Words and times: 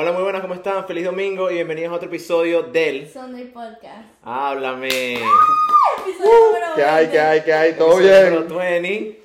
Hola, 0.00 0.12
muy 0.12 0.22
buenas, 0.22 0.42
¿cómo 0.42 0.54
están? 0.54 0.86
Feliz 0.86 1.04
domingo 1.06 1.50
y 1.50 1.54
bienvenidos 1.54 1.90
a 1.92 1.96
otro 1.96 2.06
episodio 2.08 2.62
del 2.62 3.08
Sunday 3.10 3.46
Podcast. 3.46 4.06
Háblame. 4.22 5.14
Episodio 5.14 6.46
número 6.46 6.66
¿Qué 6.76 6.84
hay, 6.84 7.06
20. 7.06 7.10
qué 7.12 7.20
hay, 7.20 7.40
qué 7.42 7.52
hay? 7.52 7.72
¿Todo 7.72 7.98
Episodio 7.98 8.40
número 8.42 8.60
bien? 8.70 8.82
20. 8.82 9.22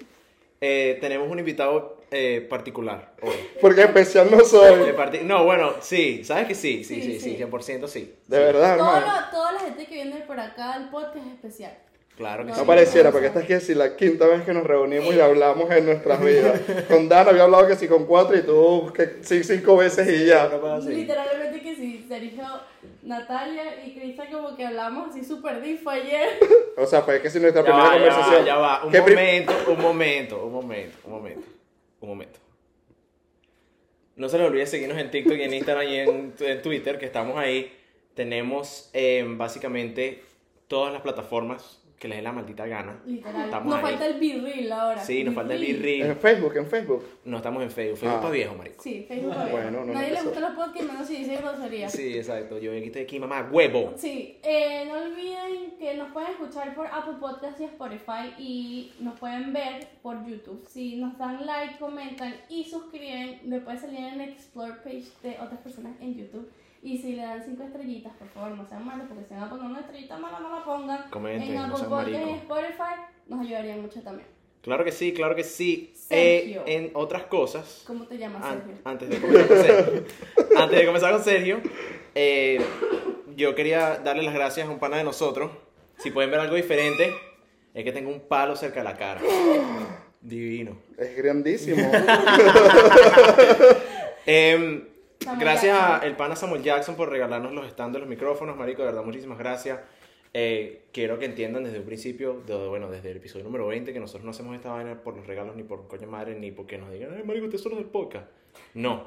Eh, 0.62 0.98
tenemos 1.00 1.30
un 1.30 1.38
invitado 1.38 2.02
eh, 2.10 2.48
particular 2.50 3.14
hoy. 3.22 3.36
Porque 3.62 3.82
especial 3.84 4.32
no 4.32 4.38
De 4.38 4.46
soy. 4.46 4.94
parti- 4.94 5.20
no, 5.24 5.44
bueno, 5.44 5.74
sí, 5.80 6.24
¿sabes 6.24 6.48
que 6.48 6.56
sí? 6.56 6.84
Sí, 6.84 6.96
sí, 6.96 7.02
Sí, 7.04 7.20
sí, 7.20 7.30
sí. 7.38 7.44
100% 7.44 7.88
sí. 7.88 8.16
De 8.28 8.38
Sí, 8.38 8.44
verdad, 8.44 8.76
Todo 8.80 8.96
hermano. 8.98 9.22
lo- 9.22 9.30
toda 9.30 9.52
la 9.52 9.60
gente 9.60 9.86
que 9.86 9.94
viene 9.94 10.22
por 10.22 10.40
acá 10.40 10.74
al 10.74 10.90
podcast 10.90 11.18
es 11.28 11.34
especial. 11.34 11.78
Claro 12.18 12.44
que 12.46 12.52
No 12.52 12.56
sí. 12.60 12.62
Pareciera, 12.66 13.12
porque 13.12 13.28
esta 13.28 13.40
es 13.40 13.48
que 13.48 13.60
si 13.60 13.74
la 13.74 13.96
quinta 13.96 14.28
vez 14.28 14.44
que 14.44 14.54
nos 14.54 14.64
reunimos 14.66 15.14
y 15.16 15.20
hablamos 15.20 15.72
en 15.72 15.86
nuestras 15.86 16.22
vidas. 16.24 16.62
Con 16.88 17.10
Dan 17.10 17.28
había 17.28 17.44
hablado 17.44 17.68
que 17.68 17.76
sí 17.76 17.88
con 17.88 18.06
cuatro 18.06 18.38
y 18.38 18.42
tú 18.44 18.92
que 18.96 19.18
sí 19.24 19.44
cinco 19.44 19.78
veces 19.78 20.08
y 20.08 20.28
ya. 20.28 20.48
No. 20.50 20.78
Literalmente 20.80 21.62
que 21.62 21.76
sí, 21.76 22.06
Sergio, 22.08 22.44
Natalia 23.02 23.84
y 23.86 23.96
Crista 23.96 24.26
como 24.32 24.56
que 24.56 24.64
hablamos 24.66 25.10
así 25.10 25.24
súper 25.26 25.60
fue 25.84 25.94
ayer. 25.96 26.30
O 26.78 26.86
sea, 26.88 27.02
fue 27.04 27.22
que 27.22 27.30
si 27.30 27.40
nuestra 27.40 27.62
Ya 27.62 27.66
primera 27.68 27.88
va, 27.90 27.98
ya 27.98 28.02
va, 28.04 28.10
conversación. 28.10 28.46
ya 28.46 28.56
va. 28.58 28.84
Un 28.86 28.92
¿Qué 28.92 29.02
pri- 29.02 29.14
momento, 29.16 29.54
un 29.68 29.80
momento, 29.82 30.46
un 30.46 30.54
momento, 30.54 30.98
un 31.06 31.12
momento, 31.12 31.48
un 32.00 32.10
momento. 32.10 32.40
No 34.16 34.30
se 34.30 34.38
les 34.38 34.48
olvide 34.48 34.66
seguirnos 34.66 34.98
en 34.98 35.10
TikTok 35.12 35.38
y 35.38 35.44
en 35.44 35.54
Instagram 35.54 35.88
y 35.88 35.96
en, 35.98 36.34
en 36.40 36.62
Twitter, 36.62 37.00
que 37.00 37.06
estamos 37.06 37.38
ahí. 37.38 37.72
Tenemos 38.14 38.90
eh, 38.94 39.24
básicamente 39.28 40.24
todas 40.68 40.94
las 40.94 41.02
plataformas 41.02 41.83
que 42.04 42.10
les 42.10 42.18
dé 42.18 42.22
la 42.22 42.34
maldita 42.34 42.68
gana. 42.68 43.00
Literal. 43.06 43.46
Estamos 43.46 43.68
nos 43.68 43.76
ahí. 43.78 43.82
falta 43.92 44.06
el 44.08 44.20
B-Reel 44.20 44.72
ahora. 44.74 45.02
Sí, 45.02 45.24
nos 45.24 45.34
falta 45.34 45.54
el. 45.54 45.62
B-Reel. 45.62 46.02
En 46.08 46.18
Facebook, 46.18 46.58
en 46.58 46.68
Facebook. 46.68 47.04
No 47.24 47.38
estamos 47.38 47.64
en 47.64 47.72
Facebook. 47.72 47.98
Facebook 47.98 48.18
Ah. 48.18 48.22
para 48.22 48.34
viejo, 48.34 48.56
marico. 48.56 48.84
Sí, 48.84 49.06
Facebook. 49.08 49.32
Ah, 49.32 49.36
todavía. 49.36 49.54
bueno, 49.54 49.86
no 49.86 49.94
Nadie 49.94 50.12
le 50.12 50.22
gusta 50.22 50.40
los 50.42 50.52
podcasts 50.52 50.92
menos 50.92 51.08
si 51.08 51.16
dice 51.16 51.38
grosería. 51.38 51.88
Sí, 51.90 52.18
exacto. 52.18 52.60
Yo 52.60 52.72
aquí 52.74 52.88
estoy 52.88 53.02
aquí, 53.04 53.20
mamá, 53.22 53.48
huevo. 53.50 53.94
Sí, 53.96 54.38
eh, 54.44 54.84
no 54.86 54.96
olviden 55.02 55.78
que 55.80 55.94
nos 55.94 56.12
pueden 56.12 56.32
escuchar 56.32 56.76
por 56.76 56.88
Apple 56.88 57.14
Podcasts 57.22 57.62
y 57.62 57.64
Spotify 57.64 58.34
y 58.38 58.92
nos 59.00 59.18
pueden 59.18 59.54
ver 59.54 59.88
por 60.02 60.26
YouTube. 60.28 60.66
Si 60.68 60.98
nos 60.98 61.18
dan 61.18 61.46
like, 61.46 61.78
comentan 61.80 62.36
y 62.50 62.66
suscriben, 62.66 63.40
después 63.44 63.80
salir 63.80 64.00
en 64.00 64.20
el 64.20 64.30
Explore 64.32 64.74
page 64.84 65.06
de 65.24 65.38
otras 65.42 65.62
personas 65.62 65.94
en 66.02 66.16
YouTube. 66.16 66.50
Y 66.84 66.98
si 66.98 67.14
le 67.14 67.22
dan 67.22 67.42
cinco 67.46 67.64
estrellitas, 67.64 68.12
por 68.20 68.28
favor, 68.30 68.52
no 68.58 68.68
sean 68.68 68.86
malos, 68.86 69.06
porque 69.08 69.24
si 69.24 69.34
van 69.34 69.44
a 69.44 69.50
poner 69.50 69.66
una 69.66 69.80
estrellita 69.80 70.18
mala, 70.18 70.40
no 70.42 70.52
la 70.54 70.66
pongan. 70.66 71.10
Comenten, 71.10 71.50
en 71.50 71.56
no 71.56 71.64
Apple 71.64 71.78
sean 71.78 71.90
Podcasts 71.90 72.20
y. 72.20 72.32
Spotify 72.34 72.94
nos 73.28 73.40
ayudarían 73.46 73.82
mucho 73.82 74.02
también. 74.02 74.28
Claro 74.62 74.84
que 74.84 74.92
sí, 74.92 75.14
claro 75.14 75.34
que 75.36 75.44
sí. 75.46 75.92
Sergio. 75.96 76.64
Eh, 76.66 76.76
en 76.76 76.92
otras 76.94 77.24
cosas, 77.24 77.84
¿Cómo 77.88 78.06
te 78.06 78.18
llamas, 78.18 78.44
An- 78.44 78.60
Sergio? 78.64 78.76
antes 78.86 79.10
de 79.10 79.20
comenzar 79.22 79.48
con 79.48 79.58
Sergio, 79.58 80.04
antes 80.58 80.80
de 80.80 80.86
comenzar 80.86 81.12
con 81.14 81.24
Sergio, 81.24 81.62
eh, 82.16 82.62
yo 83.36 83.56
quería 83.56 83.96
darle 84.04 84.24
las 84.24 84.34
gracias 84.34 84.68
a 84.68 84.70
un 84.70 84.80
pana 84.80 84.98
de 84.98 85.04
nosotros. 85.06 85.52
Si 85.98 86.12
pueden 86.12 86.32
ver 86.32 86.40
algo 86.42 86.56
diferente, 86.56 87.14
es 87.74 87.84
que 87.84 87.92
tengo 87.94 88.10
un 88.10 88.20
palo 88.22 88.56
cerca 88.58 88.82
de 88.82 88.84
la 88.84 88.98
cara. 88.98 89.22
Divino. 90.22 90.78
Es 90.98 91.16
grandísimo. 91.18 91.92
Em, 94.26 94.86
Samuel 95.24 95.40
gracias 95.40 95.78
Jackson. 95.78 96.08
al 96.10 96.16
pana 96.18 96.36
Samuel 96.36 96.64
Jackson 96.64 96.96
por 96.96 97.10
regalarnos 97.10 97.54
los 97.54 97.68
stands 97.70 98.00
los 98.00 98.08
micrófonos, 98.10 98.56
marico, 98.58 98.82
de 98.82 98.88
verdad, 98.90 99.04
muchísimas 99.04 99.38
gracias. 99.38 99.80
Eh, 100.36 100.86
quiero 100.92 101.20
que 101.20 101.26
entiendan 101.26 101.64
desde 101.64 101.80
un 101.80 101.86
principio, 101.86 102.42
de- 102.48 102.68
bueno, 102.68 102.90
desde 102.90 103.12
el 103.12 103.18
episodio 103.18 103.44
número 103.46 103.68
20, 103.68 103.94
que 103.94 104.00
nosotros 104.00 104.26
no 104.26 104.32
hacemos 104.32 104.56
esta 104.56 104.72
vaina 104.72 104.96
por 105.04 105.16
los 105.16 105.28
regalos, 105.28 105.56
ni 105.56 105.64
por 105.64 105.88
coño 105.88 106.08
madre, 106.08 106.34
ni 106.40 106.52
porque 106.52 106.78
nos 106.78 106.92
digan, 106.92 107.14
ay, 107.16 107.24
marico, 107.24 107.46
usted 107.46 107.60
solo 107.60 107.76
del 107.76 107.86
podcast. 107.86 108.28
No. 108.74 109.06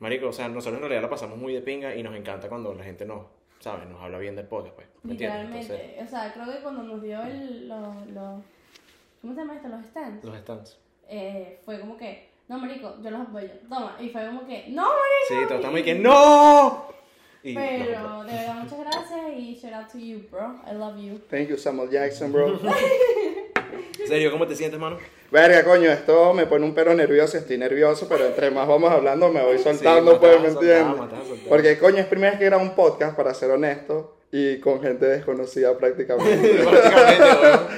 Marico, 0.00 0.28
o 0.28 0.32
sea, 0.32 0.48
nosotros 0.48 0.74
en 0.76 0.80
realidad 0.82 1.02
la 1.02 1.10
pasamos 1.10 1.38
muy 1.38 1.52
de 1.54 1.60
pinga 1.60 1.94
y 1.94 2.02
nos 2.02 2.14
encanta 2.16 2.48
cuando 2.48 2.72
la 2.74 2.84
gente 2.84 3.04
nos, 3.04 3.26
¿sabes? 3.60 3.88
Nos 3.88 4.00
habla 4.02 4.18
bien 4.18 4.36
del 4.36 4.46
podcast, 4.46 4.74
pues. 4.76 4.86
¿Me 5.02 5.12
entiendes? 5.12 5.40
Literalmente. 5.48 5.74
Entonces, 5.74 6.06
O 6.06 6.08
sea, 6.10 6.32
creo 6.32 6.52
que 6.56 6.62
cuando 6.62 6.82
nos 6.84 7.02
dio 7.02 7.22
el, 7.22 7.68
los, 7.68 8.06
los- 8.08 8.42
¿Cómo 9.20 9.32
se 9.34 9.40
llama 9.40 9.56
esto? 9.56 9.68
Los 9.68 9.86
stands. 9.86 10.24
los 10.24 10.36
stands. 10.38 10.78
eh, 11.08 11.58
fue 11.64 11.80
como 11.80 11.96
que, 11.96 12.28
no, 12.48 12.58
marico, 12.58 12.94
yo 13.02 13.10
los 13.10 13.20
apoyo, 13.20 13.48
toma. 13.68 13.96
Y 14.00 14.10
fue 14.10 14.26
como 14.26 14.46
que, 14.46 14.66
no, 14.68 14.82
marico. 14.82 15.28
Sí, 15.28 15.34
todos 15.46 15.60
estamos 15.60 15.80
y 15.80 15.82
que, 15.82 15.94
¡No! 15.94 16.94
Y. 17.42 17.54
Pero 17.54 18.24
de 18.24 18.32
verdad, 18.32 18.54
muchas 18.62 18.78
gracias 18.78 19.20
y 19.36 19.54
shout 19.54 19.74
out 19.74 19.92
to 19.92 19.98
you, 19.98 20.22
bro. 20.30 20.60
I 20.66 20.74
love 20.74 20.96
you. 20.98 21.20
Thank 21.30 21.48
you, 21.48 21.58
Samuel 21.58 21.90
Jackson, 21.90 22.32
bro. 22.32 22.58
Serio, 24.06 24.30
¿cómo 24.30 24.46
te 24.46 24.56
sientes, 24.56 24.80
mano? 24.80 24.98
Verga, 25.30 25.64
coño, 25.64 25.90
esto 25.90 26.32
me 26.32 26.46
pone 26.46 26.64
un 26.64 26.74
pelo 26.74 26.94
nervioso, 26.94 27.36
estoy 27.36 27.58
nervioso, 27.58 28.06
pero 28.08 28.26
entre 28.26 28.50
más 28.50 28.68
vamos 28.68 28.90
hablando 28.90 29.30
me 29.30 29.42
voy 29.42 29.58
soltando, 29.58 30.12
Sí, 30.12 30.18
pues, 30.20 30.40
¿me 30.40 30.48
entiendes? 30.48 31.06
Porque, 31.48 31.78
coño, 31.78 31.98
es 31.98 32.06
primera 32.06 32.30
vez 32.30 32.38
que 32.38 32.46
grabo 32.46 32.62
un 32.62 32.74
podcast, 32.74 33.16
para 33.16 33.34
ser 33.34 33.50
honesto, 33.50 34.16
y 34.30 34.58
con 34.60 34.80
gente 34.80 35.06
desconocida 35.06 35.76
prácticamente. 35.76 36.48
Prácticamente, 36.64 37.24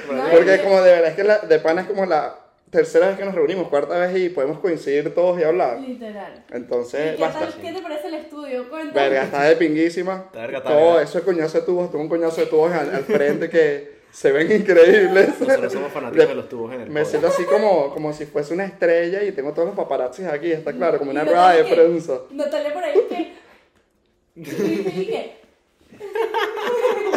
weón. 0.09 0.17
No, 0.17 0.29
Porque 0.31 0.61
como 0.61 0.81
de 0.81 0.91
verdad 0.91 1.09
es 1.09 1.15
que 1.15 1.23
la, 1.23 1.39
de 1.39 1.59
pana 1.59 1.81
es 1.81 1.87
como 1.87 2.05
la 2.05 2.46
tercera 2.69 3.07
vez 3.07 3.17
que 3.17 3.25
nos 3.25 3.33
reunimos, 3.35 3.67
cuarta 3.69 3.97
vez 3.97 4.17
y 4.17 4.29
podemos 4.29 4.59
coincidir 4.59 5.13
todos 5.13 5.39
y 5.39 5.43
hablar. 5.43 5.79
Literal. 5.79 6.43
¿Y 6.51 6.55
Entonces, 6.55 7.15
qué, 7.15 7.21
basta. 7.21 7.39
tal, 7.39 7.53
¿Qué 7.61 7.71
te 7.73 7.81
parece 7.81 8.07
el 8.07 8.13
estudio? 8.15 8.69
Cuéntame. 8.69 8.93
Verga, 9.01 9.23
está 9.23 9.43
de 9.43 9.55
pinguísima. 9.55 10.29
Verga, 10.33 10.57
está 10.59 10.69
Todo 10.69 10.99
eso 10.99 11.19
de 11.19 11.23
coñazo 11.25 11.59
de 11.59 11.65
tubos, 11.65 11.89
tengo 11.91 12.03
un 12.03 12.09
coñazo 12.09 12.41
de 12.41 12.47
tubos 12.47 12.71
al, 12.71 12.93
al 12.93 13.03
frente 13.03 13.49
que 13.49 13.97
se 14.11 14.31
ven 14.31 14.51
increíbles. 14.51 15.39
Nosotros 15.39 15.71
somos 15.73 15.91
fanáticos 15.91 16.27
de 16.27 16.35
los 16.35 16.49
tubos 16.49 16.73
en 16.73 16.81
el 16.81 16.89
Me 16.89 17.05
siento 17.05 17.27
así 17.27 17.43
como, 17.45 17.91
como 17.93 18.11
si 18.13 18.25
fuese 18.25 18.53
una 18.53 18.65
estrella 18.65 19.23
y 19.23 19.31
tengo 19.31 19.53
todos 19.53 19.67
los 19.67 19.75
paparazzis 19.77 20.25
aquí, 20.27 20.51
está 20.51 20.73
claro, 20.73 20.97
como 20.97 21.11
una 21.11 21.23
rueda 21.23 21.51
de 21.53 21.65
que- 21.65 21.73
prensa. 21.75 22.19
Natalia 22.31 22.73
por 22.73 22.83
ahí 22.83 22.99
que. 23.09 23.37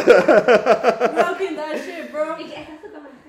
That 0.01 1.75
shit, 1.85 2.11
bro. 2.11 2.35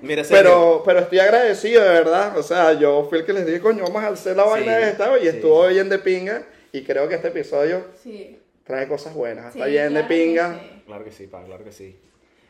Mira, 0.03 0.21
Pero, 0.29 0.83
pero 0.85 0.99
estoy 0.99 1.19
agradecido, 1.19 1.81
de 1.81 1.89
verdad. 1.89 2.37
O 2.37 2.43
sea, 2.43 2.73
yo 2.73 3.05
fui 3.09 3.19
el 3.19 3.25
que 3.25 3.33
les 3.33 3.45
dije, 3.45 3.59
coño, 3.61 3.83
vamos 3.83 4.03
a 4.03 4.07
hacer 4.09 4.35
la 4.35 4.43
vaina 4.43 4.77
Sí, 4.77 4.83
esta 4.83 5.17
y 5.17 5.21
sí. 5.21 5.27
estuvo 5.29 5.65
bien 5.67 5.87
de 5.89 5.97
pinga. 5.99 6.43
Y 6.71 6.83
creo 6.83 7.07
que 7.07 7.15
este 7.15 7.29
episodio 7.29 7.85
Sí. 8.03 8.39
trae 8.65 8.87
cosas 8.87 9.13
buenas. 9.13 9.53
sí, 9.53 9.59
Está 9.59 9.67
bien 9.69 9.89
claro 9.91 10.07
de 10.07 10.13
pinga. 10.15 10.53
que 10.53 10.59
sí. 10.59 10.83
Claro 10.85 11.03
que 11.05 11.11
sí, 11.11 11.27
pa, 11.27 11.43
claro 11.43 11.63
que 11.63 11.71
sí. 11.71 11.99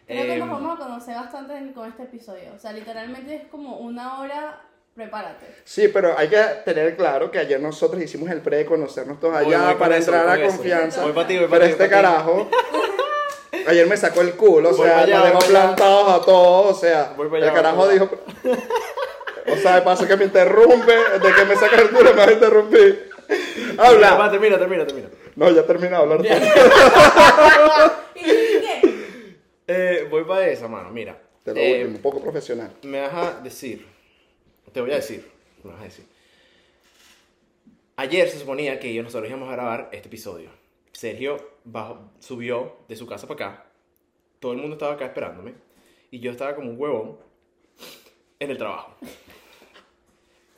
Creo 0.08 0.24
que 0.24 0.34
Em, 0.34 0.40
nos 0.40 0.50
vamos 0.50 0.80
a 0.80 0.84
conocer 0.84 1.16
bastante 1.16 1.74
con 1.74 1.88
este 1.90 2.04
episodio. 2.04 2.54
O 2.56 2.60
sea, 2.60 2.74
literalmente 2.74 3.36
es 3.36 3.44
como 3.50 3.78
una 3.78 4.20
hora, 4.20 4.62
prepárate. 4.96 5.46
Sí, 5.64 5.88
pero 5.90 6.18
hay 6.18 6.28
que 6.30 6.42
tener 6.66 6.96
claro 6.98 7.30
que 7.32 7.38
ayer 7.40 7.60
nosotros 7.62 8.02
hicimos 8.02 8.30
el 8.32 8.42
pre 8.42 8.58
de 8.58 8.66
conocernos 8.66 9.20
todos 9.20 9.34
Voy, 9.36 9.46
allá 9.54 9.60
voy 9.66 9.74
con 9.74 9.80
para 9.80 9.98
entrar 9.98 10.26
voy 10.38 10.44
a 10.46 10.48
confianza. 10.48 11.04
Voy 11.04 11.14
pa' 11.14 11.28
ti, 11.28 11.38
voy 11.38 11.46
pa' 11.48 11.52
Pero 11.52 11.66
ti, 11.66 11.72
este 11.72 11.84
voy 11.84 11.92
pa' 11.92 11.98
ti. 12.00 12.04
carajo. 12.04 12.50
Ayer 13.68 13.88
me 13.88 13.96
sacó 13.98 14.22
el 14.22 14.32
culo, 14.34 14.70
o 14.72 14.76
Voy 14.76 14.86
sea, 14.88 15.00
allá, 15.02 15.16
nos 15.18 15.26
dejó 15.28 15.38
allá. 15.40 15.48
plantados 15.48 16.10
a 16.22 16.26
todos, 16.26 16.76
o 16.78 16.80
sea, 16.80 17.14
Voy 17.16 17.28
el 17.28 17.44
allá, 17.44 17.54
carajo 17.54 17.88
dijo, 17.88 18.10
o 19.48 19.56
sea, 19.58 19.76
de 19.76 19.82
paso 19.84 20.08
que 20.08 20.18
me 20.18 20.26
interrumpe, 20.26 20.92
de 20.94 21.34
que 21.36 21.46
me 21.46 21.56
saca 21.56 21.82
el 21.82 21.90
culo 21.90 22.12
me 22.14 22.18
va 22.18 22.26
a 22.26 22.32
interrumpir. 22.34 23.10
Mira, 23.28 23.84
Habla. 23.88 24.18
pa, 24.18 24.32
termina, 24.32 24.58
termina, 24.58 24.86
termina. 24.86 25.08
No, 25.36 25.50
ya 25.52 25.66
terminé 25.66 25.90
de 25.92 25.96
hablar. 25.96 26.18
todo. 26.24 26.28
¿Y 28.16 28.22
qué? 28.24 28.82
Eh, 29.68 30.08
voy 30.10 30.24
para 30.26 30.48
esa, 30.48 30.68
mano, 30.68 30.90
mira. 30.92 31.18
De 31.46 31.54
lo 31.54 31.60
Eh, 31.60 31.78
último, 31.82 31.96
un 31.98 32.02
poco 32.02 32.22
profesional. 32.22 32.72
me 32.84 33.02
vas 33.02 33.14
a 33.14 33.40
decir, 33.42 33.86
te 34.72 34.82
voy 34.82 34.92
a 34.92 34.96
decir, 34.96 35.30
me 35.64 35.72
vas 35.72 35.82
a 35.82 35.84
decir. 35.86 36.06
Ayer 37.98 38.30
se 38.30 38.40
suponía 38.40 38.80
que 38.80 38.94
yo 38.94 39.04
nosotros 39.04 39.30
íbamos 39.30 39.50
a 39.50 39.54
grabar 39.54 39.90
este 39.92 40.08
episodio. 40.08 40.50
Sergio 40.94 41.38
bajó, 41.66 42.00
subió 42.20 42.78
de 42.88 42.96
su 42.96 43.06
casa 43.08 43.28
para 43.28 43.46
acá. 43.50 43.66
Todo 44.40 44.54
el 44.54 44.60
mundo 44.60 44.76
estaba 44.76 44.94
acá 44.94 45.06
esperándome. 45.06 45.54
Y 46.12 46.20
yo 46.20 46.32
estaba 46.32 46.56
como 46.56 46.70
un 46.70 46.80
huevón 46.80 47.18
en 48.40 48.52
el 48.52 48.58
trabajo. 48.58 48.96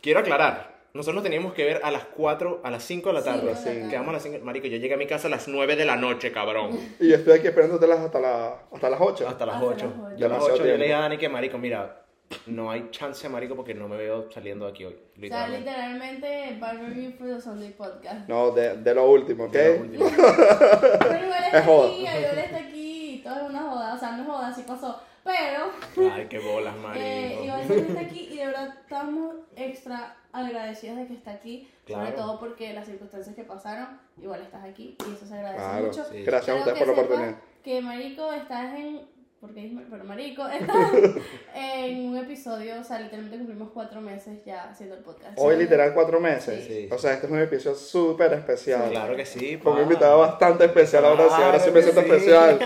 Quiero 0.01 0.19
aclarar. 0.19 0.75
Nosotros 0.94 1.16
nos 1.16 1.24
teníamos 1.24 1.53
que 1.53 1.66
ver 1.66 1.81
a 1.84 1.91
las 1.91 2.06
4, 2.06 2.62
a 2.63 2.72
las 2.72 2.84
5 2.84 3.09
de 3.09 3.13
la 3.16 3.22
Cinco 3.22 3.35
tarde. 3.35 3.47
de 3.47 3.53
la 3.53 3.63
tarde. 3.63 3.90
Quedamos 3.90 4.09
a 4.09 4.13
las 4.13 4.24
5. 4.24 4.40
Marico, 4.45 4.68
yo 4.68 4.78
llegué 4.78 4.94
a 4.94 4.97
mi 4.97 5.07
casa 5.07 5.28
a 5.28 5.31
las 5.31 5.48
9 5.48 5.75
de 5.75 5.83
la 5.86 5.98
noche, 5.98 6.31
cabrón. 6.31 6.80
Y 7.00 7.09
yo 7.09 7.15
estoy 7.15 7.39
aquí 7.39 7.48
esperándote 7.48 7.92
hasta, 7.92 8.19
la, 8.19 8.63
hasta 8.71 8.89
las 8.89 9.01
8. 9.01 9.27
Hasta 9.27 9.45
las 9.45 9.56
Hasta 9.56 9.68
8. 9.68 9.86
las 9.86 9.94
ocho. 9.94 10.18
Yo 10.18 10.25
a 10.25 10.30
las 10.30 10.39
Demasiado 10.39 10.54
8 10.54 10.57
yo 10.65 10.77
le 10.77 10.83
dije 10.83 10.94
a 10.94 11.00
Dani 11.00 11.18
que, 11.18 11.27
marico, 11.30 11.57
mira, 11.57 12.05
no 12.47 12.71
hay 12.71 12.87
chance, 12.91 13.27
marico, 13.29 13.55
porque 13.55 13.73
no 13.73 13.87
me 13.87 13.97
veo 13.97 14.29
saliendo 14.31 14.65
de 14.65 14.71
aquí 14.71 14.85
hoy. 14.85 14.93
O 14.93 14.97
sea, 14.97 15.47
Literalmente. 15.47 15.69
literalmente, 15.71 16.57
Bar 16.59 16.77
Review 16.77 17.11
for 17.17 17.27
the 17.27 17.41
Sunday 17.41 17.71
Podcast. 17.71 18.27
No, 18.29 18.51
de, 18.51 18.77
de 18.77 18.93
lo 18.95 19.09
último, 19.09 19.45
¿ok? 19.45 19.51
De 19.53 19.75
lo 19.77 19.81
último. 19.83 20.05
Pero 20.99 21.25
igual 21.25 21.43
está 21.45 21.59
Es 21.59 21.65
joda. 21.65 21.87
aquí, 21.89 21.97
igual 21.99 22.37
está 22.37 22.57
aquí, 22.57 23.21
todo 23.23 23.35
es 23.35 23.49
una 23.49 23.61
joda. 23.61 23.93
O 23.93 23.97
sea, 23.97 24.11
no 24.11 24.21
es 24.23 24.27
joda, 24.29 24.53
sí 24.53 24.63
pasó. 24.67 24.99
Pero, 25.23 26.11
Ay, 26.13 26.27
qué 26.29 26.37
bolas, 26.37 26.75
marico. 26.83 27.03
eh, 27.03 27.39
igual 27.43 27.61
está 27.71 27.99
aquí 28.01 28.29
y 28.31 28.37
de 28.37 28.45
verdad 28.45 28.75
estamos 28.79 29.35
extra 29.55 30.15
agradecidos 30.31 30.97
de 30.97 31.07
que 31.07 31.13
está 31.15 31.31
aquí. 31.31 31.67
Sobre 31.87 32.07
Claro. 32.11 32.15
todo 32.15 32.39
porque 32.39 32.73
las 32.73 32.85
circunstancias 32.85 33.35
que 33.35 33.43
pasaron, 33.43 33.99
igual 34.21 34.41
estás 34.41 34.63
aquí 34.63 34.95
y 34.99 35.13
eso 35.13 35.25
se 35.25 35.33
agradece 35.33 35.63
Claro, 35.63 35.85
mucho. 35.87 36.05
sí. 36.05 36.23
gracias 36.23 36.55
a 36.55 36.59
ustedes 36.59 36.77
por 36.77 36.87
la 36.87 36.93
oportunidad. 36.93 37.35
Que 37.63 37.81
Marico, 37.81 38.31
estás 38.33 38.75
en 38.75 39.01
porque 39.45 39.71
pero 39.89 40.03
marico, 40.03 40.44
en 41.56 42.09
un 42.09 42.18
episodio, 42.18 42.80
o 42.80 42.83
sea, 42.83 43.00
literalmente 43.00 43.38
cumplimos 43.38 43.69
cuatro 43.74 44.01
meses 44.01 44.44
ya 44.45 44.69
haciendo 44.69 44.95
el 44.95 45.03
podcast. 45.03 45.38
Hoy 45.38 45.57
literal 45.57 45.94
cuatro 45.94 46.19
meses. 46.19 46.65
Sí. 46.65 46.89
O 46.92 46.97
sea, 46.97 47.13
este 47.13 47.27
es 47.27 47.31
un 47.31 47.39
episodio 47.39 47.75
súper 47.75 48.33
especial. 48.33 48.89
Claro 48.89 49.15
que 49.15 49.25
sí. 49.25 49.57
Con 49.57 49.74
un 49.74 49.83
invitado 49.83 50.19
bastante 50.19 50.65
especial, 50.65 51.06
ahora 51.06 51.27
sí, 51.27 51.42
ahora 51.42 51.59
sí 51.59 51.71
me 51.71 51.81
siento 51.81 52.01
sí. 52.01 52.07
especial. 52.09 52.59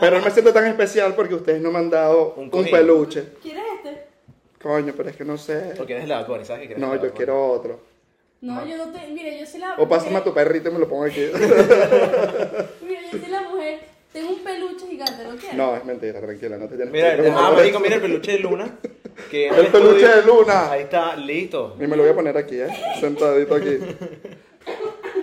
Pero 0.00 0.18
no 0.18 0.24
me 0.24 0.30
siento 0.30 0.52
tan 0.52 0.66
especial 0.66 1.14
porque 1.14 1.34
ustedes 1.34 1.60
no 1.60 1.70
me 1.70 1.78
han 1.78 1.90
dado 1.90 2.34
Un 2.34 2.50
peluche. 2.50 3.30
¿Quieres 3.42 3.64
este? 3.76 4.06
Coño, 4.62 4.92
pero 4.96 5.08
es 5.08 5.16
que 5.16 5.24
no 5.24 5.38
sé. 5.38 5.74
Porque 5.76 5.94
eres 5.94 6.08
la 6.08 6.24
Bunny, 6.24 6.44
¿sabes 6.44 6.62
que 6.62 6.74
quieres 6.74 6.82
No, 6.82 7.00
yo 7.00 7.12
quiero 7.14 7.50
otro. 7.50 7.80
No, 8.42 8.64
yo 8.66 8.76
no 8.78 8.90
te. 8.90 9.06
Mira, 9.08 9.36
yo 9.38 9.46
soy 9.46 9.60
la. 9.60 9.76
O 9.76 9.88
pásame 9.88 10.16
a 10.16 10.24
tu 10.24 10.32
perrito 10.32 10.70
y 10.70 10.72
me 10.72 10.78
lo 10.78 10.88
pongo 10.88 11.04
aquí. 11.04 11.20
Mira, 12.82 13.00
yo 13.12 13.18
soy 13.18 13.28
la 13.28 13.42
mujer. 13.42 13.80
Tengo 14.12 14.30
un 14.30 14.40
peluche 14.42 14.86
gigante, 14.88 15.22
¿lo 15.24 15.30
quieres? 15.36 15.54
No, 15.54 15.76
es 15.76 15.84
mentira, 15.84 16.20
tranquila, 16.20 16.56
no 16.58 16.66
te 16.68 16.74
tienes 16.76 16.92
Mira, 16.92 17.16
que 17.16 17.28
ah, 17.30 17.52
marico, 17.54 17.78
mira 17.80 17.94
el 17.96 18.00
peluche 18.02 18.32
de 18.32 18.38
Luna. 18.40 18.78
Que 19.30 19.46
en 19.48 19.54
El 19.54 19.66
peluche 19.68 20.04
estudio- 20.04 20.16
de 20.16 20.22
Luna. 20.26 20.70
Ahí 20.72 20.82
está, 20.82 21.16
listo. 21.16 21.76
Y 21.78 21.86
me 21.86 21.96
lo 21.96 22.02
voy 22.02 22.10
a 22.12 22.14
poner 22.14 22.36
aquí, 22.36 22.56
¿eh? 22.60 22.68
Sentadito 22.98 23.54
aquí. 23.54 23.78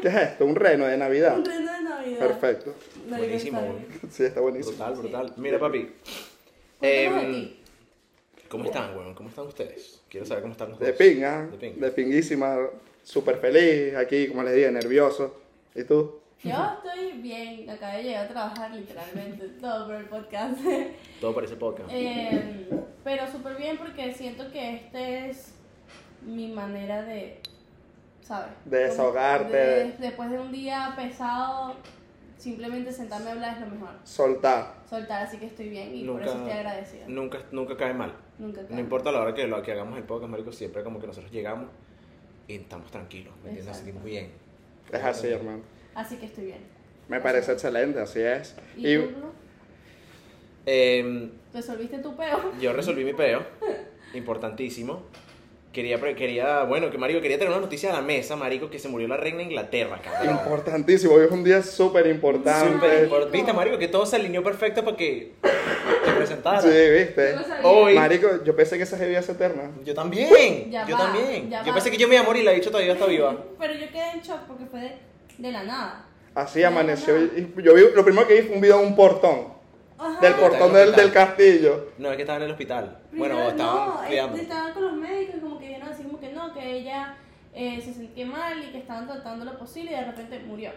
¿Qué 0.02 0.08
es 0.08 0.16
esto? 0.16 0.46
¿Un 0.46 0.56
reno 0.56 0.86
de 0.86 0.96
Navidad? 0.98 1.38
Un 1.38 1.46
reno 1.46 1.72
de 1.74 1.82
Navidad. 1.82 2.20
Perfecto. 2.20 2.74
Marico, 3.10 3.28
Buenísimo, 3.28 3.60
está 3.60 3.72
güey. 3.72 3.86
bien. 3.86 4.12
Sí, 4.12 4.24
está 4.24 4.40
buenísimo. 4.42 4.76
Brutal, 4.78 4.94
brutal. 4.96 5.34
Mira, 5.38 5.60
papi. 5.60 5.90
Cuéntanos 6.80 7.22
de 7.22 7.28
em, 7.28 7.34
ti. 7.34 7.60
¿Cómo 8.48 8.64
están, 8.66 8.96
weón? 8.98 9.14
¿Cómo 9.16 9.30
están 9.30 9.48
ustedes? 9.48 10.00
Quiero 10.10 10.26
saber 10.26 10.44
cómo 10.44 10.54
están 10.54 10.78
De 10.78 10.88
dos. 10.88 10.96
pinga, 10.96 11.48
De 11.48 11.58
pinga. 11.58 11.86
de 11.88 11.92
pinguísima, 11.92 12.58
súper 13.04 13.38
feliz 13.40 13.96
aquí, 13.96 14.28
como 14.30 14.44
les 14.44 14.56
dije, 14.56 14.72
nervioso. 14.72 15.36
¿Y 15.76 15.84
tú? 15.84 16.20
Yo 16.44 16.54
estoy 16.84 17.14
bien, 17.22 17.70
acabé 17.70 17.98
de 17.98 18.04
llegar 18.04 18.26
a 18.26 18.30
trabajar 18.30 18.72
literalmente 18.72 19.48
todo 19.62 19.88
por 19.88 19.96
el 19.96 20.06
podcast. 20.06 20.58
Todo 21.20 21.34
parece 21.34 21.56
podcast. 21.56 21.90
Eh, 21.92 22.70
pero 23.04 23.28
súper 23.32 23.56
bien 23.58 23.78
porque 23.78 24.14
siento 24.14 24.50
que 24.52 24.76
este 24.76 25.30
es 25.30 25.54
mi 26.22 26.48
manera 26.52 27.02
de, 27.04 27.40
¿sabes? 28.22 28.52
De 28.66 28.80
desahogarte. 28.80 29.56
de- 29.58 29.92
después 29.98 30.30
de 30.30 30.40
un 30.40 30.52
día 30.52 30.94
pesado, 30.96 31.74
simplemente 32.38 32.92
sentarme 32.92 33.30
a 33.30 33.34
hablar 33.34 33.54
es 33.56 33.62
lo 33.62 33.68
mejor. 33.76 33.90
Soltar. 34.04 34.76
Soltar, 34.88 35.24
así 35.24 35.38
que 35.38 35.48
estoy 35.48 35.70
bien 35.70 35.96
y 35.96 36.06
por 36.06 36.22
eso 36.22 36.34
estoy 36.38 36.52
agradecida. 36.52 37.06
nunca, 37.08 37.40
nunca 37.52 37.76
cae 37.76 37.94
mal. 37.96 38.14
Nunca 38.38 38.62
No 38.70 38.80
importa 38.80 39.12
la 39.12 39.22
hora 39.22 39.34
que, 39.34 39.48
lo, 39.48 39.60
que 39.64 39.72
hagamos 39.72 39.98
el 39.98 40.04
podcast, 40.04 40.30
marico, 40.30 40.52
siempre 40.52 40.84
como 40.84 41.00
que 41.00 41.08
nosotros 41.08 41.32
llegamos 41.32 41.70
y 42.48 42.58
estamos 42.58 42.92
tranquilos, 42.92 43.34
¿me 43.44 43.50
entiendes? 43.50 43.66
Nos 43.66 43.78
Exacto. 43.78 43.86
sentimos 43.86 44.04
bien. 44.04 44.32
Es 44.92 45.04
así, 45.04 45.28
hermano. 45.30 45.62
Así 45.98 46.16
que 46.18 46.28
estoy 46.28 46.46
bien. 46.46 46.60
Me 47.10 47.20
parece 47.20 47.52
excelente, 47.54 48.00
así 48.00 48.22
es. 48.22 48.56
¿Y, 48.78 48.88
Y 48.88 48.98
tú, 48.98 49.06
Bruno? 49.08 49.32
Em, 50.68 51.32
¿Resolviste 51.54 51.98
tu 52.00 52.16
peo? 52.16 52.52
yo 52.62 52.72
resolví 52.74 53.04
mi 53.04 53.14
peo, 53.14 53.42
importantísimo. 54.14 55.02
Quería, 55.74 56.00
quería, 56.16 56.64
bueno, 56.64 56.90
que 56.90 56.98
marico, 56.98 57.20
quería 57.22 57.38
tener 57.38 57.52
una 57.54 57.62
noticia 57.62 57.92
a 57.92 57.94
la 57.94 58.02
mesa, 58.02 58.36
marico, 58.36 58.70
que 58.70 58.80
se 58.80 58.88
murió 58.90 59.08
la 59.08 59.18
reina 59.18 59.40
de 59.40 59.44
Inglaterra, 59.46 60.00
cabrón. 60.04 60.36
importantísimo, 60.36 61.14
hoy 61.14 61.26
es 61.26 61.32
un 61.32 61.44
día 61.44 61.62
súper 61.64 62.08
importante. 62.08 62.74
Súper 62.74 63.10
import- 63.10 63.32
¿Viste, 63.32 63.54
marico? 63.54 63.78
Que 63.78 63.88
todo 63.88 64.06
se 64.06 64.16
alineó 64.18 64.44
perfecto 64.44 64.84
para 64.84 64.98
que 64.98 65.34
te 65.42 66.12
presentara. 66.14 66.62
Sí, 66.62 66.70
viste. 66.70 67.36
Yo. 67.62 67.70
Hoy- 67.70 67.96
Marico, 67.96 68.44
yo 68.44 68.56
pensé 68.56 68.78
que 68.78 68.84
esa 68.84 68.98
vida 69.04 69.20
es 69.20 69.30
eterna. 69.30 69.72
Yo 69.84 69.94
también, 69.94 70.72
Ya 70.72 70.88
yo 70.88 70.96
va, 70.98 71.04
también. 71.14 71.50
ya 71.50 71.62
Yo 71.64 71.68
va. 71.70 71.74
pensé 71.76 71.92
que 71.92 71.98
yo 71.98 72.08
me 72.08 72.16
iba 72.16 72.24
a 72.24 72.26
morir 72.28 72.42
y 72.42 72.46
la 72.46 72.52
dicho 72.54 72.70
todavía 72.72 72.94
está 72.94 73.06
viva. 73.06 73.38
Pero 73.60 73.74
yo 73.74 73.88
quedé 73.90 74.12
en 74.14 74.22
shock 74.22 74.42
porque 74.48 74.66
fue 74.66 74.80
de, 74.82 74.92
de 75.38 75.52
la 75.52 75.64
nada. 75.64 76.06
Así 76.36 76.64
amaneció. 76.64 77.20
y- 77.20 77.54
y 77.58 77.64
yo 77.64 77.74
vi, 77.74 77.82
lo 77.96 78.04
primero 78.04 78.28
que 78.28 78.42
vi 78.42 78.48
fue 78.48 78.56
un 78.56 78.62
video 78.62 78.80
de 78.80 78.86
un 78.88 78.96
portón. 78.96 79.56
Ajá. 79.98 80.20
Del 80.22 80.34
portón 80.36 80.74
del, 80.74 80.96
del 80.96 81.12
castillo. 81.12 81.88
No, 81.98 82.12
es 82.12 82.16
que 82.18 82.22
estaba 82.22 82.38
en 82.38 82.44
el 82.46 82.52
hospital. 82.52 83.00
Primero, 83.10 83.34
Bueno, 83.36 83.50
estaban 83.50 83.88
no, 83.88 84.08
cuidando. 84.08 84.38
eh, 84.38 84.42
estaban 84.42 84.74
con 84.74 84.84
los 84.84 84.94
médicos 84.94 85.36
y 85.38 85.40
como 85.40 85.58
que 85.60 85.68
dijeron 85.70 85.90
así 85.90 86.04
como 86.04 86.20
que 86.20 86.32
no, 86.32 86.54
que 86.54 86.72
ella 86.78 87.16
eh, 87.54 87.82
se 87.84 87.94
sentía 87.94 88.28
mal 88.28 88.64
y 88.64 88.72
que 88.72 88.78
estaban 88.78 89.08
tratando 89.08 89.44
lo 89.46 89.58
posible 89.58 89.92
y 89.92 89.96
de 89.96 90.06
repente 90.06 90.40
murió. 90.46 90.72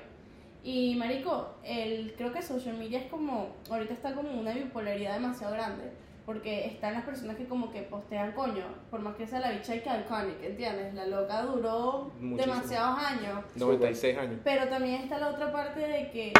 Y 0.65 0.95
marico, 0.97 1.55
el, 1.63 2.15
creo 2.17 2.33
que 2.33 2.41
social 2.43 2.77
media 2.79 2.99
es 3.01 3.11
como, 3.11 3.55
ahorita 3.71 3.93
está 3.93 4.15
como 4.15 4.31
una 4.41 4.53
bipolaridad 4.55 5.15
demasiado 5.15 5.53
grande. 5.53 5.85
Porque 6.31 6.65
están 6.65 6.95
las 6.95 7.03
personas 7.03 7.37
que 7.37 7.47
como 7.47 7.73
que 7.73 7.83
postean 7.83 8.31
coño, 8.31 8.63
por 8.89 9.01
más 9.01 9.17
que 9.17 9.27
sea 9.27 9.41
la 9.41 9.51
bicha 9.51 9.75
y 9.75 9.81
que 9.81 9.91
iconic, 9.91 10.41
¿entiendes? 10.41 10.95
La 10.95 11.05
loca 11.09 11.43
duró 11.43 12.13
Muchísimo. 12.21 12.55
demasiados 12.55 12.99
años. 13.03 13.45
96 13.57 14.17
años. 14.17 14.41
Pero 14.45 14.69
también 14.69 15.03
está 15.03 15.19
la 15.19 15.31
otra 15.31 15.51
parte 15.51 15.81
de 15.81 16.13
que 16.13 16.33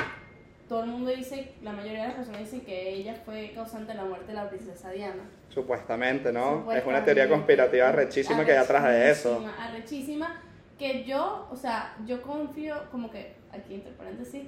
todo 0.69 0.85
el 0.85 0.91
mundo 0.91 1.11
dice, 1.11 1.55
la 1.63 1.73
mayoría 1.73 2.03
de 2.03 2.07
las 2.07 2.17
personas 2.19 2.43
dicen 2.43 2.61
que 2.61 2.89
ella 2.89 3.17
fue 3.25 3.51
causante 3.53 3.91
de 3.91 3.99
la 3.99 4.05
muerte 4.05 4.29
de 4.29 4.35
la 4.35 4.49
princesa 4.49 4.93
Diana. 4.93 5.25
Supuestamente, 5.49 6.33
¿no? 6.33 6.71
Es 6.71 6.87
una 6.87 7.05
teoría 7.05 7.29
conspirativa 7.29 7.91
rechísima 7.91 8.45
que 8.45 8.53
hay 8.53 8.59
atrás 8.59 8.85
de 8.85 9.11
eso. 9.11 9.45
Arrechísima, 9.59 9.67
Arrechísima, 9.67 10.43
que 10.79 11.03
yo, 11.03 11.49
o 11.51 11.57
sea, 11.57 11.97
yo 12.07 12.23
confío, 12.23 12.77
como 12.93 13.11
que, 13.11 13.35
aquí 13.51 13.75
entre 13.75 13.91
paréntesis, 13.95 14.45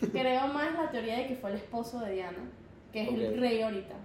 creo 0.12 0.46
más 0.46 0.72
la 0.74 0.88
teoría 0.88 1.16
de 1.18 1.26
que 1.26 1.34
fue 1.34 1.50
el 1.50 1.56
esposo 1.56 1.98
de 1.98 2.12
Diana, 2.12 2.48
que 2.92 3.02
es 3.02 3.08
el 3.08 3.40
rey 3.40 3.60
ahorita. 3.60 3.96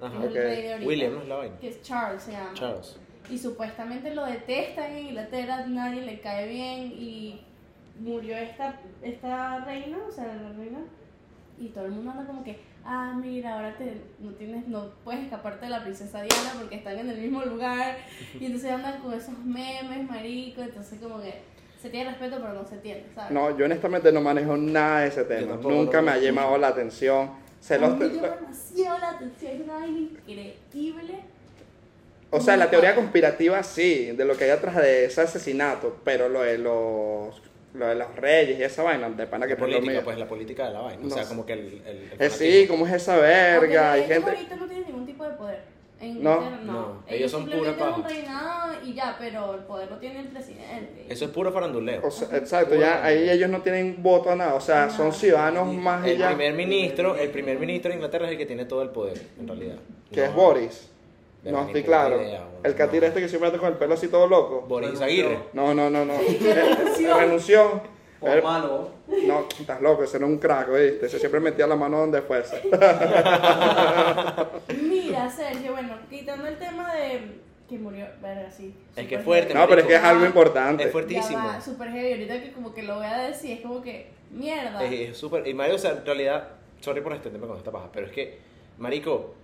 Ajá. 0.00 0.18
Es 0.24 0.30
Ok. 0.30 0.36
el 0.36 0.42
rey 0.42 0.62
de 0.62 0.72
ahorita. 0.72 0.88
William 0.88 1.14
no 1.14 1.22
es 1.22 1.28
la 1.28 1.34
vaina. 1.36 1.56
Que 1.58 1.68
es 1.68 1.82
Charles, 1.82 2.22
se 2.22 2.32
llama. 2.32 2.50
Charles. 2.54 2.96
Y 3.30 3.38
supuestamente 3.38 4.14
lo 4.14 4.24
detestan 4.24 4.92
en 4.92 5.06
Inglaterra, 5.08 5.66
nadie 5.66 6.02
le 6.02 6.20
cae 6.20 6.48
bien 6.48 6.92
y 6.96 7.40
murió 7.98 8.36
esta, 8.36 8.78
esta 9.02 9.64
reina, 9.64 9.98
o 10.08 10.12
sea, 10.12 10.26
la 10.26 10.52
reina, 10.56 10.78
y 11.58 11.68
todo 11.68 11.86
el 11.86 11.92
mundo 11.92 12.10
anda 12.12 12.26
como 12.26 12.44
que, 12.44 12.60
ah, 12.84 13.14
mira, 13.20 13.56
ahora 13.56 13.74
te, 13.76 14.00
no, 14.20 14.32
tienes, 14.32 14.68
no 14.68 14.90
puedes 15.02 15.24
escaparte 15.24 15.64
de 15.64 15.70
la 15.70 15.82
princesa 15.82 16.22
Diana 16.22 16.52
porque 16.60 16.76
están 16.76 16.98
en 16.98 17.10
el 17.10 17.18
mismo 17.18 17.42
lugar, 17.42 17.96
y 18.40 18.44
entonces 18.44 18.70
andan 18.70 19.00
con 19.00 19.12
esos 19.14 19.36
memes, 19.38 20.08
marico, 20.08 20.60
entonces 20.60 21.00
como 21.00 21.20
que 21.20 21.40
se 21.80 21.90
tiene 21.90 22.10
respeto 22.10 22.36
pero 22.40 22.52
no 22.52 22.64
se 22.64 22.76
tiene, 22.78 23.04
¿sabes? 23.14 23.30
No, 23.32 23.56
yo 23.56 23.64
honestamente 23.64 24.12
no 24.12 24.20
manejo 24.20 24.56
nada 24.56 25.00
de 25.00 25.08
ese 25.08 25.24
tema. 25.24 25.56
Nunca 25.56 26.00
me 26.00 26.10
ha 26.12 26.18
llamado 26.18 26.56
la 26.58 26.68
atención. 26.68 27.30
Se 27.60 27.78
los 27.78 27.96
me 27.96 28.08
llama 28.08 28.28
demasiado 28.28 28.98
la 28.98 29.10
atención, 29.10 29.52
es 29.52 29.60
una 29.62 29.74
vaina 29.74 29.98
increíble. 29.98 31.14
O 32.30 32.40
sea, 32.40 32.56
la 32.56 32.70
teoría 32.70 32.94
conspirativa 32.94 33.62
sí, 33.62 34.12
de 34.12 34.24
lo 34.24 34.36
que 34.36 34.44
hay 34.44 34.50
atrás 34.50 34.76
de 34.76 35.04
ese 35.06 35.20
asesinato, 35.22 35.96
pero 36.04 36.28
lo 36.28 36.42
de 36.42 36.58
los, 36.58 37.40
lo 37.74 37.86
de 37.86 37.94
los 37.94 38.14
reyes 38.16 38.58
y 38.58 38.62
esa 38.64 38.82
vaina, 38.82 39.08
de 39.10 39.26
pana 39.26 39.46
que 39.46 39.54
La 39.54 39.58
por 39.58 39.68
lo 39.68 39.74
política, 39.76 39.92
mío. 39.92 40.04
pues 40.04 40.18
la 40.18 40.28
política 40.28 40.66
de 40.66 40.72
la 40.74 40.80
vaina. 40.80 41.02
No 41.02 41.08
o 41.08 41.10
sea, 41.10 41.22
sé. 41.22 41.28
como 41.28 41.46
que 41.46 41.52
el. 41.54 41.82
el, 41.86 42.10
el 42.12 42.22
Eh, 42.22 42.30
sí, 42.30 42.66
como 42.68 42.86
es 42.86 42.92
esa 42.92 43.16
verga, 43.16 43.92
hay 43.92 44.04
gente... 44.04 44.30
ahorita 44.30 44.56
no 44.56 44.66
tienen 44.66 44.86
ningún 44.86 45.06
tipo 45.06 45.24
de 45.24 45.30
poder. 45.30 45.60
En 45.98 46.22
No. 46.22 46.34
Inglaterra, 46.34 46.60
no. 46.64 46.72
No, 46.72 46.88
ellos 47.06 47.18
ellos 47.18 47.30
son 47.30 47.46
pura 47.46 47.70
un 47.70 47.76
paja. 47.76 48.08
reinado 48.08 48.72
y 48.84 48.92
ya, 48.92 49.16
pero 49.18 49.54
el 49.54 49.60
poder 49.60 49.90
lo 49.90 49.96
tiene 49.96 50.20
el 50.20 50.28
presidente. 50.28 51.06
Eso 51.08 51.24
es 51.24 51.30
puro 51.30 51.50
faranduleo. 51.52 52.02
O 52.06 52.10
sea, 52.10 52.36
exacto, 52.36 52.74
ya 52.74 53.02
ahí 53.02 53.30
ellos 53.30 53.48
no 53.48 53.62
tienen 53.62 54.02
voto 54.02 54.30
a 54.30 54.36
nada, 54.36 54.54
o 54.54 54.60
sea, 54.60 54.90
son 54.90 55.12
ciudadanos 55.12 55.72
más 55.74 56.06
y 56.06 56.10
El 56.10 56.18
ya. 56.18 56.28
primer 56.28 56.52
ministro, 56.52 57.16
el 57.16 57.30
primer 57.30 57.58
ministro 57.58 57.88
de 57.88 57.94
Inglaterra 57.96 58.26
es 58.26 58.32
el 58.32 58.38
que 58.38 58.44
tiene 58.46 58.66
todo 58.66 58.82
el 58.82 58.90
poder, 58.90 59.18
en 59.40 59.48
realidad. 59.48 59.76
Que 60.12 60.20
No, 60.20 60.26
es 60.26 60.34
Boris. 60.34 60.90
de 61.42 61.52
No 61.52 61.62
estoy 61.64 61.82
claro. 61.82 62.20
idea, 62.20 62.40
bueno, 62.44 62.58
El 62.64 62.74
catira 62.74 63.00
no. 63.02 63.06
este 63.08 63.20
que 63.22 63.28
siempre 63.30 63.48
anda 63.48 63.58
con 63.58 63.68
el 63.72 63.78
pelo 63.78 63.94
así 63.94 64.08
todo 64.08 64.26
loco. 64.26 64.66
Boris 64.68 65.00
Aguirre. 65.00 65.38
No, 65.54 65.72
no, 65.74 65.88
no, 65.88 66.04
no. 66.04 66.14
renunció. 67.18 67.95
Él- 68.34 68.42
malo. 68.42 68.90
No, 69.26 69.46
estás 69.58 69.80
loco, 69.80 70.04
ese 70.04 70.16
era 70.18 70.26
un 70.26 70.38
crack, 70.38 70.68
¿viste? 70.68 71.06
Ese 71.06 71.18
siempre 71.18 71.40
metía 71.40 71.66
la 71.66 71.76
mano 71.76 71.98
donde 71.98 72.22
fuese. 72.22 72.60
Mira, 74.82 75.28
Sergio, 75.30 75.72
bueno, 75.72 75.96
quitando 76.10 76.46
el 76.46 76.58
tema 76.58 76.94
de 76.94 77.20
que 77.68 77.78
murió, 77.78 78.06
verga, 78.22 78.50
sí. 78.50 78.74
Es 78.94 79.06
que 79.08 79.16
es 79.16 79.24
fuerte. 79.24 79.52
No, 79.54 79.66
pero 79.68 79.80
es 79.80 79.86
que 79.86 79.94
es 79.96 80.02
algo 80.02 80.22
Es 80.22 80.28
importante. 80.28 80.86
fuertísimo. 80.88 81.38
Ya 81.38 81.44
va, 81.44 81.60
súper 81.60 81.90
heavy. 81.90 82.12
Ahorita 82.12 82.40
que 82.42 82.52
como 82.52 82.72
que 82.72 82.82
lo 82.82 82.96
voy 82.96 83.06
a 83.06 83.18
decir, 83.18 83.52
es 83.52 83.60
como 83.60 83.82
que, 83.82 84.10
mierda. 84.30 84.84
Es 84.84 85.10
es 85.10 85.16
súper. 85.16 85.46
Y 85.46 85.54
Mario, 85.54 85.74
o 85.74 85.78
sea, 85.78 85.92
en 85.92 86.04
realidad, 86.06 86.48
sorry 86.80 87.00
por 87.00 87.12
extenderme 87.12 87.46
con 87.48 87.56
esta 87.56 87.72
paja, 87.72 87.88
pero 87.92 88.06
es 88.06 88.12
que, 88.12 88.38
Marico, 88.78 89.34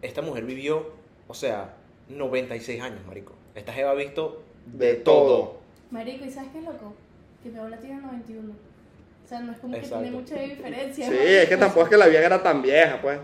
esta 0.00 0.22
mujer 0.22 0.44
vivió, 0.44 0.90
o 1.28 1.34
sea, 1.34 1.74
96 2.08 2.80
años, 2.80 3.00
Marico. 3.06 3.32
Esta 3.54 3.72
Jeva 3.72 3.90
ha 3.90 3.94
visto 3.94 4.42
de, 4.66 4.86
De 4.86 4.94
todo. 4.94 5.26
todo. 5.26 5.56
Marico, 5.90 6.24
¿y 6.24 6.30
sabes 6.30 6.50
qué 6.52 6.58
es 6.60 6.64
loco? 6.64 6.94
Que 7.42 7.48
mi 7.50 7.58
abuela 7.58 7.76
tiene 7.78 8.00
91. 8.00 8.52
O 8.52 9.28
sea, 9.28 9.40
no 9.40 9.52
es 9.52 9.58
como 9.58 9.74
Exacto. 9.74 9.96
que 9.98 10.02
tiene 10.02 10.16
mucha 10.16 10.34
diferencia. 10.36 11.06
Sí, 11.08 11.16
es 11.18 11.48
que 11.48 11.56
tampoco 11.56 11.84
es 11.84 11.88
que 11.90 11.96
la 11.96 12.06
vieja 12.06 12.26
era 12.26 12.42
tan 12.42 12.62
vieja, 12.62 12.98
pues. 13.00 13.18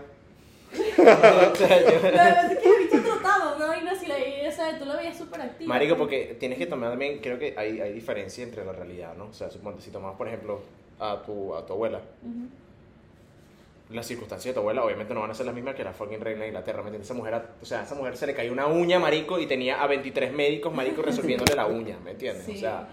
O 0.71 1.55
sea, 1.55 1.79
yo- 1.81 2.11
La 2.11 2.23
verdad 2.23 2.51
es 2.51 2.59
que 2.59 2.69
el 2.69 2.83
bicho 2.83 3.01
trotaba, 3.03 3.55
¿no? 3.57 3.75
Y 3.75 3.83
no, 3.83 3.95
si 3.95 4.05
la 4.07 4.15
o 4.47 4.51
sea, 4.51 4.77
tú 4.77 4.85
la 4.85 4.95
veías 4.97 5.17
súper 5.17 5.41
activa. 5.41 5.67
Marico, 5.67 5.95
porque 5.97 6.35
tienes 6.39 6.57
que 6.57 6.65
tomar 6.67 6.89
también, 6.91 7.19
creo 7.19 7.39
que 7.39 7.53
hay, 7.57 7.79
hay 7.79 7.93
diferencia 7.93 8.43
entre 8.43 8.65
la 8.65 8.71
realidad, 8.73 9.13
¿no? 9.15 9.25
O 9.25 9.33
sea, 9.33 9.49
suponte, 9.49 9.81
si 9.81 9.91
tomamos, 9.91 10.17
por 10.17 10.27
ejemplo, 10.27 10.61
a 10.99 11.21
tu, 11.25 11.55
a 11.55 11.65
tu 11.65 11.73
abuela, 11.73 11.99
Ujú. 12.23 13.93
las 13.95 14.05
circunstancias 14.05 14.51
de 14.51 14.53
tu 14.53 14.59
abuela 14.59 14.83
obviamente 14.83 15.13
no 15.13 15.21
van 15.21 15.31
a 15.31 15.33
ser 15.33 15.45
las 15.45 15.55
mismas 15.55 15.75
que 15.75 15.83
la 15.83 15.93
fucking 15.93 16.19
reina 16.21 16.41
de 16.41 16.47
Inglaterra, 16.47 16.79
¿me 16.81 16.87
entiendes? 16.89 17.07
Esa 17.07 17.13
mujer, 17.15 17.33
a- 17.35 17.45
o 17.61 17.65
sea, 17.65 17.79
a 17.81 17.83
esa 17.83 17.95
mujer 17.95 18.17
se 18.17 18.27
le 18.27 18.33
cayó 18.35 18.51
una 18.51 18.67
uña, 18.67 18.99
marico, 18.99 19.39
y 19.39 19.47
tenía 19.47 19.81
a 19.81 19.87
23 19.87 20.31
médicos, 20.33 20.73
marico, 20.73 21.01
resolviéndole 21.01 21.55
la 21.55 21.65
uña, 21.67 21.97
¿me 22.03 22.11
entiendes? 22.11 22.45
Sí. 22.45 22.53
O 22.57 22.59
sea, 22.59 22.87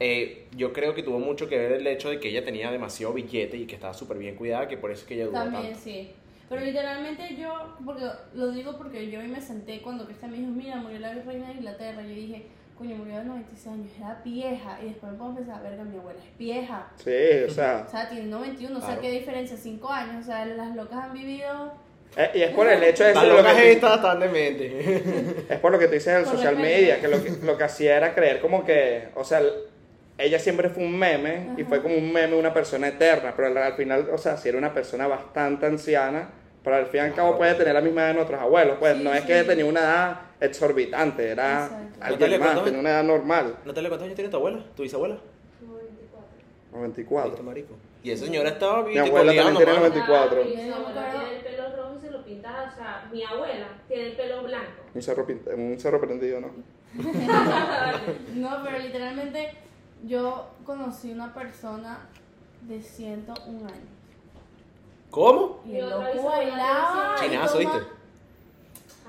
eh, 0.00 0.46
yo 0.56 0.72
creo 0.72 0.94
que 0.94 1.02
tuvo 1.02 1.18
mucho 1.18 1.48
que 1.48 1.56
ver 1.58 1.72
el 1.72 1.86
hecho 1.86 2.10
de 2.10 2.18
que 2.20 2.28
ella 2.28 2.44
tenía 2.44 2.70
demasiado 2.70 3.12
billete 3.12 3.56
y 3.56 3.66
que 3.66 3.74
estaba 3.76 3.94
súper 3.94 4.18
bien 4.18 4.34
cuidada, 4.36 4.68
que 4.68 4.76
por 4.76 4.90
eso 4.90 5.02
es 5.02 5.06
que 5.08 5.14
ella 5.14 5.26
duró 5.26 5.38
También, 5.38 5.62
tanto. 5.64 5.78
sí. 5.80 6.10
Pero 6.48 6.60
literalmente 6.60 7.36
yo, 7.36 7.74
porque 7.84 8.04
lo 8.34 8.50
digo 8.52 8.76
porque 8.76 9.10
yo 9.10 9.18
hoy 9.20 9.28
me 9.28 9.40
senté 9.40 9.80
cuando 9.80 10.04
Cristian 10.04 10.30
me 10.30 10.38
dijo, 10.38 10.50
mira, 10.50 10.76
murió 10.76 10.98
la 10.98 11.14
reina 11.14 11.48
de 11.48 11.54
Inglaterra. 11.54 12.02
Yo 12.02 12.08
dije, 12.14 12.42
coño, 12.76 12.96
murió 12.96 13.16
de 13.18 13.24
96 13.24 13.66
años, 13.74 13.90
era 13.98 14.20
vieja. 14.22 14.78
Y 14.82 14.88
después 14.88 15.10
me 15.12 15.18
pongo 15.18 15.32
a 15.32 15.36
pensar, 15.36 15.62
verga, 15.62 15.84
mi 15.84 15.96
abuela 15.96 16.20
es 16.20 16.38
vieja. 16.38 16.86
Sí, 16.96 17.44
o 17.48 17.50
sea. 17.50 17.84
O 17.88 17.90
sea, 17.90 18.10
tiene 18.10 18.26
91, 18.26 18.76
o 18.76 18.80
sea, 18.80 18.88
Claro. 18.88 19.00
¿qué 19.00 19.10
diferencia? 19.12 19.56
5 19.56 19.88
años. 19.90 20.22
O 20.22 20.26
sea, 20.26 20.44
las 20.44 20.76
locas 20.76 20.98
han 21.04 21.14
vivido. 21.14 21.72
eh, 22.16 22.30
y 22.34 22.42
es 22.42 22.50
por 22.50 22.68
el 22.68 22.82
hecho 22.84 23.04
de 23.04 23.10
eso, 23.12 23.24
lo 23.24 23.38
loca 23.38 23.56
que, 23.56 23.72
esta 23.72 24.02
tan 24.02 24.20
demente. 24.20 25.44
es 25.48 25.58
por 25.60 25.72
lo 25.72 25.78
que 25.78 25.86
tú 25.86 25.94
dices 25.94 26.12
del 26.14 26.26
social 26.26 26.56
media, 26.58 27.00
que 27.00 27.08
lo, 27.08 27.24
que 27.24 27.30
lo 27.42 27.56
que 27.56 27.64
hacía 27.64 27.96
era 27.96 28.14
creer 28.14 28.40
como 28.40 28.64
que, 28.66 29.08
o 29.14 29.24
sea, 29.24 29.40
ella 30.18 30.38
siempre 30.38 30.68
fue 30.68 30.84
un 30.84 30.96
meme 30.98 31.50
y 31.56 31.62
Ajá. 31.62 31.68
fue 31.68 31.82
como 31.82 31.96
un 31.96 32.12
meme 32.12 32.36
una 32.36 32.52
persona 32.54 32.88
eterna, 32.88 33.32
pero 33.36 33.48
al, 33.48 33.56
al 33.58 33.74
final, 33.74 34.08
o 34.12 34.18
sea, 34.18 34.36
si 34.36 34.48
era 34.48 34.58
una 34.58 34.72
persona 34.72 35.06
bastante 35.08 35.66
anciana, 35.66 36.30
pero 36.62 36.76
al 36.76 36.86
fin 36.86 37.00
y 37.00 37.04
al 37.04 37.14
cabo 37.14 37.36
puede 37.36 37.54
tener 37.54 37.74
la 37.74 37.80
misma 37.80 38.02
edad 38.02 38.08
de 38.08 38.14
nuestros 38.14 38.40
abuelos, 38.40 38.76
pues 38.78 38.96
Sí, 38.96 39.02
no 39.04 39.12
es 39.12 39.20
sí. 39.22 39.26
que 39.26 39.42
tenía 39.44 39.64
una 39.66 39.80
edad 39.80 40.20
exorbitante, 40.40 41.28
era 41.30 41.64
Exacto. 41.64 41.76
alguien 42.00 42.10
Natalia, 42.20 42.38
más, 42.38 42.46
¿cuántos 42.46 42.64
tenía 42.64 42.80
una 42.80 42.90
edad 42.90 43.04
normal, 43.04 43.56
Natalia, 43.64 43.90
¿cuántos 43.90 44.04
años 44.06 44.14
tiene 44.16 44.30
tu 44.30 44.36
abuela? 44.36 44.64
¿Tu 44.76 44.82
bisabuela? 44.84 45.16
94. 46.72 47.30
Viste, 47.30 47.42
marico. 47.44 47.74
Y 48.02 48.10
esa 48.10 48.24
señora 48.26 48.50
estaba 48.50 48.82
Mi 48.82 48.90
viste, 48.94 49.08
abuela 49.08 49.32
también 49.34 49.56
tiene 49.56 49.72
mano. 49.72 49.88
94. 49.88 50.40
Ah, 50.42 50.44
mi 50.44 50.70
abuela 50.70 51.10
tiene 51.10 51.36
el 51.36 51.44
pelo 51.44 51.76
rojo 51.76 51.94
y 51.96 52.00
se 52.00 52.10
lo 52.10 52.24
pinta, 52.24 52.70
o 52.72 52.74
sea, 52.76 53.08
mi 53.12 53.22
abuela 53.24 53.66
tiene 53.88 54.06
el 54.08 54.12
pelo 54.16 54.42
blanco. 54.42 54.82
Un 54.94 55.02
cerro, 55.02 55.26
un 55.56 55.78
cerro 55.80 56.00
prendido, 56.00 56.40
¿no? 56.40 56.48
No, 58.34 58.62
pero 58.64 58.78
literalmente 58.78 59.50
yo 60.04 60.48
conocí 60.64 61.12
una 61.12 61.32
persona 61.32 61.98
de 62.62 62.82
101 62.82 63.58
años. 63.68 63.78
¿Cómo? 65.10 65.60
Y 65.66 65.76
el 65.76 65.88
loco 65.90 66.24
bailaba. 66.24 67.14
Chinazo, 67.20 67.58
toma- 67.58 67.72
¿viste? 67.74 67.94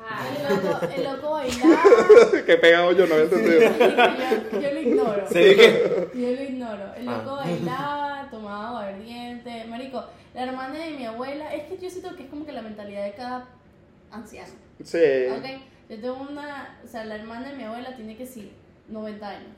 El 0.05 0.55
loco, 0.55 0.85
el 0.95 1.03
loco 1.03 1.31
bailaba. 1.31 2.45
Qué 2.45 2.57
pegado 2.57 2.91
yo, 2.91 3.07
no 3.07 3.13
había 3.15 3.25
entendido. 3.25 3.59
yo, 3.61 4.59
yo 4.61 4.71
lo 4.71 4.79
ignoro. 4.81 5.27
¿Se 5.27 5.55
que? 5.55 6.09
Yo 6.13 6.31
lo 6.31 6.43
ignoro. 6.43 6.93
El 6.95 7.05
loco 7.05 7.31
Ah. 7.31 7.43
bailaba, 7.45 8.27
tomaba 8.29 8.67
aguardiente. 8.69 9.65
Marico, 9.65 10.03
la 10.35 10.43
hermana 10.43 10.75
de 10.77 10.91
mi 10.91 11.05
abuela, 11.05 11.53
es 11.55 11.63
que 11.63 11.77
yo 11.83 11.89
siento 11.89 12.15
que 12.15 12.23
es 12.23 12.29
como 12.29 12.45
que 12.45 12.51
la 12.51 12.61
mentalidad 12.61 13.03
de 13.03 13.13
cada 13.13 13.45
anciano. 14.11 14.53
Sí. 14.83 14.99
¿Ok? 15.31 15.45
Yo 15.89 15.99
tengo 16.01 16.27
una, 16.29 16.77
o 16.83 16.87
sea, 16.87 17.03
la 17.05 17.15
hermana 17.15 17.49
de 17.49 17.55
mi 17.57 17.63
abuela 17.63 17.95
tiene 17.95 18.15
que 18.15 18.25
sí, 18.27 18.51
90 18.89 19.27
años, 19.27 19.49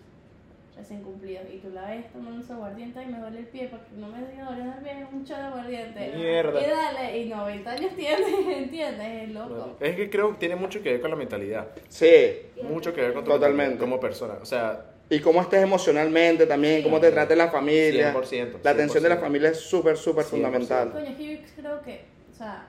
recién 0.78 1.02
cumplidos. 1.02 1.44
Y 1.54 1.58
tú 1.58 1.70
la 1.72 1.90
ves 1.90 2.12
tomando 2.14 2.46
su 2.46 2.54
aguardiente 2.54 3.02
y 3.04 3.06
me 3.08 3.20
duele 3.20 3.40
el 3.40 3.48
pie 3.48 3.68
porque 3.70 3.88
no 3.98 4.08
me 4.08 4.20
dio 4.32 4.46
dolor 4.46 4.74
el 4.78 4.84
pie, 4.84 5.06
un 5.12 5.26
chorro 5.26 5.42
de 5.42 5.48
aguardiente. 5.48 6.12
Mierda. 6.16 6.62
Y 6.62 6.70
dale, 6.70 7.18
y 7.18 7.30
90 7.30 7.72
años 7.72 7.92
tiene, 7.96 8.58
¿entiendes? 8.58 9.24
Es 9.24 9.30
loco. 9.34 9.78
Es 9.80 9.96
que 9.96 10.10
creo 10.10 10.32
que 10.34 10.38
tiene 10.38 10.56
mucho 10.56 10.82
que 10.82 10.92
ver 10.94 11.02
con 11.02 11.10
la 11.10 11.16
mentalidad. 11.18 11.68
Sí. 11.90 12.42
Mucho 12.64 12.94
que 12.94 13.02
ver 13.02 13.14
con 13.14 13.24
tu 13.24 13.32
Totalmente. 13.32 13.70
mentalidad 13.72 13.80
como 13.80 14.00
persona. 14.00 14.36
O 14.42 14.46
sea, 14.46 14.86
Y 15.10 15.20
cómo 15.22 15.42
estés 15.42 15.64
emocionalmente 15.64 16.46
también, 16.46 16.84
cómo 16.84 17.00
te 17.00 17.12
trate 17.12 17.36
la 17.36 17.50
familia. 17.50 18.14
100%, 18.14 18.60
La 18.64 18.72
atención 18.72 19.02
de 19.04 19.10
la 19.10 19.16
100%. 19.18 19.20
familia 19.22 19.50
es 19.52 19.60
súper, 19.60 19.96
súper 19.98 20.26
100%. 20.26 20.28
fundamental. 20.30 20.92
Coño, 20.92 21.06
es 21.06 21.16
que 21.16 21.38
yo 21.38 21.42
creo 21.62 21.82
que, 21.82 22.02
o 22.32 22.36
sea, 22.36 22.68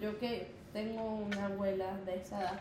yo 0.00 0.18
que 0.18 0.46
tengo 0.72 1.02
una 1.26 1.46
abuela 1.46 1.98
de 2.04 2.16
esa 2.16 2.40
edad, 2.40 2.60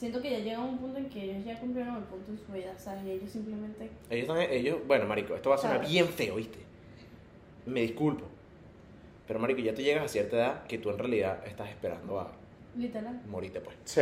siento 0.00 0.22
que 0.22 0.30
ya 0.30 0.38
llega 0.38 0.60
un 0.60 0.78
punto 0.78 0.98
en 0.98 1.10
que 1.10 1.22
ellos 1.24 1.44
ya 1.44 1.60
cumplieron 1.60 1.96
el 1.96 2.02
punto 2.04 2.30
en 2.32 2.38
su 2.38 2.50
vida, 2.52 2.72
¿sabes? 2.78 3.04
Y 3.04 3.10
ellos 3.10 3.30
simplemente 3.30 3.90
ellos 4.08 4.28
están, 4.28 4.40
ellos, 4.50 4.78
bueno, 4.86 5.04
marico, 5.06 5.34
esto 5.34 5.50
va 5.50 5.56
a 5.56 5.58
sonar 5.58 5.76
Claro. 5.80 5.90
bien 5.92 6.08
feo, 6.08 6.36
¿viste? 6.36 6.58
Me 7.66 7.82
disculpo. 7.82 8.24
Pero 9.26 9.38
marico, 9.38 9.60
ya 9.60 9.74
tú 9.74 9.82
llegas 9.82 10.04
a 10.04 10.08
cierta 10.08 10.36
edad 10.36 10.62
que 10.66 10.78
tú 10.78 10.88
en 10.90 10.98
realidad 10.98 11.46
estás 11.46 11.68
esperando 11.68 12.18
a 12.18 12.32
Literal. 12.76 13.20
morirte, 13.28 13.60
pues, 13.60 13.76
Sí. 13.84 14.00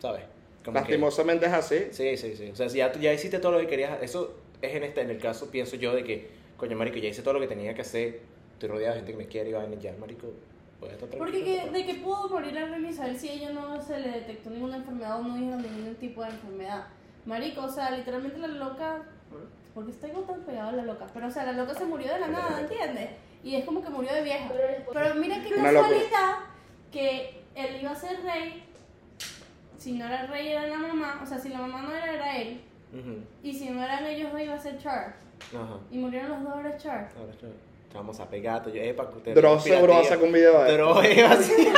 ¿sabes? 0.00 0.22
Como 0.64 0.74
que- 0.74 0.80
Lastimosamente 0.80 1.46
es 1.46 1.52
así. 1.52 1.76
Sí, 1.92 2.16
sí, 2.16 2.34
sí. 2.36 2.50
O 2.50 2.56
sea, 2.56 2.68
si 2.68 2.78
ya, 2.78 2.90
tú 2.92 2.98
ya 2.98 3.12
hiciste 3.12 3.38
todo 3.38 3.52
lo 3.52 3.58
que 3.60 3.68
querías, 3.68 4.02
eso 4.02 4.34
es 4.60 4.74
en 4.74 4.82
este, 4.82 5.00
en 5.02 5.10
el 5.10 5.18
caso, 5.18 5.50
pienso 5.52 5.76
yo, 5.76 5.94
de 5.94 6.02
que, 6.02 6.28
coño, 6.56 6.76
marico, 6.76 6.98
ya 6.98 7.08
hice 7.08 7.22
todo 7.22 7.34
lo 7.34 7.40
que 7.40 7.46
tenía 7.46 7.72
que 7.74 7.82
hacer, 7.82 8.20
estoy 8.54 8.68
rodeado 8.68 8.94
de 8.94 9.00
gente 9.00 9.12
que 9.12 9.18
me 9.18 9.26
quiere 9.28 9.50
y 9.50 9.52
va 9.52 9.60
a 9.60 9.64
venir 9.64 9.78
ya, 9.78 9.94
marico, 10.00 10.26
a 10.86 10.92
estar 10.92 11.08
tranquilo. 11.08 11.18
Porque 11.18 11.44
que, 11.44 11.70
de 11.70 11.86
que 11.86 11.94
pudo 11.94 12.28
morir 12.28 12.52
la 12.54 12.66
reina 12.66 12.88
Isabel 12.90 13.18
si 13.18 13.28
ella 13.28 13.50
no 13.50 13.80
se 13.82 13.98
le 13.98 14.10
detectó 14.10 14.50
ninguna 14.50 14.76
enfermedad 14.76 15.18
o 15.20 15.22
no 15.22 15.34
dijeron 15.34 15.62
ningún 15.62 15.94
tipo 15.96 16.22
de 16.22 16.28
enfermedad. 16.30 16.86
Marico, 17.26 17.62
o 17.62 17.68
sea, 17.68 17.90
literalmente 17.90 18.38
la 18.38 18.48
loca, 18.48 19.02
porque 19.74 19.90
estoy 19.90 20.10
tan 20.10 20.40
pegado 20.42 20.68
a 20.70 20.72
la 20.72 20.84
loca, 20.84 21.06
pero 21.12 21.26
o 21.26 21.30
sea, 21.30 21.44
la 21.44 21.52
loca 21.52 21.74
se 21.74 21.84
murió 21.84 22.12
de 22.12 22.20
la 22.20 22.28
nada, 22.28 22.60
¿entiendes? 22.60 23.10
Y 23.44 23.54
es 23.56 23.64
como 23.64 23.82
que 23.82 23.90
murió 23.90 24.12
de 24.14 24.22
vieja. 24.22 24.50
Pero 24.92 25.14
mira 25.16 25.42
qué 25.42 25.54
Una 25.54 25.72
locura. 25.72 25.88
casualidad 25.90 26.34
que 26.90 27.42
él 27.54 27.80
iba 27.82 27.90
a 27.90 27.96
ser 27.96 28.22
rey, 28.22 28.64
si 29.76 29.92
no 29.92 30.06
era 30.06 30.22
el 30.22 30.28
rey 30.28 30.48
era 30.48 30.66
la 30.66 30.78
mamá, 30.78 31.20
o 31.22 31.26
sea, 31.26 31.38
si 31.38 31.48
la 31.50 31.58
mamá 31.58 31.82
no 31.82 31.92
era, 31.94 32.12
era 32.14 32.36
él, 32.38 32.60
y 33.42 33.52
si 33.52 33.68
no 33.70 33.82
eran 33.82 34.06
ellos 34.06 34.32
dos 34.32 34.40
iba 34.40 34.54
a 34.54 34.58
ser 34.58 34.78
Charles. 34.78 35.16
Ajá. 35.54 35.78
Y 35.90 35.98
murieron 35.98 36.30
los 36.30 36.42
dos 36.44 36.52
ahora 36.52 36.76
Charles. 36.76 37.12
Ahora 37.16 37.32
Vamos 37.94 38.20
a 38.20 38.28
pegar, 38.28 38.64
yo, 38.70 38.80
epa, 38.82 39.10
que 39.10 39.16
usted. 39.18 39.34
Dross 39.34 39.64
seguro 39.64 39.94
va 39.94 40.00
a 40.00 40.04
sacar 40.04 40.24
un 40.24 40.32
video 40.32 40.62
de 40.62 40.72
Dross, 40.76 40.98
así. 41.30 41.68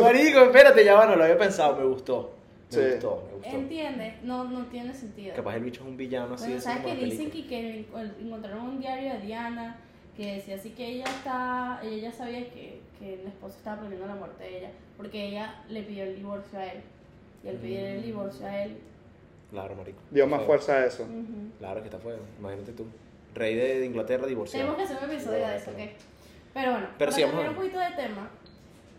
Marico, 0.00 0.40
espérate, 0.40 0.84
ya 0.84 0.94
va, 0.94 1.06
no 1.06 1.16
lo 1.16 1.24
había 1.24 1.38
pensado, 1.38 1.76
me 1.76 1.84
gustó. 1.84 2.32
Me 2.70 2.76
Sí. 2.76 2.90
gustó, 2.92 3.22
me 3.28 3.36
gustó. 3.36 3.56
¿Entiendes? 3.56 4.14
No, 4.22 4.44
no 4.44 4.64
tiene 4.66 4.94
sentido. 4.94 5.34
Capaz 5.36 5.56
el 5.56 5.62
bicho 5.64 5.82
es 5.82 5.88
un 5.88 5.96
villano 5.96 6.34
así 6.34 6.46
Bueno, 6.46 6.60
¿sabes 6.60 6.84
que 6.84 7.04
dicen 7.04 7.30
que, 7.30 7.46
que 7.46 7.86
encontraron 8.20 8.60
un 8.66 8.80
diario 8.80 9.12
de 9.14 9.20
Diana 9.20 9.76
que 10.16 10.34
decía 10.36 10.56
así 10.56 10.70
que 10.70 10.86
ella 10.86 11.04
está, 11.04 11.80
ella 11.82 11.96
ya 12.10 12.12
sabía 12.12 12.40
que, 12.50 12.80
que 12.98 13.14
el 13.14 13.26
esposo 13.26 13.56
estaba 13.58 13.80
planeando 13.80 14.06
la 14.06 14.14
muerte 14.14 14.42
de 14.44 14.58
ella 14.58 14.70
porque 14.96 15.28
ella 15.28 15.62
le 15.68 15.82
pidió 15.82 16.04
el 16.04 16.16
divorcio 16.16 16.58
a 16.58 16.64
él 16.66 16.80
y 17.44 17.48
al 17.48 17.56
pedir 17.56 17.78
el 17.80 17.98
Mm. 18.00 18.02
divorcio 18.04 18.46
a 18.46 18.62
él 18.64 18.76
Claro, 19.50 19.74
marico. 19.76 19.98
Dio 20.10 20.26
más 20.26 20.42
fuerza 20.44 20.76
a 20.76 20.86
eso. 20.86 21.02
ujú. 21.02 21.50
Claro 21.58 21.80
que 21.82 21.88
está 21.88 21.98
feo, 21.98 22.16
imagínate 22.38 22.72
tú. 22.72 22.86
Rey 23.34 23.54
de, 23.54 23.80
de 23.80 23.86
Inglaterra 23.86 24.26
divorciado. 24.26 24.74
tenemos 24.74 24.76
que 24.88 24.94
hacer 24.94 25.08
un 25.08 25.14
episodio 25.14 25.46
de 25.48 25.56
eso, 25.56 25.70
¿ok? 25.70 25.78
Pero 26.54 26.70
bueno, 26.72 26.86
Pero 26.98 27.10
para 27.10 27.16
sí, 27.16 27.22
vamos 27.22 27.34
cambiar 27.34 27.46
a 27.46 27.50
un 27.50 27.56
poquito 27.56 27.78
de 27.78 27.90
tema 28.02 28.30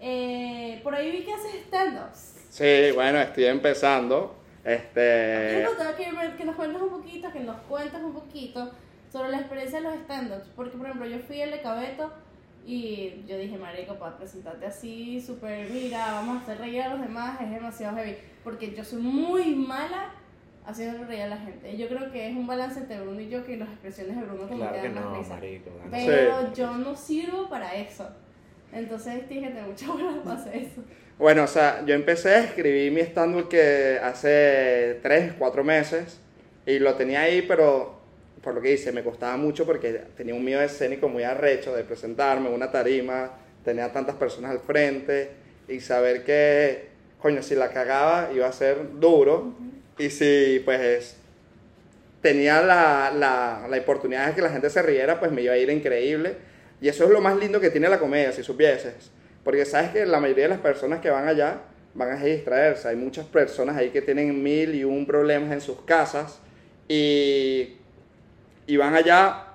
eh, 0.02 0.80
por 0.84 0.94
ahí 0.96 1.12
vi 1.12 1.24
que 1.24 1.34
haces 1.34 1.56
stand-ups 1.68 2.30
Sí, 2.50 2.92
bueno, 2.94 3.20
estoy 3.20 3.46
empezando. 3.46 4.36
Este. 4.64 5.54
Quiero 5.56 5.70
contar 5.76 5.96
que, 5.96 6.12
me- 6.12 6.36
que 6.36 6.46
nos 6.46 6.56
cuentes 6.56 6.82
un 6.82 6.90
poquito, 6.90 7.32
que 7.32 7.40
nos 7.40 7.58
cuentes 7.62 8.00
un 8.02 8.14
poquito 8.14 8.72
sobre 9.12 9.30
la 9.32 9.38
experiencia 9.40 9.80
de 9.80 9.86
los 9.86 9.96
stand-ups. 9.96 10.48
Porque, 10.56 10.78
por 10.78 10.86
ejemplo, 10.86 11.08
yo 11.08 11.18
fui 11.20 11.42
al 11.42 11.50
de 11.50 11.62
Cabeto 11.62 12.14
y 12.66 13.24
yo 13.28 13.38
dije, 13.38 13.58
marico, 13.58 13.96
para 13.96 14.18
presentarte 14.18 14.68
así, 14.68 15.20
súper, 15.20 15.68
mira, 15.72 16.06
vamos 16.14 16.38
a 16.38 16.42
hacer 16.44 16.60
reír 16.60 16.84
a 16.84 16.90
los 16.90 17.02
demás, 17.02 17.42
es 17.42 17.50
demasiado 17.50 17.98
heavy. 17.98 18.18
Porque 18.44 18.72
yo 18.76 18.84
soy 18.84 19.02
muy 19.02 19.56
mala 19.56 20.12
haciendo 20.66 21.06
reír 21.06 21.24
a 21.24 21.28
la 21.28 21.38
gente. 21.38 21.78
Yo 21.78 21.88
creo 21.88 22.12
que 22.12 22.30
es 22.30 22.36
un 22.36 22.48
balance 22.48 22.80
entre 22.80 23.00
Bruno 23.02 23.20
y 23.20 23.30
yo, 23.30 23.46
que 23.46 23.58
las 23.58 23.70
expresiones 23.70 24.16
de 24.18 24.24
Bruno 24.24 24.48
como 24.48 24.58
Claro 24.58 24.76
que 24.76 24.82
que 24.82 24.90
dan 24.90 25.04
no, 25.04 25.10
más 25.10 25.20
risa. 25.20 25.34
marico. 25.36 25.70
gana. 25.78 25.90
Pero 25.92 26.54
yo 26.54 26.78
no 26.78 26.96
sirvo 26.96 27.50
para 27.50 27.76
eso. 27.76 28.10
Entonces 28.72 29.28
tienes 29.28 29.50
que 29.50 29.56
tener 29.56 29.70
mucha 29.70 29.92
buena 29.92 30.24
para 30.24 30.40
hacer 30.40 30.56
eso. 30.56 30.82
Bueno, 31.20 31.44
o 31.44 31.48
sea, 31.48 31.86
yo 31.86 31.94
empecé 31.94 32.30
a 32.30 32.44
escribir 32.44 32.92
mi 32.92 33.02
stand-up 33.02 33.48
que 33.48 34.00
hace 34.02 35.00
3, 35.04 35.34
4 35.38 35.64
meses 35.64 36.20
y 36.66 36.80
lo 36.80 36.96
tenía 36.96 37.22
ahí, 37.22 37.44
pero 37.44 38.02
por 38.42 38.56
lo 38.56 38.62
que 38.62 38.74
hice, 38.74 38.92
me 38.92 39.04
costaba 39.04 39.38
mucho 39.38 39.66
porque 39.66 39.94
tenía 40.18 40.34
un 40.34 40.44
miedo 40.44 40.62
escénico 40.62 41.08
muy 41.08 41.24
arrecho 41.24 41.74
de 41.76 41.84
presentarme 41.84 42.50
en 42.50 42.56
una 42.56 42.72
tarima, 42.72 43.32
tenía 43.64 43.92
tantas 43.94 44.16
personas 44.16 44.52
al 44.52 44.60
frente 44.60 45.32
y 45.68 45.80
saber 45.80 46.26
que, 46.26 46.90
coño, 47.20 47.42
si 47.42 47.56
la 47.56 47.70
cagaba 47.70 48.32
iba 48.34 48.48
a 48.48 48.52
ser 48.52 49.00
duro 49.00 49.54
y 49.98 50.10
si, 50.10 50.62
pues, 50.66 51.18
tenía 52.22 52.62
la, 52.62 53.12
la, 53.14 53.68
la 53.70 53.78
oportunidad 53.78 54.28
de 54.28 54.36
que 54.36 54.42
la 54.42 54.50
gente 54.50 54.70
se 54.70 54.82
riera, 54.82 55.20
pues 55.20 55.32
me 55.32 55.42
iba 55.42 55.54
a 55.54 55.58
ir 55.58 55.70
increíble. 55.70 56.36
Y 56.82 56.88
eso 56.88 57.04
es 57.04 57.10
lo 57.10 57.22
más 57.22 57.38
lindo 57.38 57.60
que 57.60 57.70
tiene 57.70 57.90
la 57.90 58.00
comedia, 58.00 58.32
si 58.32 58.44
supieses. 58.44 59.12
Porque 59.44 59.66
sabes 59.66 59.92
que 59.92 60.06
la 60.06 60.20
mayoría 60.20 60.46
de 60.46 60.50
las 60.50 60.60
personas 60.60 61.00
que 61.02 61.10
van 61.10 61.28
allá 61.28 61.62
van 61.94 62.12
a 62.12 62.24
distraerse. 62.24 62.88
Hay 62.88 62.96
muchas 62.96 63.26
personas 63.26 63.78
ahí 63.78 63.90
que 63.90 64.02
tienen 64.02 64.42
mil 64.42 64.74
y 64.74 64.84
un 64.84 65.06
problemas 65.06 65.52
en 65.52 65.62
sus 65.62 65.82
casas 65.82 66.40
y, 66.88 67.76
y 68.68 68.78
van 68.78 68.96
allá, 68.96 69.48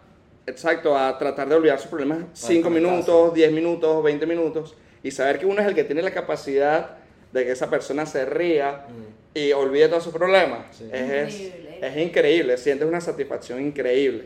exacto, 0.47 0.97
a 0.97 1.19
tratar 1.19 1.49
de 1.49 1.55
olvidar 1.57 1.79
sus 1.79 1.89
problemas 1.89 2.19
5 2.35 2.69
desconectarse. 2.71 2.71
minutos, 2.71 3.35
10 3.35 3.53
minutos, 3.53 4.05
20 4.05 4.27
minutos. 4.27 4.77
Y 5.03 5.11
saber 5.11 5.39
que 5.39 5.47
uno 5.47 5.61
es 5.61 5.67
el 5.67 5.75
que 5.75 5.85
tiene 5.85 6.03
la 6.03 6.11
capacidad 6.11 6.97
de 7.33 7.45
que 7.45 7.53
esa 7.53 7.69
persona 7.71 8.07
se 8.07 8.25
ría 8.25 8.85
Mm. 8.89 9.18
Y 9.39 9.53
olvide 9.53 9.89
todos 9.89 10.05
sus 10.05 10.13
problemas. 10.13 10.77
Sí. 10.77 10.89
Es, 10.93 11.11
es, 11.11 11.41
Increíble. 11.41 11.79
es 11.83 11.97
increíble, 11.97 12.57
sientes 12.57 12.89
una 12.89 13.01
satisfacción 13.01 13.61
increíble. 13.61 14.25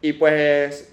Y 0.00 0.14
pues 0.14 0.92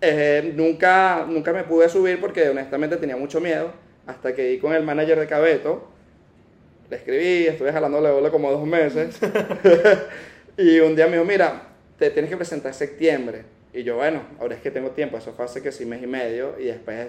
eh, 0.00 0.52
nunca, 0.54 1.26
nunca 1.28 1.52
me 1.52 1.64
pude 1.64 1.88
subir 1.88 2.20
porque 2.20 2.48
honestamente 2.48 2.96
tenía 2.96 3.16
mucho 3.16 3.40
miedo 3.40 3.72
hasta 4.06 4.34
que 4.34 4.44
di 4.44 4.58
con 4.58 4.72
el 4.72 4.82
manager 4.82 5.18
de 5.18 5.26
Cabeto. 5.26 5.88
Le 6.88 6.96
escribí, 6.96 7.46
estuve 7.46 7.72
jalándole 7.72 8.10
bola 8.10 8.30
como 8.30 8.50
dos 8.50 8.66
meses. 8.66 9.18
y 10.56 10.80
un 10.80 10.96
día 10.96 11.06
me 11.06 11.12
dijo, 11.12 11.24
mira, 11.24 11.62
te 11.98 12.10
tienes 12.10 12.30
que 12.30 12.36
presentar 12.36 12.70
en 12.72 12.78
septiembre. 12.78 13.44
Y 13.72 13.84
yo, 13.84 13.96
bueno, 13.96 14.22
ahora 14.40 14.56
es 14.56 14.60
que 14.60 14.70
tengo 14.70 14.90
tiempo, 14.90 15.16
eso 15.16 15.32
fue 15.32 15.44
hace 15.44 15.62
que 15.62 15.70
sí 15.70 15.84
mes 15.84 16.02
y 16.02 16.06
medio, 16.06 16.56
y 16.58 16.64
después 16.64 17.08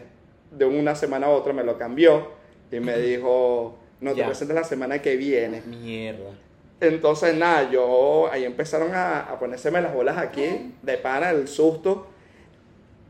de 0.52 0.66
una 0.66 0.96
semana 0.96 1.26
a 1.26 1.30
otra 1.30 1.54
me 1.54 1.64
lo 1.64 1.78
cambió 1.78 2.30
y 2.72 2.80
me 2.80 2.98
dijo, 3.00 3.80
no, 4.02 4.16
te 4.16 4.18
Ya. 4.18 4.26
presentes 4.26 4.56
la 4.56 4.64
semana 4.64 5.02
que 5.02 5.16
viene. 5.16 5.62
Mierda. 5.62 6.32
Entonces, 6.80 7.36
nada, 7.36 7.70
yo 7.72 8.28
ahí 8.32 8.44
empezaron 8.44 8.94
a, 8.94 9.22
a 9.22 9.40
ponérseme 9.40 9.82
las 9.82 9.94
bolas 9.94 10.18
aquí, 10.18 10.74
de 10.82 10.98
pana, 10.98 11.30
el 11.30 11.48
susto. 11.48 12.08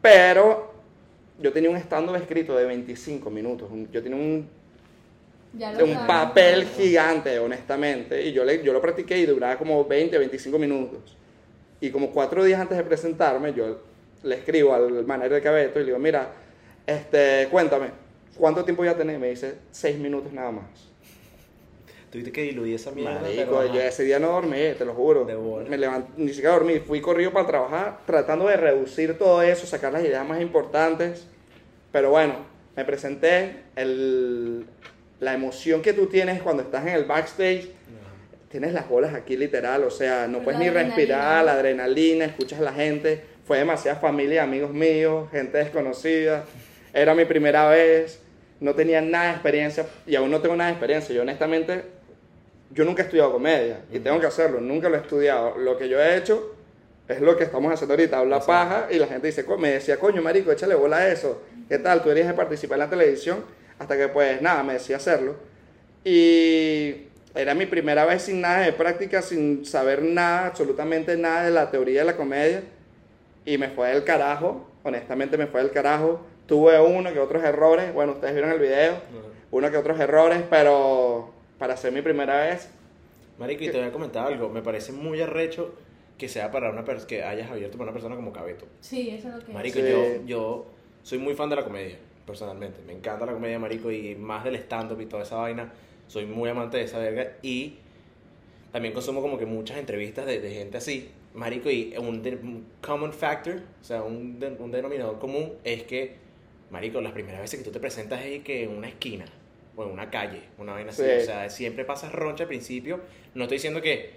Pero 0.01 0.73
yo 1.39 1.53
tenía 1.53 1.69
un 1.69 1.77
stand-up 1.77 2.15
escrito 2.15 2.55
de 2.57 2.65
25 2.65 3.29
minutos. 3.29 3.69
Yo 3.91 4.01
tenía 4.03 4.17
un, 4.17 4.49
Ya 5.53 5.71
lo 5.73 5.85
un 5.85 6.05
papel 6.07 6.65
gigante, 6.65 7.37
honestamente. 7.39 8.21
Y 8.25 8.33
yo, 8.33 8.43
le, 8.43 8.63
yo 8.63 8.73
lo 8.73 8.81
practiqué 8.81 9.17
y 9.17 9.25
duraba 9.25 9.57
como 9.57 9.85
20, 9.85 10.17
25 10.17 10.59
minutos. 10.59 11.17
Y 11.79 11.89
como 11.91 12.11
cuatro 12.11 12.43
días 12.43 12.59
antes 12.59 12.77
de 12.77 12.83
presentarme, 12.83 13.53
yo 13.53 13.81
le 14.23 14.35
escribo 14.35 14.73
al 14.73 15.05
manager 15.05 15.33
de 15.33 15.41
Cabeto 15.41 15.79
y 15.79 15.83
le 15.83 15.87
digo, 15.87 15.99
mira, 15.99 16.27
este, 16.85 17.47
cuéntame, 17.49 17.87
¿cuánto 18.37 18.63
tiempo 18.63 18.83
ya 18.85 18.95
tenés? 18.95 19.19
Me 19.19 19.29
dice, 19.29 19.55
seis 19.71 19.97
minutos 19.97 20.31
nada 20.33 20.51
más. 20.51 20.65
Tuviste 22.11 22.31
que 22.33 22.41
diluir 22.43 22.75
esa 22.75 22.91
mierda. 22.91 23.21
Marico, 23.21 23.65
yo 23.73 23.79
ese 23.79 24.03
día 24.03 24.19
no 24.19 24.27
dormí, 24.33 24.73
te 24.77 24.83
lo 24.83 24.93
juro. 24.93 25.23
De 25.23 25.35
bola. 25.35 25.69
Me 25.69 25.77
levanté, 25.77 26.11
ni 26.17 26.29
siquiera 26.29 26.51
dormí, 26.55 26.79
fui 26.79 26.99
corrido 26.99 27.31
para 27.31 27.47
trabajar, 27.47 27.99
tratando 28.05 28.47
de 28.47 28.57
reducir 28.57 29.17
todo 29.17 29.41
eso, 29.41 29.65
sacar 29.65 29.93
las 29.93 30.03
ideas 30.03 30.27
más 30.27 30.41
importantes. 30.41 31.25
Pero 31.93 32.09
bueno, 32.09 32.35
me 32.75 32.83
presenté, 32.83 33.61
el, 33.77 34.65
la 35.21 35.33
emoción 35.33 35.81
que 35.81 35.93
tú 35.93 36.07
tienes 36.07 36.41
cuando 36.41 36.63
estás 36.63 36.85
en 36.85 36.93
el 36.95 37.05
backstage, 37.05 37.63
Ajá. 37.63 37.69
tienes 38.49 38.73
las 38.73 38.89
bolas 38.89 39.13
aquí 39.13 39.37
literal, 39.37 39.83
o 39.85 39.91
sea, 39.91 40.27
no 40.27 40.39
La 40.39 40.43
puedes 40.43 40.59
ni 40.59 40.67
adrenalina. 40.67 40.95
respirar, 40.97 41.45
la 41.45 41.53
adrenalina, 41.53 42.25
escuchas 42.25 42.59
a 42.59 42.63
la 42.63 42.73
gente. 42.73 43.23
Fue 43.45 43.57
demasiada 43.57 43.99
familia, 44.01 44.43
amigos 44.43 44.71
míos, 44.71 45.29
gente 45.31 45.59
desconocida. 45.59 46.43
Era 46.93 47.15
mi 47.15 47.25
primera 47.25 47.67
vez, 47.69 48.21
no 48.59 48.75
tenía 48.75 49.01
nada 49.01 49.25
de 49.25 49.31
experiencia 49.31 49.85
y 50.05 50.15
aún 50.15 50.29
no 50.31 50.39
tengo 50.41 50.55
nada 50.55 50.69
de 50.69 50.73
experiencia. 50.73 51.15
Yo 51.15 51.21
honestamente, 51.21 51.83
yo 52.71 52.85
nunca 52.85 53.01
he 53.01 53.05
estudiado 53.05 53.31
comedia 53.31 53.81
y 53.91 53.99
tengo 53.99 54.19
que 54.19 54.27
hacerlo, 54.27 54.61
nunca 54.61 54.89
lo 54.89 54.95
he 54.95 54.99
estudiado. 54.99 55.57
Lo 55.57 55.77
que 55.77 55.89
yo 55.89 55.99
he 55.99 56.17
hecho 56.17 56.55
es 57.07 57.21
lo 57.21 57.35
que 57.37 57.43
estamos 57.43 57.73
haciendo 57.73 57.93
ahorita, 57.93 58.19
habla 58.19 58.39
paja 58.39 58.87
y 58.89 58.97
la 58.97 59.07
gente 59.07 59.27
dice, 59.27 59.45
me 59.57 59.71
decía, 59.71 59.97
coño, 59.97 60.21
marico, 60.21 60.51
échale 60.51 60.75
bola 60.75 60.97
a 60.97 61.09
eso. 61.09 61.41
¿Qué 61.67 61.79
tal? 61.79 62.03
Tú 62.03 62.11
eres 62.11 62.27
de 62.27 62.33
participar 62.33 62.75
en 62.75 62.79
la 62.79 62.89
televisión 62.89 63.43
hasta 63.79 63.97
que 63.97 64.07
pues 64.07 64.41
nada, 64.41 64.63
me 64.63 64.73
decía 64.73 64.97
hacerlo. 64.97 65.35
Y 66.03 67.07
era 67.33 67.53
mi 67.53 67.65
primera 67.65 68.05
vez 68.05 68.23
sin 68.23 68.41
nada 68.41 68.61
de 68.61 68.73
práctica, 68.73 69.21
sin 69.21 69.65
saber 69.65 70.03
nada, 70.03 70.47
absolutamente 70.47 71.15
nada 71.17 71.45
de 71.45 71.51
la 71.51 71.71
teoría 71.71 72.01
de 72.01 72.05
la 72.05 72.17
comedia. 72.17 72.63
Y 73.45 73.57
me 73.57 73.69
fue 73.69 73.89
del 73.89 74.03
carajo, 74.03 74.69
honestamente 74.83 75.37
me 75.37 75.47
fue 75.47 75.61
del 75.61 75.71
carajo. 75.71 76.25
Tuve 76.51 76.77
uno 76.81 77.13
que 77.13 77.19
otros 77.21 77.41
errores, 77.45 77.93
bueno, 77.93 78.11
ustedes 78.11 78.33
vieron 78.33 78.51
el 78.51 78.59
video, 78.59 78.91
Ajá. 78.95 79.01
uno 79.51 79.71
que 79.71 79.77
otros 79.77 79.97
errores, 80.01 80.43
pero 80.49 81.29
para 81.57 81.77
ser 81.77 81.93
mi 81.93 82.01
primera 82.01 82.41
vez, 82.41 82.69
Marico, 83.39 83.63
y 83.63 83.69
te 83.69 83.77
voy 83.77 83.87
a 83.87 83.91
comentar 83.93 84.27
algo. 84.27 84.49
Me 84.49 84.61
parece 84.61 84.91
muy 84.91 85.21
arrecho 85.21 85.73
que 86.17 86.27
sea 86.27 86.51
para 86.51 86.69
una 86.69 86.83
persona 86.83 87.07
que 87.07 87.23
hayas 87.23 87.49
abierto 87.49 87.77
para 87.77 87.91
una 87.91 87.93
persona 87.93 88.17
como 88.17 88.33
Cabeto. 88.33 88.65
Sí, 88.81 89.11
eso 89.11 89.29
es 89.29 89.35
lo 89.35 89.45
que 89.45 89.53
Marico, 89.53 89.79
Sí. 89.79 89.85
yo, 89.89 90.25
yo 90.25 90.65
soy 91.03 91.19
muy 91.19 91.35
fan 91.35 91.49
de 91.49 91.55
la 91.55 91.63
comedia, 91.63 91.95
personalmente. 92.27 92.81
Me 92.85 92.91
encanta 92.91 93.25
la 93.25 93.31
comedia, 93.31 93.57
marico, 93.57 93.89
y 93.89 94.15
más 94.15 94.43
del 94.43 94.55
stand-up 94.57 94.99
y 94.99 95.05
toda 95.05 95.23
esa 95.23 95.37
vaina. 95.37 95.71
Soy 96.09 96.25
muy 96.25 96.49
amante 96.49 96.75
de 96.75 96.83
esa 96.83 96.99
verga. 96.99 97.31
Y 97.41 97.75
también 98.73 98.93
consumo 98.93 99.21
como 99.21 99.37
que 99.37 99.45
muchas 99.45 99.77
entrevistas 99.77 100.25
de, 100.25 100.41
de 100.41 100.51
gente 100.53 100.77
así. 100.79 101.11
Marico, 101.33 101.69
y 101.69 101.95
un, 101.97 102.21
de- 102.21 102.35
un 102.35 102.65
common 102.85 103.13
factor, 103.13 103.61
o 103.81 103.83
sea, 103.85 104.03
un, 104.03 104.37
de- 104.37 104.49
un 104.59 104.69
denominador 104.69 105.17
común 105.17 105.53
es 105.63 105.83
que, 105.83 106.19
marico, 106.71 107.01
las 107.01 107.11
primeras 107.13 107.41
veces 107.41 107.59
que 107.59 107.65
tú 107.65 107.71
te 107.71 107.79
presentas 107.79 108.21
es 108.23 108.43
que 108.43 108.63
en 108.63 108.69
una 108.75 108.87
esquina 108.87 109.25
o 109.75 109.83
en 109.83 109.91
una 109.91 110.09
calle, 110.09 110.41
una 110.57 110.73
vaina 110.73 110.89
así. 110.91 111.03
Sí. 111.03 111.09
O 111.21 111.25
sea, 111.25 111.49
siempre 111.49 111.85
pasas 111.85 112.11
roncha 112.11 112.43
al 112.43 112.47
principio. 112.47 112.99
No 113.35 113.43
estoy 113.43 113.57
diciendo 113.57 113.81
que 113.81 114.11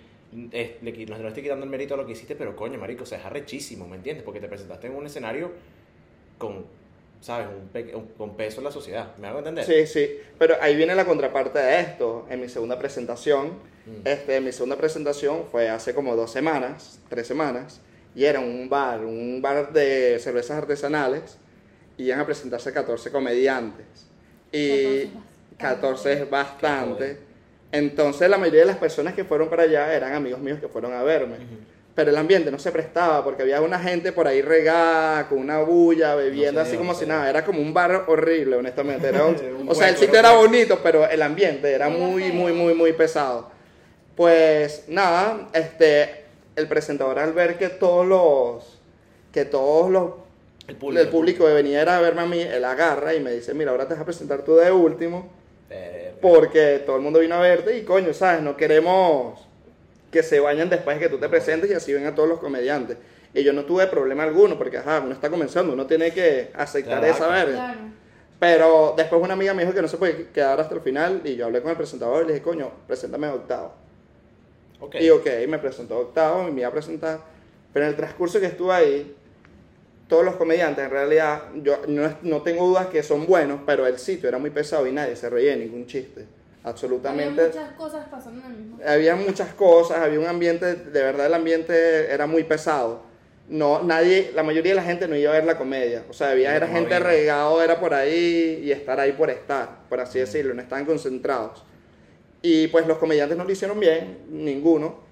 eh, 0.53 0.79
le 0.83 1.07
no, 1.07 1.19
no 1.19 1.29
estoy 1.29 1.43
quitando 1.43 1.65
el 1.65 1.71
mérito 1.71 1.95
a 1.95 1.97
lo 1.97 2.07
que 2.07 2.13
hiciste, 2.13 2.35
pero 2.37 2.57
coño, 2.57 2.79
marico, 2.79 3.03
o 3.05 3.07
sea, 3.07 3.19
es 3.19 3.25
arrechísimo, 3.25 3.87
¿me 3.87 3.97
entiendes? 3.97 4.25
Porque 4.25 4.41
te 4.41 4.49
presentaste 4.49 4.87
en 4.89 4.95
un 4.97 5.07
escenario 5.07 5.53
con, 6.39 6.65
¿sabes? 7.21 7.47
Un, 7.49 7.69
pe- 7.69 7.95
un- 7.95 8.09
con 8.19 8.37
peso 8.37 8.59
en 8.61 8.65
la 8.65 8.71
sociedad. 8.71 9.17
¿Me 9.19 9.29
hago 9.29 9.39
entender? 9.39 9.65
Sí, 9.65 9.87
sí, 9.87 10.11
pero 10.39 10.57
ahí 10.61 10.75
viene 10.77 10.95
la 10.95 11.05
contraparte 11.05 11.59
de 11.59 11.81
esto. 11.81 12.27
En 12.31 12.41
mi 12.41 12.49
segunda 12.49 12.79
presentación, 12.79 13.75
Mm. 13.87 14.07
este, 14.09 14.41
mi 14.41 14.51
segunda 14.51 14.77
presentación 14.77 15.45
fue 15.53 15.69
hace 15.69 15.95
como 15.95 16.17
dos 16.17 16.31
semanas, 16.33 17.01
tres 17.11 17.27
semanas, 17.27 17.81
y 18.17 18.25
era 18.25 18.41
un 18.41 18.69
bar, 18.71 19.01
un 19.05 19.43
bar 19.43 19.73
de 19.75 20.19
cervezas 20.21 20.57
artesanales, 20.57 21.39
iban 21.99 22.21
a 22.21 22.27
presentarse 22.27 22.73
14 22.73 23.11
comediantes. 23.11 23.87
Y 24.53 25.11
14 25.59 26.13
es 26.13 26.31
bastante. 26.31 27.19
Entonces 27.73 28.29
la 28.31 28.39
mayoría 28.39 28.61
de 28.61 28.67
las 28.67 28.77
personas 28.77 29.15
que 29.15 29.25
fueron 29.25 29.49
para 29.49 29.65
allá 29.65 29.93
eran 29.95 30.13
amigos 30.15 30.41
míos 30.41 30.59
que 30.61 30.69
fueron 30.69 30.93
a 30.93 31.03
verme. 31.03 31.37
Pero 31.95 32.11
el 32.11 32.17
ambiente 32.17 32.51
no 32.51 32.59
se 32.59 32.73
prestaba 32.73 33.23
porque 33.23 33.43
había 33.43 33.61
una 33.61 33.79
gente 33.79 34.11
por 34.11 34.27
ahí 34.27 34.43
regada, 34.43 35.29
con 35.29 35.39
una 35.39 35.61
bulla, 35.61 36.17
bebiendo 36.17 36.61
No 36.61 36.67
así 36.67 36.77
como 36.77 36.93
no 36.93 36.99
si 36.99 37.07
nada. 37.07 37.31
Era 37.31 37.45
como 37.45 37.61
un 37.61 37.73
bar 37.73 38.05
horrible, 38.09 38.57
honestamente. 38.57 39.09
Era 39.09 39.25
un- 39.25 39.37
Un 39.61 39.69
o 39.69 39.75
sea, 39.75 39.89
el 39.89 39.97
sitio 39.97 40.19
era 40.19 40.33
bonito, 40.33 40.81
pero 40.83 41.09
el 41.09 41.23
ambiente 41.23 41.71
era 41.73 41.89
muy, 41.89 42.33
muy, 42.33 42.53
muy, 42.53 42.75
muy 42.75 42.93
pesado. 42.95 43.51
Pues 44.17 44.85
nada, 44.89 45.49
este, 45.53 46.25
el 46.57 46.67
presentador 46.69 47.19
al 47.19 47.33
ver 47.33 47.59
que 47.59 47.69
todos 47.69 48.07
los, 48.07 48.81
que 49.33 49.45
todos 49.45 49.91
los 49.91 50.11
El 50.67 50.97
el 50.97 51.09
público 51.09 51.47
de 51.47 51.55
venir 51.55 51.79
a 51.89 52.01
verme 52.01 52.23
a 52.23 52.27
mí, 52.27 52.41
él 52.41 52.65
agarra 52.65 53.15
y 53.15 53.21
me 53.21 53.33
dice, 53.33 53.53
mira, 53.53 53.71
ahora 53.71 53.87
te 53.87 53.95
vas 53.95 54.03
a 54.03 54.05
presentar 54.05 54.43
tú 54.43 54.57
de 54.57 54.73
último 54.73 55.31
porque 56.21 56.83
todo 56.87 56.97
el 56.97 57.03
mundo 57.03 57.19
vino 57.19 57.35
a 57.35 57.41
verte 57.41 57.77
y 57.77 57.83
coño, 57.83 58.15
¿sabes? 58.15 58.41
No 58.41 58.57
queremos 58.57 59.47
que 60.11 60.23
se 60.23 60.41
vayan 60.41 60.71
después 60.71 60.99
de 60.99 61.03
que 61.05 61.09
tú 61.11 61.19
te 61.19 61.29
presentes 61.29 61.71
y 61.71 61.75
así 61.75 61.93
vengan 61.93 62.15
todos 62.15 62.29
los 62.29 62.39
comediantes. 62.39 62.97
Y 63.35 63.43
yo 63.43 63.53
no 63.53 63.65
tuve 63.65 63.87
problema 63.89 64.23
alguno 64.23 64.57
porque, 64.57 64.79
ajá, 64.79 65.01
uno 65.05 65.13
está 65.13 65.29
comenzando, 65.29 65.75
uno 65.75 65.87
tiene 65.87 66.13
que 66.13 66.51
aceptar 66.55 67.01
Claro, 67.01 67.15
esa 67.15 67.29
verga. 67.29 67.53
Claro. 67.53 67.81
Pero 68.39 68.95
después 68.97 69.21
una 69.21 69.35
amiga 69.35 69.53
me 69.53 69.65
dijo 69.65 69.75
que 69.75 69.83
no 69.83 69.89
se 69.89 69.99
puede 69.99 70.29
quedar 70.29 70.59
hasta 70.61 70.75
el 70.75 70.81
final 70.81 71.21
y 71.25 71.37
yo 71.37 71.45
hablé 71.45 71.61
con 71.61 71.71
el 71.73 71.77
presentador 71.77 72.25
y 72.25 72.29
le 72.29 72.33
dije, 72.35 72.45
coño, 72.45 72.71
preséntame 72.87 73.29
octavo. 73.29 73.75
ok. 74.81 74.95
Y 75.01 75.11
ok, 75.11 75.27
me 75.49 75.59
presentó 75.59 75.99
octavo 75.99 76.49
y 76.49 76.53
me 76.53 76.61
iba 76.61 76.69
a 76.69 76.73
presentar. 76.73 77.21
Pero 77.73 77.85
en 77.85 77.91
el 77.91 77.97
transcurso 77.97 78.41
que 78.41 78.47
estuve 78.47 78.73
ahí, 78.73 79.17
todos 80.15 80.25
los 80.25 80.37
comediantes, 80.37 80.85
en 80.85 80.91
realidad, 80.93 81.43
yo 81.57 81.77
no, 81.89 82.09
no 82.23 82.41
tengo 82.43 82.69
dudas 82.69 82.87
que 82.87 83.03
son 83.03 83.27
buenos, 83.27 83.63
pero 83.67 83.85
el 83.85 83.99
sitio 83.99 84.29
era 84.29 84.39
muy 84.39 84.51
pesado 84.51 84.87
y 84.87 84.93
nadie 84.93 85.17
se 85.17 85.29
reía 85.29 85.51
de 85.51 85.57
ningún 85.57 85.89
chiste. 85.89 86.25
Absolutamente. 86.63 87.43
Había 87.43 87.51
muchas 87.51 87.73
cosas 87.73 88.09
pasando 88.09 88.47
en 88.47 88.53
el 88.53 88.59
mismo. 88.59 88.79
Había 88.87 89.17
muchas 89.17 89.55
cosas, 89.55 89.99
había 89.99 90.21
un 90.21 90.27
ambiente, 90.27 90.77
de 90.77 91.03
verdad 91.03 91.27
el 91.27 91.35
ambiente 91.35 92.13
era 92.13 92.29
muy 92.29 92.45
pesado. 92.45 93.03
No, 93.49 93.83
nadie, 93.83 94.31
la 94.37 94.45
mayoría 94.45 94.71
de 94.71 94.77
la 94.77 94.85
gente 94.85 95.09
no 95.09 95.17
iba 95.17 95.33
a 95.33 95.35
ver 95.35 95.47
la 95.47 95.59
comedia. 95.59 96.05
O 96.09 96.13
sea, 96.13 96.31
había 96.31 96.55
era 96.55 96.69
gente 96.69 96.95
había. 96.95 97.09
regado, 97.09 97.61
era 97.61 97.81
por 97.81 97.93
ahí 97.93 98.61
y 98.63 98.71
estar 98.71 99.01
ahí 99.01 99.11
por 99.11 99.31
estar, 99.31 99.81
por 99.89 99.99
así 99.99 100.21
decirlo, 100.21 100.55
no 100.55 100.63
estaban 100.63 100.85
concentrados. 100.85 101.65
Y 102.41 102.69
pues 102.69 102.87
los 102.87 102.99
comediantes 102.99 103.37
no 103.37 103.43
lo 103.43 103.51
hicieron 103.51 103.81
bien, 103.81 104.19
ninguno. 104.31 105.03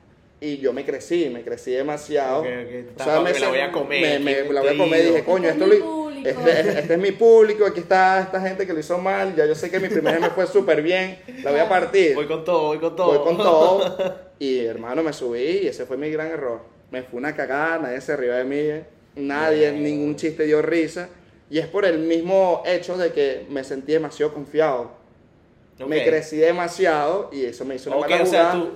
Y 0.45 0.59
yo 0.59 0.73
me 0.73 0.85
crecí, 0.85 1.31
me 1.31 1.43
crecí 1.43 1.71
demasiado. 1.71 2.41
Ok, 2.41 2.47
ok. 2.47 3.01
O 3.01 3.05
sea, 3.05 3.21
me 3.21 3.39
la 3.39 3.49
voy 3.49 3.59
a 3.61 3.71
comer, 3.71 4.01
Me, 4.01 4.19
me- 4.19 4.35
qué 4.35 4.43
me 4.45 4.53
la 4.55 4.61
voy 4.63 4.71
a 4.71 4.77
comer 4.77 5.01
y 5.01 5.03
dije, 5.11 5.23
nutrido. 5.23 5.33
coño, 5.33 5.49
Este 5.49 5.63
esto 5.63 5.65
es 5.65 5.71
mi 5.71 5.79
lo- 5.79 5.85
público. 5.87 6.29
este, 6.29 6.79
este 6.81 6.93
es 6.95 6.99
mi 6.99 7.13
público, 7.13 7.67
aquí 7.67 7.81
está 7.81 8.21
esta 8.23 8.41
gente 8.41 8.67
que 8.67 8.73
lo 8.73 8.81
hizo 8.81 8.99
mal, 8.99 9.37
ya 9.37 9.47
yo 9.47 9.55
sé 9.55 9.71
que 9.71 9.79
mi 9.79 9.89
primera 9.89 10.13
vez 10.19 10.21
me 10.21 10.31
fue 10.31 10.47
súper 10.49 10.83
bien, 10.83 11.19
la 11.45 11.53
voy 11.53 11.61
a 11.61 11.69
partir. 11.69 12.15
Voy 12.17 12.27
con 12.27 12.45
todo, 12.45 12.67
voy 12.67 12.79
con 12.79 12.97
todo. 12.97 13.07
Voy 13.19 13.25
con 13.25 13.37
todo. 13.37 14.21
Y 14.43 14.65
hermano, 14.65 15.05
me 15.05 15.13
subí 15.13 15.61
y 15.63 15.69
ese 15.69 15.87
fue 15.87 15.97
mi 15.97 16.11
gran 16.11 16.27
error. 16.27 16.63
Me 16.91 17.05
fue 17.05 17.21
una 17.21 17.37
cagada, 17.37 17.79
nadie 17.79 18.01
se 18.01 18.17
rió 18.17 18.35
de 18.35 18.43
mí, 18.43 18.83
nadie, 19.15 19.71
Bien. 19.71 19.85
ningún 19.85 20.17
chiste 20.17 20.43
dio 20.47 20.61
risa. 20.61 21.09
Y 21.49 21.61
es 21.61 21.69
por 21.69 21.85
el 21.85 21.99
mismo 22.01 22.61
hecho 22.67 22.97
de 22.99 23.13
que 23.13 23.47
me 23.49 23.63
sentí 23.63 23.93
demasiado 23.93 24.35
confiado. 24.35 24.91
Me 25.87 26.03
crecí 26.05 26.37
demasiado 26.39 27.31
y 27.33 27.45
eso 27.45 27.65
me 27.65 27.77
hizo 27.77 27.91
una 27.91 28.01
mala 28.01 28.23
o 28.23 28.27
sea, 28.27 28.51
tú. 28.53 28.71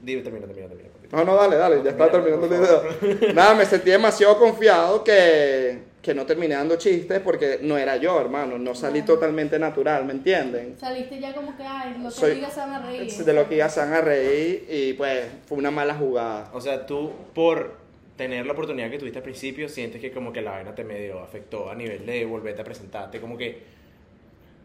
Dime, 0.00 0.22
termina, 0.22 0.46
termina, 0.46 0.68
termina. 0.68 0.88
No, 1.12 1.24
no, 1.24 1.34
dale, 1.34 1.56
dale, 1.56 1.82
ya 1.84 1.90
está 1.90 2.10
Termina, 2.10 2.40
terminando 2.40 2.82
el 3.02 3.10
video. 3.10 3.32
Nada, 3.34 3.54
me 3.54 3.66
sentí 3.66 3.90
demasiado 3.90 4.38
confiado 4.38 5.04
que, 5.04 5.78
que 6.00 6.14
no 6.14 6.24
terminé 6.24 6.54
dando 6.54 6.76
chistes 6.76 7.20
porque 7.20 7.58
no 7.60 7.76
era 7.76 7.96
yo, 7.98 8.18
hermano. 8.18 8.56
No 8.58 8.74
salí 8.74 9.00
Claro. 9.02 9.14
totalmente 9.14 9.58
natural, 9.58 10.06
¿me 10.06 10.12
entienden? 10.14 10.74
Saliste 10.80 11.20
ya 11.20 11.34
como 11.34 11.54
que, 11.56 11.62
ay, 11.64 11.96
lo 11.98 12.08
que 12.08 12.14
Soy- 12.14 12.34
digas 12.36 12.54
se 12.54 12.60
van 12.60 12.72
a 12.72 12.86
reír. 12.86 13.12
De 13.12 13.32
lo 13.34 13.46
que 13.48 13.68
se 13.68 13.80
van 13.80 13.92
a 13.92 14.00
reír 14.00 14.66
y 14.70 14.94
pues 14.94 15.26
fue 15.46 15.58
una 15.58 15.70
mala 15.70 15.94
jugada. 15.94 16.50
O 16.54 16.60
sea, 16.62 16.86
tú, 16.86 17.12
por 17.34 17.76
tener 18.16 18.46
la 18.46 18.52
oportunidad 18.54 18.90
que 18.90 18.98
tuviste 18.98 19.18
al 19.18 19.24
principio, 19.24 19.68
sientes 19.68 20.00
que 20.00 20.12
como 20.12 20.32
que 20.32 20.40
la 20.40 20.52
vaina 20.52 20.74
te 20.74 20.82
medio 20.82 21.20
afectó 21.20 21.68
a 21.70 21.74
nivel 21.74 22.06
de 22.06 22.24
volverte 22.24 22.62
a 22.62 22.64
presentarte. 22.64 23.20
Como 23.20 23.36
que. 23.36 23.82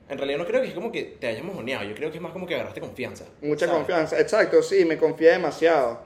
En 0.09 0.17
realidad 0.17 0.39
no 0.39 0.45
creo 0.45 0.61
que 0.61 0.69
es 0.69 0.73
como 0.73 0.89
que 0.89 1.03
te 1.19 1.27
hayas 1.27 1.43
mojoneado. 1.43 1.83
Yo 1.83 1.93
creo 1.93 2.09
que 2.09 2.15
es 2.15 2.21
más 2.23 2.31
como 2.31 2.47
que 2.47 2.55
agarraste 2.55 2.79
confianza. 2.79 3.25
Mucha 3.41 3.65
¿sabes? 3.65 3.79
confianza, 3.79 4.17
exacto, 4.17 4.63
sí, 4.63 4.85
me 4.85 4.97
confié 4.97 5.31
demasiado. 5.31 5.99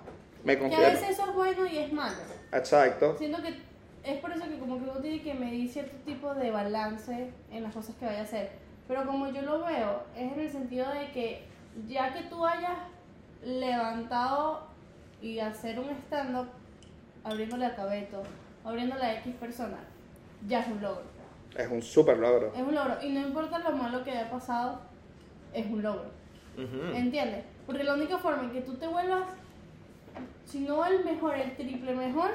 Me 0.44 0.58
Que 0.58 0.76
a 0.76 0.80
veces 0.80 1.10
eso 1.10 1.26
es 1.30 1.36
bueno 1.36 1.66
y 1.66 1.78
es 1.78 1.94
malo. 1.94 2.18
Exacto. 2.52 3.16
Siento 3.18 3.42
que 3.42 3.60
es 4.04 4.20
por 4.20 4.32
eso 4.32 4.44
que 4.46 4.58
como 4.58 4.78
que 4.78 4.90
uno 4.90 5.00
tiene 5.00 5.22
que 5.22 5.34
medir 5.34 5.70
cierto 5.70 5.96
tipo 6.06 6.34
de 6.34 6.52
balance 6.52 7.32
en 7.52 7.64
las 7.64 7.74
cosas 7.74 7.96
que 7.96 8.06
vaya 8.06 8.20
a 8.20 8.24
hacer. 8.24 8.52
Pero 8.88 9.06
como 9.06 9.28
yo 9.30 9.42
lo 9.44 9.64
veo, 9.66 10.04
es 10.16 10.32
en 10.34 10.40
el 10.40 10.50
sentido 10.50 10.90
de 10.90 11.12
que 11.12 11.44
ya 11.88 12.14
que 12.14 12.24
tú 12.24 12.46
hayas 12.46 12.78
levantado 13.44 14.68
y 15.22 15.40
hacer 15.40 15.80
un 15.80 15.90
stand-up 15.90 16.48
abriéndole 17.24 17.66
a 17.66 17.76
Cabeto, 17.76 18.24
abriéndole 18.64 19.04
a 19.04 19.20
X 19.20 19.36
persona, 19.40 19.78
ya 20.48 20.62
es 20.62 20.68
un 20.68 20.82
logro. 20.82 21.04
Es 21.56 21.70
un 21.70 21.82
súper 21.82 22.18
logro. 22.18 22.52
Es 22.56 22.62
un 22.62 22.74
logro. 22.74 22.98
Y 23.02 23.10
no 23.10 23.20
importa 23.22 23.60
lo 23.60 23.72
malo 23.72 24.04
que 24.04 24.12
haya 24.12 24.30
pasado, 24.30 24.82
es 25.54 25.66
un 25.68 25.84
logro. 25.84 26.10
Ujú. 26.58 26.96
¿Entiendes? 26.96 27.44
Porque 27.66 27.84
la 27.84 27.94
única 27.94 28.18
forma 28.18 28.44
en 28.44 28.52
que 28.52 28.62
tú 28.62 28.76
te 28.76 28.88
vuelvas, 28.88 29.26
si 30.46 30.60
no 30.62 30.86
el 30.86 31.04
mejor, 31.06 31.36
el 31.36 31.56
triple 31.56 31.94
mejor, 31.94 32.30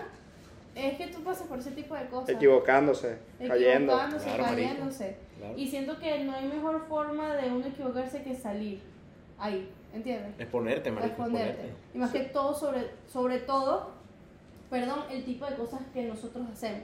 es 0.75 0.97
que 0.99 1.07
tú 1.09 1.23
pases 1.23 1.47
por 1.47 1.59
ese 1.59 1.71
tipo 1.71 1.95
de 1.95 2.07
cosas. 2.09 2.29
Equivocándose, 2.31 3.19
cayendo. 3.39 3.93
Equivocándose, 3.95 4.25
Claro, 4.27 4.45
cayéndose. 4.45 5.17
Claro. 5.39 5.55
Y 5.57 5.69
siento 5.69 5.99
que 5.99 6.25
no 6.25 6.33
hay 6.35 6.47
mejor 6.49 6.87
forma 6.89 7.35
de 7.37 7.51
uno 7.51 7.67
equivocarse 7.67 8.23
que 8.23 8.35
salir 8.35 8.81
ahí, 9.39 9.71
¿entiendes? 9.95 10.33
Exponerte, 10.39 10.91
marico, 10.91 11.09
Responderte. 11.17 11.51
exponerte. 11.51 11.77
Y 11.95 11.99
más 11.99 12.11
que 12.11 12.21
todo, 12.25 12.55
sobre, 12.55 12.91
sobre 13.07 13.39
todo, 13.41 13.91
perdón, 14.71 15.01
el 15.11 15.25
tipo 15.25 15.47
de 15.47 15.57
cosas 15.57 15.81
que 15.95 16.03
nosotros 16.05 16.47
hacemos, 16.53 16.83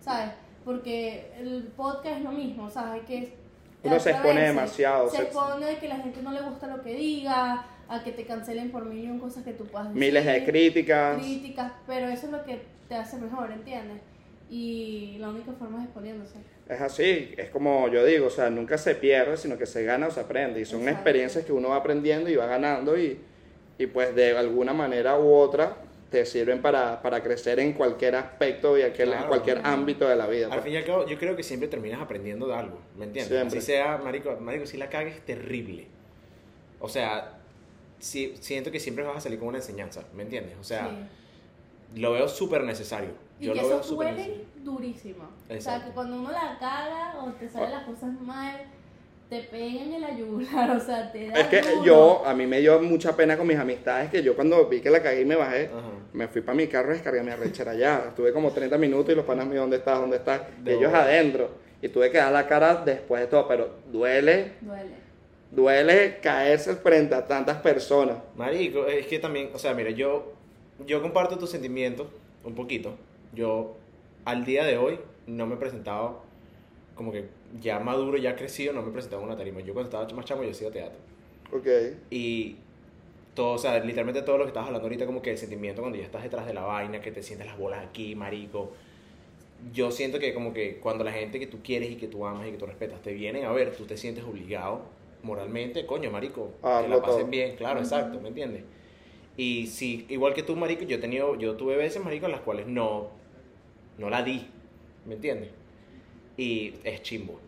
¿sabes? 0.00 0.30
Porque 0.64 1.32
el 1.38 1.72
podcast 1.76 2.18
es 2.18 2.22
lo 2.24 2.32
mismo, 2.32 2.68
¿sabes? 2.70 3.02
Que 3.06 3.36
Uno 3.82 3.98
se 3.98 4.10
expone 4.10 4.40
demasiado, 4.42 5.08
Se 5.08 5.16
se- 5.16 5.22
expone 5.24 5.78
que 5.78 5.88
la 5.88 5.96
gente 5.96 6.20
no 6.22 6.32
le 6.32 6.42
gusta 6.42 6.66
lo 6.66 6.82
que 6.82 6.94
diga, 6.94 7.64
a 7.90 8.02
que 8.04 8.12
te 8.12 8.24
cancelen 8.24 8.70
por 8.70 8.86
mil 8.86 9.04
y 9.04 9.08
un 9.08 9.18
cosas 9.18 9.44
que 9.44 9.52
tú 9.52 9.66
puedas 9.66 9.88
decir. 9.88 10.00
Miles 10.00 10.24
de 10.24 10.44
críticas. 10.44 11.18
Críticas, 11.20 11.72
pero 11.86 12.08
eso 12.08 12.26
es 12.26 12.32
lo 12.32 12.44
que 12.44 12.62
te 12.88 12.94
hace 12.94 13.18
mejor, 13.18 13.50
¿entiendes? 13.50 14.00
Y 14.48 15.16
la 15.18 15.28
única 15.28 15.52
forma 15.52 15.78
es 15.78 15.84
exponiéndose. 15.84 16.36
Es 16.68 16.80
así, 16.80 17.34
es 17.36 17.50
como 17.50 17.88
yo 17.88 18.04
digo, 18.04 18.26
o 18.26 18.30
sea, 18.30 18.48
nunca 18.50 18.78
se 18.78 18.94
pierde, 18.94 19.36
sino 19.36 19.58
que 19.58 19.66
se 19.66 19.84
gana 19.84 20.06
o 20.06 20.10
se 20.10 20.20
aprende. 20.20 20.60
Y 20.60 20.64
son 20.64 20.80
Exacto. 20.80 20.98
experiencias 21.00 21.44
que 21.44 21.52
uno 21.52 21.68
va 21.70 21.76
aprendiendo 21.76 22.30
y 22.30 22.36
va 22.36 22.46
ganando 22.46 22.96
y, 22.98 23.18
y 23.78 23.86
pues 23.86 24.14
de 24.14 24.36
alguna 24.36 24.72
manera 24.72 25.18
u 25.18 25.32
otra 25.34 25.76
te 26.10 26.26
sirven 26.26 26.60
para, 26.60 27.00
para 27.02 27.22
crecer 27.22 27.60
en 27.60 27.72
cualquier 27.72 28.16
aspecto 28.16 28.76
y 28.76 28.82
aquel- 28.82 29.08
en 29.10 29.12
Claro. 29.18 29.28
cualquier 29.28 29.60
ámbito 29.64 30.08
de 30.08 30.16
la 30.16 30.26
vida. 30.26 30.46
Al 30.46 30.52
pues. 30.54 30.64
fin 30.64 30.72
y 30.74 30.76
al 30.76 30.84
cabo, 30.84 31.06
yo 31.06 31.16
creo 31.18 31.36
que 31.36 31.42
siempre 31.44 31.68
terminas 31.68 32.00
aprendiendo 32.00 32.48
de 32.48 32.54
algo, 32.54 32.80
¿me 32.96 33.04
entiendes? 33.04 33.28
Siempre. 33.36 33.58
Así 33.58 33.66
sea, 33.66 33.98
marico, 33.98 34.36
marico, 34.40 34.66
si 34.66 34.76
la 34.76 34.88
cagues 34.88 35.14
es 35.16 35.20
terrible. 35.24 35.86
O 36.80 36.88
sea, 36.88 37.39
siento 38.00 38.70
que 38.70 38.80
siempre 38.80 39.04
vas 39.04 39.16
a 39.18 39.20
salir 39.20 39.38
con 39.38 39.48
una 39.48 39.58
enseñanza, 39.58 40.02
¿me 40.14 40.22
entiendes? 40.22 40.56
O 40.60 40.64
sea, 40.64 40.88
Sí. 40.88 42.00
lo 42.00 42.12
veo 42.12 42.28
súper 42.28 42.64
necesario. 42.64 43.10
Y 43.38 43.46
Yo 43.46 43.52
que 43.54 43.62
lo 43.62 43.68
veo 43.68 43.80
eso 43.80 43.94
duele 43.94 44.12
necesario. 44.12 44.44
durísimo. 44.64 45.24
O 45.48 45.60
sea, 45.60 45.84
que 45.84 45.90
cuando 45.92 46.16
uno 46.16 46.30
la 46.30 46.56
caga 46.58 47.18
o 47.22 47.32
te 47.32 47.48
salen 47.48 47.68
Ah. 47.68 47.78
las 47.78 47.84
cosas 47.84 48.12
mal, 48.20 48.56
te 49.28 49.42
pegan 49.44 49.92
en 49.94 50.00
la 50.00 50.16
yugular, 50.16 50.70
o 50.76 50.80
sea, 50.80 51.10
te 51.12 51.28
da 51.28 51.34
Es 51.40 51.46
que 51.48 51.60
duro. 51.62 51.84
yo, 51.84 52.22
a 52.26 52.34
mí 52.34 52.46
me 52.46 52.60
dio 52.60 52.80
mucha 52.82 53.14
pena 53.16 53.36
con 53.38 53.46
mis 53.46 53.56
amistades 53.58 54.10
que 54.10 54.22
yo 54.22 54.34
cuando 54.34 54.66
vi 54.66 54.80
que 54.80 54.90
la 54.90 55.02
cagué 55.02 55.20
y 55.22 55.24
me 55.24 55.36
bajé, 55.36 55.66
Ajá. 55.66 55.88
me 56.12 56.26
fui 56.28 56.42
para 56.42 56.56
mi 56.56 56.66
carro 56.66 56.90
y 56.90 56.94
descargué 56.94 57.22
mi 57.22 57.30
arrechera 57.30 57.70
allá. 57.72 58.04
Estuve 58.08 58.32
como 58.32 58.50
30 58.50 58.76
minutos 58.76 59.12
y 59.12 59.16
los 59.16 59.24
panas 59.24 59.46
míos, 59.46 59.60
¿dónde 59.62 59.76
estás? 59.76 59.98
¿Dónde 60.00 60.16
estás? 60.16 60.42
Y 60.64 60.70
ellos 60.70 60.92
adentro. 60.92 61.50
Y 61.82 61.88
tuve 61.88 62.10
que 62.10 62.18
dar 62.18 62.32
la 62.32 62.46
cara 62.46 62.82
después 62.84 63.22
de 63.22 63.26
todo, 63.28 63.48
pero 63.48 63.70
duele, 63.90 64.52
Duele. 64.60 64.99
Duele 65.50 66.18
caerse 66.20 66.76
frente 66.76 67.14
a 67.14 67.26
tantas 67.26 67.58
personas. 67.58 68.18
Marico, 68.36 68.86
es 68.86 69.06
que 69.06 69.18
también, 69.18 69.50
o 69.52 69.58
sea, 69.58 69.74
mira, 69.74 69.90
yo, 69.90 70.32
yo 70.86 71.02
comparto 71.02 71.38
tus 71.38 71.50
sentimientos 71.50 72.06
un 72.44 72.54
poquito. 72.54 72.96
Yo, 73.34 73.76
al 74.24 74.44
día 74.44 74.64
de 74.64 74.78
hoy, 74.78 74.98
no 75.26 75.46
me 75.46 75.54
he 75.54 75.58
presentado 75.58 76.22
como 76.94 77.12
que 77.12 77.28
ya 77.60 77.78
maduro, 77.78 78.18
ya 78.18 78.36
crecido, 78.36 78.72
no 78.72 78.82
me 78.82 78.90
he 78.90 78.92
presentado 78.92 79.22
en 79.22 79.28
una 79.28 79.36
tarima. 79.36 79.60
Yo 79.60 79.72
cuando 79.72 79.90
estaba 79.90 80.14
más 80.14 80.24
chamo, 80.24 80.42
yo 80.42 80.50
hacía 80.50 80.70
teatro. 80.70 80.98
Ok. 81.52 81.66
Y 82.10 82.56
todo, 83.34 83.52
o 83.54 83.58
sea, 83.58 83.78
literalmente 83.80 84.22
todo 84.22 84.38
lo 84.38 84.44
que 84.44 84.48
estabas 84.48 84.68
hablando 84.68 84.86
ahorita, 84.86 85.06
como 85.06 85.22
que 85.22 85.30
el 85.30 85.38
sentimiento 85.38 85.82
cuando 85.82 85.98
ya 85.98 86.04
estás 86.04 86.22
detrás 86.22 86.46
de 86.46 86.54
la 86.54 86.62
vaina, 86.62 87.00
que 87.00 87.10
te 87.10 87.22
sientes 87.22 87.46
las 87.46 87.58
bolas 87.58 87.84
aquí, 87.84 88.14
marico. 88.14 88.72
Yo 89.72 89.90
siento 89.90 90.18
que 90.18 90.32
como 90.32 90.52
que 90.52 90.76
cuando 90.76 91.04
la 91.04 91.12
gente 91.12 91.38
que 91.38 91.46
tú 91.46 91.58
quieres 91.62 91.90
y 91.90 91.96
que 91.96 92.06
tú 92.06 92.26
amas 92.26 92.46
y 92.46 92.50
que 92.50 92.56
tú 92.56 92.66
respetas 92.66 93.02
te 93.02 93.12
vienen 93.12 93.44
a 93.44 93.52
ver, 93.52 93.74
tú 93.76 93.84
te 93.84 93.96
sientes 93.96 94.24
obligado 94.24 94.82
moralmente, 95.22 95.86
coño, 95.86 96.10
marico, 96.10 96.52
Ah, 96.62 96.80
que 96.82 96.88
la 96.88 97.00
pasen 97.00 97.20
todo. 97.22 97.30
bien, 97.30 97.56
claro, 97.56 97.80
exacto, 97.80 98.20
¿me 98.20 98.28
entiendes? 98.28 98.64
Y 99.36 99.66
sí, 99.68 100.06
igual 100.08 100.34
que 100.34 100.42
tú, 100.42 100.56
marico, 100.56 100.84
yo 100.84 100.96
he 100.96 101.00
tenido, 101.00 101.36
yo 101.36 101.56
tuve 101.56 101.76
veces, 101.76 102.02
marico, 102.04 102.26
en 102.26 102.32
las 102.32 102.40
cuales 102.42 102.66
no, 102.66 103.08
no 103.98 104.10
la 104.10 104.22
di, 104.22 104.46
¿me 105.06 105.14
entiendes? 105.14 105.50
Y 106.36 106.74
es 106.84 107.02
chimbo, 107.02 107.38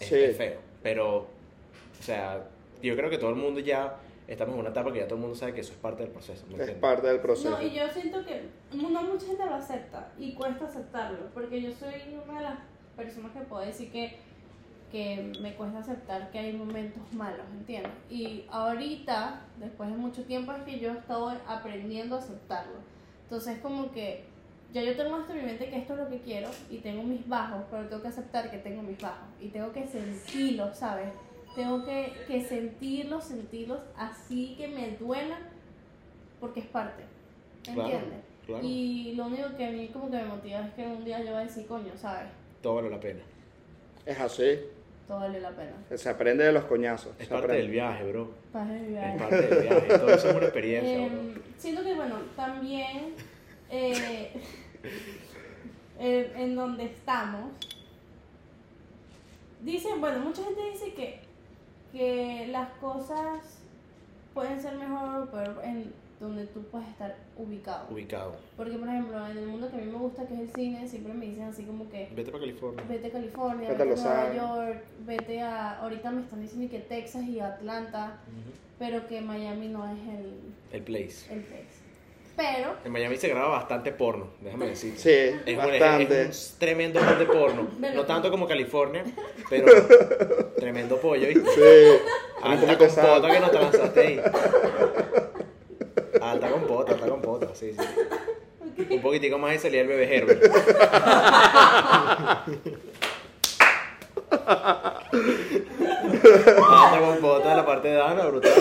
es, 0.00 0.06
Sí. 0.08 0.14
es 0.16 0.36
feo, 0.36 0.60
pero, 0.82 1.16
o 1.18 2.02
sea, 2.02 2.48
yo 2.82 2.94
creo 2.96 3.10
que 3.10 3.18
todo 3.18 3.30
el 3.30 3.36
mundo 3.36 3.60
ya 3.60 3.96
estamos 4.28 4.54
en 4.54 4.60
una 4.60 4.70
etapa 4.70 4.92
que 4.92 4.98
ya 4.98 5.04
todo 5.06 5.16
el 5.16 5.20
mundo 5.22 5.36
sabe 5.36 5.54
que 5.54 5.60
eso 5.60 5.72
es 5.72 5.78
parte 5.78 6.02
del 6.02 6.12
proceso, 6.12 6.42
¿me 6.46 6.54
Es 6.54 6.60
entiendes? 6.60 6.76
parte 6.80 7.06
del 7.06 7.20
proceso. 7.20 7.50
No, 7.50 7.62
y 7.62 7.74
yo 7.74 7.88
siento 7.88 8.24
que 8.24 8.42
no 8.76 8.88
mucha 9.02 9.26
gente 9.26 9.44
lo 9.46 9.54
acepta 9.54 10.12
y 10.18 10.32
cuesta 10.34 10.66
aceptarlo, 10.66 11.18
porque 11.32 11.60
yo 11.62 11.70
soy 11.72 11.94
una 12.28 12.38
de 12.38 12.44
las 12.44 12.58
personas 12.96 13.32
que 13.32 13.40
puedo 13.40 13.64
decir 13.64 13.90
que, 13.90 14.16
que 14.90 15.32
me 15.40 15.54
cuesta 15.54 15.80
aceptar 15.80 16.30
que 16.30 16.38
hay 16.38 16.52
momentos 16.52 17.02
malos, 17.12 17.46
¿entiendes? 17.52 17.92
Y 18.10 18.44
ahorita, 18.50 19.42
después 19.58 19.90
de 19.90 19.96
mucho 19.96 20.24
tiempo, 20.24 20.52
es 20.52 20.62
que 20.62 20.78
yo 20.78 20.92
he 20.92 20.98
estado 20.98 21.32
aprendiendo 21.46 22.16
a 22.16 22.18
aceptarlo. 22.18 22.78
Entonces, 23.24 23.58
como 23.58 23.90
que 23.90 24.24
ya 24.72 24.82
yo 24.82 24.96
tengo 24.96 25.18
esto 25.18 25.32
en 25.32 25.38
mi 25.38 25.44
mente 25.44 25.70
que 25.70 25.78
esto 25.78 25.94
es 25.94 26.00
lo 26.00 26.08
que 26.08 26.20
quiero 26.20 26.48
y 26.70 26.78
tengo 26.78 27.02
mis 27.02 27.26
bajos, 27.28 27.62
pero 27.70 27.88
tengo 27.88 28.02
que 28.02 28.08
aceptar 28.08 28.50
que 28.50 28.58
tengo 28.58 28.82
mis 28.82 29.00
bajos 29.00 29.28
y 29.40 29.48
tengo 29.48 29.72
que 29.72 29.86
sentirlos, 29.86 30.76
¿sabes? 30.76 31.08
Tengo 31.54 31.84
que, 31.84 32.12
que 32.28 32.44
sentirlos, 32.44 33.24
sentirlos 33.24 33.80
así 33.96 34.54
que 34.58 34.68
me 34.68 34.90
duela 34.96 35.38
porque 36.40 36.60
es 36.60 36.66
parte. 36.66 37.04
Claro, 37.64 37.82
¿Entiendes? 37.82 38.20
claro. 38.44 38.62
Y 38.64 39.14
lo 39.16 39.26
único 39.26 39.56
que 39.56 39.66
a 39.66 39.70
mí 39.70 39.88
como 39.88 40.10
que 40.10 40.16
me 40.18 40.24
motiva 40.26 40.60
es 40.66 40.74
que 40.74 40.86
un 40.86 41.04
día 41.04 41.20
yo 41.20 41.30
voy 41.30 41.40
a 41.40 41.44
decir, 41.44 41.66
coño, 41.66 41.96
¿sabes? 41.96 42.28
Todo 42.62 42.76
vale 42.76 42.90
la 42.90 43.00
pena. 43.00 43.22
Es 44.04 44.20
así. 44.20 44.58
Todo 45.06 45.20
vale 45.20 45.40
la 45.40 45.50
pena. 45.50 45.72
Se 45.94 46.08
aprende 46.08 46.44
de 46.44 46.52
los 46.52 46.64
coñazos. 46.64 47.12
Es 47.18 47.28
parte 47.28 47.44
aprende. 47.44 47.62
del 47.62 47.70
viaje, 47.70 48.04
bro. 48.10 48.30
Es 48.54 48.88
viaje. 48.88 49.18
parte 49.18 49.42
del 49.42 49.62
viaje. 49.62 49.98
Todo 49.98 50.08
eso 50.10 50.28
es 50.30 50.34
una 50.34 50.44
experiencia, 50.46 50.96
Eh, 51.06 51.08
bro. 51.08 51.42
siento 51.58 51.82
que, 51.84 51.94
bueno, 51.94 52.16
también 52.34 53.14
eh, 53.70 54.32
eh, 56.00 56.32
en 56.36 56.54
donde 56.56 56.84
estamos, 56.86 57.52
dicen, 59.62 60.00
bueno, 60.00 60.20
mucha 60.20 60.42
gente 60.44 60.60
dice 60.72 60.92
que, 60.94 61.20
que 61.92 62.48
las 62.48 62.68
cosas 62.80 63.60
pueden 64.34 64.60
ser 64.60 64.74
mejor 64.76 65.22
o 65.22 65.26
peor 65.30 65.60
en 65.64 65.92
donde 66.20 66.46
tú 66.46 66.62
puedes 66.70 66.88
estar 66.88 67.14
ubicado. 67.36 67.86
Ubicado. 67.90 68.36
Porque, 68.56 68.78
por 68.78 68.88
ejemplo, 68.88 69.26
en 69.26 69.36
el 69.38 69.46
mundo 69.46 69.68
que 69.70 69.76
a 69.76 69.78
mí 69.80 69.86
me 69.92 69.98
gusta, 69.98 70.26
que 70.26 70.34
es 70.34 70.40
el 70.40 70.50
cine, 70.54 70.88
siempre 70.88 71.12
me 71.12 71.26
dicen 71.26 71.44
así 71.44 71.62
como 71.64 71.88
que 71.90 72.08
Vete 72.16 72.30
para 72.30 72.40
California. 72.44 72.84
vete 72.88 73.06
a 73.08 73.10
California, 73.12 73.68
Vete 73.68 73.84
vete, 73.84 74.00
a 74.00 74.28
Nueva. 74.30 74.34
York, 74.66 74.84
vete 75.06 75.40
a... 75.42 75.78
Ahorita 75.80 76.10
me 76.10 76.22
están 76.22 76.40
diciendo 76.40 76.70
que 76.70 76.78
Texas 76.80 77.22
y 77.24 77.40
Atlanta, 77.40 78.18
pero 78.78 79.06
que 79.06 79.20
Miami 79.20 79.68
no 79.68 79.84
es 79.86 79.98
el, 80.08 80.32
El 80.72 80.82
place. 80.82 81.32
el 81.34 81.40
place. 81.42 81.86
Pero, 82.36 82.76
En 82.84 82.92
Miami 82.92 83.16
se 83.16 83.28
graba 83.28 83.48
bastante 83.48 83.92
porno, 83.92 84.28
déjame 84.42 84.66
decirte. 84.68 84.98
Sí, 84.98 85.40
Es, 85.46 85.56
un- 85.58 85.64
es- 85.72 85.80
bastante. 85.80 86.24
un 86.26 86.30
tremendo 86.58 87.00
de 87.00 87.24
porno. 87.26 87.68
No 87.94 88.04
tanto 88.04 88.30
como 88.30 88.46
California, 88.46 89.04
pero 89.50 89.66
tremendo 90.56 90.98
pollo. 91.00 91.28
¿viste? 91.28 91.44
Sí. 91.50 91.98
Sal. 92.90 93.06
compota 93.08 93.30
que 93.34 93.40
no 93.40 93.50
te 93.50 93.58
lanzaste 93.58 94.00
ahí. 94.00 94.20
Compota, 97.08 97.54
sí, 97.54 97.72
sí. 97.72 97.86
Un 98.94 99.00
poquitico 99.00 99.38
más 99.38 99.54
y 99.54 99.58
salía 99.58 99.80
el 99.80 99.88
bebé 99.88 100.16
Herbert. 100.16 100.42
Alta 106.68 107.00
compota 107.00 107.50
de 107.50 107.56
la 107.56 107.66
parte 107.66 107.88
de 107.88 107.94
Dana, 107.94 108.26
brutal. 108.26 108.52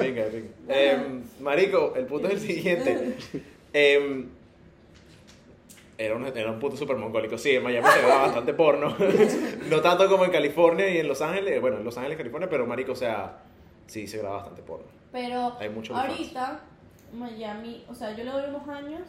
Venga, 0.00 0.24
venga. 0.32 0.48
Em, 0.68 1.22
marico, 1.40 1.94
el 1.96 2.06
punto 2.06 2.28
es 2.28 2.34
el 2.34 2.40
siguiente. 2.40 3.16
Em, 3.72 4.28
era 5.98 6.16
un, 6.16 6.26
era 6.26 6.50
un 6.50 6.58
punto 6.58 6.76
súper 6.76 6.96
mongólico. 6.96 7.38
Sí, 7.38 7.50
en 7.52 7.62
Miami 7.62 7.88
se 7.88 8.02
graba 8.02 8.22
bastante 8.22 8.54
porno. 8.54 8.96
no 9.70 9.80
tanto 9.80 10.08
como 10.08 10.24
en 10.24 10.30
California 10.30 10.88
y 10.88 10.98
en 10.98 11.08
Los 11.08 11.22
Ángeles. 11.22 11.60
Bueno, 11.60 11.78
en 11.78 11.84
Los 11.84 11.96
Ángeles, 11.96 12.18
California, 12.18 12.48
pero 12.48 12.66
marico, 12.66 12.92
o 12.92 12.96
sea, 12.96 13.38
sí 13.86 14.06
se 14.06 14.18
graba 14.18 14.36
bastante 14.36 14.62
porno. 14.62 14.86
pero 15.10 15.56
Hay 15.58 15.68
mucho 15.70 15.94
ahorita 15.96 16.60
Miami, 17.14 17.84
o 17.88 17.94
sea, 17.94 18.16
yo 18.16 18.24
le 18.24 18.30
doy 18.30 18.48
unos 18.48 18.68
años, 18.68 19.02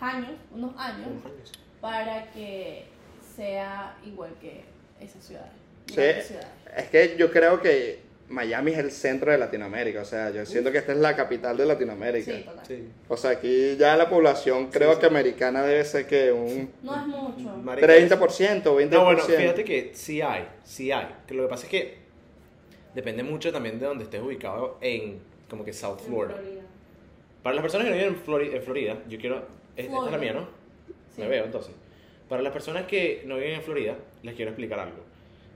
años, 0.00 0.32
unos 0.52 0.76
años, 0.76 1.08
para 1.80 2.30
que 2.32 2.84
sea 3.36 3.96
igual 4.04 4.32
que 4.40 4.64
esas 5.00 5.24
ciudades. 5.24 5.52
Sí. 5.86 5.94
ciudades. 5.94 6.46
Es 6.76 6.88
que 6.88 7.16
yo 7.16 7.30
creo 7.30 7.60
que 7.60 8.00
Miami 8.28 8.70
es 8.70 8.78
el 8.78 8.92
centro 8.92 9.32
de 9.32 9.38
Latinoamérica, 9.38 10.02
o 10.02 10.04
sea, 10.04 10.30
yo 10.30 10.46
siento 10.46 10.70
que 10.70 10.78
esta 10.78 10.92
es 10.92 10.98
la 10.98 11.16
capital 11.16 11.56
de 11.56 11.66
Latinoamérica. 11.66 12.32
Sí, 12.32 12.42
total. 12.44 12.66
Sí. 12.66 12.88
O 13.08 13.16
sea, 13.16 13.32
aquí 13.32 13.76
ya 13.76 13.96
la 13.96 14.08
población 14.08 14.68
creo 14.70 14.98
que 15.00 15.06
americana 15.06 15.62
debe 15.62 15.84
ser 15.84 16.06
que 16.06 16.30
un 16.30 16.70
No 16.82 16.94
es 16.94 17.06
mucho. 17.06 17.56
Marico, 17.56 17.86
30%, 17.86 18.62
20%. 18.62 18.90
No, 18.90 19.04
bueno, 19.04 19.22
fíjate 19.22 19.64
que 19.64 19.90
sí 19.94 20.22
hay, 20.22 20.46
sí 20.64 20.92
hay. 20.92 21.08
Que 21.26 21.34
lo 21.34 21.42
que 21.42 21.48
pasa 21.48 21.64
es 21.64 21.70
que 21.70 21.98
depende 22.94 23.24
mucho 23.24 23.52
también 23.52 23.80
de 23.80 23.86
donde 23.86 24.04
estés 24.04 24.22
ubicado 24.22 24.78
en 24.80 25.18
como 25.48 25.64
que 25.64 25.72
South 25.72 25.98
En 26.06 26.06
Florida. 26.06 26.59
Para 27.42 27.54
las 27.54 27.62
personas 27.62 27.86
que 27.86 27.90
no 27.90 27.96
viven 27.96 28.14
en 28.14 28.20
Florida, 28.20 28.56
en 28.56 28.62
Florida 28.62 28.98
yo 29.08 29.18
quiero... 29.18 29.42
Esta 29.76 30.04
es 30.06 30.12
la 30.12 30.18
mía, 30.18 30.32
¿no? 30.34 30.48
Sí. 31.14 31.22
Me 31.22 31.28
veo 31.28 31.44
entonces. 31.44 31.74
Para 32.28 32.42
las 32.42 32.52
personas 32.52 32.84
que 32.86 33.22
no 33.26 33.36
viven 33.36 33.54
en 33.54 33.62
Florida, 33.62 33.96
les 34.22 34.34
quiero 34.34 34.50
explicar 34.50 34.78
algo. 34.78 34.98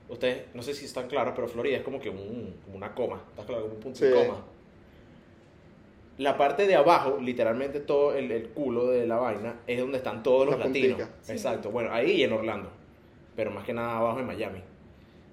Ustedes, 0.09 0.43
no 0.53 0.61
sé 0.61 0.73
si 0.73 0.85
están 0.85 1.07
claros, 1.07 1.33
pero 1.35 1.47
Florida 1.47 1.77
es 1.77 1.83
como 1.83 1.99
que 1.99 2.09
un, 2.09 2.55
como 2.63 2.77
una 2.77 2.93
coma. 2.93 3.21
¿Estás 3.29 3.45
claro? 3.45 3.63
Como 3.63 3.75
un 3.75 3.79
punto 3.79 4.03
de 4.03 4.11
Sí. 4.11 4.17
coma. 4.27 4.43
La 6.17 6.37
parte 6.37 6.65
de 6.65 6.75
abajo, 6.75 7.17
literalmente 7.21 7.81
todo 7.81 8.15
el, 8.15 8.31
el 8.31 8.49
culo 8.49 8.87
de 8.87 9.05
la 9.05 9.17
vaina, 9.17 9.59
es 9.67 9.79
donde 9.79 9.97
están 9.97 10.23
todos 10.23 10.45
los 10.45 10.57
La 10.57 10.65
latinos. 10.67 11.01
Sí. 11.21 11.33
Exacto. 11.33 11.71
Bueno, 11.71 11.91
ahí 11.91 12.11
y 12.11 12.23
en 12.23 12.31
Orlando. 12.33 12.69
Pero 13.35 13.51
más 13.51 13.65
que 13.65 13.73
nada 13.73 13.97
abajo 13.97 14.19
en 14.19 14.25
Miami. 14.27 14.61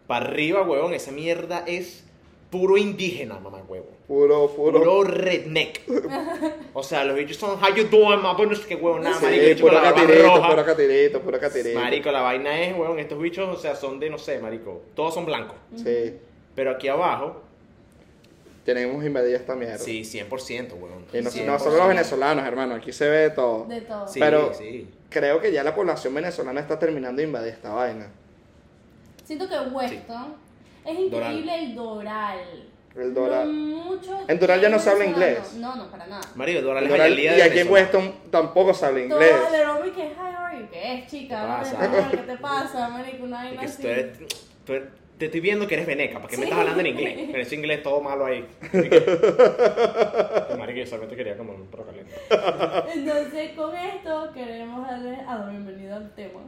Para 0.09 0.27
arriba, 0.27 0.63
huevón, 0.63 0.93
esa 0.93 1.13
mierda 1.13 1.65
es 1.67 2.09
puro 2.53 2.77
indígena, 2.77 3.41
mamá 3.41 3.63
huevo. 3.67 3.87
Puro, 4.07 4.47
puro. 4.55 4.79
Puro 4.79 5.05
redneck. 5.05 5.81
O 6.75 6.83
sea, 6.83 7.03
los 7.03 7.17
bichos 7.17 7.39
son, 7.39 7.59
how 7.59 7.75
you 7.75 7.85
doing, 7.85 8.21
ma? 8.21 8.35
Bueno, 8.35 8.53
es 8.53 8.61
que 8.61 8.75
huevón, 8.75 9.03
nada, 9.03 9.19
Sí, 9.19 9.25
marico, 9.25 9.61
puro 9.63 9.81
catirito, 9.83 10.43
puro 10.49 10.65
catirito, 10.67 11.21
puro 11.23 11.41
catirito. 11.41 11.81
Marico, 11.81 12.13
la 12.13 12.21
vaina 12.21 12.61
es, 12.61 12.77
huevón, 12.79 12.99
estos 12.99 13.19
bichos, 13.19 13.49
o 13.49 13.59
sea, 13.59 13.75
son 13.75 13.99
de, 13.99 14.11
no 14.11 14.19
sé, 14.19 14.39
marico, 14.39 14.83
todos 14.95 15.15
son 15.15 15.25
blancos. 15.25 15.57
Sí, 15.77 16.15
Pero 16.55 16.73
aquí 16.73 16.89
abajo, 16.89 17.41
tenemos 18.67 19.03
invadida 19.03 19.39
esta 19.39 19.55
mierda. 19.57 19.79
sí, 19.79 20.03
100%, 20.03 20.75
huevón. 20.75 21.07
Y 21.11 21.23
no, 21.23 21.31
100%. 21.31 21.45
nosotros 21.47 21.79
los 21.79 21.89
venezolanos, 21.89 22.47
hermano, 22.47 22.75
aquí 22.75 22.93
se 22.93 23.09
ve 23.09 23.31
todo. 23.31 23.65
De 23.65 23.81
todo. 23.81 24.07
Sí, 24.07 24.21
Pero- 24.21 24.53
sí. 24.53 24.89
Creo 25.09 25.41
que 25.41 25.53
ya 25.53 25.63
la 25.65 25.75
población 25.75 26.15
venezolana 26.15 26.61
está 26.61 26.79
terminando 26.79 27.19
de 27.21 27.27
invadir 27.29 27.53
esta 27.55 27.71
vaina. 27.73 28.09
Siento 29.25 29.49
que 29.49 29.59
Weston 29.75 30.35
es 30.85 30.99
increíble 30.99 31.55
el 31.59 31.75
Doral. 31.75 32.39
El 32.95 33.15
Doral. 33.15 33.49
Mucho 33.53 34.19
En 34.29 34.39
Doral 34.39 34.61
ya 34.61 34.69
no 34.69 34.79
se 34.79 34.91
habla 34.91 35.07
inglés. 35.07 35.55
No, 35.55 35.75
no, 35.77 35.87
para 35.91 36.07
nada. 36.07 36.21
Marico, 36.35 36.61
Doral 36.61 36.85
es 36.85 36.91
Doral- 36.91 37.07
el 37.13 37.17
día 37.17 37.33
y 37.33 37.37
de 37.37 37.43
aquí 37.45 37.59
en. 37.61 37.71
Weston 37.71 38.15
tampoco 38.31 38.75
se 38.75 38.85
habla 38.87 39.09
Todo 39.09 39.19
inglés. 39.23 39.37
el 39.55 39.67
Romy 39.67 39.91
que 39.93 40.03
hi, 40.09 40.13
how 40.19 40.45
are 40.45 40.59
you? 40.61 40.67
¿Qué 40.71 40.95
es, 40.99 41.07
chica? 41.11 41.29
¿Qué 41.29 41.35
Habla 41.41 41.59
pasa? 41.59 42.11
¿Qué 42.11 42.17
te 42.19 42.37
pasa, 42.37 42.89
marico? 42.91 43.25
Una 43.25 43.45
Es 43.51 43.57
vaina 43.57 43.63
así. 43.73 43.83
tú 43.83 43.89
eres- 43.89 44.19
tú 44.67 44.73
eres- 44.75 44.89
te 45.19 45.27
estoy 45.27 45.41
viendo 45.41 45.67
que 45.69 45.75
eres 45.75 45.87
veneca, 45.87 46.17
¿para 46.19 46.27
qué 46.29 46.37
me 46.37 46.43
Sí. 46.43 46.49
estás 46.49 46.59
hablando 46.59 46.81
en 46.81 46.87
inglés? 46.89 47.29
Pero 47.33 47.43
ese 47.43 47.55
inglés 47.55 47.83
todo 47.83 48.01
malo 48.03 48.27
ahí. 48.27 48.47
Marico, 50.59 50.79
yo 50.81 50.87
solamente 50.87 51.17
quería 51.17 51.37
como 51.37 51.55
un 51.55 51.67
perro 51.69 51.87
caliente. 51.87 52.13
Entonces, 52.95 53.51
con 53.57 53.75
esto 53.75 54.31
queremos 54.35 54.87
darle 54.87 55.17
a 55.27 55.39
la 55.39 55.47
bienvenida 55.49 55.97
al 55.97 56.11
tema. 56.15 56.41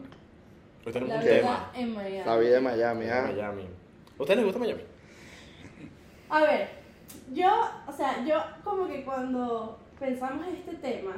Tenemos 0.84 1.08
La 1.08 1.14
un 1.16 1.20
vida 1.22 1.34
tema. 1.36 1.70
en 1.74 1.94
Miami. 1.94 2.22
La 2.26 2.36
vida 2.36 2.50
de 2.56 2.60
Miami, 2.60 3.06
¿ah? 3.08 3.30
Miami. 3.32 3.66
¿A 4.18 4.22
ustedes 4.22 4.36
les 4.38 4.44
gusta 4.46 4.60
Miami? 4.60 4.82
A 6.30 6.42
ver, 6.42 6.68
yo, 7.32 7.50
o 7.86 7.92
sea, 7.92 8.24
yo 8.24 8.42
como 8.62 8.86
que 8.86 9.04
cuando 9.04 9.78
pensamos 9.98 10.46
este 10.48 10.74
tema, 10.76 11.16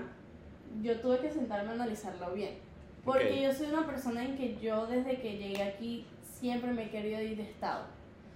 yo 0.83 1.01
tuve 1.01 1.19
que 1.21 1.31
sentarme 1.31 1.71
a 1.71 1.75
analizarlo 1.75 2.33
bien. 2.33 2.59
Porque 3.05 3.31
Ok. 3.31 3.41
yo 3.43 3.53
soy 3.53 3.69
una 3.69 3.87
persona 3.87 4.25
en 4.25 4.37
que 4.37 4.57
yo 4.57 4.87
desde 4.87 5.21
que 5.21 5.37
llegué 5.39 5.63
aquí 5.63 6.07
siempre 6.41 6.73
me 6.73 6.87
he 6.87 6.91
querido 6.91 7.21
ir 7.21 7.37
de 7.37 7.45
estado. 7.45 7.85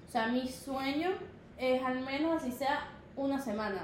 O 0.07 0.11
sea, 0.11 0.29
mi 0.29 0.49
sueño 0.49 1.11
es 1.59 1.83
al 1.83 2.01
menos 2.01 2.41
así 2.43 2.53
sea 2.53 2.89
una 3.17 3.39
semana 3.39 3.83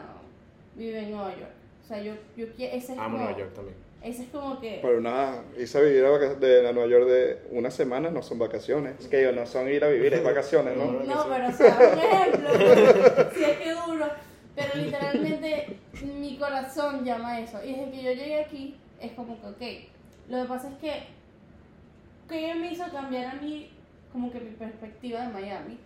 vive 0.74 1.00
en 1.04 1.10
Nueva 1.12 1.30
York. 1.34 1.52
O 1.84 1.86
sea, 1.88 2.02
yo, 2.02 2.14
yo 2.36 2.52
quiero, 2.54 2.76
ese 2.76 2.92
es 2.92 2.98
Amo 2.98 3.12
como, 3.12 3.18
Nueva 3.24 3.38
York 3.38 3.54
también. 3.54 3.76
Ese 4.02 4.22
es 4.22 4.28
como 4.28 4.60
que... 4.60 4.78
Pero 4.82 5.00
nada, 5.00 5.42
irse 5.58 5.78
a 5.78 5.80
vivir 5.80 6.04
a 6.04 6.18
de 6.18 6.62
la 6.62 6.72
Nueva 6.72 6.88
York 6.88 7.06
de 7.06 7.38
una 7.50 7.70
semana 7.70 8.10
no 8.10 8.22
son 8.22 8.38
vacaciones. 8.38 8.94
Es 9.00 9.08
que 9.08 9.20
ellos 9.20 9.34
no 9.34 9.46
son 9.46 9.68
ir 9.68 9.82
a 9.84 9.88
vivir, 9.88 10.14
es 10.14 10.22
vacaciones, 10.22 10.76
¿no? 10.76 10.84
No, 11.04 11.26
pero 11.28 11.48
o 11.48 11.52
sea, 11.52 11.78
un 11.92 11.98
ejemplo, 11.98 12.50
si 13.34 13.44
es 13.44 13.58
que 13.58 13.72
duro, 13.72 14.06
pero 14.54 14.74
literalmente 14.74 15.76
mi 16.04 16.38
corazón 16.38 17.04
llama 17.04 17.32
a 17.32 17.40
eso. 17.40 17.58
Y 17.64 17.72
desde 17.74 17.90
que 17.90 18.02
yo 18.02 18.12
llegué 18.12 18.40
aquí, 18.40 18.76
es 19.00 19.12
como 19.12 19.40
que, 19.40 19.46
ok, 19.46 19.88
lo 20.28 20.42
que 20.42 20.48
pasa 20.48 20.68
es 20.70 20.76
que, 20.78 20.92
¿qué 22.28 22.54
me 22.54 22.72
hizo 22.72 22.84
cambiar 22.92 23.26
a 23.26 23.40
mí 23.40 23.70
como 24.12 24.30
que 24.30 24.40
mi 24.40 24.50
perspectiva 24.50 25.22
de 25.22 25.32
Miami? 25.32 25.78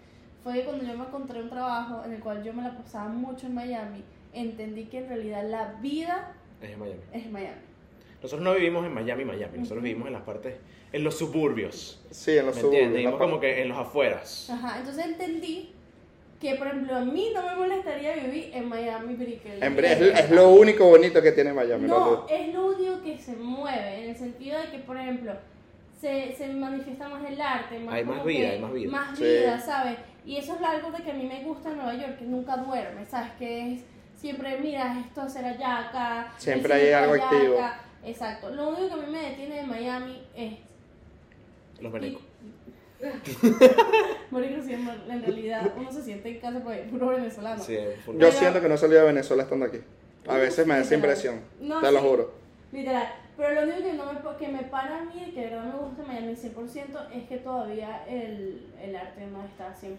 Fue 0.42 0.54
que 0.54 0.64
cuando 0.64 0.84
yo 0.84 0.96
me 0.96 1.04
encontré 1.04 1.42
un 1.42 1.50
trabajo 1.50 2.02
en 2.04 2.12
el 2.12 2.20
cual 2.20 2.42
yo 2.42 2.52
me 2.52 2.62
la 2.62 2.76
pasaba 2.76 3.08
mucho 3.08 3.46
en 3.46 3.54
Miami, 3.54 4.02
entendí 4.32 4.84
que 4.84 4.98
en 4.98 5.08
realidad 5.08 5.44
la 5.48 5.74
vida 5.80 6.32
Es 6.62 6.70
en 6.70 6.78
Miami. 6.78 7.00
es 7.12 7.24
en 7.26 7.32
Miami. 7.32 7.60
Nosotros 8.22 8.42
no 8.44 8.54
vivimos 8.54 8.84
en 8.86 8.92
Miami, 8.94 9.24
Miami. 9.24 9.58
Nosotros 9.58 9.82
vivimos 9.82 10.06
en 10.08 10.12
las 10.12 10.22
partes, 10.22 10.54
en 10.92 11.04
los 11.04 11.16
suburbios. 11.16 12.02
Sí, 12.10 12.36
en 12.36 12.46
los 12.46 12.54
¿Me 12.56 12.60
suburbios. 12.60 12.82
entiendes? 12.86 12.98
Vivimos 13.10 13.18
como 13.20 13.40
que 13.40 13.62
en 13.62 13.68
los 13.68 13.78
afueras. 13.78 14.50
Ajá, 14.50 14.78
entonces 14.78 15.06
entendí 15.06 15.72
que, 16.40 16.54
por 16.56 16.66
ejemplo, 16.68 16.96
a 16.96 17.04
mí 17.04 17.30
no 17.34 17.42
me 17.42 17.54
molestaría 17.56 18.14
vivir 18.16 18.50
en 18.54 18.68
Miami, 18.68 19.14
Brickell. 19.14 19.62
Es, 19.62 20.00
es 20.24 20.30
lo 20.30 20.50
único 20.50 20.86
bonito 20.86 21.22
que 21.22 21.32
tiene 21.32 21.52
Miami. 21.52 21.86
No, 21.88 22.26
es 22.28 22.52
lo 22.52 22.66
único 22.66 23.02
que 23.02 23.18
se 23.18 23.36
mueve, 23.36 24.04
en 24.04 24.10
el 24.10 24.16
sentido 24.16 24.58
de 24.60 24.70
que, 24.70 24.78
por 24.78 24.96
ejemplo, 24.98 25.32
se, 26.00 26.34
se 26.36 26.48
manifiesta 26.48 27.08
más 27.08 27.22
el 27.30 27.40
arte, 27.40 27.78
más 27.78 27.94
Hay 27.94 28.04
más 28.04 28.24
vida, 28.24 28.40
que- 28.48 28.52
hay 28.54 28.58
más 28.60 28.72
vida. 28.72 28.90
Más 28.90 29.18
Sí. 29.18 29.24
vida, 29.24 29.60
¿sabes? 29.60 29.96
Y 30.24 30.36
eso 30.36 30.54
es 30.56 30.62
algo 30.62 30.90
de 30.90 31.02
que 31.02 31.10
a 31.10 31.14
mí 31.14 31.24
me 31.26 31.42
gusta 31.42 31.70
en 31.70 31.76
Nueva 31.76 31.94
York, 31.94 32.18
que 32.18 32.24
nunca 32.24 32.56
duerme, 32.58 33.04
¿sabes? 33.06 33.32
Que 33.38 33.74
es 33.74 33.80
siempre, 34.16 34.58
mira, 34.60 34.98
esto 35.06 35.22
hacer 35.22 35.44
allá, 35.44 35.88
acá. 35.88 36.32
Siempre 36.38 36.72
hay 36.74 36.92
algo 36.92 37.14
allá, 37.14 37.24
activo. 37.30 37.54
acá. 37.58 37.84
Exacto. 38.04 38.50
Lo 38.50 38.68
único 38.70 38.88
que 38.88 38.94
a 38.94 39.06
mí 39.06 39.12
me 39.12 39.30
detiene 39.30 39.56
de 39.56 39.62
Miami 39.64 40.22
es... 40.36 40.54
Los 41.80 41.92
venecos. 41.92 42.22
Marico, 44.30 44.62
sí, 44.62 44.72
en 44.74 45.22
realidad 45.22 45.72
uno 45.76 45.90
se 45.90 46.02
siente 46.02 46.28
en 46.30 46.40
casa 46.40 46.60
porque 46.62 46.82
es 46.82 46.88
puro 46.88 47.08
venezolano. 47.08 47.62
Sí. 47.62 47.74
Yo 47.74 48.12
Pero- 48.18 48.32
siento 48.32 48.60
que 48.60 48.68
no 48.68 48.76
salí 48.76 48.94
de 48.94 49.02
Venezuela 49.02 49.42
estando 49.44 49.66
aquí. 49.66 49.78
A 50.28 50.34
veces 50.36 50.66
me 50.66 50.74
da 50.74 50.80
esa 50.80 50.94
impresión. 50.94 51.40
No, 51.60 51.80
te 51.80 51.90
lo 51.90 52.00
juro. 52.00 52.32
Literal. 52.72 53.08
Pero 53.36 53.54
lo 53.54 53.62
único 53.72 53.82
que, 53.82 53.92
no 53.94 54.12
me, 54.12 54.36
que 54.36 54.48
me 54.48 54.62
para 54.64 54.98
a 54.98 55.04
mí 55.04 55.24
y 55.28 55.30
que 55.32 55.40
de 55.40 55.46
verdad 55.46 55.64
me 55.72 55.78
gusta 55.80 56.02
Miami 56.06 56.34
100% 56.34 57.06
es 57.14 57.26
que 57.28 57.38
todavía 57.38 58.04
el, 58.06 58.66
el 58.82 58.94
arte 58.94 59.26
no 59.26 59.42
está 59.44 59.74
100% 59.74 59.96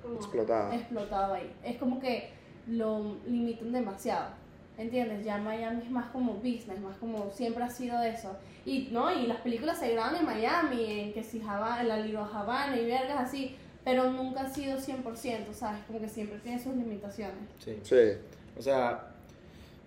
Como- 0.00 0.14
Explotada. 0.14 0.74
explotado 0.74 1.34
ahí. 1.34 1.52
Es 1.64 1.76
como 1.76 1.98
que 1.98 2.30
lo 2.68 3.16
limitan 3.26 3.72
demasiado. 3.72 4.28
¿Entiendes? 4.78 5.24
Ya 5.24 5.38
Miami 5.38 5.82
es 5.84 5.90
más 5.90 6.06
como 6.10 6.34
business, 6.34 6.78
más 6.80 6.96
como 6.98 7.30
siempre 7.30 7.64
ha 7.64 7.70
sido 7.70 8.02
eso. 8.02 8.36
Y 8.66 8.88
no, 8.92 9.10
y 9.12 9.26
las 9.26 9.38
películas 9.38 9.78
se 9.78 9.92
graban 9.92 10.16
en 10.16 10.26
Miami, 10.26 11.00
en 11.00 11.12
que 11.14 11.22
si 11.22 11.40
Havana, 11.40 11.80
en 11.82 11.88
la 11.88 11.96
Little 11.98 12.18
Havana 12.32 12.76
y 12.76 12.84
vergas 12.84 13.18
así, 13.28 13.56
pero 13.84 14.10
nunca 14.10 14.42
ha 14.42 14.48
sido 14.50 14.76
100%, 14.78 15.52
¿sabes? 15.52 15.80
Como 15.86 16.00
que 16.00 16.08
siempre 16.08 16.38
tiene 16.40 16.62
sus 16.62 16.74
limitaciones. 16.74 17.36
Sí. 17.58 17.78
Sí. 17.82 17.96
O 18.58 18.60
sea, 18.62 19.12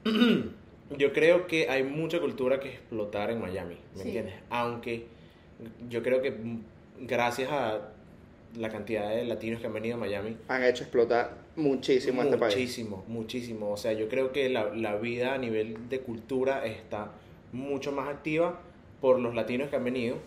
yo 0.97 1.13
creo 1.13 1.45
que 1.47 1.69
hay 1.69 1.83
mucha 1.83 2.19
cultura 2.19 2.59
que 2.59 2.69
explotar 2.69 3.29
en 3.31 3.41
Miami, 3.41 3.77
¿me 3.95 4.01
Sí. 4.01 4.07
entiendes? 4.07 4.35
Aunque 4.49 5.07
yo 5.89 6.01
creo 6.01 6.21
que 6.21 6.31
mm, 6.31 6.61
gracias 7.01 7.51
a 7.51 7.79
la 8.57 8.69
cantidad 8.69 9.09
de 9.09 9.25
latinos 9.25 9.59
que 9.61 9.67
han 9.67 9.73
venido 9.73 9.95
a 9.95 9.99
Miami, 9.99 10.35
Han 10.47 10.63
hecho 10.63 10.83
explotar 10.83 11.38
muchísimo 11.59 12.21
a 12.21 12.25
este 12.25 12.37
país. 12.37 12.55
muchísimo, 12.55 13.03
muchísimo. 13.07 13.71
O 13.71 13.77
sea, 13.77 13.93
yo 13.93 14.07
creo 14.09 14.31
que 14.31 14.49
la, 14.49 14.73
la 14.73 14.95
vida 14.95 15.33
a 15.33 15.37
nivel 15.37 15.89
de 15.89 15.99
cultura 15.99 16.65
está 16.65 17.11
mucho 17.51 17.91
más 17.91 18.07
activa 18.09 18.59
por 19.01 19.19
los 19.19 19.35
latinos 19.35 19.69
que 19.69 19.75
han 19.75 19.83
venido. 19.83 20.17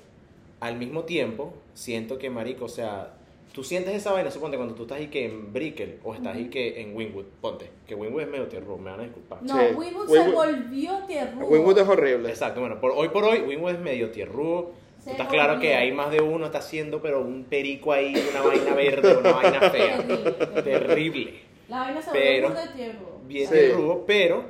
Al 0.60 0.76
mismo 0.78 1.02
tiempo, 1.04 1.52
siento 1.74 2.18
que, 2.18 2.30
marico, 2.30 2.66
o 2.66 2.68
sea, 2.68 3.14
tú 3.52 3.64
sientes 3.64 3.94
esa 3.94 4.12
vaina, 4.12 4.30
suponte, 4.30 4.56
cuando 4.56 4.74
tú 4.74 4.82
estás 4.82 4.98
ahí 4.98 5.08
que 5.08 5.26
en 5.26 5.52
Brickell 5.52 5.98
o 6.04 6.14
estás 6.14 6.36
ahí 6.36 6.42
Ujú. 6.42 6.50
que 6.50 6.80
en 6.80 6.94
Wynwood, 6.96 7.24
ponte, 7.40 7.68
que 7.86 7.94
Wynwood 7.94 8.22
es 8.22 8.28
medio 8.28 8.46
tierra, 8.46 8.66
me 8.76 8.90
van 8.90 9.00
a 9.00 9.02
disculpar. 9.02 9.42
No, 9.42 9.58
Sí. 9.58 9.74
Winwood 9.74 10.08
se 10.08 10.12
Wynwood- 10.20 10.32
volvió 10.34 10.98
tierrudo. 11.06 11.46
Wynwood 11.46 11.78
es 11.78 11.88
horrible. 11.88 12.28
Exacto, 12.30 12.60
bueno, 12.60 12.80
por, 12.80 12.92
hoy 12.92 13.08
por 13.08 13.24
hoy 13.24 13.40
Wynwood 13.40 13.72
es 13.72 13.80
medio 13.80 14.10
tierrudo. 14.10 14.70
Estás 15.06 15.28
claro 15.28 15.58
que 15.58 15.74
hay 15.74 15.90
más 15.92 16.10
de 16.10 16.20
uno 16.20 16.46
está 16.46 16.58
haciendo, 16.58 17.02
pero 17.02 17.20
un 17.20 17.44
perico 17.44 17.92
ahí, 17.92 18.14
una 18.30 18.42
vaina 18.42 18.74
verde, 18.74 19.16
una 19.16 19.32
vaina 19.32 19.70
fea. 19.70 19.98
Terrible. 20.64 21.40
La 21.68 21.80
vaina 21.80 22.02
se 22.02 22.10
Pero- 22.12 22.50
de 22.50 22.68
tierrudo. 22.68 23.20
bien 23.26 23.48
Sí. 23.48 23.54
tierrudo, 23.54 24.04
pero 24.06 24.44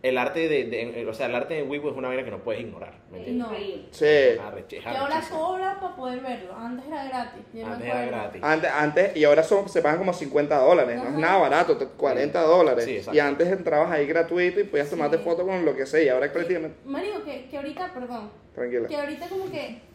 el 0.00 0.16
arte 0.16 0.48
de, 0.48 0.64
de- 0.66 1.06
o 1.08 1.12
sea, 1.12 1.26
el 1.26 1.34
arte 1.34 1.54
de 1.54 1.62
Weibo 1.64 1.90
es 1.90 1.96
una 1.96 2.06
vaina 2.08 2.22
que 2.24 2.30
no 2.30 2.38
puedes 2.38 2.60
ignorar, 2.62 2.94
¿me 3.10 3.18
entiendes? 3.18 3.48
Increíble. 3.48 3.88
Sí. 3.90 4.04
Arreche- 4.40 4.76
es 4.78 4.82
Que 4.84 4.88
ahora 4.90 5.20
cobra 5.28 5.80
para 5.80 5.96
poder 5.96 6.20
verlo. 6.20 6.54
Antes 6.56 6.86
era 6.86 7.04
gratis. 7.04 7.42
Antes 7.64 7.86
era 7.88 8.06
gratis. 8.06 8.42
Antes, 8.44 8.70
antes, 8.70 9.16
y 9.16 9.24
ahora 9.24 9.42
son, 9.42 9.68
se 9.68 9.82
pagan 9.82 9.98
como 9.98 10.12
50 10.12 10.56
dólares, 10.56 10.96
no 11.02 11.08
es 11.08 11.14
nada 11.14 11.38
barato, 11.38 11.76
te- 11.76 11.86
40 11.86 12.40
dólares. 12.42 12.84
Sí, 12.84 13.00
y 13.12 13.18
antes 13.18 13.48
entrabas 13.48 13.90
ahí 13.90 14.06
gratuito 14.06 14.60
y 14.60 14.64
podías 14.64 14.88
tomarte 14.88 15.18
Sí. 15.18 15.24
fotos 15.24 15.44
con 15.44 15.64
lo 15.64 15.74
que 15.74 15.84
sea, 15.84 16.00
y 16.02 16.08
ahora 16.08 16.32
prácticamente... 16.32 16.76
Marico, 16.84 17.24
que, 17.24 17.46
que 17.46 17.56
ahorita, 17.56 17.92
perdón, 17.92 18.30
Tranquila. 18.54 18.86
que 18.86 18.96
ahorita 18.96 19.28
como 19.28 19.50
que 19.50 19.88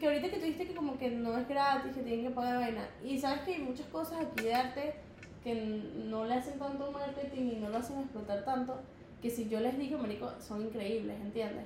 que 0.00 0.06
ahorita 0.06 0.28
que 0.28 0.36
tú 0.38 0.44
dijiste 0.46 0.66
que 0.66 0.74
como 0.74 0.98
que 0.98 1.08
no 1.10 1.38
es 1.38 1.46
gratis, 1.48 1.92
que 1.94 2.02
tienen 2.02 2.24
que 2.26 2.30
pagar 2.30 2.56
vaina. 2.58 2.88
Y 3.04 3.16
sabes 3.18 3.42
que 3.42 3.54
hay 3.54 3.60
muchas 3.60 3.86
cosas 3.86 4.18
aquí 4.24 4.44
de 4.44 4.54
arte 4.54 4.94
que 5.44 5.52
n- 5.52 5.82
no 6.06 6.24
le 6.24 6.34
hacen 6.34 6.58
tanto 6.58 6.90
marketing 6.90 7.50
y 7.52 7.56
no 7.56 7.68
lo 7.68 7.76
hacen 7.78 8.00
explotar 8.00 8.44
tanto, 8.44 8.80
que 9.24 9.30
si 9.30 9.48
yo 9.48 9.58
les 9.60 9.78
digo, 9.78 9.96
marico, 9.96 10.30
son 10.38 10.60
increíbles, 10.66 11.16
¿entiendes? 11.18 11.64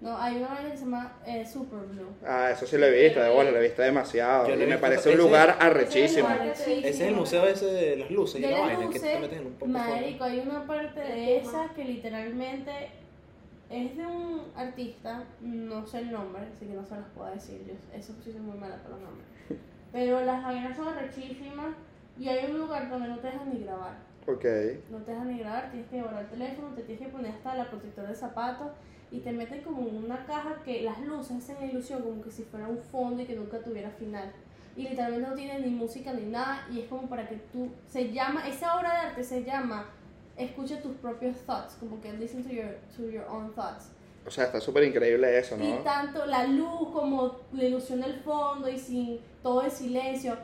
No, 0.00 0.18
hay 0.18 0.36
una 0.38 0.48
vaina 0.48 0.70
que 0.72 0.76
se 0.76 0.84
llama 0.84 1.12
eh, 1.24 1.46
Super 1.46 1.78
Blue. 1.78 2.08
Ah, 2.26 2.50
eso 2.50 2.66
sí 2.66 2.76
lo 2.76 2.86
he 2.86 3.04
visto, 3.04 3.20
de 3.22 3.30
bola, 3.30 3.52
lo 3.52 3.58
he 3.58 3.62
visto 3.62 3.80
demasiado. 3.80 4.48
Yo 4.48 4.54
Y 4.54 4.58
me 4.58 4.64
visto 4.66 4.80
parece 4.80 5.08
un 5.10 5.14
ese- 5.14 5.22
lugar 5.22 5.48
Ese 5.50 5.66
arrechísimo. 5.66 6.28
es 6.28 6.34
el 6.34 6.40
arrechísimo. 6.40 6.78
Ese 6.80 6.88
es 6.88 7.00
el 7.00 7.14
museo 7.14 7.46
ese 7.46 7.66
de 7.66 7.96
las 7.96 8.10
luces 8.10 8.40
y 8.40 8.42
De 8.42 8.50
la 8.50 8.58
las 8.58 8.66
vaina, 8.76 8.90
que 8.92 8.98
te 9.00 9.18
metes 9.20 9.38
en 9.38 9.46
un 9.46 9.52
poco 9.52 9.70
Marico, 9.70 10.24
hay 10.24 10.40
una 10.40 10.66
parte 10.66 11.00
de 11.00 11.36
esas 11.38 11.70
que 11.70 11.84
literalmente 11.84 12.72
es 13.70 13.96
de 13.96 14.04
un 14.06 14.42
artista, 14.56 15.24
no 15.40 15.86
sé 15.86 15.98
el 16.00 16.10
nombre, 16.12 16.42
así 16.42 16.66
que 16.66 16.72
no 16.74 16.84
se 16.84 16.96
los 16.96 17.06
puedo 17.16 17.30
decir, 17.30 17.62
yo 17.66 17.72
eso 17.96 18.12
sí 18.24 18.32
soy 18.32 18.40
muy 18.40 18.58
mala 18.58 18.76
para 18.82 18.96
los 18.96 19.00
nombres. 19.00 19.26
Pero 19.92 20.20
las 20.24 20.42
vainas 20.44 20.76
son 20.76 20.94
rechísimas 20.94 21.74
y 22.18 22.28
hay 22.28 22.50
un 22.50 22.58
lugar 22.58 22.90
donde 22.90 23.08
no 23.08 23.18
te 23.18 23.28
dejan 23.28 23.48
ni 23.54 23.60
grabar. 23.64 23.96
Ok. 24.26 24.44
No 24.90 24.98
te 24.98 25.12
dejan 25.12 25.28
ni 25.28 25.38
grabar, 25.38 25.70
tienes 25.70 25.88
que 25.88 25.96
llevar 25.96 26.22
el 26.22 26.28
teléfono, 26.28 26.68
te 26.74 26.82
tienes 26.82 27.06
que 27.06 27.12
poner 27.12 27.32
hasta 27.32 27.54
la 27.54 27.70
protectora 27.70 28.08
de 28.08 28.14
zapatos 28.14 28.68
y 29.10 29.20
te 29.20 29.32
meten 29.32 29.62
como 29.62 29.86
en 29.88 30.04
una 30.04 30.26
caja 30.26 30.62
que 30.64 30.82
las 30.82 31.00
luces 31.00 31.36
hacen 31.36 31.70
ilusión 31.70 32.02
como 32.02 32.22
que 32.22 32.30
si 32.30 32.42
fuera 32.42 32.66
un 32.66 32.78
fondo 32.78 33.22
y 33.22 33.26
que 33.26 33.36
nunca 33.36 33.58
tuviera 33.60 33.90
final. 33.90 34.32
Y 34.76 34.82
literalmente 34.82 35.28
no 35.28 35.34
tiene 35.34 35.60
ni 35.60 35.70
música 35.70 36.12
ni 36.12 36.26
nada 36.26 36.66
y 36.70 36.80
es 36.80 36.88
como 36.88 37.08
para 37.08 37.28
que 37.28 37.36
tú, 37.52 37.70
se 37.86 38.12
llama, 38.12 38.46
esa 38.48 38.76
obra 38.78 38.92
de 38.92 38.98
arte 39.08 39.24
se 39.24 39.44
llama 39.44 39.86
escucha 40.36 40.80
tus 40.82 40.94
propios 40.96 41.36
thoughts, 41.46 41.76
como 41.80 42.00
que 42.00 42.12
listen 42.12 42.44
to 42.44 42.50
your, 42.50 42.76
to 42.96 43.10
your 43.10 43.24
own 43.28 43.52
thoughts. 43.54 43.90
O 44.26 44.30
sea, 44.30 44.44
está 44.44 44.60
súper 44.60 44.84
increíble 44.84 45.38
eso, 45.38 45.56
Y 45.56 45.72
¿no? 45.72 45.78
tanto 45.78 46.26
la 46.26 46.44
luz 46.46 46.90
como 46.92 47.36
la 47.52 47.64
ilusión 47.64 48.00
del 48.00 48.20
fondo 48.20 48.68
y 48.68 48.76
sin 48.76 49.20
todo 49.42 49.62
el 49.62 49.70
silencio, 49.70 50.36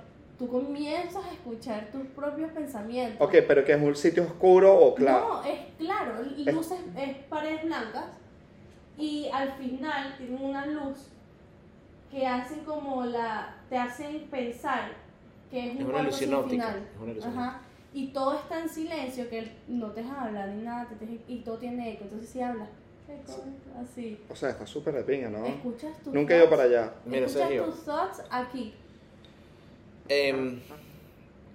tú 0.42 0.48
comienzas 0.48 1.24
a 1.24 1.32
escuchar 1.32 1.88
tus 1.92 2.02
propios 2.08 2.50
pensamientos. 2.50 3.24
Ok, 3.24 3.36
pero 3.46 3.64
que 3.64 3.72
es 3.74 3.80
un 3.80 3.94
sitio 3.94 4.24
oscuro 4.24 4.74
o 4.76 4.92
claro. 4.92 5.28
No, 5.28 5.44
es 5.44 5.60
claro, 5.78 6.14
Es- 6.36 6.52
luces, 6.52 6.80
es 6.96 7.16
paredes 7.28 7.62
blancas 7.64 8.06
y 8.98 9.28
al 9.32 9.52
final 9.52 10.16
tienen 10.18 10.42
una 10.42 10.66
luz 10.66 10.98
que 12.10 12.26
hacen 12.26 12.64
como 12.64 13.04
la, 13.04 13.54
te 13.70 13.76
hacen 13.78 14.26
pensar 14.30 14.90
que 15.48 15.60
es 15.68 15.74
un 15.76 15.78
Es 15.78 15.84
una 15.84 15.92
cuarto 15.92 16.08
ilusión 16.08 16.30
sin 16.30 16.38
óptica, 16.38 16.66
final. 16.98 17.16
es 17.18 17.24
una 17.26 17.42
Ajá. 17.44 17.60
Y 17.94 18.08
todo 18.08 18.34
está 18.34 18.58
en 18.58 18.68
silencio, 18.68 19.28
que 19.30 19.52
no 19.68 19.92
te 19.92 20.02
dejan 20.02 20.26
hablar 20.26 20.48
ni 20.48 20.62
nada, 20.64 20.88
te 20.88 20.96
dejan- 20.96 21.20
y 21.28 21.38
todo 21.42 21.58
tiene 21.58 21.92
eco, 21.92 22.04
entonces 22.04 22.28
si 22.30 22.40
hablas, 22.40 22.68
eco, 23.08 23.44
así. 23.80 24.18
O 24.28 24.34
sea, 24.34 24.48
está 24.50 24.66
súper 24.66 24.94
de 24.94 25.02
pinga, 25.04 25.28
¿no? 25.30 25.46
Escuchas 25.46 25.96
tus 26.02 26.12
Nunca 26.12 26.34
he 26.34 26.38
ido 26.38 26.48
thoughts, 26.48 26.56
para 26.66 26.68
allá. 26.82 26.92
Mira, 27.04 27.26
escuchas 27.26 27.48
Sergio. 27.48 27.64
tus 27.66 27.84
thoughts 27.84 28.22
aquí. 28.30 28.74
Em, 30.14 30.60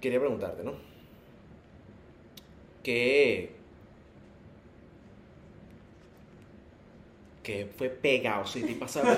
quería 0.00 0.18
preguntarte, 0.18 0.64
¿no? 0.64 0.74
¿Qué. 2.82 3.50
¿Qué 7.42 7.66
fue 7.78 7.88
pegado? 7.88 8.46
Sí, 8.46 8.62
te 8.62 8.72
pasa. 8.74 9.02
Me 9.02 9.14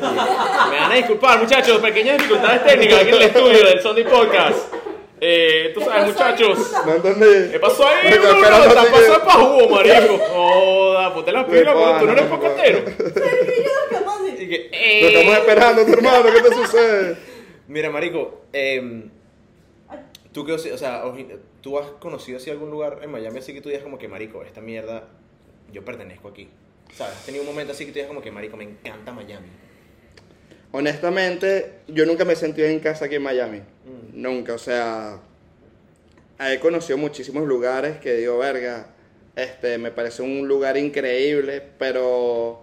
van 0.78 0.92
a 0.92 0.94
disculpar, 0.94 1.38
muchachos, 1.40 1.78
pequeñas 1.80 2.18
dificultades 2.18 2.64
técnicas 2.64 3.00
aquí 3.00 3.08
en 3.08 3.14
el 3.14 3.22
estudio 3.22 3.64
del 3.66 3.80
Sony 3.80 4.04
Podcast. 4.08 4.74
Eh, 5.22 5.72
tú 5.74 5.80
¿Qué 5.80 5.86
sabes, 5.86 6.06
muchachos. 6.12 6.72
No 6.86 6.94
entendí. 6.94 7.50
¿Qué 7.52 7.58
pasó 7.60 7.86
ahí, 7.86 8.08
Está 8.08 8.32
pasando 8.32 9.14
qué- 9.20 9.24
pa' 9.26 9.32
jugo, 9.32 9.68
marico. 9.68 10.18
Joda, 10.32 11.14
ponte 11.14 11.32
la 11.32 11.46
pila, 11.46 11.74
pana, 11.74 11.98
tú 11.98 12.06
no 12.06 12.12
eres 12.12 12.24
por 12.26 12.40
favor. 12.40 12.50
pocatero. 12.56 12.84
¿Qué 14.38 14.42
Y 14.42 14.48
que, 14.48 14.68
Lo 14.70 14.76
eh. 14.76 15.12
estamos 15.12 15.38
esperando, 15.38 15.84
tu 15.86 15.92
hermano, 15.92 16.24
¿qué 16.32 16.40
te 16.48 16.54
sucede? 16.54 17.16
Mira, 17.68 17.90
marico, 17.90 18.42
em, 18.52 19.10
tú 20.32 20.44
que, 20.44 20.52
o 20.52 20.58
sea, 20.58 21.02
tú 21.60 21.78
has 21.78 21.90
conocido 21.92 22.38
así 22.38 22.50
algún 22.50 22.70
lugar 22.70 23.00
en 23.02 23.10
Miami 23.10 23.38
así 23.38 23.52
que 23.52 23.60
tú 23.60 23.68
digas 23.68 23.82
como 23.82 23.98
que, 23.98 24.08
marico, 24.08 24.42
esta 24.42 24.60
mierda, 24.60 25.08
yo 25.72 25.84
pertenezco 25.84 26.28
aquí. 26.28 26.48
¿Sabes? 26.94 27.16
Has 27.16 27.26
tenido 27.26 27.44
un 27.44 27.50
momento 27.50 27.72
así 27.72 27.84
que 27.84 27.92
tú 27.92 27.94
digas 27.96 28.08
como 28.08 28.22
que, 28.22 28.30
marico, 28.30 28.56
me 28.56 28.64
encanta 28.64 29.12
Miami. 29.12 29.48
Honestamente, 30.72 31.80
yo 31.88 32.06
nunca 32.06 32.24
me 32.24 32.34
he 32.34 32.36
sentido 32.36 32.68
en 32.68 32.78
casa 32.80 33.06
aquí 33.06 33.16
en 33.16 33.22
Miami. 33.22 33.58
Mm. 33.58 34.22
Nunca, 34.22 34.54
o 34.54 34.58
sea, 34.58 35.20
he 36.38 36.58
conocido 36.60 36.96
muchísimos 36.96 37.46
lugares 37.46 37.98
que 37.98 38.14
digo, 38.14 38.38
verga, 38.38 38.86
este, 39.34 39.78
me 39.78 39.90
parece 39.90 40.22
un 40.22 40.46
lugar 40.46 40.76
increíble, 40.76 41.62
pero... 41.78 42.62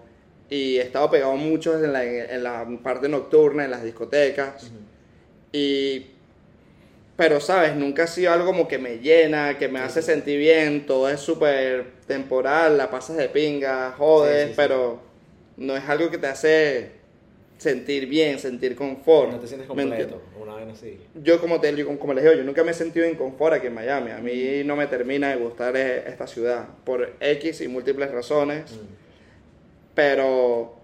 Y 0.50 0.78
he 0.78 0.82
estado 0.82 1.12
pegado 1.12 1.36
mucho 1.36 1.76
en 1.84 1.92
la, 1.92 2.06
en 2.06 2.42
la 2.42 2.66
parte 2.82 3.10
nocturna, 3.10 3.66
en 3.66 3.72
las 3.72 3.84
discotecas. 3.84 4.72
Y... 5.52 6.12
Pero, 7.18 7.40
¿sabes? 7.40 7.76
Nunca 7.76 8.04
ha 8.04 8.08
sido 8.08 8.32
algo 8.32 8.46
como 8.46 8.68
que 8.68 8.78
me 8.78 9.00
llena, 9.00 9.58
que 9.58 9.68
me 9.68 9.80
hace 9.80 10.02
sentir 10.04 10.38
bien, 10.40 10.86
todo 10.86 11.10
es 11.10 11.20
súper 11.20 11.88
temporal, 12.06 12.78
la 12.78 12.92
pasas 12.92 13.18
de 13.18 13.28
pinga, 13.28 13.92
jodes, 13.98 14.36
Sí, 14.36 14.44
sí, 14.44 14.50
sí. 14.50 14.54
pero 14.56 15.00
no 15.58 15.76
es 15.76 15.84
algo 15.90 16.12
que 16.12 16.20
te 16.20 16.28
hace 16.28 16.92
sentir 17.58 18.06
bien, 18.06 18.38
sentir 18.38 18.76
confort. 18.76 19.32
No 19.32 19.40
te 19.40 19.48
sientes 19.48 19.68
completo, 19.68 20.22
una 20.40 20.56
vez 20.58 20.68
así. 20.70 21.00
Yo 21.16 21.42
como 21.42 21.60
te 21.60 21.74
digo, 21.74 21.98
como 21.98 22.14
les 22.14 22.24
digo, 22.24 22.36
yo 22.36 22.44
nunca 22.44 22.64
me 22.64 22.70
he 22.70 22.76
sentido 22.76 23.08
en 23.08 23.16
confort 23.16 23.56
aquí 23.56 23.66
en 23.66 23.74
Miami. 23.74 24.12
A 24.12 24.20
mí 24.20 24.64
no 24.64 24.76
me 24.76 24.86
termina 24.86 25.30
de 25.30 25.38
gustar 25.38 25.76
eh, 25.76 26.04
esta 26.08 26.28
ciudad 26.28 26.68
por 26.86 27.14
X 27.20 27.62
y 27.62 27.68
múltiples 27.68 28.12
razones. 28.12 28.72
Mm. 28.74 28.86
Pero 29.96 30.76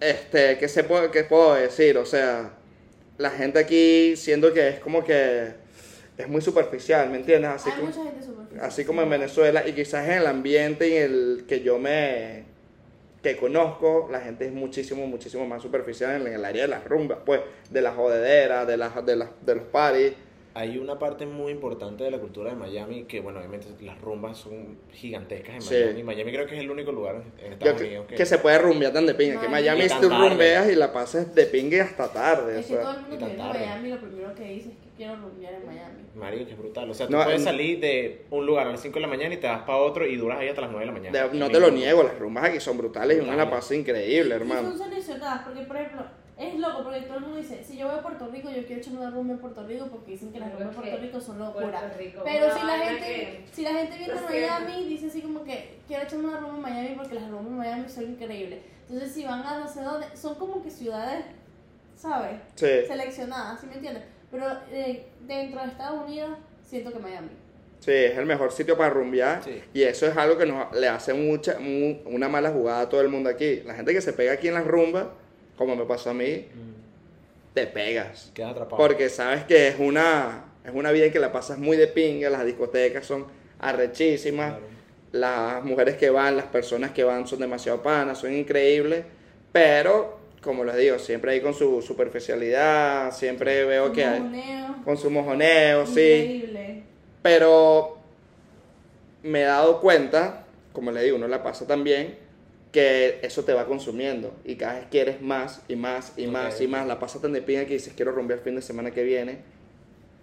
este, 0.00 0.58
¿qué 0.58 0.68
se 0.68 0.84
puede 0.84 1.10
qué 1.10 1.24
puedo 1.24 1.54
decir? 1.54 1.96
O 1.96 2.04
sea, 2.04 2.52
la 3.18 3.30
gente 3.30 3.58
aquí 3.58 4.16
siento 4.16 4.52
que 4.52 4.68
es 4.68 4.80
como 4.80 5.04
que 5.04 5.52
es 6.16 6.28
muy 6.28 6.40
superficial, 6.40 7.10
¿me 7.10 7.18
entiendes? 7.18 7.50
Así 7.50 7.70
Hay 7.70 7.76
como, 7.76 7.88
mucha 7.88 8.02
gente 8.04 8.22
superficial. 8.24 8.64
así 8.64 8.84
como 8.84 9.02
en 9.02 9.10
Venezuela 9.10 9.68
y 9.68 9.72
quizás 9.72 10.06
en 10.06 10.14
el 10.14 10.26
ambiente 10.26 11.04
en 11.04 11.12
el 11.12 11.44
que 11.46 11.60
yo 11.60 11.78
me 11.78 12.44
que 13.22 13.36
conozco, 13.36 14.08
la 14.12 14.20
gente 14.20 14.46
es 14.46 14.52
muchísimo, 14.52 15.06
muchísimo 15.06 15.44
más 15.44 15.60
superficial 15.60 16.24
en 16.24 16.32
el 16.32 16.44
área 16.44 16.62
de 16.62 16.68
las 16.68 16.84
rumbas, 16.84 17.18
pues, 17.26 17.40
de 17.68 17.82
las 17.82 17.96
jodederas, 17.96 18.66
de 18.66 18.76
las, 18.76 19.04
de 19.04 19.16
las, 19.16 19.28
de 19.44 19.54
los 19.56 19.64
parties. 19.64 20.12
Hay 20.58 20.76
una 20.76 20.98
parte 20.98 21.24
muy 21.24 21.52
importante 21.52 22.02
de 22.02 22.10
la 22.10 22.18
cultura 22.18 22.50
de 22.50 22.56
Miami 22.56 23.04
que, 23.04 23.20
bueno, 23.20 23.38
obviamente 23.38 23.68
las 23.80 24.00
rumbas 24.00 24.38
son 24.38 24.76
gigantescas 24.90 25.54
en 25.54 25.62
Sí. 25.62 25.74
Miami. 25.74 26.02
Miami 26.02 26.32
creo 26.32 26.46
que 26.48 26.54
es 26.56 26.60
el 26.62 26.68
único 26.68 26.90
lugar 26.90 27.22
en 27.38 27.44
Yo 27.44 27.52
Estados 27.52 27.80
que, 27.80 27.86
Unidos 27.86 28.06
que... 28.08 28.14
que 28.16 28.26
se 28.26 28.38
puede 28.38 28.58
rumbear 28.58 28.92
tan 28.92 29.06
de 29.06 29.14
pinga, 29.14 29.40
que 29.40 29.48
Miami 29.48 29.82
y 29.84 29.88
tú 29.88 30.08
tarde. 30.08 30.28
rumbeas 30.28 30.68
y 30.68 30.74
la 30.74 30.92
pasas 30.92 31.32
de 31.32 31.46
pinga 31.46 31.84
hasta 31.84 32.12
tarde. 32.12 32.58
Es 32.58 32.66
o 32.66 32.70
que 32.70 32.74
todo 32.80 32.90
el 32.92 33.00
mundo 33.02 33.18
que 33.18 33.24
viene 33.26 33.42
a. 33.42 33.52
Miami 33.52 33.88
lo 33.90 34.00
primero 34.00 34.34
que 34.34 34.42
dice 34.42 34.68
es 34.70 34.74
que 34.78 34.88
quiero 34.96 35.14
rumbear 35.14 35.54
en 35.54 35.66
Miami. 35.66 36.02
Marico, 36.16 36.44
que 36.46 36.50
es 36.54 36.58
brutal. 36.58 36.90
O 36.90 36.94
sea, 36.94 37.06
tú 37.06 37.12
No, 37.12 37.22
puedes 37.22 37.38
en- 37.38 37.44
salir 37.44 37.78
de 37.78 38.24
un 38.30 38.44
lugar 38.44 38.66
a 38.66 38.70
las 38.72 38.80
5 38.80 38.94
de 38.96 39.00
la 39.02 39.06
mañana 39.06 39.34
y 39.34 39.36
te 39.36 39.46
vas 39.46 39.60
para 39.62 39.78
otro 39.78 40.04
y 40.06 40.16
duras 40.16 40.40
ahí 40.40 40.48
hasta 40.48 40.62
las 40.62 40.70
9 40.72 40.86
de 40.86 40.92
la 40.92 40.98
mañana. 40.98 41.28
De- 41.28 41.38
no 41.38 41.48
te 41.50 41.60
lo 41.60 41.70
niego, 41.70 42.02
las 42.02 42.18
rumbas 42.18 42.46
aquí 42.46 42.58
son 42.58 42.76
brutales 42.78 43.16
y 43.16 43.20
uno 43.20 43.36
la 43.36 43.48
pasa 43.48 43.76
increíble, 43.76 44.30
Y 44.34 44.38
hermano. 44.38 44.70
son 44.70 44.78
seleccionadas, 44.78 45.42
porque 45.44 45.60
por 45.62 45.76
ejemplo, 45.76 46.02
es 46.38 46.54
loco 46.58 46.84
porque 46.84 47.00
todo 47.02 47.16
el 47.18 47.22
mundo 47.24 47.36
dice, 47.38 47.64
si 47.64 47.76
yo 47.76 47.88
voy 47.88 47.98
a 47.98 48.02
Puerto 48.02 48.28
Rico, 48.28 48.48
yo 48.48 48.64
quiero 48.64 48.80
echarme 48.80 49.00
una 49.00 49.10
rumba 49.10 49.32
en 49.34 49.40
Puerto 49.40 49.66
Rico 49.66 49.86
porque 49.90 50.12
dicen 50.12 50.32
que 50.32 50.38
las 50.38 50.50
rumbas 50.52 50.68
en 50.68 50.74
Puerto 50.82 50.96
Rico 50.98 51.20
son 51.20 51.38
locura. 51.38 51.92
Rico, 51.98 52.22
Pero 52.24 52.54
si 52.56 52.64
la 52.66 52.78
gente, 52.78 53.04
que- 53.06 53.44
si 53.52 53.62
la 53.62 53.70
gente 53.70 53.96
viene 53.98 54.12
a. 54.12 54.60
Miami, 54.60 54.84
dice 54.88 55.06
así 55.08 55.20
como 55.22 55.42
que 55.44 55.78
quiero 55.88 56.04
echarme 56.04 56.28
una 56.28 56.38
rumba 56.38 56.56
en 56.56 56.62
Miami 56.62 56.94
porque 56.96 57.14
las 57.16 57.28
rumbas 57.28 57.46
en 57.48 57.56
Miami 57.58 57.88
son 57.88 58.04
increíbles. 58.04 58.60
Entonces 58.88 59.12
si 59.12 59.24
van 59.24 59.42
a 59.42 59.58
no 59.58 59.68
sé 59.68 59.82
dónde, 59.82 60.06
son 60.16 60.36
como 60.36 60.62
que 60.62 60.70
ciudades, 60.70 61.24
¿sabes? 61.96 62.36
Sí, 62.54 62.66
Seleccionadas, 62.86 63.60
¿sí 63.60 63.66
me 63.66 63.74
entiendes? 63.74 64.04
Pero 64.30 64.44
eh, 64.70 65.06
dentro 65.26 65.60
de 65.60 65.66
Estados 65.68 66.06
Unidos, 66.06 66.38
siento 66.62 66.92
que 66.92 66.98
Miami. 66.98 67.28
sí, 67.80 67.90
es 67.92 68.16
el 68.18 68.26
mejor 68.26 68.52
sitio 68.52 68.76
para 68.76 68.90
rumbear 68.90 69.42
Sí. 69.42 69.62
y 69.74 69.82
eso 69.82 70.06
es 70.06 70.16
algo 70.16 70.36
que 70.38 70.46
nos, 70.46 70.72
le 70.76 70.88
hace 70.88 71.14
mucha, 71.14 71.58
mu- 71.58 71.98
una 72.06 72.28
mala 72.28 72.50
jugada 72.50 72.82
a 72.82 72.88
todo 72.88 73.00
el 73.00 73.08
mundo 73.08 73.28
aquí. 73.30 73.62
La 73.64 73.74
gente 73.74 73.92
que 73.92 74.00
se 74.00 74.12
pega 74.12 74.32
aquí 74.34 74.48
en 74.48 74.54
las 74.54 74.66
rumbas, 74.66 75.06
como 75.58 75.76
me 75.76 75.84
pasó 75.84 76.10
a 76.10 76.14
mí, 76.14 76.46
te 77.54 77.66
pegas. 77.66 78.30
Quedas 78.32 78.52
atrapado. 78.52 78.76
Porque 78.76 79.08
sabes 79.08 79.44
que 79.44 79.68
es 79.68 79.76
una, 79.78 80.44
es 80.64 80.70
una 80.72 80.90
vida 80.92 81.06
en 81.06 81.12
que 81.12 81.18
la 81.18 81.32
pasas 81.32 81.58
muy 81.58 81.76
de 81.76 81.88
pinga, 81.88 82.30
las 82.30 82.44
discotecas 82.46 83.04
son 83.04 83.26
arrechísimas, 83.58 84.50
Claro. 84.52 84.66
las 85.12 85.64
mujeres 85.64 85.96
que 85.96 86.10
van, 86.10 86.36
las 86.36 86.46
personas 86.46 86.92
que 86.92 87.02
van 87.04 87.26
son 87.26 87.40
demasiado 87.40 87.82
panas, 87.82 88.18
son 88.18 88.32
increíbles, 88.34 89.04
pero 89.52 90.16
como 90.42 90.62
les 90.64 90.76
digo, 90.76 90.98
siempre 91.00 91.32
ahí 91.32 91.40
con 91.40 91.52
su 91.52 91.82
superficialidad, 91.82 93.12
siempre 93.12 93.64
veo 93.64 93.92
que 93.92 94.04
hay, 94.04 94.20
Mojoneo, 94.20 94.76
con 94.84 94.96
su 94.96 95.10
mojoneo, 95.10 95.84
sí, 95.86 95.90
increíble. 96.00 96.82
pero 97.22 97.98
me 99.24 99.40
he 99.42 99.44
dado 99.44 99.80
cuenta, 99.80 100.44
como 100.72 100.92
le 100.92 101.02
digo, 101.02 101.16
uno 101.16 101.26
la 101.26 101.42
pasa 101.42 101.66
también, 101.66 102.16
que 102.72 103.18
eso 103.22 103.44
te 103.44 103.52
va 103.54 103.64
consumiendo 103.66 104.34
y 104.44 104.56
cada 104.56 104.74
vez 104.74 104.86
quieres 104.90 105.22
más 105.22 105.62
y 105.68 105.76
más 105.76 106.12
y 106.18 106.26
más 106.26 106.56
Ok. 106.56 106.60
y 106.62 106.66
más. 106.68 106.86
La 106.86 106.98
pasa 106.98 107.20
tan 107.20 107.32
de 107.32 107.40
pinga 107.42 107.64
que 107.64 107.74
dices, 107.74 107.92
quiero 107.96 108.12
rumbear 108.12 108.38
el 108.40 108.44
fin 108.44 108.54
de 108.56 108.62
semana 108.62 108.90
que 108.90 109.02
viene. 109.02 109.38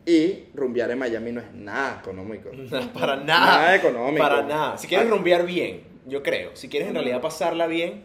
Y 0.05 0.43
rumbear 0.53 0.91
en 0.91 0.99
Miami 0.99 1.31
no 1.31 1.41
es 1.41 1.51
nada 1.53 1.99
económico. 2.01 2.51
Para 2.93 3.15
nada. 3.15 3.57
Nada 3.57 3.75
económico. 3.75 4.21
Para 4.21 4.43
nada. 4.43 4.77
Si 4.77 4.87
quieres 4.87 5.09
rumbear 5.09 5.45
bien, 5.45 5.81
yo 6.05 6.21
creo. 6.21 6.51
Si 6.55 6.69
quieres 6.69 6.87
en 6.89 6.93
realidad 6.93 7.19
pasarla 7.21 7.65
bien, 7.65 8.03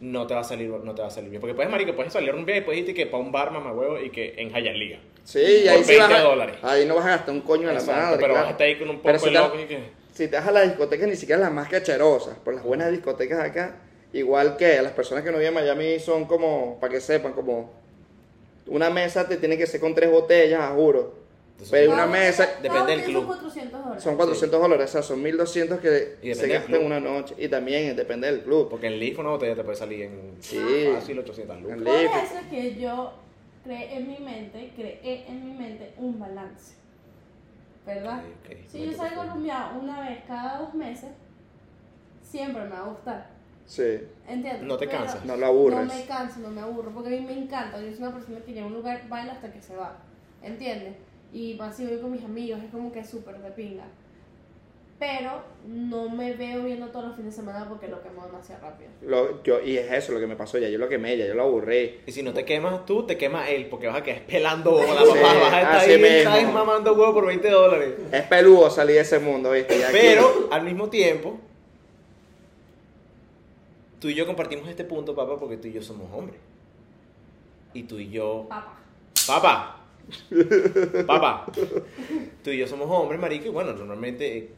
no 0.00 0.26
te 0.26 0.34
va 0.34 0.40
a 0.40 0.44
salir, 0.44 0.68
no 0.68 0.94
te 0.94 1.00
va 1.00 1.08
a 1.08 1.10
salir 1.10 1.30
bien. 1.30 1.40
Porque 1.40 1.54
puedes, 1.54 1.70
marico, 1.70 1.94
puedes 1.94 2.12
salir 2.12 2.34
un 2.34 2.44
día 2.44 2.58
y 2.58 2.60
puedes 2.60 2.80
irte 2.80 2.92
que 2.92 3.06
para 3.06 3.22
un 3.22 3.32
bar, 3.32 3.50
mamá 3.50 3.72
huevo, 3.72 3.98
y 3.98 4.10
que 4.10 4.34
en 4.36 4.50
Hialeah. 4.50 4.98
Sí, 5.22 5.38
y 5.38 5.68
ahí 5.68 5.76
Por 5.78 5.84
sí 5.86 5.96
vas 5.96 6.08
20 6.08 6.14
a- 6.14 6.20
dólares. 6.28 6.56
Ahí 6.60 6.84
no 6.84 6.94
vas 6.96 7.06
a 7.06 7.10
gastar 7.10 7.34
un 7.34 7.40
coño 7.40 7.68
de 7.68 7.74
la 7.74 7.80
madre. 7.82 8.16
pero 8.16 8.18
claro. 8.18 8.34
vas 8.34 8.46
a 8.48 8.50
estar 8.50 8.66
ahí 8.66 8.76
con 8.78 8.90
un 8.90 8.96
poco 8.98 9.12
de 9.12 9.18
si 9.18 9.30
loco 9.30 9.58
y 9.58 9.64
que... 9.64 10.03
Si 10.14 10.28
te 10.28 10.36
vas 10.36 10.46
a 10.46 10.52
las 10.52 10.64
discotecas, 10.68 11.08
ni 11.08 11.16
siquiera 11.16 11.40
las 11.42 11.52
más 11.52 11.68
cacherosas, 11.68 12.36
por 12.38 12.54
las 12.54 12.62
buenas 12.64 12.90
discotecas 12.92 13.40
acá, 13.40 13.76
igual 14.12 14.56
que 14.56 14.80
las 14.80 14.92
personas 14.92 15.24
que 15.24 15.30
no 15.32 15.38
viven 15.38 15.48
en 15.56 15.64
Miami 15.64 15.98
son 15.98 16.24
como, 16.24 16.78
para 16.80 16.92
que 16.94 17.00
sepan, 17.00 17.32
como 17.32 17.72
una 18.68 18.90
mesa 18.90 19.26
te 19.28 19.36
tiene 19.36 19.58
que 19.58 19.66
ser 19.66 19.80
con 19.80 19.94
tres 19.94 20.10
botellas, 20.10 20.60
a 20.60 20.68
juro. 20.68 21.22
Entonces, 21.52 21.70
Pero 21.70 21.92
una 21.92 22.06
mesa- 22.06 22.48
depende 22.62 22.92
del 22.96 23.04
club. 23.04 23.22
Son 23.24 23.26
400 23.36 23.82
dólares. 23.84 24.02
Son 24.02 24.16
400 24.16 24.60
dólares, 24.60 24.88
o 24.88 24.92
sea, 24.92 25.02
son 25.02 25.22
1200 25.22 25.80
que 25.80 26.16
se 26.34 26.48
gastan 26.48 26.72
club. 26.72 26.86
una 26.86 26.98
noche. 27.00 27.34
Y 27.38 27.46
también 27.48 27.94
depende 27.94 28.26
del 28.26 28.40
club. 28.42 28.68
Porque 28.68 28.88
en 28.88 28.98
Leaf 28.98 29.18
una 29.20 29.30
botella 29.30 29.54
te 29.54 29.62
puede 29.62 29.76
salir 29.76 30.02
en 30.02 30.32
Sí. 30.40 30.58
fácil 30.94 31.18
800 31.20 31.60
lucas. 31.62 31.78
En 31.78 31.84
Por 31.84 31.94
eso 31.94 32.38
es 32.40 32.46
que 32.50 32.74
yo 32.80 33.12
creé 33.64 33.94
en 33.96 34.08
mi 34.08 34.18
mente, 34.18 34.72
creé 34.74 35.26
en 35.28 35.44
mi 35.46 35.56
mente 35.56 35.92
un 35.98 36.18
balance. 36.18 36.74
¿Verdad? 37.86 38.22
Si 38.68 38.86
yo 38.86 38.92
salgo 38.92 39.22
a 39.22 39.26
rumbear 39.26 39.76
una 39.78 40.00
vez 40.00 40.24
cada 40.26 40.58
dos 40.58 40.74
meses, 40.74 41.10
siempre 42.22 42.64
me 42.64 42.70
va 42.70 42.78
a 42.80 42.88
gustar. 42.88 43.30
Sí, 43.66 43.82
¿Entiendes? 44.26 44.62
No 44.62 44.76
te 44.76 44.86
Pero 44.86 44.98
cansas. 44.98 45.24
no 45.24 45.36
lo 45.36 45.46
aburres. 45.46 45.86
No 45.86 45.94
me 45.94 46.04
canso, 46.04 46.40
no 46.40 46.50
me 46.50 46.60
aburro, 46.60 46.90
porque 46.92 47.08
a 47.08 47.20
mí 47.20 47.26
me 47.26 47.38
encanta. 47.38 47.80
Yo 47.80 47.90
soy 47.90 48.02
una 48.02 48.12
persona 48.12 48.40
que 48.40 48.52
llega 48.52 48.64
a 48.64 48.68
un 48.68 48.74
lugar, 48.74 49.08
baila 49.08 49.32
hasta 49.32 49.52
que 49.52 49.60
se 49.62 49.76
va. 49.76 49.96
¿Entiendes? 50.42 50.96
Y 51.32 51.58
así 51.60 51.86
voy 51.86 51.98
con 51.98 52.12
mis 52.12 52.24
amigos, 52.24 52.62
es 52.62 52.70
como 52.70 52.92
que 52.92 53.00
es 53.00 53.08
súper 53.08 53.38
de 53.38 53.50
pinga. 53.50 53.84
Pero 55.06 55.32
no 55.68 56.08
me 56.08 56.32
veo 56.32 56.62
viendo 56.64 56.86
todos 56.88 57.06
los 57.08 57.16
fines 57.16 57.34
de 57.36 57.42
semana 57.42 57.68
porque 57.68 57.88
lo 57.88 58.02
quemo 58.02 58.24
demasiado 58.24 58.62
rápido. 58.62 58.88
Lo- 59.02 59.42
yo, 59.42 59.60
y 59.60 59.76
es 59.76 59.92
eso 59.92 60.12
lo 60.12 60.20
que 60.20 60.26
me 60.26 60.34
pasó 60.34 60.56
ya. 60.56 60.68
Yo 60.70 60.78
lo 60.78 60.88
quemé, 60.88 61.18
ya 61.18 61.26
yo 61.26 61.34
lo 61.34 61.42
aburrí. 61.42 62.00
Y 62.06 62.12
si 62.12 62.22
no 62.22 62.32
te 62.32 62.46
quemas 62.46 62.86
tú, 62.86 63.04
te 63.04 63.18
quema 63.18 63.50
él, 63.50 63.66
porque 63.66 63.86
vas 63.86 63.96
a 63.98 64.02
quedar 64.02 64.22
pelando 64.22 64.70
bola, 64.70 64.86
Sí, 64.86 64.94
papá. 65.08 65.20
Vas 65.40 65.52
a 65.52 65.60
estar 65.60 65.76
así 65.76 65.90
ahí, 65.92 66.00
mismo. 66.00 66.30
¿sabes? 66.30 66.52
mamando 66.52 66.94
huevo 66.94 67.12
por 67.12 67.26
20 67.26 67.50
dólares. 67.50 67.94
Es 68.12 68.22
peludo 68.22 68.70
salir 68.70 68.96
de 68.96 69.02
ese 69.02 69.18
mundo, 69.18 69.50
¿viste? 69.50 69.78
Ya 69.78 69.88
aquí- 69.88 69.98
Pero, 70.00 70.48
al 70.50 70.62
mismo 70.64 70.88
tiempo, 70.88 71.38
tú 74.00 74.08
y 74.08 74.14
yo 74.14 74.24
compartimos 74.26 74.66
este 74.68 74.84
punto, 74.84 75.14
papá, 75.14 75.38
porque 75.38 75.58
tú 75.58 75.68
y 75.68 75.72
yo 75.72 75.82
somos 75.82 76.08
hombres. 76.14 76.38
Y 77.74 77.82
tú 77.82 77.98
y 77.98 78.08
yo... 78.08 78.46
Papá. 78.48 78.78
Papá. 79.26 79.80
Papá. 81.06 81.46
Tú 82.42 82.50
y 82.50 82.58
yo 82.58 82.66
somos 82.66 82.88
hombres, 82.90 83.20
marico, 83.20 83.46
y 83.46 83.50
bueno, 83.50 83.72
normalmente 83.74 84.38
eh, 84.38 84.48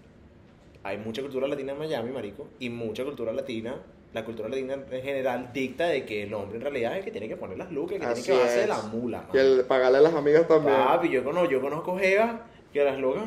hay 0.87 0.99
mucha 0.99 1.21
cultura 1.23 1.49
latina 1.49 1.73
en 1.73 1.79
Miami, 1.79 2.13
marico, 2.13 2.49
y 2.61 2.71
mucha 2.71 3.05
cultura 3.05 3.33
latina, 3.33 3.75
la 4.13 4.25
cultura 4.25 4.49
latina 4.49 4.77
en 4.91 5.03
general 5.03 5.51
dicta 5.53 5.89
de 5.89 6.05
que 6.05 6.23
el 6.23 6.33
hombre 6.33 6.57
en 6.57 6.63
realidad 6.63 6.93
es 6.93 6.99
el 6.99 7.05
que 7.05 7.11
tiene 7.11 7.29
que 7.29 7.37
poner 7.37 7.59
las 7.59 7.71
lucas, 7.73 7.99
que 7.99 8.07
Así 8.07 8.23
tiene 8.23 8.41
que 8.41 8.63
es. 8.63 8.69
la 8.69 8.83
mula, 8.83 9.25
Y 9.35 9.39
el 9.39 9.65
pagarle 9.65 9.99
a 9.99 10.03
las 10.03 10.15
amigas 10.15 10.47
también. 10.47 10.77
Papi, 10.77 11.09
yo 11.11 11.25
conozco, 11.25 11.51
yo 11.51 11.61
conozco 11.61 11.99
Jeva 11.99 12.47
que 12.73 12.85
las 12.85 12.99
locas. 12.99 13.25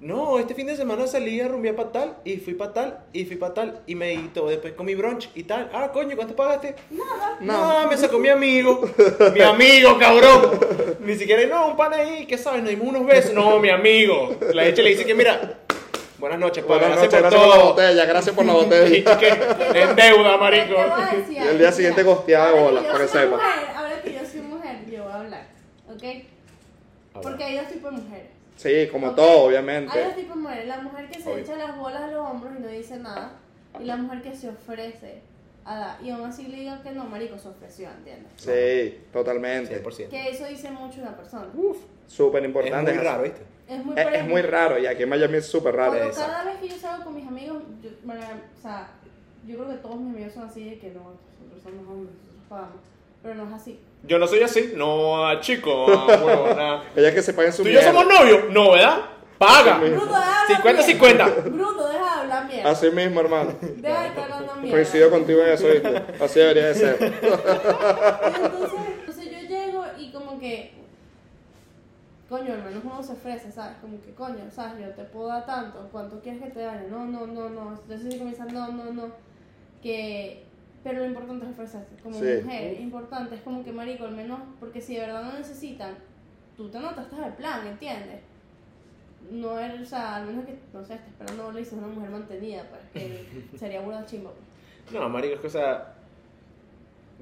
No, 0.00 0.38
este 0.38 0.54
fin 0.54 0.66
de 0.66 0.76
semana 0.76 1.06
salí 1.06 1.40
a 1.42 1.48
rumbear 1.48 1.76
para 1.76 1.92
tal, 1.92 2.16
y 2.24 2.38
fui 2.38 2.54
para 2.54 2.72
tal, 2.72 2.98
y 3.12 3.26
fui 3.26 3.36
para 3.36 3.52
tal, 3.52 3.82
y 3.86 3.94
me 3.94 4.16
todo 4.32 4.48
después 4.48 4.72
con 4.72 4.86
mi 4.86 4.94
brunch 4.94 5.28
y 5.34 5.42
tal. 5.42 5.70
Ah, 5.74 5.90
coño, 5.92 6.16
¿cuánto 6.16 6.34
pagaste? 6.34 6.74
Nada. 6.90 7.36
No, 7.40 7.86
me 7.86 7.98
sacó 7.98 8.18
mi 8.18 8.28
amigo. 8.30 8.80
Mi 9.34 9.42
amigo, 9.42 9.98
cabrón. 9.98 10.58
Ni 11.00 11.16
siquiera, 11.16 11.46
no, 11.46 11.68
un 11.68 11.76
pan 11.76 11.92
ahí, 11.92 12.24
¿qué 12.26 12.38
sabes? 12.38 12.62
Nos 12.62 12.70
dimos 12.70 12.88
unos 12.88 13.06
besos. 13.06 13.34
No, 13.34 13.58
mi 13.58 13.68
amigo. 13.68 14.34
La 14.54 14.66
hecha 14.66 14.80
le 14.82 14.88
dice 14.90 15.04
que, 15.04 15.14
mira, 15.14 15.59
buenas 16.20 16.38
noches, 16.38 16.62
pa, 16.64 16.76
Buenas 16.78 16.98
gracias 17.00 17.22
noches, 17.22 17.30
gracias 17.30 17.42
por 17.42 17.56
la 17.56 17.64
botella, 17.64 18.04
gracias 18.12 18.36
por 18.36 18.44
la 18.44 18.52
Y 18.52 18.56
botella. 18.56 19.18
que, 19.18 19.80
en 19.82 19.96
deuda, 19.96 20.36
marico. 20.36 20.74
Y 21.30 21.36
el 21.36 21.58
día 21.58 21.72
siguiente 21.72 22.02
gosteada 22.02 22.52
de 22.52 22.58
ahora 22.58 22.62
bola, 22.62 22.80
para 22.92 22.98
que 23.04 23.08
soy 23.08 23.20
sepa. 23.22 23.36
mujer, 23.36 23.76
ahora 23.76 24.02
que 24.02 24.12
yo 24.12 24.20
soy 24.30 24.40
mujer, 24.42 24.76
yo 24.90 25.02
voy 25.04 25.12
a 25.12 25.16
hablar, 25.16 25.46
¿ok? 25.88 26.02
Porque 27.22 27.44
hay 27.44 27.56
dos 27.56 27.68
tipos 27.68 27.90
de 27.94 28.00
mujeres. 28.02 28.26
Sí, 28.56 28.88
como 28.92 29.10
todo, 29.14 29.26
Hay 29.28 29.34
dos 29.36 29.44
obviamente. 29.48 29.98
tipos 30.16 30.36
de 30.36 30.42
mujeres. 30.42 30.66
La 30.68 30.78
mujer 30.78 31.08
que 31.08 31.20
se 31.20 31.30
Obvio. 31.32 31.42
echa 31.42 31.56
las 31.56 31.76
bolas 31.76 32.02
a 32.02 32.06
los 32.08 32.20
hombros 32.30 32.52
y 32.58 32.62
no 32.62 32.68
dice 32.68 32.96
nada. 32.98 33.32
Y 33.80 33.84
la 33.84 33.96
mujer 33.96 34.20
que 34.22 34.34
se 34.36 34.48
ofrece 34.50 35.22
a 35.72 35.78
dar. 35.78 36.02
Y 36.02 36.10
aún 36.10 36.24
así 36.24 36.46
le 36.48 36.56
digan 36.58 36.82
que 36.82 36.90
no, 36.92 37.04
marico, 37.04 37.38
se 37.38 37.48
ofreció, 37.48 37.88
¿entiendes? 37.90 38.32
Sí, 38.36 38.98
totalmente. 39.12 39.82
100%. 39.82 40.08
Que 40.08 40.30
eso 40.30 40.46
dice 40.46 40.70
mucho 40.70 40.96
de 40.96 41.02
una 41.02 41.16
persona. 41.16 41.46
Súper 42.06 42.42
Es 42.42 42.48
importante. 42.48 42.92
muy 42.92 43.02
raro, 43.04 43.22
¿viste? 43.22 43.42
Es 43.68 43.84
muy, 43.84 43.94
Es, 43.98 44.06
es 44.12 44.26
muy 44.26 44.42
raro 44.42 44.78
y 44.78 44.86
aquí 44.86 45.04
en 45.04 45.08
Miami 45.08 45.36
es 45.38 45.46
súper 45.46 45.76
raro. 45.76 45.92
cuando 45.92 46.08
Exacto. 46.08 46.32
cada 46.32 46.44
vez 46.44 46.56
que 46.60 46.68
yo 46.68 46.76
salgo 46.76 47.04
con 47.04 47.14
mis 47.14 47.26
amigos, 47.26 47.62
yo, 47.82 47.90
bueno, 48.02 48.20
o 48.58 48.60
sea, 48.60 48.88
yo 49.46 49.56
creo 49.56 49.68
que 49.68 49.74
todos 49.76 49.96
mis 50.00 50.14
amigos 50.14 50.32
son 50.34 50.44
así 50.44 50.64
de 50.70 50.78
que 50.78 50.88
no, 50.90 51.12
nosotros 51.40 51.62
somos 51.62 51.88
hombres, 51.88 52.14
nosotros 52.16 52.44
pagamos. 52.48 52.76
Pero 53.22 53.34
no 53.36 53.46
es 53.48 53.52
así. 53.62 53.78
Yo 54.04 54.18
no 54.18 54.26
soy 54.26 54.40
así. 54.42 54.72
No, 54.74 55.40
chico, 55.40 55.84
huevona. 56.24 56.82
Ellas 56.96 57.14
que 57.14 57.22
se 57.22 57.32
paguen 57.34 57.52
su 57.52 57.62
Tú 57.62 57.68
y 57.68 57.72
yo 57.74 57.82
somos 57.82 58.06
novios. 58.06 58.50
No, 58.50 58.72
¿verdad? 58.72 59.02
Paga. 59.38 59.78
Bruto, 59.78 60.06
deja 60.06 60.46
de 60.48 60.54
hablar 60.68 60.84
50-50. 60.84 60.98
mierda. 60.98 61.26
Bruto, 61.48 61.88
deja 61.88 62.04
de 62.14 62.20
hablar 62.22 62.46
mierda. 62.46 62.70
Así 62.70 62.90
mismo, 62.90 63.20
hermano. 63.20 63.52
Deja 63.60 63.99
mierda. 64.70 64.90
Coincido 64.90 65.10
contigo 65.10 65.40
en 65.42 65.48
eso, 65.52 65.66
¿viste? 65.68 66.02
Así 66.24 66.38
debería 66.40 66.66
de 66.68 66.74
ser. 66.74 66.96
Entonces, 67.02 68.80
entonces 69.00 69.30
yo 69.30 69.38
llego 69.48 69.84
y 69.98 70.10
como 70.12 70.38
que, 70.38 70.72
coño, 72.28 72.52
al 72.54 72.62
menos 72.64 72.84
uno 72.84 73.02
se 73.02 73.12
ofrece, 73.12 73.50
¿sabes? 73.52 73.76
Como 73.80 74.00
que, 74.00 74.12
coño, 74.14 74.50
¿sabes? 74.50 74.84
Yo 74.86 74.94
te 74.94 75.04
puedo 75.04 75.28
dar 75.28 75.44
tanto, 75.46 75.88
¿cuánto 75.92 76.20
quieres 76.20 76.42
que 76.42 76.50
te 76.50 76.62
gane? 76.64 76.88
No, 76.88 77.04
no, 77.04 77.26
no, 77.26 77.48
no. 77.50 77.72
Entonces 77.72 78.16
comienzan, 78.16 78.48
no, 78.54 78.68
no, 78.72 78.92
no. 78.92 79.08
Que, 79.82 80.44
pero 80.84 81.00
lo 81.00 81.06
importante 81.06 81.44
es 81.46 81.52
ofrecerse. 81.52 81.96
Como 82.02 82.18
Sí. 82.18 82.24
mujer, 82.42 82.80
importante, 82.80 83.34
es 83.34 83.40
como 83.42 83.64
que, 83.64 83.72
marico, 83.72 84.04
al 84.04 84.12
menos, 84.12 84.40
porque 84.58 84.80
si 84.80 84.94
de 84.94 85.00
verdad 85.00 85.22
no 85.24 85.32
necesitan, 85.38 85.94
tú 86.56 86.68
te 86.68 86.78
notas, 86.78 87.06
estás 87.06 87.24
de 87.26 87.32
plan, 87.32 87.66
¿entiendes? 87.66 88.20
No 89.30 89.58
es, 89.60 89.80
o 89.80 89.84
sea, 89.84 90.16
al 90.16 90.26
menos 90.26 90.44
que, 90.46 90.58
no 90.72 90.84
sé, 90.84 90.94
estés 90.94 91.08
esperando, 91.08 91.52
le 91.52 91.60
dices 91.60 91.74
una 91.74 91.86
mujer 91.88 92.10
mantenida, 92.10 92.64
pues, 92.70 92.80
que 92.92 93.58
sería 93.58 93.80
burda 93.80 94.04
chimba. 94.06 94.30
pues. 94.30 94.49
No, 94.92 95.08
marico, 95.08 95.34
es 95.34 95.40
que, 95.40 95.46
o 95.46 95.50
sea, 95.50 95.94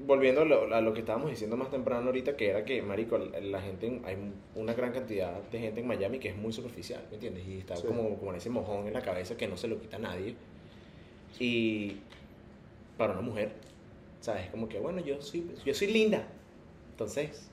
volviendo 0.05 0.41
a 0.41 0.45
lo, 0.45 0.73
a 0.73 0.81
lo 0.81 0.93
que 0.93 1.01
estábamos 1.01 1.29
diciendo 1.29 1.57
más 1.57 1.69
temprano 1.69 2.07
ahorita, 2.07 2.35
que 2.37 2.49
era 2.49 2.63
que, 2.65 2.81
marico, 2.81 3.17
la 3.17 3.61
gente, 3.61 3.87
en- 3.87 4.01
hay 4.05 4.17
una 4.55 4.73
gran 4.73 4.91
cantidad 4.93 5.33
de 5.51 5.59
gente 5.59 5.81
en 5.81 5.87
Miami 5.87 6.19
que 6.19 6.29
es 6.29 6.35
muy 6.37 6.53
superficial, 6.53 7.01
¿me 7.09 7.15
entiendes? 7.15 7.45
Y 7.47 7.59
está 7.59 7.75
Sí. 7.75 7.85
como, 7.87 8.17
como 8.17 8.31
en 8.31 8.37
ese 8.37 8.49
mojón 8.49 8.87
en 8.87 8.93
la 8.93 9.01
cabeza 9.01 9.35
que 9.37 9.47
no 9.47 9.57
se 9.57 9.67
lo 9.67 9.79
quita 9.79 9.97
a 9.97 9.99
nadie. 9.99 10.35
Y 11.39 11.97
para 12.97 13.13
una 13.13 13.21
mujer, 13.21 13.51
¿sabes? 14.21 14.49
Como 14.49 14.67
que, 14.69 14.79
bueno, 14.79 14.99
yo 15.01 15.21
soy, 15.21 15.49
yo 15.65 15.73
soy 15.73 15.87
linda. 15.87 16.23
Entonces, 16.91 17.45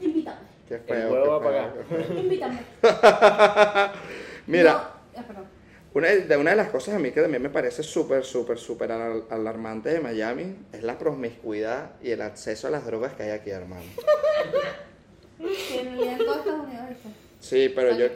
Invítame, 0.00 0.38
Qué 0.66 0.74
El 0.76 0.80
feo. 0.82 1.12
huevo 1.12 1.24
qué 1.24 1.30
va 1.30 1.36
a 1.36 1.40
pagar. 1.40 1.74
invítame. 2.18 2.58
Mira, 4.46 4.72
No, 4.72 5.20
ah, 5.20 5.24
perdón. 5.26 5.44
Una 5.94 6.08
de, 6.08 6.36
una 6.36 6.50
de 6.50 6.56
las 6.56 6.68
cosas 6.68 6.94
a 6.94 6.98
mí 6.98 7.10
que 7.10 7.20
también 7.20 7.42
me 7.42 7.50
parece 7.50 7.82
súper, 7.82 8.24
súper, 8.24 8.58
súper 8.58 8.92
al- 8.92 9.24
alarmante 9.30 9.88
de 9.90 10.00
Miami 10.00 10.56
es 10.72 10.82
la 10.82 10.96
promiscuidad 10.98 11.92
y 12.02 12.10
el 12.12 12.22
acceso 12.22 12.68
a 12.68 12.70
las 12.70 12.86
drogas 12.86 13.14
que 13.14 13.24
hay 13.24 13.30
aquí, 13.30 13.50
hermano. 13.50 13.82
Que 15.38 15.80
en 15.80 15.84
realidad 15.86 16.12
en 16.12 16.18
todo 16.18 16.34
Estados 16.38 16.60
Unidos, 16.66 16.84
¿viste? 16.90 17.08
Sí, 17.40 17.72
pero 17.74 17.96
yo... 17.96 18.06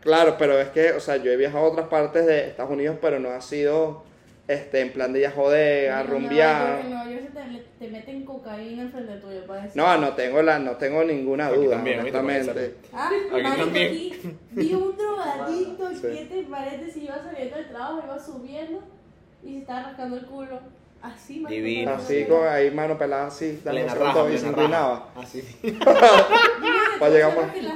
Claro, 0.00 0.36
pero 0.38 0.58
es 0.60 0.68
que, 0.68 0.92
o 0.92 1.00
sea, 1.00 1.16
yo 1.16 1.32
he 1.32 1.36
viajado 1.36 1.64
a 1.66 1.68
otras 1.68 1.88
partes 1.88 2.24
de 2.26 2.46
Estados 2.46 2.70
Unidos, 2.70 2.96
pero 3.00 3.18
no 3.18 3.30
ha 3.30 3.40
sido 3.40 4.04
este, 4.48 4.80
en 4.80 4.92
plan 4.92 5.12
de 5.12 5.20
ir 5.20 5.26
a 5.26 5.30
joder, 5.30 5.90
a 5.92 6.00
En 6.00 6.06
rumbear. 6.08 6.84
Nueva 6.84 7.04
York 7.10 7.22
se 7.22 7.28
te, 7.38 7.64
te 7.78 7.88
meten 7.92 8.24
cocaína 8.24 8.82
enfrente 8.82 9.12
tuyo 9.18 9.46
para 9.46 9.62
decir. 9.62 9.76
No, 9.80 9.96
no 9.98 10.14
tengo, 10.14 10.42
la, 10.42 10.58
no 10.58 10.72
tengo 10.76 11.04
ninguna 11.04 11.46
Aquí 11.48 11.56
duda, 11.56 11.76
también, 11.76 12.00
honestamente. 12.00 12.74
Ah, 12.92 13.10
Aquí 13.12 13.30
marico, 13.42 13.56
también. 13.64 13.86
aquí 13.92 14.36
vi 14.52 14.74
un 14.74 14.96
drogadicto 14.96 15.90
Sí. 15.94 16.00
que 16.02 16.24
te 16.24 16.42
parece 16.50 16.90
si 16.90 17.04
iba 17.04 17.22
saliendo 17.22 17.56
del 17.56 17.68
trabajo, 17.68 18.00
iba 18.04 18.18
subiendo 18.18 18.82
y 19.44 19.52
se 19.52 19.58
estaba 19.60 19.82
rascando 19.84 20.16
el 20.16 20.24
culo. 20.26 20.60
Así, 21.00 21.38
marico, 21.40 21.62
Divino. 21.62 21.90
para 21.92 22.02
Así, 22.02 22.24
con 22.24 22.48
ahí 22.48 22.70
mano 22.72 22.98
pelada, 22.98 23.26
así, 23.28 23.60
con 23.62 23.76
raja, 23.76 24.30
y 24.32 24.38
se 24.38 24.46
inclinaba. 24.48 25.10
Así. 25.14 25.42
Pa' 26.98 27.08
llegar 27.08 27.34
yo 27.34 27.42
aquí. 27.42 27.68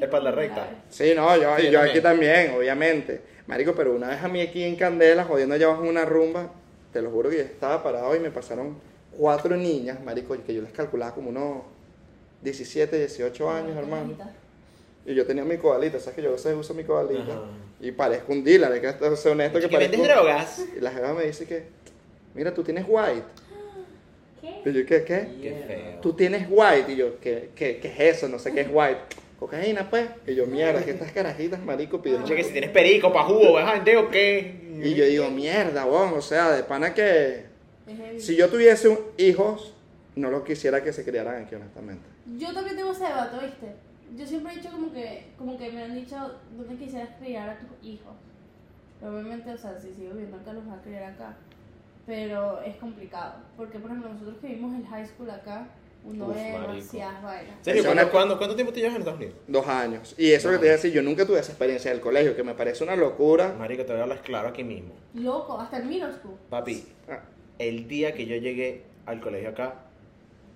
Es 0.00 0.08
para 0.08 0.22
la 0.24 0.30
por 0.30 0.38
recta. 0.38 0.68
Sí, 0.88 1.12
no, 1.16 1.36
yo, 1.36 1.56
Sí, 1.58 1.70
yo 1.70 1.80
aquí 1.80 2.00
también, 2.00 2.52
obviamente. 2.56 3.31
Marico, 3.46 3.74
pero 3.74 3.94
una 3.94 4.08
vez 4.08 4.22
a 4.22 4.28
mí 4.28 4.40
aquí 4.40 4.62
en 4.62 4.76
Candela, 4.76 5.24
jodiendo 5.24 5.54
allá 5.54 5.66
abajo 5.66 5.82
en 5.82 5.90
una 5.90 6.04
rumba, 6.04 6.50
te 6.92 7.02
lo 7.02 7.10
juro 7.10 7.30
que 7.30 7.36
yo 7.36 7.42
estaba 7.42 7.82
parado 7.82 8.14
y 8.14 8.20
me 8.20 8.30
pasaron 8.30 8.76
cuatro 9.16 9.56
niñas, 9.56 10.02
marico, 10.04 10.36
que 10.44 10.54
yo 10.54 10.62
les 10.62 10.72
calculaba 10.72 11.14
como 11.14 11.30
unos 11.30 11.62
17, 12.42 12.98
18 12.98 13.50
años, 13.50 13.76
hermano. 13.76 14.16
Y 15.04 15.14
yo 15.14 15.26
tenía 15.26 15.44
mi 15.44 15.56
cobalita, 15.56 15.98
¿sabes 15.98 16.16
que 16.16 16.22
yo 16.22 16.28
a 16.28 16.32
veces 16.32 16.54
uso 16.56 16.74
mi 16.74 16.84
cobalita? 16.84 17.32
Ajá. 17.32 17.42
Y 17.80 17.90
parezco 17.90 18.32
un 18.32 18.44
dealer, 18.44 18.72
hay 18.72 18.80
que 18.80 19.16
ser 19.16 19.32
honesto 19.32 19.58
que 19.58 19.68
que 19.68 19.76
vendes 19.76 20.02
drogas. 20.02 20.64
Y 20.76 20.80
la 20.80 20.92
jefa 20.92 21.12
me 21.14 21.24
dice 21.24 21.46
que, 21.46 21.64
mira, 22.34 22.54
tú 22.54 22.62
tienes 22.62 22.84
white. 22.86 23.24
¿Qué? 24.40 24.70
Y 24.70 24.72
yo, 24.72 24.86
¿qué, 24.86 25.04
qué? 25.04 25.28
Qué 25.42 25.64
feo. 25.66 26.00
Tú 26.00 26.12
tienes 26.12 26.46
white. 26.48 26.92
Y 26.92 26.96
yo, 26.96 27.18
¿qué, 27.20 27.50
qué, 27.56 27.78
qué 27.78 27.88
es 27.88 28.18
eso? 28.18 28.28
No 28.28 28.38
sé 28.38 28.52
qué 28.52 28.60
es 28.60 28.68
white. 28.70 29.00
Cocaína, 29.42 29.90
pues. 29.90 30.08
Y 30.24 30.36
yo, 30.36 30.46
mierda, 30.46 30.84
que 30.84 30.92
estas 30.92 31.10
carajitas, 31.10 31.58
marico, 31.64 32.00
piden. 32.00 32.22
Che, 32.22 32.36
que 32.36 32.44
si 32.44 32.52
tienes 32.52 32.70
perico, 32.70 33.12
pa' 33.12 33.24
jugo, 33.24 33.54
¿vas 33.54 33.68
a 33.68 33.72
vender 33.72 33.96
o 33.96 34.08
qué? 34.08 34.54
Y 34.84 34.94
yo 34.94 35.04
digo, 35.04 35.28
mierda, 35.30 35.84
weón, 35.84 36.14
o 36.14 36.20
sea, 36.22 36.52
de 36.52 36.62
pana 36.62 36.94
que. 36.94 37.46
Si 38.18 38.36
yo 38.36 38.48
tuviese 38.48 38.88
un- 38.88 39.00
hijos, 39.18 39.74
no 40.14 40.30
los 40.30 40.44
quisiera 40.44 40.80
que 40.84 40.92
se 40.92 41.04
criaran 41.04 41.42
aquí, 41.42 41.56
honestamente. 41.56 42.04
Yo 42.38 42.54
también 42.54 42.76
tengo 42.76 42.92
ese 42.92 43.02
debate, 43.02 43.44
¿viste? 43.44 43.66
Yo 44.16 44.24
siempre 44.28 44.52
he 44.52 44.56
dicho 44.58 44.70
como 44.70 44.92
que, 44.92 45.24
como 45.36 45.58
que 45.58 45.72
me 45.72 45.82
han 45.82 45.94
dicho 45.96 46.16
dónde 46.56 46.76
quisieras 46.76 47.08
criar 47.18 47.48
a 47.48 47.58
tus 47.58 47.68
hijos. 47.84 48.14
Obviamente, 49.02 49.50
o 49.50 49.58
sea, 49.58 49.76
si 49.80 49.92
sigo 49.94 50.10
viviendo 50.12 50.36
acá, 50.36 50.52
los 50.52 50.64
vas 50.68 50.78
a 50.78 50.82
criar 50.82 51.02
acá. 51.14 51.34
Pero 52.06 52.62
es 52.62 52.76
complicado. 52.76 53.34
Porque, 53.56 53.80
por 53.80 53.90
ejemplo, 53.90 54.12
nosotros 54.12 54.36
que 54.40 54.46
vimos 54.54 54.72
el 54.78 54.86
high 54.86 55.06
school 55.06 55.30
acá, 55.30 55.66
uno 56.04 56.26
Uf, 56.28 56.34
ve 56.34 56.52
marico. 56.52 56.72
demasiadas 56.72 57.22
vainas. 57.22 57.56
¿En 57.58 57.64
serio? 57.64 57.80
Eso 57.82 57.88
¿Cuándo, 57.88 58.04
no- 58.04 58.10
cuándo- 58.10 58.38
cuánto 58.38 58.54
tiempo 58.56 58.72
te 58.72 58.80
llevas 58.80 58.94
en 58.96 59.00
Estados 59.02 59.20
Unidos? 59.20 59.36
Dos 59.46 59.66
años. 59.68 60.14
Y 60.18 60.32
eso 60.32 60.50
que 60.50 60.58
te 60.58 60.64
iba 60.66 60.72
a 60.74 60.76
decir, 60.76 60.92
yo 60.92 61.02
nunca 61.02 61.24
tuve 61.26 61.38
esa 61.38 61.52
experiencia 61.52 61.90
del 61.90 62.00
colegio, 62.00 62.34
que 62.34 62.42
me 62.42 62.54
parece 62.54 62.82
una 62.84 62.96
locura. 62.96 63.54
Marico, 63.58 63.84
te 63.84 63.92
voy 63.92 64.00
a 64.00 64.02
hablar 64.04 64.22
claro 64.22 64.48
aquí 64.48 64.64
mismo. 64.64 64.94
Loco, 65.14 65.58
hasta 65.60 65.76
el 65.78 65.84
middle 65.86 66.12
school. 66.14 66.34
Papi, 66.50 66.84
Ah, 67.08 67.20
el 67.58 67.86
día 67.88 68.14
que 68.14 68.26
yo 68.26 68.36
llegué 68.36 68.82
al 69.06 69.20
colegio 69.20 69.50
acá, 69.50 69.74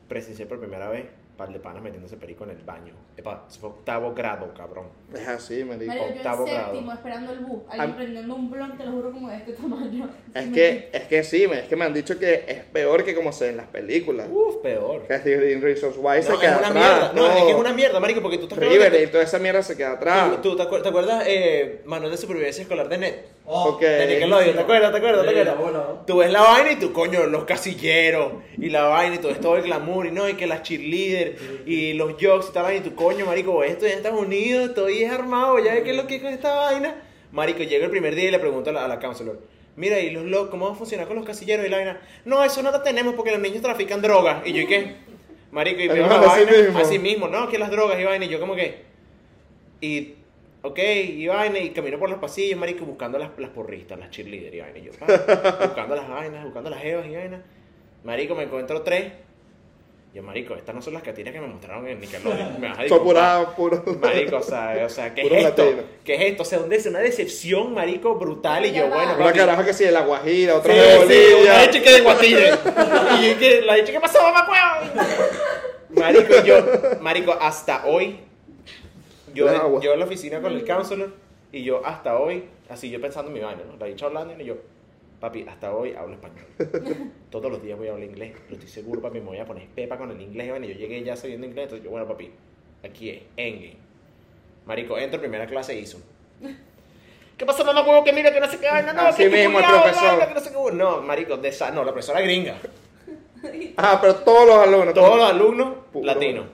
presencié 0.08 0.46
por 0.46 0.58
primera 0.60 0.88
vez 0.88 1.04
par 1.36 1.52
de 1.52 1.58
panas 1.60 1.82
metiéndose 1.82 2.16
perico 2.16 2.44
en 2.44 2.50
el 2.50 2.56
baño. 2.64 2.94
Epa, 3.16 3.44
eso 3.48 3.60
fue 3.60 3.68
octavo 3.70 4.14
grado, 4.14 4.52
cabrón. 4.56 4.86
Es 5.14 5.28
así. 5.28 5.64
Mario, 5.64 5.92
yo 5.92 6.02
octavo 6.16 6.46
en 6.46 6.52
grado. 6.54 6.70
séptimo 6.72 6.92
esperando 6.92 7.32
el 7.32 7.38
bus, 7.40 7.62
alguien 7.68 7.80
Am- 7.90 7.96
prendiendo 7.96 8.34
un 8.34 8.50
blon, 8.50 8.78
te 8.78 8.84
lo 8.84 8.92
juro, 8.92 9.12
como 9.12 9.28
de 9.28 9.36
este 9.36 9.52
tamaño. 9.52 10.08
Es 10.34 10.46
Me- 10.46 10.52
que, 10.52 10.90
es 10.92 11.02
que 11.04 11.22
sí, 11.24 11.46
me- 11.48 11.60
es 11.60 11.64
que 11.68 11.76
me 11.76 11.84
han 11.84 11.94
dicho 11.94 12.18
que 12.18 12.44
es 12.46 12.64
peor 12.64 13.04
que 13.04 13.14
como 13.14 13.32
se 13.32 13.44
ve 13.44 13.50
en 13.50 13.56
las 13.58 13.66
películas. 13.68 14.28
Uf, 14.30 14.56
peor. 14.62 15.06
Que 15.06 15.18
Steve 15.18 15.58
Reasons 15.60 15.96
Why 15.98 16.16
No, 16.18 16.22
se 16.22 16.32
es 16.32 16.38
queda 16.38 16.56
atrás. 16.56 16.72
mierda. 16.74 17.12
No, 17.14 17.26
es 17.30 17.42
que 17.44 17.50
es 17.50 17.56
una 17.56 17.72
mierda, 17.72 18.00
marico, 18.00 18.22
porque 18.22 18.38
tú 18.38 18.46
acuerdas 18.46 18.70
Riverdale, 18.72 19.00
que- 19.04 19.06
toda 19.08 19.24
esa 19.24 19.38
mierda 19.38 19.62
se 19.62 19.76
queda 19.76 19.92
atrás. 19.92 20.40
¿Tú, 20.42 20.56
tú 20.56 20.56
te 20.82 20.88
acuerdas 20.88 21.24
eh, 21.26 21.82
Manuel 21.84 22.10
de 22.10 22.16
Supervivencia 22.16 22.62
Escolar 22.62 22.88
de 22.88 22.98
Net? 22.98 23.14
Ok. 23.48 23.80
De 23.80 24.06
Nickelodeon, 24.08 24.54
¿te 24.56 24.60
acuerdas? 24.60 24.90
¿Te 24.90 24.98
acuerdas? 24.98 25.24
¿Te 25.24 25.32
Sí, 25.32 25.38
acuerdas? 25.38 25.58
bueno. 25.58 26.02
Tú 26.06 26.16
ves 26.16 26.32
la 26.32 26.42
vaina 26.42 26.72
y 26.72 26.76
tú, 26.76 26.92
coño, 26.92 27.26
los 27.26 27.44
casilleros 27.44 28.32
y 28.58 28.70
la 28.70 28.82
vaina 28.84 29.14
y 29.14 29.18
todo 29.18 29.30
esto 29.30 29.56
el 29.56 29.62
glamour 29.62 30.06
y 30.06 30.10
no, 30.10 30.28
y 30.28 30.34
que 30.34 30.46
las 30.48 30.62
cheerleaders 30.62 31.40
y 31.64 31.92
los 31.92 32.14
jokes 32.20 32.46
y 32.50 32.52
tal 32.52 32.64
vaina 32.64 32.84
y 32.84 32.88
tu 32.88 32.96
coño, 32.96 33.24
marico, 33.24 33.62
estoy 33.62 33.90
en 33.92 33.98
Estados 33.98 34.20
Unidos, 34.20 34.70
estoy 34.70 35.04
es 35.04 35.12
armado, 35.12 35.58
ya 35.60 35.74
ves 35.74 35.84
qué 35.84 35.90
es 35.90 35.96
lo 35.96 36.06
que 36.08 36.16
es 36.16 36.22
con 36.22 36.32
esta 36.32 36.54
vaina. 36.56 37.02
Marico, 37.30 37.62
llega 37.62 37.84
el 37.84 37.90
primer 37.90 38.14
día 38.16 38.28
y 38.28 38.30
le 38.32 38.38
pregunto 38.40 38.70
a 38.70 38.72
la, 38.72 38.84
a 38.84 38.88
la 38.88 38.98
counselor, 38.98 39.38
mira, 39.76 40.00
¿y 40.00 40.10
los 40.10 40.24
locos, 40.24 40.50
cómo 40.50 40.66
va 40.66 40.72
a 40.72 40.76
funcionar 40.76 41.06
con 41.06 41.16
los 41.16 41.24
casilleros 41.24 41.64
y 41.66 41.68
la 41.68 41.76
vaina? 41.76 42.00
No, 42.24 42.42
eso 42.42 42.62
no 42.62 42.72
lo 42.72 42.82
tenemos 42.82 43.14
porque 43.14 43.30
los 43.30 43.40
niños 43.40 43.62
trafican 43.62 44.02
drogas. 44.02 44.44
Y 44.44 44.52
yo, 44.54 44.62
¿y 44.62 44.66
qué? 44.66 44.94
Marico, 45.52 45.80
y 45.80 45.88
veo 45.88 46.06
la 46.08 46.18
vaina 46.18 46.50
mismo. 46.50 46.78
así 46.80 46.98
mismo, 46.98 47.28
no, 47.28 47.48
que 47.48 47.58
las 47.58 47.70
drogas 47.70 47.98
y 48.00 48.04
vaina, 48.04 48.24
y 48.24 48.28
yo 48.28 48.40
como 48.40 48.56
que... 48.56 48.84
Y, 49.80 50.14
ok, 50.68 50.78
y 50.78 51.26
vaina, 51.28 51.58
y 51.58 51.70
camino 51.70 51.98
por 51.98 52.08
los 52.10 52.18
pasillos, 52.18 52.58
marico, 52.58 52.84
buscando 52.84 53.18
las, 53.18 53.30
las 53.38 53.50
porristas, 53.50 53.98
las 53.98 54.10
cheerleaders 54.10 54.54
y 54.54 54.60
vaina. 54.60 54.78
Y 54.78 54.82
yo, 54.84 54.92
pa, 54.92 55.06
buscando 55.66 55.96
las 55.96 56.08
vainas, 56.08 56.44
buscando 56.44 56.70
las 56.70 56.80
jevas 56.80 57.06
y 57.06 57.14
vaina. 57.14 57.42
Marico, 58.04 58.34
me 58.34 58.44
encuentro 58.44 58.82
tres. 58.82 59.12
Yo, 60.14 60.22
marico, 60.22 60.54
estas 60.54 60.74
no 60.74 60.80
son 60.80 60.94
las 60.94 61.02
catiras 61.02 61.34
que 61.34 61.40
me 61.42 61.46
mostraron 61.46 61.86
en 61.88 62.00
Nickelodeon. 62.00 62.58
Me 62.58 62.68
vas 62.68 62.78
a 62.78 62.82
Son. 62.88 64.00
Marico, 64.00 64.36
o 64.38 64.42
sea, 64.42 64.82
o 64.86 64.88
sea, 64.88 65.14
¿qué 65.14 65.22
Puro 65.22 65.34
es 65.34 65.44
esto? 65.44 65.62
latino. 65.64 65.82
¿Qué 66.04 66.14
es 66.14 66.20
esto? 66.22 66.42
O 66.42 66.46
sea, 66.46 66.58
un 66.60 66.68
des- 66.70 66.86
una 66.86 67.00
decepción, 67.00 67.74
marico, 67.74 68.14
brutal. 68.14 68.64
Y 68.64 68.72
yo, 68.72 68.88
bueno, 68.88 69.14
Una 69.14 69.24
papi, 69.26 69.38
caraja 69.38 69.64
que 69.66 69.74
sí 69.74 69.84
de 69.84 69.90
la 69.92 70.00
Guajira, 70.00 70.56
otra 70.56 70.72
Sí, 70.72 70.78
de 70.78 70.90
sí, 70.92 70.98
Bolivia. 71.34 71.52
una 71.52 71.62
leche 71.66 71.82
que 71.82 71.92
de 71.92 72.00
guatire. 72.00 72.48
y 72.48 73.28
yo, 73.32 73.38
¿qué? 73.38 73.60
la 73.66 73.76
leche 73.76 73.92
que 73.92 74.00
pasó, 74.00 74.22
mamá, 74.22 74.46
Marico, 75.90 76.42
yo, 76.44 76.56
marico, 77.00 77.32
hasta 77.38 77.86
hoy, 77.86 78.18
yo, 79.36 79.92
en 79.92 79.98
la 79.98 80.04
oficina 80.04 80.40
con 80.40 80.52
el 80.52 80.64
counselor, 80.64 81.12
y 81.52 81.62
yo 81.62 81.84
hasta 81.84 82.18
hoy, 82.18 82.44
así 82.68 82.90
yo 82.90 83.00
pensando 83.00 83.28
en 83.28 83.34
mi 83.34 83.40
vaina, 83.40 83.62
¿no? 83.70 83.76
La 83.78 83.86
dicha 83.86 84.06
hablando, 84.06 84.34
y 84.40 84.44
yo, 84.44 84.56
papi, 85.20 85.44
hasta 85.48 85.74
hoy 85.74 85.94
hablo 85.94 86.14
español. 86.14 86.46
Todos 87.30 87.50
los 87.50 87.62
días 87.62 87.78
voy 87.78 87.88
a 87.88 87.92
hablar 87.92 88.08
inglés, 88.08 88.34
lo 88.48 88.54
estoy 88.54 88.68
seguro, 88.68 89.00
papi, 89.00 89.20
me 89.20 89.26
voy 89.26 89.38
a 89.38 89.44
poner 89.44 89.66
pepa 89.68 89.96
con 89.96 90.10
el 90.10 90.20
inglés, 90.20 90.48
y 90.48 90.50
vaina. 90.50 90.66
yo 90.66 90.74
llegué 90.74 91.02
ya 91.02 91.16
sabiendo 91.16 91.46
inglés, 91.46 91.64
entonces 91.64 91.84
yo, 91.84 91.90
bueno, 91.90 92.06
papi, 92.06 92.30
aquí 92.84 93.10
es, 93.10 93.22
Endgame. 93.36 93.76
Marico, 94.66 94.98
entro 94.98 95.20
primera 95.20 95.46
clase 95.46 95.78
y 95.78 95.82
hizo. 95.82 95.98
¿Qué 97.36 97.44
pasó, 97.46 97.64
mamá 97.64 97.82
huevo? 97.82 98.02
Que 98.02 98.12
mira 98.12 98.32
que 98.32 98.40
no 98.40 98.50
sé 98.50 98.58
qué 98.58 98.68
vaina, 98.68 98.92
no, 98.92 99.02
Así 99.02 99.22
que 99.22 99.28
mismo 99.28 99.60
el 99.60 99.64
profesor. 99.64 100.04
vaina, 100.04 100.26
que 100.26 100.34
no 100.34 100.40
sé 100.40 100.50
qué. 100.50 100.72
No, 100.74 101.02
marico, 101.02 101.36
de 101.36 101.48
esa, 101.48 101.70
no, 101.70 101.84
la 101.84 101.92
profesora 101.92 102.20
gringa. 102.20 102.56
Ah, 103.76 103.98
pero 104.00 104.16
todos 104.16 104.44
los 104.44 104.56
alumnos. 104.56 104.94
Todos 104.94 105.16
los 105.18 105.30
alumnos 105.30 105.74
latinos. 106.02 106.46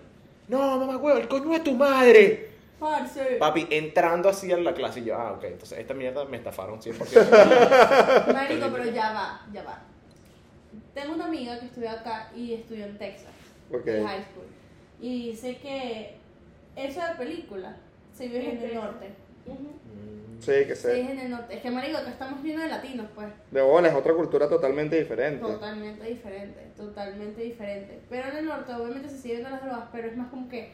No, 0.49 0.79
mamá 0.79 0.99
huevo, 0.99 1.19
el 1.19 1.29
coño 1.29 1.55
es 1.55 1.65
tu 1.65 1.73
madre. 1.75 2.51
Parce. 2.83 3.37
Papi, 3.39 3.69
entrando 3.71 4.29
así 4.29 4.51
a 4.51 4.57
la 4.57 4.75
clase 4.75 5.01
y 5.01 5.05
yo, 5.05 5.17
ah, 5.17 5.33
ok, 5.35 5.45
entonces 5.45 5.79
esta 5.79 5.95
mierda 5.95 6.25
me 6.25 6.37
estafaron 6.37 6.81
100%. 6.81 8.33
Marico, 8.35 8.67
pero 8.73 8.85
ya 8.91 9.13
va, 9.13 9.47
ya 9.53 9.63
va. 9.63 9.79
Tengo 10.93 11.15
una 11.15 11.27
amiga 11.27 11.61
que 11.61 11.67
estudió 11.67 11.91
acá 11.91 12.31
y 12.35 12.55
estudió 12.55 12.87
en 12.87 12.99
Texas, 12.99 13.31
Ok. 13.73 13.87
en 13.87 14.05
high 14.07 14.23
school. 14.25 14.47
Y 15.01 15.31
dice 15.31 15.59
que 15.59 16.17
eso 16.75 17.01
de 17.01 17.15
película 17.17 17.77
se 18.13 18.27
vive 18.27 18.51
en 18.53 18.59
el 18.63 18.75
norte. 18.75 19.11
Ujú. 19.47 19.69
Sí, 20.41 20.53
que 20.67 20.75
sé. 20.75 21.01
en 21.01 21.21
el 21.21 21.31
norte. 21.31 21.55
Es 21.55 21.63
que, 21.63 21.71
marico, 21.71 21.99
acá 21.99 22.11
estamos 22.11 22.43
llenos 22.43 22.65
de 22.65 22.69
latinos, 22.69 23.07
pues. 23.15 23.29
De 23.53 23.63
bola 23.63 23.89
es 23.89 23.95
otra 23.95 24.13
cultura 24.13 24.49
totalmente 24.49 24.99
diferente. 24.99 25.41
Totalmente 25.41 26.05
diferente, 26.05 26.61
totalmente 26.77 27.43
diferente. 27.43 28.01
Pero 28.11 28.29
en 28.29 28.37
el 28.39 28.47
norte 28.47 28.75
obviamente 28.75 29.09
se 29.09 29.19
siguen 29.19 29.45
las 29.45 29.63
drogas, 29.63 29.85
pero 29.93 30.09
es 30.09 30.17
más 30.17 30.29
como 30.31 30.49
que 30.49 30.73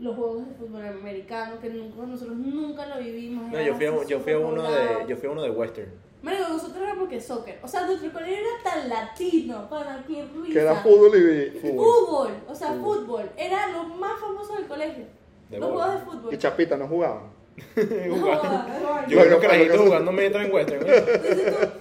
los 0.00 0.14
juegos 0.16 0.48
de 0.48 0.54
fútbol 0.54 0.86
americano, 0.86 1.58
que 1.60 1.68
nunca, 1.70 2.02
nosotros 2.06 2.36
nunca 2.36 2.86
lo 2.86 2.98
vivimos. 2.98 3.50
No, 3.50 3.60
yo 3.60 3.74
fui, 3.74 3.86
a, 3.86 4.04
yo 4.06 4.20
fui 4.20 4.32
a 4.32 4.38
uno 4.38 4.62
de, 4.70 4.88
yo 5.08 5.16
fui 5.16 5.28
a 5.28 5.32
uno 5.32 5.42
de 5.42 5.50
western. 5.50 5.90
Marico, 6.22 6.48
nosotros 6.48 6.78
éramos 6.82 7.08
que 7.08 7.20
soccer. 7.20 7.58
O 7.62 7.68
sea, 7.68 7.86
nuestro 7.86 8.12
colegio 8.12 8.36
era 8.38 8.62
tan 8.70 8.88
latino, 8.88 9.68
para 9.70 10.02
que 10.04 10.24
risa. 10.24 10.52
Que 10.52 10.58
era 10.60 10.74
fútbol 10.76 11.16
y, 11.16 11.58
Fútbol, 11.60 12.30
o 12.48 12.54
sea, 12.54 12.72
fútbol. 12.74 13.30
Era 13.36 13.68
lo 13.68 13.84
más 13.84 14.18
famoso 14.20 14.54
del 14.56 14.66
colegio. 14.66 15.04
De 15.48 15.58
los 15.58 15.70
bola. 15.70 15.84
juegos 15.84 16.00
de 16.04 16.10
fútbol. 16.10 16.34
y 16.34 16.38
Chapita 16.38 16.76
no 16.76 16.88
jugaban. 16.88 17.38
Yo 17.76 17.84
los 19.24 19.40
que- 19.40 19.66
lo 19.68 19.72
que- 19.72 19.78
jugando 19.78 20.12
metro 20.12 20.40
en 20.42 20.52
western. 20.52 20.86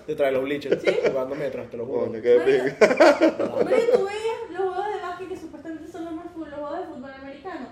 Detrás 0.08 0.30
de 0.30 0.32
los 0.32 0.44
bleachers, 0.44 0.84
jugando 1.12 1.36
metro, 1.36 1.64
te 1.70 1.78
lo 1.78 1.86
juro. 1.86 2.06
Coño, 2.08 2.22
qué. 2.22 2.38
Marico, 2.38 3.98
tú 3.98 4.06
veías 4.06 4.40
los 4.52 4.74
juegos 4.74 4.86
de 4.96 5.02
básquet 5.02 5.28
que 5.30 5.38
supuestamente 5.38 5.92
son 5.92 6.06
los 6.06 6.14
más 6.14 6.26
full, 6.34 6.48
los 6.50 6.60
juegos 6.60 6.80
de 6.80 6.86
fútbol 6.86 7.12
americano. 7.12 7.68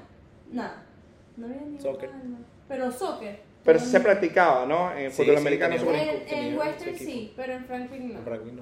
Nada. 0.56 0.84
No 1.38 1.46
había 1.48 1.62
ni 1.62 1.80
Soccer. 1.80 2.10
un 2.10 2.16
alma. 2.22 2.38
Pero 2.68 2.92
soccer. 2.92 3.40
Pero 3.64 3.80
se 3.80 4.00
practicaba, 4.00 4.66
¿no? 4.66 4.92
En 4.92 5.06
el 5.06 5.12
Sí, 5.12 5.18
fútbol 5.24 5.36
sí, 5.36 5.42
americano. 5.42 5.76
tenía 5.76 5.86
sobre- 5.86 6.18
En, 6.20 6.26
tenía 6.26 6.42
en 6.42 6.48
ese 6.48 6.58
Western 6.60 6.90
equipo. 6.96 7.12
sí, 7.12 7.34
pero 7.36 7.54
en 7.54 7.66
Franklin 7.66 8.14
no. 8.14 8.20
Para 8.22 8.38
mí 8.38 8.52
no. 8.52 8.62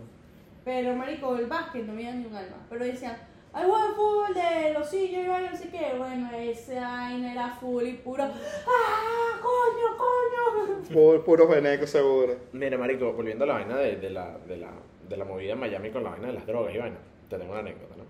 Pero, 0.66 0.96
marico, 0.96 1.36
el 1.38 1.46
básquet 1.48 1.86
no 1.86 1.92
había 1.94 2.14
ni 2.14 2.26
un 2.26 2.36
alma. 2.36 2.56
Pero 2.70 2.86
decían, 2.86 3.18
hay 3.52 3.66
juego 3.66 3.86
de 3.88 3.94
fútbol 3.94 4.34
de 4.34 4.74
los 4.74 4.90
sillos 4.90 5.26
y 5.26 5.28
vaina, 5.28 5.52
no 5.52 5.58
sé 5.58 5.70
qué. 5.70 5.94
Bueno, 5.98 6.30
ese 6.36 6.76
vaina 6.80 7.32
era 7.34 7.50
full 7.60 7.84
y 7.86 7.94
puro. 7.94 8.24
¡Ah, 8.24 9.40
coño, 9.42 9.98
coño! 9.98 10.84
Pu- 10.90 11.24
Puros 11.24 11.50
venecos 11.50 11.90
seguro. 11.90 12.36
Mira, 12.54 12.78
marico, 12.78 13.12
volviendo 13.14 13.44
a 13.44 13.48
la 13.48 13.54
vaina 13.56 13.78
de, 13.78 13.98
de 13.98 14.10
la, 14.10 14.38
de, 14.48 14.58
la, 14.58 14.72
de 15.10 15.18
la 15.18 15.26
movida 15.26 15.54
en 15.54 15.60
Miami 15.60 15.92
con 15.92 16.04
la 16.04 16.12
vaina 16.12 16.28
de 16.28 16.34
las 16.34 16.48
drogas 16.48 16.74
y 16.74 16.78
vaina. 16.78 16.98
Te 17.30 17.38
tengo 17.38 17.52
una 17.52 17.60
anécdota, 17.60 17.96
¿no? 17.98 18.04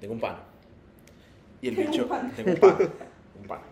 Tengo 0.00 0.12
un 0.14 0.20
pana. 0.20 0.38
Y 1.62 1.68
el 1.68 1.76
Tengo 1.76 1.88
un 1.88 1.92
bicho... 1.92 2.08
Tengo 2.36 2.52
un 2.52 2.58
pana. 2.58 2.92
Un 3.40 3.46
pana. 3.46 3.62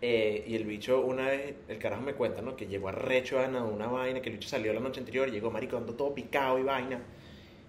Eh, 0.00 0.44
y 0.46 0.54
el 0.54 0.64
bicho 0.64 1.00
una 1.04 1.26
vez, 1.26 1.56
el 1.68 1.78
carajo 1.78 2.02
me 2.02 2.14
cuenta, 2.14 2.40
¿no? 2.40 2.56
Que 2.56 2.66
llegó 2.66 2.88
arrecho 2.88 3.40
a 3.40 3.46
una 3.64 3.86
vaina, 3.88 4.22
que 4.22 4.30
el 4.30 4.36
bicho 4.36 4.48
salió 4.48 4.72
la 4.72 4.80
noche 4.80 5.00
anterior 5.00 5.28
y 5.28 5.32
llegó, 5.32 5.50
marico, 5.50 5.76
ando 5.76 5.94
todo 5.94 6.14
picado 6.14 6.58
y 6.58 6.62
vaina. 6.62 7.02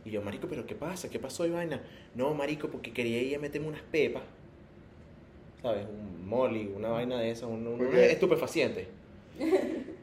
Y 0.06 0.12
yo, 0.12 0.22
marico, 0.22 0.48
¿pero 0.48 0.66
qué 0.66 0.76
pasa? 0.76 1.10
¿Qué 1.10 1.20
pasó 1.20 1.46
y 1.46 1.50
vaina? 1.50 1.82
No, 2.16 2.34
marico, 2.34 2.70
porque 2.70 2.94
quería 2.94 3.22
ir 3.22 3.36
a 3.36 3.40
meterme 3.40 3.68
unas 3.68 3.82
pepas. 3.82 4.24
¿Sabes? 5.62 5.86
Un 5.88 6.28
molly, 6.28 6.72
una 6.76 6.90
vaina 6.90 7.20
de 7.20 7.32
esas, 7.32 7.50
un, 7.50 7.68
un, 7.68 7.82
un 7.82 7.96
estupefaciente. 7.96 8.88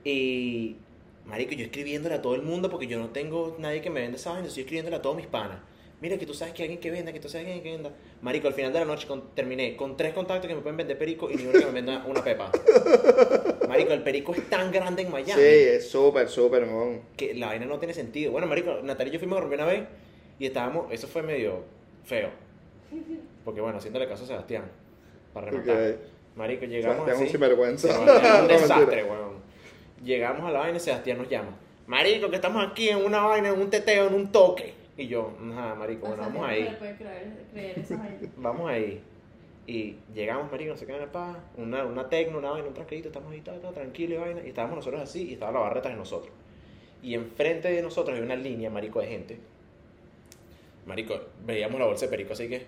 Y, 0.05 0.77
marico, 1.25 1.53
yo 1.55 1.65
escribiéndole 1.65 2.15
a 2.15 2.23
todo 2.23 2.35
el 2.35 2.43
mundo 2.43 2.71
porque 2.71 2.87
yo 2.87 2.99
no 2.99 3.11
tengo 3.11 3.57
nadie 3.59 3.81
que 3.83 3.91
me 3.91 4.01
venda 4.01 4.17
esa 4.17 4.33
vaina, 4.33 4.47
estoy 4.49 4.63
escribiéndole 4.63 4.97
a 4.97 5.03
todos 5.03 5.17
mis 5.17 5.27
panas. 5.27 5.59
Mira 6.01 6.19
que 6.19 6.27
tú 6.27 6.35
sabes 6.35 6.53
que 6.53 6.63
hay 6.63 6.67
alguien 6.67 6.81
que 6.81 6.91
venda, 6.91 7.11
que 7.13 7.21
tú 7.21 7.29
sabes 7.29 7.47
que 7.47 7.53
alguien 7.55 7.65
que 7.79 7.83
venda. 7.83 7.97
Marico, 8.21 8.49
al 8.49 8.55
final 8.55 8.71
de 8.73 8.81
la 8.81 8.85
noche 8.85 9.07
con- 9.07 9.35
terminé 9.35 9.77
con 9.77 9.97
tres 9.97 10.13
contactos 10.13 10.47
que 10.47 10.55
me 10.55 10.61
pueden 10.61 10.77
vender 10.77 10.99
perico 10.99 11.31
y 11.31 11.37
ni 11.37 11.45
uno 11.45 11.53
que 11.59 11.65
me 11.65 11.73
venda 11.73 12.05
una 12.07 12.23
pepa. 12.23 12.51
Marico, 13.69 13.93
el 13.95 14.03
perico 14.03 14.35
es 14.35 14.49
tan 14.51 14.71
grande 14.71 15.03
en 15.03 15.11
Miami 15.11 15.33
Sí, 15.33 15.41
es 15.41 15.89
súper, 15.91 16.29
súper, 16.29 16.67
mon. 16.67 17.01
que 17.17 17.35
la 17.35 17.47
vaina 17.49 17.65
no 17.67 17.79
tiene 17.79 17.95
sentido. 17.95 18.31
Bueno, 18.33 18.47
marico, 18.47 18.79
Natalia 18.83 19.11
y 19.11 19.15
yo 19.15 19.19
fuimos 19.19 19.39
a 19.39 19.41
romper 19.41 19.59
una 19.61 19.69
vez 19.69 19.85
y 20.39 20.47
estábamos, 20.47 20.93
eso 20.93 21.09
fue 21.09 21.23
medio 21.23 21.65
feo. 22.05 22.29
Porque 23.45 23.61
bueno, 23.61 23.79
haciéndole 23.79 24.07
caso 24.07 24.25
a 24.25 24.27
Sebastián, 24.27 24.65
para 25.33 25.51
rematar. 25.51 25.97
Marico, 26.37 26.67
llegamos 26.67 26.97
Sebastián 27.07 27.23
un 27.27 27.29
sinvergüenza. 27.33 27.89
Sebastián 27.89 28.43
un 28.43 28.43
No, 28.49 28.49
desastre, 28.49 28.97
mentira. 28.97 29.05
weón. 29.07 29.33
Llegamos 30.05 30.43
a 30.47 30.51
la 30.53 30.59
vaina 30.61 30.77
y 30.77 30.81
Sebastián 30.81 31.19
nos 31.19 31.29
llama. 31.31 31.57
Marico, 31.87 32.29
que 32.29 32.37
estamos 32.37 32.67
aquí 32.71 32.91
en 32.91 32.99
una 33.05 33.21
vaina, 33.23 33.49
en 33.49 33.59
un 33.61 33.71
teteo, 33.71 34.09
en 34.09 34.15
un 34.15 34.31
toque. 34.31 34.75
Y 34.97 35.09
yo, 35.09 35.33
ajá, 35.53 35.75
marico, 35.75 36.07
bueno, 36.07 36.23
vamos 36.23 36.41
no 36.41 36.47
ahí. 36.47 36.65
se 36.65 36.71
le 36.71 36.77
puede 36.77 36.97
creer, 36.97 37.33
creer 37.53 37.79
esa. 37.79 38.09
Vamos 38.37 38.71
ahí. 38.71 39.03
Y 39.67 39.97
llegamos, 40.15 40.51
marico, 40.51 40.71
no 40.71 40.77
sé 40.79 40.87
qué 40.87 40.95
en 40.95 41.03
el 41.03 41.09
paz, 41.09 41.37
una, 41.57 41.85
una 41.85 42.09
tecno, 42.09 42.39
una 42.39 42.51
vaina, 42.53 42.69
un 42.69 42.75
tranquilito, 42.75 43.09
estamos 43.09 43.33
ahí, 43.33 43.41
todo, 43.41 43.57
todo 43.57 43.73
tranquilo 43.73 44.15
y 44.15 44.19
vaina. 44.19 44.41
Y 44.45 44.49
estábamos 44.49 44.77
nosotros 44.77 45.03
así 45.03 45.29
y 45.29 45.33
estaba 45.35 45.53
la 45.53 45.59
barra 45.61 45.75
detrás 45.77 45.95
de 45.95 45.99
nosotros. 45.99 46.33
y 47.03 47.15
enfrente 47.15 47.71
de 47.71 47.83
nosotros 47.83 48.17
hay 48.17 48.23
una 48.23 48.37
línea, 48.37 48.71
marico, 48.71 49.01
de 49.01 49.07
gente. 49.09 49.39
Marico, 50.87 51.21
veíamos 51.45 51.79
la 51.81 51.87
bolsa 51.87 52.07
de 52.07 52.11
perico, 52.11 52.33
así 52.33 52.49
que... 52.49 52.67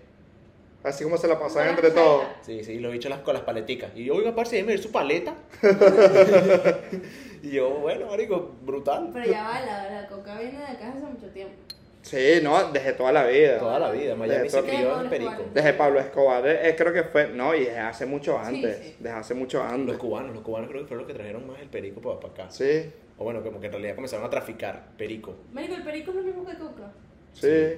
Así 0.85 1.03
como 1.05 1.17
se 1.17 1.29
la 1.29 1.39
pasaban 1.39 1.71
entre 1.71 1.91
todos. 1.91 2.25
Sí, 2.43 2.63
sí, 2.63 2.79
los 2.79 2.93
bichos 2.93 3.11
las, 3.11 3.21
con 3.21 3.35
las 3.35 3.43
paleticas. 3.43 3.91
Y 3.97 4.05
yo, 4.05 4.15
oiga, 4.15 4.35
parce, 4.35 4.57
déjeme 4.57 4.73
ver 4.73 4.83
su 4.83 4.93
paleta. 4.93 5.35
y 7.43 7.51
yo, 7.51 7.71
bueno, 7.71 8.07
marico, 8.07 8.55
brutal. 8.65 9.11
Pero 9.13 9.27
ya 9.27 9.43
va, 9.45 9.61
la, 9.61 10.03
la 10.03 10.09
coca 10.09 10.39
viene 10.39 10.59
de 10.59 10.65
acá 10.67 10.91
hace 10.91 11.07
mucho 11.07 11.29
tiempo. 11.31 11.55
Sí, 12.03 12.41
no, 12.43 12.71
desde 12.73 12.93
toda 12.95 13.13
la 13.13 13.27
vida. 13.27 13.59
Toda 13.59 13.79
la 13.79 13.91
vida, 13.91 14.15
Miami 14.15 14.45
Desde 14.45 14.63
se 14.63 14.67
crió 14.67 15.01
en 15.03 15.11
perico. 15.11 15.45
Desde 15.53 15.73
Pablo 15.75 16.01
Escobar, 16.01 16.43
eh, 16.47 16.75
creo 16.77 16.93
que 16.93 17.03
fue, 17.05 17.29
no, 17.29 17.55
y 17.55 17.61
desde 17.65 17.79
hace 17.81 18.07
mucho 18.07 18.39
Sí, 18.49 18.57
antes. 18.57 18.79
sí. 18.79 18.97
Desde 18.99 19.17
hace 19.17 19.35
mucho 19.35 19.63
antes. 19.63 19.89
Los 19.89 19.97
cubanos, 19.99 20.35
los 20.35 20.43
cubanos 20.43 20.71
creo 20.71 20.83
que 20.83 20.89
fueron 20.89 21.07
los 21.07 21.13
que 21.13 21.19
trajeron 21.19 21.47
más 21.47 21.61
el 21.61 21.69
perico 21.69 22.01
para, 22.01 22.19
para 22.21 22.33
acá. 22.45 22.51
Sí, 22.51 22.91
O 23.19 23.25
bueno, 23.25 23.43
como 23.43 23.61
que 23.61 23.67
en 23.67 23.73
realidad 23.73 23.95
comenzaron 23.95 24.25
a 24.25 24.31
traficar 24.31 24.89
perico. 24.97 25.35
Marico, 25.53 25.75
el 25.75 25.83
perico 25.83 26.11
es 26.13 26.17
lo 26.17 26.23
mismo 26.23 26.47
que 26.47 26.55
coca. 26.57 26.93
sí. 27.35 27.75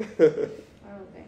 Ah, 0.00 0.96
ok. 1.02 1.18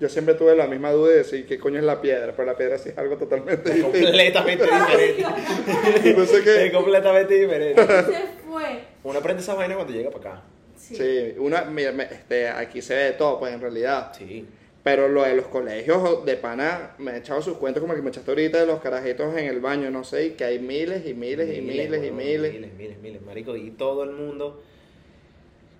Yo 0.00 0.08
siempre 0.08 0.34
tuve 0.34 0.54
la 0.54 0.66
misma 0.66 0.92
duda 0.92 1.10
de 1.10 1.16
decir 1.18 1.44
qué 1.46 1.58
coño 1.58 1.78
es 1.78 1.84
la 1.84 2.00
piedra, 2.00 2.32
pero 2.32 2.44
la 2.46 2.56
piedra 2.56 2.78
sí 2.78 2.90
es 2.90 2.98
algo 2.98 3.16
totalmente 3.16 3.80
completamente 3.82 4.64
diferente. 4.66 5.22
No 6.16 6.24
sé 6.26 6.36
es 6.38 6.42
qué. 6.44 6.72
completamente 6.72 7.34
diferente. 7.34 7.82
Se 7.86 8.26
fue. 8.48 8.80
Uno 9.04 9.18
aprende 9.18 9.42
esa 9.42 9.54
vaina 9.54 9.74
cuando 9.74 9.92
llega 9.92 10.10
para 10.10 10.30
acá. 10.30 10.42
Sí. 10.78 10.94
Sí, 10.96 11.34
una, 11.38 11.64
mira, 11.64 11.92
me- 11.92 12.04
este, 12.04 12.48
aquí 12.48 12.80
se 12.80 12.94
ve 12.94 13.02
de 13.04 13.12
todo, 13.12 13.38
pues 13.38 13.52
en 13.52 13.60
realidad. 13.60 14.12
Sí. 14.16 14.46
Pero 14.84 15.08
lo 15.08 15.22
de 15.24 15.34
los 15.34 15.46
colegios 15.48 16.24
de 16.24 16.36
pana, 16.36 16.94
me 16.98 17.10
he 17.12 17.18
echado 17.18 17.42
sus 17.42 17.58
cuentos 17.58 17.80
como 17.82 17.92
el 17.92 17.98
que 17.98 18.02
me 18.04 18.10
echaste 18.10 18.30
ahorita 18.30 18.60
de 18.60 18.66
los 18.66 18.80
carajitos 18.80 19.36
en 19.36 19.46
el 19.46 19.60
baño, 19.60 19.90
no 19.90 20.04
sé, 20.04 20.26
y 20.26 20.30
que 20.30 20.44
hay 20.44 20.58
miles 20.60 21.04
y 21.06 21.12
miles 21.14 21.54
y 21.54 21.60
miles 21.60 21.98
y 22.00 22.04
weón, 22.06 22.16
miles. 22.16 22.52
Miles, 22.54 22.72
miles, 22.74 22.98
miles, 23.00 23.22
marico. 23.22 23.54
Y 23.56 23.72
todo 23.72 24.04
el 24.04 24.10
mundo, 24.12 24.62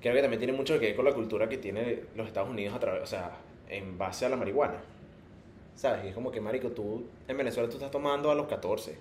creo 0.03 0.14
que 0.14 0.20
también 0.20 0.40
tiene 0.40 0.53
mucho 0.53 0.78
que 0.78 0.86
ver 0.86 0.96
con 0.96 1.05
la 1.05 1.14
cultura 1.14 1.49
que 1.49 1.57
tiene 1.59 2.01
los 2.16 2.26
Estados 2.26 2.51
Unidos 2.51 2.74
a 2.74 2.80
través, 2.80 3.03
o 3.03 3.07
sea, 3.07 3.30
en 3.70 3.96
base 3.96 4.26
a 4.26 4.28
la 4.28 4.36
marihuana. 4.36 4.82
¿Sabes? 5.74 6.05
Y 6.05 6.09
es 6.09 6.14
como 6.14 6.30
que, 6.32 6.40
marico, 6.40 6.70
tú 6.70 7.05
en 7.28 7.36
Venezuela 7.36 7.68
tú 7.68 7.76
estás 7.76 7.90
tomando 7.92 8.30
a 8.30 8.34
los 8.34 8.46
14, 8.49 8.96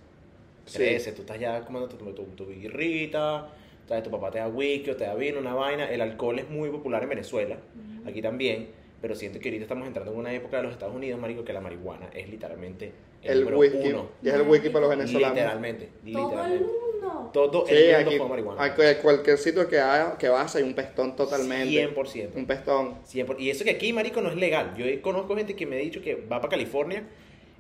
Sí. 0.66 0.78
13, 0.78 1.12
tú 1.14 1.22
estás 1.22 1.40
ya 1.40 1.62
comiendo 1.62 1.88
tu, 1.90 1.98
tu, 2.14 2.24
tu 2.24 2.46
birrita, 2.46 3.50
¿sabes? 3.88 4.04
tu 4.04 4.12
papá 4.12 4.32
te 4.32 4.40
da 4.40 4.48
whisky 4.48 4.90
o 4.92 4.96
te 4.96 5.06
da 5.06 5.16
vino, 5.16 5.40
una 5.40 5.54
vaina. 5.54 5.90
El 5.90 6.02
alcohol 6.02 6.40
es 6.40 6.50
muy 6.50 6.70
popular 6.70 7.04
en 7.04 7.10
Venezuela, 7.10 7.58
aquí 8.06 8.22
también. 8.22 8.70
Pero 9.02 9.14
siento 9.16 9.40
que 9.40 9.50
ahorita 9.50 9.64
estamos 9.64 9.88
entrando 9.88 10.12
en 10.12 10.18
una 10.18 10.34
época 10.34 10.58
de 10.58 10.64
los 10.64 10.72
Estados 10.72 10.96
Unidos, 10.96 11.20
marico, 11.20 11.44
que 11.46 11.54
la 11.54 11.62
marihuana 11.62 12.10
es 12.16 12.28
literalmente 12.30 12.92
el, 13.22 13.32
El 13.32 13.40
número 13.42 13.60
whisky, 13.60 13.90
uno. 13.90 14.10
y 14.24 14.28
es 14.30 14.34
el 14.34 14.42
whisky 14.42 14.70
para 14.70 14.88
los 14.88 14.90
venezolanos. 14.90 15.36
Literalmente, 15.38 15.86
Todo 15.86 16.00
el 16.02 16.14
literalmente. 16.16 16.66
mundo. 16.66 17.30
Todo 17.32 17.66
Sí, 17.68 17.76
el 17.76 17.94
mundo 17.96 18.10
aquí, 18.10 18.18
fuma 18.18 18.30
marihuana. 18.30 18.64
a 18.64 18.76
cual- 18.76 18.98
cualquier 19.04 19.38
sitio 19.38 19.68
que, 19.70 19.80
haya, 19.80 20.18
que 20.18 20.30
vas 20.30 20.56
hay 20.56 20.64
un 20.64 20.74
pestón 20.74 21.16
totalmente. 21.16 21.70
100%. 21.70 22.36
Un 22.36 22.48
pestón. 22.48 22.96
100%. 23.06 23.36
Y 23.40 23.52
eso 23.52 23.64
que 23.64 23.70
aquí, 23.70 23.94
marico, 23.94 24.20
no 24.22 24.30
es 24.30 24.36
legal. 24.36 24.74
Yo 24.76 24.86
conozco 25.04 25.36
gente 25.36 25.56
que 25.56 25.68
me 25.68 25.76
ha 25.76 25.80
dicho 25.80 26.02
que 26.02 26.16
va 26.16 26.42
para 26.42 26.50
California 26.50 27.04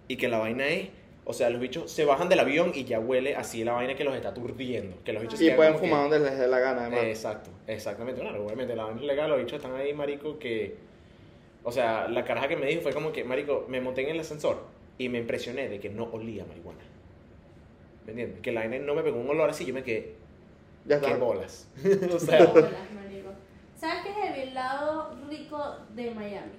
y 0.07 0.17
que 0.17 0.27
la 0.27 0.39
vaina 0.39 0.67
es... 0.67 0.87
O 1.29 1.33
sea, 1.33 1.49
los 1.49 1.59
bichos 1.59 1.91
se 1.91 2.05
bajan 2.05 2.29
del 2.29 2.39
avión 2.39 2.71
y 2.73 2.85
ya 2.85 3.01
huele 3.01 3.35
así 3.35 3.61
la 3.65 3.73
vaina 3.73 3.95
que 3.95 4.05
los 4.05 4.15
está 4.15 4.29
aturdiendo. 4.29 4.95
Que 5.03 5.11
los 5.11 5.21
bichos 5.21 5.41
Y 5.41 5.51
pueden 5.51 5.77
fumar 5.77 6.03
donde 6.09 6.21
les 6.21 6.39
dé 6.39 6.47
la 6.47 6.59
gana, 6.59 6.83
además. 6.83 7.03
Exacto, 7.03 7.49
exactamente. 7.67 8.21
Claro, 8.21 8.45
obviamente 8.45 8.77
la 8.77 8.85
vaina 8.85 9.01
es 9.01 9.05
legal, 9.07 9.29
los 9.29 9.39
bichos 9.39 9.57
están 9.57 9.75
ahí, 9.75 9.93
marico, 9.93 10.39
que... 10.39 10.77
O 11.65 11.71
sea, 11.73 12.07
la 12.07 12.23
caraja 12.23 12.47
que 12.47 12.55
me 12.55 12.65
dijo 12.65 12.81
fue 12.81 12.93
como 12.93 13.11
que, 13.11 13.25
marico, 13.25 13.65
me 13.67 13.81
monté 13.81 14.03
en 14.03 14.09
el 14.11 14.21
ascensor 14.21 14.63
y 14.97 15.09
me 15.09 15.17
impresioné 15.17 15.67
de 15.67 15.81
que 15.81 15.89
no 15.89 16.05
olía 16.13 16.45
marihuana. 16.45 16.79
¿Me 18.05 18.11
entiendes? 18.11 18.39
Que 18.41 18.53
la 18.53 18.61
vaina 18.61 18.79
no 18.79 18.95
me 18.95 19.03
pegó 19.03 19.19
un 19.19 19.29
olor 19.29 19.49
así, 19.49 19.65
yo 19.65 19.73
me 19.73 19.83
quedé, 19.83 20.13
ya 20.85 21.01
qué 21.01 21.07
está. 21.07 21.17
bolas. 21.17 21.67
o 22.13 22.19
sea, 22.21 22.45
Bolas, 22.45 22.71
marico. 22.95 23.31
¿Sabes 23.77 23.97
qué 24.05 24.29
es 24.29 24.47
el 24.47 24.53
lado 24.53 25.13
rico 25.29 25.75
de 25.93 26.09
Miami? 26.11 26.53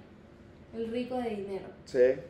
El 0.77 0.93
rico 0.93 1.17
de 1.17 1.31
dinero. 1.31 1.67
Sí, 1.87 2.21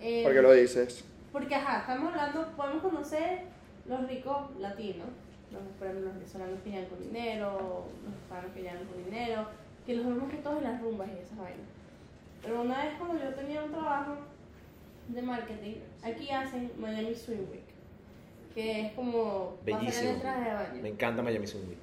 Eh, 0.00 0.22
porque 0.24 0.42
lo 0.42 0.52
dices. 0.52 1.04
Porque, 1.36 1.54
ajá, 1.54 1.80
estamos 1.80 2.12
hablando, 2.14 2.48
podemos 2.56 2.82
conocer 2.82 3.40
los 3.86 4.08
ricos 4.08 4.56
latinos, 4.58 5.06
los, 5.52 5.60
por 5.78 5.86
ejemplo, 5.86 6.06
los 6.08 6.14
venezolanos 6.14 6.60
que 6.64 6.70
llegan 6.70 6.86
con 6.86 7.02
dinero, 7.02 7.84
los 8.06 8.14
hispanos 8.14 8.52
que 8.54 8.62
llegan 8.62 8.84
con 8.86 9.04
dinero, 9.04 9.46
que 9.84 9.96
los 9.96 10.06
vemos 10.06 10.30
que 10.30 10.38
todos 10.38 10.56
en 10.58 10.64
las 10.64 10.80
rumbas 10.80 11.08
y 11.14 11.22
esas 11.22 11.36
vainas. 11.36 11.68
Pero 12.42 12.62
una 12.62 12.84
vez 12.84 12.94
cuando 12.98 13.22
yo 13.22 13.34
tenía 13.34 13.62
un 13.64 13.70
trabajo 13.70 14.16
de 15.08 15.20
marketing, 15.22 15.74
aquí 16.02 16.30
hacen 16.30 16.72
Miami 16.78 17.14
Swim 17.14 17.40
Week, 17.50 17.60
que 18.54 18.86
es 18.86 18.92
como 18.94 19.58
en 19.66 19.76
Bellísimo. 19.78 20.10
el 20.12 20.20
traje 20.22 20.48
de 20.48 20.54
baño. 20.54 20.82
me 20.82 20.88
encanta 20.88 21.22
Miami 21.22 21.46
Swim 21.46 21.68
Week. 21.68 21.78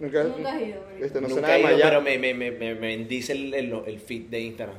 Nunca, 0.00 0.22
Nunca 0.24 0.52
has 0.52 0.60
ido, 0.60 0.82
marico. 0.82 1.04
este, 1.06 1.20
no 1.22 1.28
sé 1.28 1.34
Nunca 1.36 1.46
nada 1.48 1.54
de 1.54 1.60
he 1.60 1.62
ido, 1.62 1.68
Miami. 1.78 1.82
pero 1.88 2.00
me, 2.02 2.18
me, 2.18 2.34
me, 2.34 2.50
me, 2.50 2.74
me 2.74 2.86
bendice 2.96 3.32
el, 3.32 3.54
el, 3.54 3.72
el 3.86 4.00
feed 4.00 4.26
de 4.26 4.40
Instagram. 4.40 4.76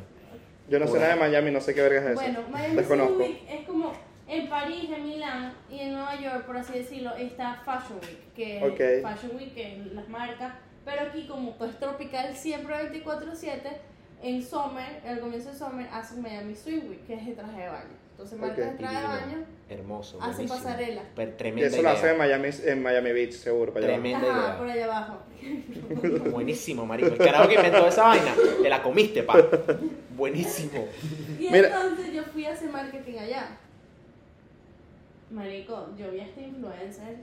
Yo 0.69 0.77
no 0.77 0.85
sé 0.85 0.99
nada 0.99 1.15
de 1.15 1.19
Miami, 1.19 1.49
no 1.49 1.61
sé 1.61 1.73
qué 1.73 1.81
verga 1.81 1.99
es 1.99 2.05
eso. 2.11 2.21
Bueno, 2.21 2.39
Miami 2.51 2.75
Desconozco. 2.75 3.15
Swim 3.15 3.27
Week 3.31 3.41
es 3.49 3.65
como 3.65 3.91
en 4.29 4.47
París, 4.49 4.89
en 4.95 5.03
Milán 5.07 5.53
y 5.69 5.79
en 5.79 5.93
Nueva 5.93 6.15
York, 6.21 6.45
por 6.45 6.55
así 6.57 6.73
decirlo, 6.73 7.15
está 7.15 7.61
Fashion 7.65 7.99
Week, 8.01 8.33
que 8.35 8.57
es 8.57 8.63
Ok. 8.63 8.79
Fashion 9.11 9.35
Week, 9.35 9.53
que 9.53 9.75
es 9.77 9.93
las 9.93 10.07
marcas, 10.07 10.53
pero 10.85 11.01
aquí 11.01 11.27
como 11.27 11.57
pues 11.57 11.77
tropical 11.79 12.35
siempre 12.35 12.75
24/7, 12.91 13.61
en 14.21 14.43
Summer, 14.43 15.01
al 15.07 15.19
comienzo 15.19 15.49
de 15.49 15.55
Summer, 15.57 15.87
hacen 15.91 16.21
Miami 16.21 16.55
Swim 16.55 16.89
Week, 16.89 17.05
que 17.07 17.13
es 17.15 17.27
el 17.27 17.35
traje 17.35 17.61
de 17.61 17.67
baño. 17.69 17.99
Entonces 18.11 18.37
marcas 18.37 18.65
Ok. 18.65 18.71
de 18.73 18.77
traje 18.77 18.97
de 18.97 19.03
baño, 19.07 19.45
Hermoso. 19.69 20.17
Hacen 20.21 20.33
buenísimo. 20.47 20.63
pasarela. 20.63 21.01
Per- 21.15 21.29
Y 21.29 21.31
tremenda 21.37 21.67
eso 21.67 21.75
lo 21.77 21.81
idea. 21.83 21.91
hacen 21.93 22.09
en 22.09 22.17
Miami, 22.17 22.49
en 22.65 22.83
Miami 22.83 23.11
Beach, 23.13 23.31
seguro, 23.33 23.71
para 23.73 23.85
allá. 23.85 23.93
Tremenda 23.95 24.19
idea. 24.27 24.37
ajá, 24.37 24.57
por 24.57 24.69
allá 24.69 24.85
abajo. 24.85 25.17
Buenísimo, 26.31 26.85
marico. 26.85 27.09
El 27.11 27.17
carajo 27.17 27.47
que 27.47 27.55
inventó 27.55 27.87
esa 27.87 28.03
vaina, 28.03 28.33
te 28.61 28.69
la 28.69 28.81
comiste, 28.83 29.23
pa. 29.23 29.37
Buenísimo. 30.17 30.85
Y 31.39 31.49
Mira. 31.49 31.67
entonces 31.67 32.13
yo 32.13 32.23
fui 32.23 32.45
a 32.45 32.51
hacer 32.53 32.69
marketing 32.69 33.17
allá. 33.19 33.57
Marico, 35.31 35.89
yo 35.97 36.11
vi 36.11 36.19
a 36.21 36.25
este 36.25 36.41
influencer 36.43 37.17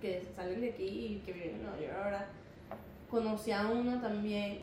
que 0.00 0.22
salen 0.36 0.60
de 0.60 0.70
aquí 0.70 0.84
y 0.86 1.22
que 1.24 1.32
viven 1.32 1.56
en 1.56 1.62
Nueva 1.62 1.78
York 1.80 1.92
ahora. 2.02 2.26
Conocí 3.10 3.50
a 3.52 3.68
uno 3.68 4.00
también. 4.00 4.60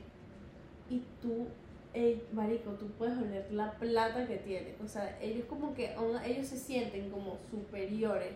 Y 0.89 1.03
tú, 1.21 1.47
eh, 1.93 2.23
Marico, 2.31 2.71
tú 2.71 2.87
puedes 2.97 3.17
oler 3.17 3.45
la 3.51 3.71
plata 3.73 4.25
que 4.25 4.37
tiene. 4.37 4.75
O 4.83 4.87
sea, 4.87 5.17
ellos 5.21 5.45
como 5.49 5.73
que, 5.75 5.93
ellos 6.25 6.47
se 6.47 6.57
sienten 6.57 7.09
como 7.09 7.37
superiores 7.51 8.35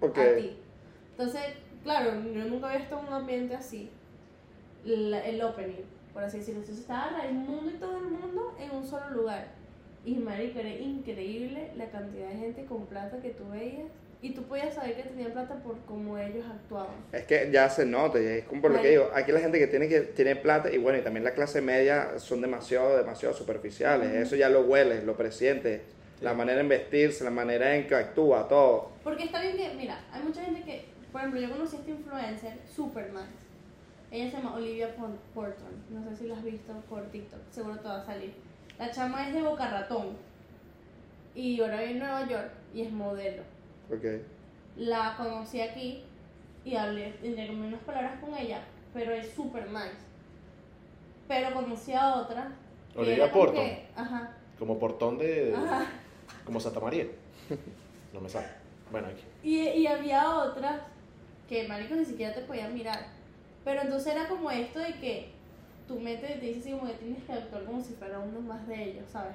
a 0.00 0.36
ti. 0.36 0.56
Entonces, 1.10 1.42
claro, 1.82 2.12
yo 2.32 2.44
nunca 2.44 2.68
había 2.68 2.80
estado 2.84 3.02
en 3.02 3.08
un 3.08 3.12
ambiente 3.14 3.54
así. 3.56 3.90
La- 4.84 5.24
el 5.26 5.42
opening, 5.42 5.82
por 6.12 6.22
así 6.22 6.38
decirlo. 6.38 6.60
Entonces 6.60 6.82
estaba 6.82 7.10
Raimundo 7.10 7.70
y 7.70 7.74
todo 7.78 7.98
el 7.98 8.04
mundo 8.04 8.54
en 8.60 8.70
un 8.70 8.86
solo 8.86 9.10
lugar. 9.10 9.48
Y 10.04 10.14
marico, 10.16 10.58
era 10.58 10.68
increíble 10.70 11.70
la 11.76 11.86
cantidad 11.90 12.28
de 12.28 12.36
gente 12.36 12.64
con 12.66 12.86
plata 12.86 13.18
que 13.22 13.30
tú 13.30 13.48
veías. 13.50 13.86
Y 14.20 14.30
tú 14.30 14.42
podías 14.44 14.74
saber 14.74 14.96
que 14.96 15.02
tenían 15.02 15.32
plata 15.32 15.56
por 15.62 15.76
cómo 15.80 16.16
ellos 16.16 16.46
actuaban. 16.50 16.94
Es 17.12 17.24
que 17.24 17.50
ya 17.52 17.68
se 17.68 17.84
nota, 17.84 18.18
y 18.18 18.24
es 18.24 18.44
como 18.46 18.62
por 18.62 18.70
lo 18.70 18.80
que 18.80 18.88
digo, 18.88 19.10
aquí 19.14 19.32
la 19.32 19.40
gente 19.40 19.58
que 19.58 19.66
tiene 19.66 19.86
que 19.86 20.00
tiene 20.00 20.34
plata 20.34 20.70
y 20.72 20.78
bueno, 20.78 20.98
y 20.98 21.02
también 21.02 21.24
la 21.24 21.32
clase 21.34 21.60
media 21.60 22.18
son 22.18 22.40
demasiado, 22.40 22.96
demasiado 22.96 23.34
superficiales, 23.34 24.08
Ujú. 24.08 24.16
eso 24.18 24.36
ya 24.36 24.48
lo 24.48 24.62
hueles, 24.62 25.04
lo 25.04 25.14
presientes, 25.14 25.82
Sí. 26.18 26.24
la 26.24 26.32
manera 26.32 26.60
en 26.62 26.68
vestirse, 26.70 27.22
la 27.22 27.30
manera 27.30 27.76
en 27.76 27.86
que 27.86 27.94
actúa, 27.96 28.48
todo. 28.48 28.92
Porque 29.02 29.24
está 29.24 29.42
bien 29.42 29.58
que, 29.58 29.74
mira, 29.74 30.00
hay 30.10 30.22
mucha 30.22 30.42
gente 30.42 30.62
que, 30.62 30.86
por 31.12 31.20
ejemplo, 31.20 31.40
yo 31.42 31.50
conocí 31.50 31.76
a 31.76 31.80
esta 31.80 31.90
influencer, 31.90 32.52
super 32.74 33.10
nice. 33.12 33.26
Ella 34.10 34.30
se 34.30 34.36
llama 34.38 34.54
Olivia 34.54 34.94
Pon- 34.96 35.18
Porton. 35.34 35.84
No 35.90 36.02
sé 36.08 36.16
si 36.16 36.28
la 36.28 36.36
has 36.36 36.44
visto 36.44 36.72
por 36.88 37.02
TikTok, 37.10 37.40
seguro 37.50 37.76
te 37.78 37.88
va 37.88 38.00
a 38.00 38.06
salir. 38.06 38.32
La 38.78 38.90
chama 38.90 39.28
es 39.28 39.34
de 39.34 39.42
Boca 39.42 39.68
Ratón. 39.70 40.16
Y 41.34 41.60
ahora 41.60 41.78
vive 41.80 41.90
en 41.92 41.98
Nueva 41.98 42.28
York 42.28 42.50
y 42.74 42.82
es 42.82 42.92
modelo. 42.92 43.42
Ok. 43.90 44.04
La 44.76 45.14
conocí 45.16 45.60
aquí 45.60 46.02
y 46.64 46.76
hablé, 46.76 47.14
intercambié 47.22 47.68
unas 47.68 47.82
palabras 47.82 48.20
con 48.20 48.34
ella, 48.36 48.60
pero 48.92 49.12
es 49.12 49.30
super 49.34 49.68
nice. 49.68 49.96
Pero 51.28 51.52
conocí 51.54 51.92
a 51.92 52.14
otra. 52.16 52.52
que 52.92 52.98
Olivia 53.00 53.24
era 53.24 53.32
como 53.32 53.44
Porton. 53.46 53.64
que- 53.64 53.86
Ajá, 53.96 54.32
Como 54.58 54.78
portón 54.78 55.18
de. 55.18 55.54
ajá. 55.56 55.86
Como 56.44 56.60
Santa 56.60 56.80
María. 56.80 57.06
No 58.12 58.20
me 58.20 58.28
sale. 58.28 58.46
Bueno, 58.90 59.08
aquí. 59.08 59.22
Y, 59.42 59.60
y 59.68 59.86
había 59.86 60.28
otras 60.36 60.80
que, 61.48 61.66
marico, 61.66 61.94
ni 61.96 62.04
siquiera 62.04 62.34
te 62.34 62.42
podían 62.42 62.72
mirar. 62.74 63.06
Pero 63.64 63.80
entonces 63.82 64.14
era 64.14 64.28
como 64.28 64.50
esto 64.50 64.78
de 64.78 64.94
que 65.00 65.30
tu 65.88 65.98
mente 66.00 66.26
te 66.26 66.46
dice 66.46 66.60
así 66.60 66.70
como 66.72 66.86
que 66.86 66.94
tienes 66.94 67.22
que 67.24 67.32
actuar 67.32 67.64
como 67.64 67.82
si 67.82 67.92
fuera 67.94 68.18
uno 68.18 68.40
más 68.40 68.66
de 68.66 68.82
ellos, 68.84 69.04
¿sabes? 69.12 69.34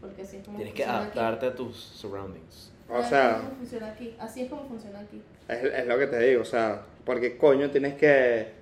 Porque 0.00 0.22
así 0.22 0.36
es 0.36 0.44
como 0.44 0.58
Tienes 0.58 0.74
que 0.74 0.82
funciona 0.84 1.06
aquí. 1.08 1.18
adaptarte 1.18 1.46
a 1.46 1.54
tus 1.54 1.76
surroundings. 1.76 2.72
O 2.88 2.96
Así 2.98 3.08
sea, 3.10 3.30
es 3.30 3.36
como 3.38 3.50
funciona 3.56 3.86
aquí. 3.88 4.14
Así 4.18 4.42
es 4.42 4.48
como 4.50 4.64
funciona 4.68 5.00
aquí. 5.00 5.22
es, 5.48 5.64
es 5.64 5.86
lo 5.86 5.98
que 5.98 6.06
te 6.06 6.18
digo, 6.20 6.42
o 6.42 6.44
sea, 6.44 6.82
porque 7.04 7.36
coño 7.36 7.70
tienes 7.70 7.94
que 7.94 8.54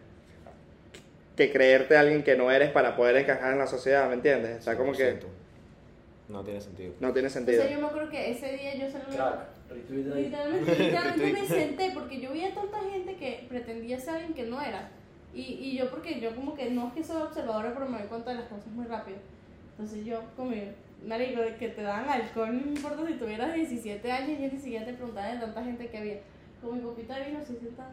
que 1.37 1.51
creerte 1.51 1.97
a 1.97 2.01
alguien 2.01 2.23
que 2.23 2.37
no 2.37 2.51
eres 2.51 2.71
para 2.71 2.95
poder 2.95 3.17
encajar 3.17 3.53
en 3.53 3.59
la 3.59 3.67
sociedad, 3.67 4.07
¿me 4.09 4.15
entiendes? 4.15 4.59
Está 4.59 4.77
como 4.77 4.93
que 4.93 5.15
100%. 5.21 5.25
No 6.29 6.43
tiene 6.45 6.61
sentido. 6.61 6.95
No 7.01 7.13
tiene 7.13 7.27
O 7.29 7.31
sentido. 7.31 7.63
sea, 7.63 7.71
yo 7.73 7.81
me 7.81 7.87
acuerdo 7.89 8.11
que 8.11 8.31
ese 8.31 8.57
día 8.57 8.75
yo 8.77 8.87
ahí. 10.15 10.25
Literalmente, 10.25 10.79
literalmente 10.79 11.33
me 11.33 11.47
senté 11.49 11.91
porque 11.93 12.21
yo 12.21 12.33
vi 12.33 12.45
a 12.45 12.55
tanta 12.55 12.79
gente 12.81 13.17
que 13.17 13.47
pretendía 13.49 13.99
ser 13.99 14.15
alguien 14.15 14.35
que 14.35 14.45
no 14.45 14.61
era. 14.63 14.89
Y, 15.35 15.41
y 15.41 15.77
yo, 15.77 15.91
porque 15.91 16.21
yo 16.21 16.35
como 16.35 16.55
que 16.55 16.71
no 16.71 16.89
es 16.89 16.95
que 16.95 17.05
soy 17.05 17.23
observadora, 17.23 17.75
pero 17.75 17.89
me 17.89 17.99
doy 17.99 18.07
cuenta 18.07 18.31
de 18.31 18.37
las 18.37 18.49
cosas 18.49 18.69
muy 18.69 18.87
rápido. 18.87 19.19
Entonces 19.73 20.05
yo, 20.05 20.23
como, 20.37 20.53
marico, 21.05 21.41
de 21.41 21.57
que 21.57 21.69
te 21.69 21.83
dan 21.83 22.09
alcohol, 22.09 22.55
no 22.55 22.73
importa 22.73 23.07
si 23.07 23.15
tuvieras 23.15 23.55
17 23.55 24.13
años, 24.13 24.39
yo 24.41 24.49
ni 24.53 24.59
siquiera 24.59 24.87
te 24.87 24.95
preguntaba 24.95 25.29
de 25.29 25.41
tanta 25.41 25.65
gente 25.65 25.89
que 25.89 25.99
había. 25.99 26.21
Con 26.63 26.77
mi 26.77 26.83
copita 26.83 27.19
de 27.19 27.27
vino, 27.27 27.41
así 27.41 27.57
sentada, 27.57 27.93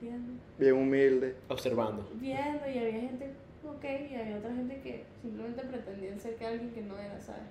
viendo, 0.00 0.32
Bien 0.58 0.74
humilde. 0.74 1.34
Observando. 1.48 2.06
viendo, 2.14 2.68
y 2.68 2.78
había 2.78 3.00
gente, 3.00 3.30
ok, 3.66 3.84
y 4.10 4.14
había 4.16 4.36
otra 4.36 4.54
gente 4.54 4.80
que 4.82 5.04
simplemente 5.22 5.62
pretendían 5.62 6.20
ser 6.20 6.34
que 6.36 6.46
alguien 6.46 6.70
que 6.72 6.82
no 6.82 6.98
era, 6.98 7.18
¿sabes? 7.20 7.44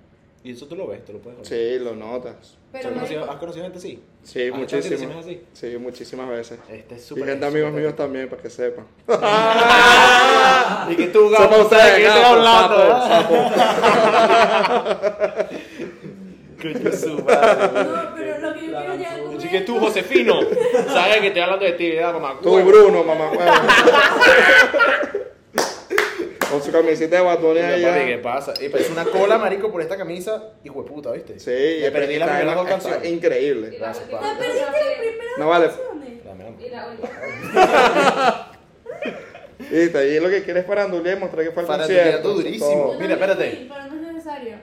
Y 0.44 0.52
eso 0.52 0.66
tú 0.66 0.76
lo 0.76 0.86
ves, 0.86 1.02
tú 1.06 1.14
lo 1.14 1.20
puedes 1.20 1.38
ver. 1.38 1.46
Sí, 1.46 1.78
lo 1.82 1.96
notas. 1.96 2.58
Pero 2.70 2.88
¿Has, 2.90 2.94
conocido, 2.94 3.30
¿Has 3.30 3.36
conocido 3.38 3.64
gente 3.64 3.78
así? 3.78 4.02
Sí, 4.22 4.40
¿Has 4.40 4.60
estado 4.60 4.60
en 4.60 4.68
situaciones 4.82 5.16
muchísimas. 5.16 5.24
así? 5.24 5.42
Sí, 5.54 5.78
muchísimas 5.78 6.28
veces. 6.28 6.58
Este 6.70 6.94
es 6.96 7.02
Y 7.02 7.06
súper. 7.06 7.24
gente 7.24 7.46
amigos 7.46 7.72
míos 7.72 7.96
también, 7.96 8.28
para 8.28 8.42
que 8.42 8.50
sepan. 8.50 8.84
Y 10.90 10.96
que 10.96 11.06
tú, 11.06 11.30
¿sabes 11.34 11.60
ustedes, 11.60 11.94
qué 11.94 12.06
estoy 12.06 12.20
gato, 12.22 12.34
hablando? 12.34 12.76
No, 16.64 16.70
pero 18.16 18.38
lo 18.40 18.54
que 18.54 18.66
yo 18.66 18.72
quiero 18.96 19.24
con 19.26 19.36
Así 19.36 19.48
que 19.48 19.60
tú, 19.62 19.78
Josefino, 19.78 20.40
sabes 20.88 21.18
que 21.18 21.26
estoy 21.28 21.42
hablando 21.42 21.64
de 21.64 21.72
ti, 21.72 21.90
¿verdad, 21.90 22.14
mamá? 22.14 22.38
Tú, 22.42 22.58
Bruno, 22.62 23.02
mamá. 23.04 23.30
Con 26.54 26.62
su 26.62 26.70
camiseta 26.72 27.16
de 27.16 27.22
papi, 27.24 27.80
ya. 27.80 28.06
¿qué 28.06 28.18
pasa? 28.22 28.54
Y 28.60 28.68
pues 28.68 28.88
una 28.90 29.04
cola, 29.04 29.38
marico, 29.38 29.72
por 29.72 29.80
esta 29.82 29.96
camisa, 29.96 30.52
hijo 30.62 30.82
de 30.84 30.88
puta, 30.88 31.10
¿viste? 31.10 31.40
Sí, 31.40 31.80
Me 31.82 31.90
perdí 31.90 32.16
las 32.16 32.28
primeras 32.28 32.54
dos 32.54 32.68
canciones. 32.68 33.10
Increíble. 33.10 33.76
Gracias. 33.76 34.06
¿Te 34.06 34.12
perdiste 34.16 34.60
las 34.60 34.74
primeras 34.74 35.38
No 35.38 35.48
vale. 35.48 35.70
dame. 36.24 36.54
Y 36.64 36.70
la 36.70 36.88
última. 36.90 37.08
Y 39.70 40.20
lo 40.20 40.28
que 40.30 40.42
quieres 40.44 40.64
para 40.64 40.84
Andulia 40.84 41.14
es 41.14 41.18
mostrar 41.18 41.44
que 41.44 41.50
fue 41.50 41.62
el 41.64 41.68
concierto. 41.68 42.34
durísimo. 42.34 42.94
Mira, 43.00 43.14
espérate. 43.14 43.66
Pero 43.68 43.84
no 43.86 43.94
es 44.08 44.14
necesario. 44.14 44.56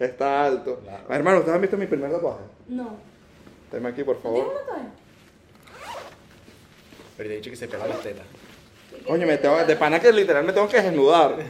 Está 0.00 0.44
alto. 0.46 0.80
Claro. 0.82 1.04
Ah, 1.08 1.14
hermano, 1.16 1.38
¿ustedes 1.38 1.54
han 1.54 1.60
visto 1.60 1.76
mi 1.76 1.86
primer 1.86 2.10
tatuaje? 2.10 2.40
No. 2.68 2.96
Dame 3.70 3.90
aquí, 3.90 4.02
por 4.02 4.16
¿No 4.16 4.22
tienes 4.22 4.40
favor. 4.42 4.54
un 4.54 4.66
tatuaje? 4.66 4.88
Pero 7.16 7.28
te 7.28 7.34
he 7.34 7.36
dicho 7.36 7.50
que 7.50 7.56
se 7.56 7.68
pega 7.68 7.86
las 7.86 8.00
tetas. 8.00 8.24
Coño, 9.06 9.26
me 9.26 9.36
tengo, 9.38 9.64
de 9.64 9.76
pana 9.76 9.98
que 10.00 10.12
literal 10.12 10.44
me 10.44 10.52
tengo 10.52 10.68
que 10.68 10.80
desnudar. 10.80 11.36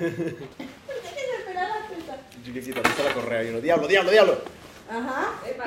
Yo 2.45 2.53
que 2.53 2.61
quitarse 2.61 3.05
la 3.05 3.13
correa 3.13 3.45
y 3.45 3.49
uno, 3.51 3.61
diablo, 3.61 3.87
diablo, 3.87 4.11
diablo. 4.11 4.39
Ajá. 4.91 5.35
Epa. 5.49 5.65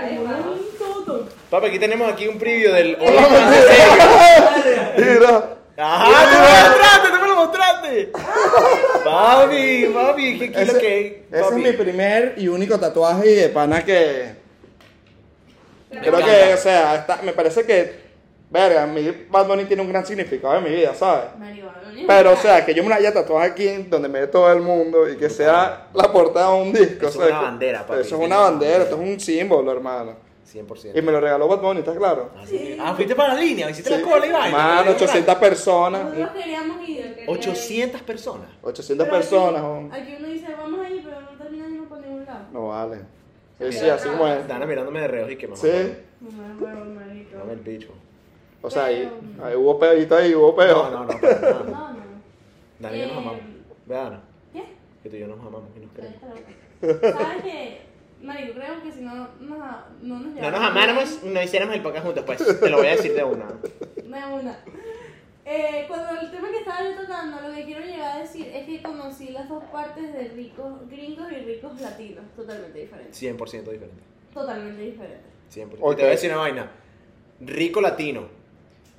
Papi, 1.49 1.67
aquí 1.67 1.79
tenemos 1.79 2.11
aquí 2.11 2.27
un 2.27 2.37
preview 2.37 2.73
del. 2.73 2.97
Mira. 4.97 5.51
¡Ajá! 5.77 6.29
¡Tú 6.29 6.37
me 6.39 6.47
lo 6.47 6.55
mostraste! 6.55 7.09
¡Tú 7.09 7.17
me 7.21 7.27
lo 7.27 7.35
mostraste! 7.35 8.09
Papi, 9.03 9.85
papi, 9.93 10.39
¿qué 10.39 10.47
kilo 10.51 10.61
Ese, 10.61 10.79
que 10.79 11.25
ese 11.31 11.41
es 11.41 11.51
mi 11.51 11.71
primer 11.73 12.33
y 12.37 12.47
único 12.47 12.79
tatuaje 12.79 13.27
de 13.27 13.49
pana 13.49 13.83
que... 13.83 14.35
Creo 15.89 16.17
que, 16.17 16.53
o 16.53 16.57
sea, 16.57 16.95
está- 16.95 17.19
me 17.23 17.33
parece 17.33 17.65
que... 17.65 18.04
Verga, 18.49 18.83
a 18.83 18.87
mí 18.87 19.25
Bad 19.29 19.47
Bunny 19.47 19.65
tiene 19.65 19.81
un 19.81 19.89
gran 19.89 20.05
significado 20.05 20.55
en 20.57 20.63
mi 20.63 20.69
vida, 20.69 20.93
¿sabes? 20.93 21.25
Pero, 22.07 22.33
o 22.33 22.35
sea, 22.35 22.63
que 22.65 22.73
yo 22.73 22.83
me 22.83 22.89
la 22.89 22.95
haya 22.97 23.13
tatuado 23.13 23.41
aquí, 23.41 23.67
donde 23.89 24.07
me 24.07 24.21
ve 24.21 24.27
todo 24.27 24.51
el 24.53 24.61
mundo, 24.61 25.09
y 25.09 25.17
que 25.17 25.29
sea 25.29 25.87
la 25.93 26.11
portada 26.11 26.55
de 26.55 26.61
un 26.61 26.71
disco. 26.73 27.07
Eso 27.07 27.19
o 27.19 27.21
sea, 27.23 27.25
es 27.25 27.31
una 27.31 27.41
bandera, 27.41 27.85
papi. 27.87 28.01
Eso 28.01 28.15
es 28.15 28.21
una 28.25 28.37
bandera, 28.37 28.83
esto 28.83 28.95
es 28.95 29.01
un 29.01 29.19
símbolo, 29.19 29.71
hermano. 29.71 30.13
100%. 30.53 30.91
Y 30.97 31.01
me 31.01 31.11
lo 31.11 31.19
regaló 31.19 31.47
Bad 31.47 31.59
Bunny, 31.59 31.79
¿estás 31.79 31.97
claro? 31.97 32.29
Ah, 32.37 32.43
sí. 32.45 32.77
Ah, 32.79 32.93
fuiste 32.93 33.15
para 33.15 33.33
la 33.33 33.39
línea, 33.41 33.69
hiciste 33.69 33.89
Sí. 33.89 34.01
la 34.01 34.07
cola 34.09 34.25
y 34.27 34.31
vaina. 34.31 34.57
Mano, 34.57 34.91
800 34.91 35.35
personas. 35.35 36.03
Nosotros 36.05 36.29
queríamos 36.31 36.87
ir. 36.87 37.25
800 37.27 38.01
personas. 38.03 38.47
800 38.61 39.05
Pero 39.07 39.17
personas, 39.17 39.61
aquí, 39.61 39.65
hombre. 39.71 40.01
aquí 40.01 40.15
uno 40.19 40.27
dice, 40.27 40.47
vamos 40.55 40.85
a 40.85 40.89
ir, 40.89 41.03
pero 41.03 41.21
no 41.21 41.29
termina 41.43 41.67
yendo 41.67 41.83
por 41.89 41.99
ningún 41.99 42.25
lado. 42.25 42.45
No 42.53 42.67
vale. 42.67 42.97
Sí, 43.59 43.71
sí, 43.71 43.89
así 43.89 44.07
como 44.07 44.27
es. 44.27 44.47
Dana 44.47 44.65
mirándome 44.65 45.01
de 45.01 45.07
reojo 45.07 45.31
y 45.31 45.35
que 45.37 45.47
mamá. 45.47 45.59
Sí. 45.59 45.67
Marico. 46.21 47.37
Dame 47.37 47.53
el 47.53 47.59
bicho. 47.59 47.89
O 48.65 48.69
sea, 48.71 48.85
ahí, 48.85 49.09
ahí 49.43 49.55
hubo 49.55 49.79
peito 49.79 50.15
ahí, 50.15 50.33
hubo 50.35 50.55
peo. 50.55 50.89
No, 50.89 50.91
no, 50.91 51.05
no, 51.05 51.19
para 51.19 51.39
nada. 51.39 51.95
No, 52.79 52.93
y 52.93 52.99
yo 52.99 53.05
nos 53.07 53.15
Eh, 53.15 53.19
amamos. 53.19 53.39
Ve, 53.85 53.95
Dana, 53.95 54.21
¿Qué? 54.51 54.63
que 55.03 55.09
tú 55.09 55.15
y 55.15 55.19
yo 55.19 55.27
nos 55.27 55.39
amamos 55.39 55.63
y 55.77 55.79
nos 55.79 55.91
queremos. 55.93 56.19
¿Sabes 57.15 57.43
qué? 57.43 57.81
Marico, 58.21 58.53
creo 58.55 58.83
que 58.83 58.91
si 58.91 59.01
no 59.01 59.15
nos, 59.15 59.29
no 59.39 60.19
nos 60.19 60.35
No 60.35 60.51
nos 60.51 60.59
amáramos, 60.59 61.23
no 61.23 61.41
hiciéramos 61.41 61.75
el 61.75 61.81
podcast 61.81 62.05
juntos, 62.05 62.23
pues. 62.25 62.59
Te 62.59 62.69
lo 62.69 62.77
voy 62.77 62.87
a 62.87 62.91
decir 62.91 63.13
de 63.13 63.23
una. 63.23 63.45
De 63.47 64.33
una. 64.33 64.59
Eh, 65.45 65.85
cuando 65.87 66.19
el 66.21 66.31
tema 66.31 66.49
que 66.49 66.57
estaba 66.57 66.83
yo 66.83 66.99
tocando, 66.99 67.39
lo 67.47 67.55
que 67.55 67.65
quiero 67.65 67.85
llegar 67.85 68.17
a 68.17 68.21
decir 68.21 68.47
es 68.47 68.65
que 68.65 68.81
conocí 68.81 69.29
las 69.29 69.47
dos 69.47 69.63
partes 69.65 70.11
de 70.11 70.27
ricos 70.29 70.89
gringos 70.89 71.31
y 71.31 71.35
ricos 71.35 71.79
latinos, 71.79 72.25
totalmente 72.35 72.79
diferentes. 72.79 73.21
100% 73.21 73.37
diferente. 73.71 74.03
Totalmente 74.33 74.81
diferentes. 74.81 75.31
100%. 75.53 75.77
Y 75.77 75.77
Ok. 75.81 75.95
te 75.95 76.01
voy 76.01 76.03
a 76.03 76.07
decir 76.07 76.31
una 76.31 76.39
vaina. 76.41 76.71
Rico 77.41 77.79
latino 77.79 78.23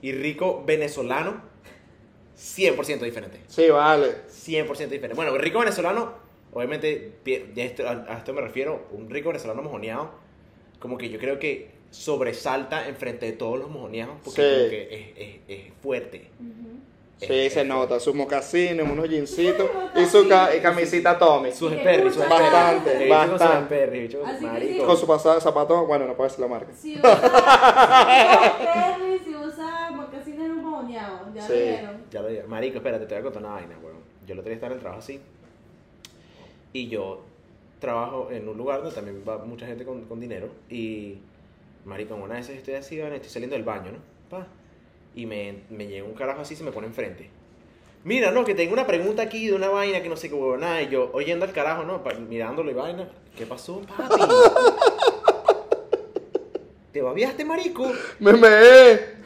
y 0.07 0.13
rico 0.13 0.63
venezolano, 0.65 1.43
100% 2.39 3.01
diferente. 3.01 3.41
Sí, 3.49 3.69
vale. 3.69 4.09
100% 4.29 4.67
diferente. 4.89 5.15
Bueno, 5.15 5.37
rico 5.37 5.59
venezolano, 5.59 6.13
obviamente, 6.53 7.15
esto- 7.57 7.89
a, 7.89 8.05
a 8.09 8.19
esto 8.19 8.33
me 8.33 8.41
refiero, 8.41 8.87
un 8.93 9.11
rico 9.11 9.31
venezolano 9.31 9.63
mojoneado, 9.63 10.13
como 10.79 10.97
que 10.97 11.09
yo 11.09 11.19
creo 11.19 11.41
que 11.41 11.71
sobresalta 11.91 12.89
enfrente 12.89 13.27
de 13.27 13.33
todos 13.33 13.59
los 13.59 13.69
mojoneados, 13.69 14.17
porque 14.23 14.43
Sí. 14.43 14.49
como 14.59 14.71
que 14.71 14.83
es, 15.17 15.29
es, 15.49 15.67
es 15.67 15.73
fuerte. 15.83 16.29
Ujú. 16.39 16.76
Sí, 17.19 17.49
se 17.51 17.61
es 17.63 17.67
nota. 17.67 17.99
Sus 17.99 18.15
mocasines, 18.15 18.87
unos 18.91 19.09
jeancitos 19.09 19.71
Sus 19.95 20.03
y 20.03 20.07
su 20.07 20.29
ca- 20.29 20.35
mocasines. 20.41 20.59
y 20.59 20.63
camisita 20.63 21.19
Tommy. 21.19 21.51
Sus 21.53 21.73
Y 21.73 21.77
que 21.77 21.81
Sperry, 21.81 22.11
sus. 22.13 22.29
Bastante, 22.29 23.09
bastante. 23.09 23.89
Que 23.99 24.73
sí. 24.75 24.79
Con 24.85 24.97
su 24.99 25.07
pasada 25.07 25.41
zapatos, 25.41 25.87
bueno, 25.87 26.07
no 26.07 26.15
puedo 26.15 26.29
decir 26.29 26.41
la 26.43 26.49
marca. 26.49 26.73
Si 26.75 26.99
usa, 26.99 27.17
si 27.21 27.27
usa 27.27 28.59
Perry, 28.75 29.19
si 29.25 29.35
usa 29.35 29.91
mocasines 29.93 30.51
un 30.51 30.63
mojoneado, 30.65 31.33
ya 31.35 31.43
Sí. 31.47 31.53
lo 31.53 31.59
vieron. 31.59 31.97
Ya 32.11 32.23
lo 32.23 32.29
dije. 32.29 32.43
Marico, 32.45 32.77
espérate, 32.77 33.07
te 33.07 33.15
voy 33.15 33.21
a 33.21 33.25
contar 33.25 33.43
una 33.43 33.53
vaina, 33.53 33.77
weón. 33.83 33.97
Yo 34.27 34.33
el 34.35 34.39
otro 34.41 34.49
día 34.51 34.55
estaba 34.57 34.73
en 34.73 34.77
el 34.77 34.81
trabajo 34.81 35.01
así. 35.01 35.21
Y 36.73 36.89
yo 36.89 37.23
trabajo 37.81 38.29
en 38.31 38.47
un 38.49 38.57
lugar 38.59 38.81
donde 38.81 38.95
también 38.95 39.23
va 39.27 39.39
mucha 39.39 39.67
gente 39.67 39.85
con, 39.85 40.03
con 40.05 40.21
dinero. 40.21 40.49
Y, 40.69 41.19
marico, 41.87 42.15
una 42.15 42.35
vez 42.35 42.49
estoy 42.51 42.75
así, 42.75 43.01
estoy 43.01 43.31
saliendo 43.31 43.57
del 43.57 43.65
baño, 43.65 43.93
¿no? 43.93 43.99
Pa. 44.29 44.47
Y 45.17 45.27
me, 45.27 45.63
me 45.71 45.89
llega 45.89 46.05
un 46.07 46.15
carajo 46.15 46.43
así 46.43 46.55
y 46.55 46.57
se 46.57 46.63
me 46.65 46.71
pone 46.71 46.87
enfrente. 46.87 47.29
Mira, 48.05 48.31
no, 48.31 48.45
que 48.45 48.55
tengo 48.55 48.73
una 48.73 48.87
pregunta 48.87 49.23
aquí 49.23 49.49
de 49.49 49.55
una 49.55 49.69
vaina 49.69 50.01
que 50.01 50.09
no 50.09 50.17
sé 50.17 50.29
qué 50.29 50.35
huevo 50.37 50.57
nada. 50.57 50.81
Y 50.83 50.91
yo, 50.91 51.11
oyendo 51.13 51.45
al 51.45 51.53
carajo, 51.53 51.83
¿no? 51.83 52.05
Pa- 52.05 52.15
mirándolo 52.15 52.71
y 52.71 52.75
vaina. 52.75 53.09
¿Qué 53.37 53.47
pasó, 53.47 53.81
papi? 53.81 54.15
¿Te 56.93 57.03
babiaste, 57.03 57.45
marico? 57.45 57.91
¡Me 58.21 58.33
meé! 58.35 59.17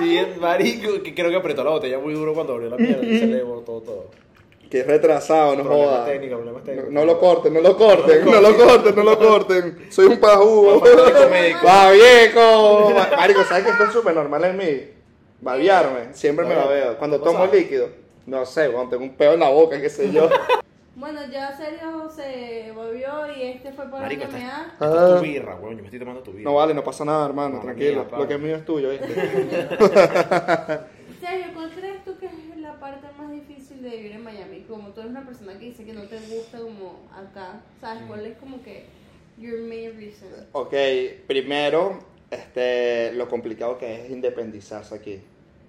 Y 0.00 0.16
el 0.16 0.36
marico, 0.40 1.02
que 1.02 1.14
creo 1.14 1.30
que 1.30 1.36
apretó 1.36 1.62
la 1.62 1.70
botella 1.70 1.98
muy 1.98 2.14
duro 2.14 2.34
cuando 2.34 2.54
abrió 2.54 2.70
la 2.70 2.76
mierda 2.76 3.04
y 3.04 3.18
se 3.18 3.26
le 3.26 3.42
botó 3.42 3.80
todo. 3.80 4.10
Qué 4.72 4.82
retrasado, 4.84 5.54
no 5.54 5.64
Problemas 5.64 5.86
joda. 5.96 6.04
técnicos, 6.06 6.36
problemas 6.38 6.62
No, 6.62 6.66
técnicos. 6.66 6.92
no 6.94 7.04
lo 7.04 7.20
corten, 7.20 7.52
no 7.52 7.60
lo 7.60 7.76
corten, 7.76 8.24
No 8.24 8.40
lo 8.40 8.56
corten, 8.56 8.94
no 8.96 9.02
lo 9.02 9.18
corten. 9.18 9.86
Soy 9.90 10.06
un 10.06 10.18
pajugo. 10.18 10.82
Va 11.66 11.90
viejo. 11.90 12.90
Marico, 13.14 13.44
¿sabes 13.44 13.64
que 13.64 13.70
esto 13.70 13.84
es 13.84 13.92
súper 13.92 14.14
normal 14.14 14.44
en 14.44 14.56
mí? 14.56 14.80
Babearme. 15.42 16.14
Siempre 16.14 16.46
me 16.46 16.54
Babear. 16.54 16.84
babeo. 16.84 16.98
Cuando 16.98 17.18
¿Cómo 17.20 17.32
tomo 17.32 17.44
sabes? 17.44 17.60
líquido. 17.60 17.88
No 18.24 18.46
sé, 18.46 18.70
cuando 18.70 18.90
tengo 18.92 19.02
un 19.04 19.14
peo 19.14 19.34
en 19.34 19.40
la 19.40 19.50
boca, 19.50 19.78
qué 19.78 19.90
sé 19.90 20.10
yo. 20.10 20.30
Bueno, 20.94 21.20
ya 21.30 21.54
Sergio 21.54 22.08
se 22.08 22.72
volvió 22.74 23.08
y 23.36 23.42
este 23.42 23.72
fue 23.72 23.84
por 23.90 24.00
Marico, 24.00 24.22
esta, 24.24 24.36
MMA. 24.38 24.68
esta 24.72 24.86
es 24.86 24.92
Ah. 25.12 25.16
tu 25.16 25.22
birra, 25.22 25.54
weón. 25.56 25.72
Yo 25.76 25.80
me 25.82 25.84
estoy 25.88 25.98
tomando 25.98 26.22
tu 26.22 26.32
birra. 26.32 26.44
No 26.50 26.56
vale, 26.56 26.72
no 26.72 26.82
pasa 26.82 27.04
nada, 27.04 27.26
hermano, 27.26 27.56
No, 27.56 27.60
tranquilo. 27.62 28.04
mía. 28.06 28.18
Lo 28.18 28.26
que 28.28 28.34
es 28.34 28.40
mío 28.40 28.56
es 28.56 28.64
tuyo, 28.64 28.88
¿viste? 28.88 29.06
Sergio, 31.20 31.46
¿cuál 31.54 31.70
crees 31.78 32.04
tú 32.04 32.16
que 32.18 32.26
es 32.26 32.32
la 32.32 32.41
parte 32.82 33.06
más 33.16 33.30
difícil 33.30 33.80
de 33.80 33.90
vivir 33.90 34.12
en 34.12 34.24
Miami? 34.24 34.64
Como 34.68 34.88
tú 34.88 35.00
eres 35.00 35.12
una 35.12 35.24
persona 35.24 35.56
que 35.56 35.66
dice 35.66 35.84
que 35.84 35.92
no 35.92 36.02
te 36.02 36.18
gusta 36.18 36.58
como 36.58 36.98
acá, 37.14 37.62
¿sabes? 37.80 38.02
¿Cuál 38.08 38.26
es 38.26 38.36
como 38.38 38.60
que 38.60 38.86
your 39.38 39.60
main 39.60 39.96
reason? 39.96 40.28
Ok, 40.50 40.74
primero, 41.28 42.00
este, 42.28 43.12
lo 43.12 43.28
complicado 43.28 43.78
que 43.78 44.02
es 44.02 44.10
independizarse 44.10 44.96
aquí. 44.96 45.20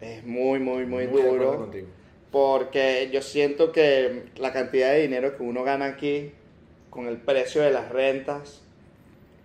Es 0.01 0.25
muy, 0.25 0.59
muy, 0.59 0.87
muy, 0.87 1.03
acuerdo 1.03 1.31
duro. 1.31 1.57
contigo. 1.57 1.87
Porque 2.31 3.11
yo 3.13 3.21
siento 3.21 3.71
que 3.71 4.23
la 4.37 4.51
cantidad 4.51 4.91
de 4.91 5.03
dinero 5.03 5.37
que 5.37 5.43
uno 5.43 5.63
gana 5.63 5.85
aquí 5.85 6.31
con 6.89 7.05
el 7.05 7.17
precio 7.17 7.61
de 7.61 7.69
las 7.69 7.89
rentas 7.89 8.62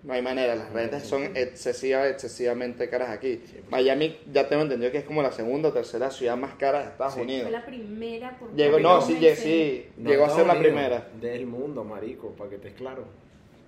No 0.05 0.13
hay 0.13 0.23
manera, 0.23 0.55
las 0.55 0.73
rentas 0.73 1.03
son 1.03 1.37
excesiva, 1.37 2.07
excesivamente 2.09 2.89
caras 2.89 3.11
aquí. 3.11 3.43
Miami, 3.69 4.17
ya 4.33 4.49
tengo 4.49 4.63
entendido 4.63 4.93
que 4.93 4.99
es 4.99 5.05
como 5.05 5.23
la 5.23 5.33
segunda 5.33 5.71
o 5.71 5.73
tercera 5.73 6.11
ciudad 6.11 6.37
más 6.37 6.55
cara 6.55 6.81
de 6.83 6.85
Estados 6.87 7.15
Sí. 7.15 7.21
Unidos. 7.23 7.43
Fue 7.43 7.51
la 7.51 7.67
primera 7.67 8.39
por 8.39 8.55
Llegó, 8.55 8.79
no, 8.79 9.01
sí, 9.01 9.19
sí, 9.35 9.87
No, 9.97 10.09
llegó 10.11 10.27
a 10.27 10.31
ser 10.31 10.47
la 10.47 10.59
primera. 10.59 11.09
Del 11.21 11.47
mundo, 11.47 11.83
marico, 11.83 12.29
para 12.31 12.49
que 12.51 12.57
estés 12.57 12.75
claro. 12.75 13.05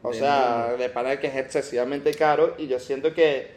O 0.02 0.10
Del 0.10 0.20
sea, 0.20 0.66
mundo. 0.68 0.82
de 0.82 0.88
para 0.88 1.18
que 1.20 1.26
es 1.26 1.36
excesivamente 1.36 2.14
caro 2.14 2.54
y 2.58 2.68
yo 2.68 2.78
siento 2.78 3.12
que 3.12 3.48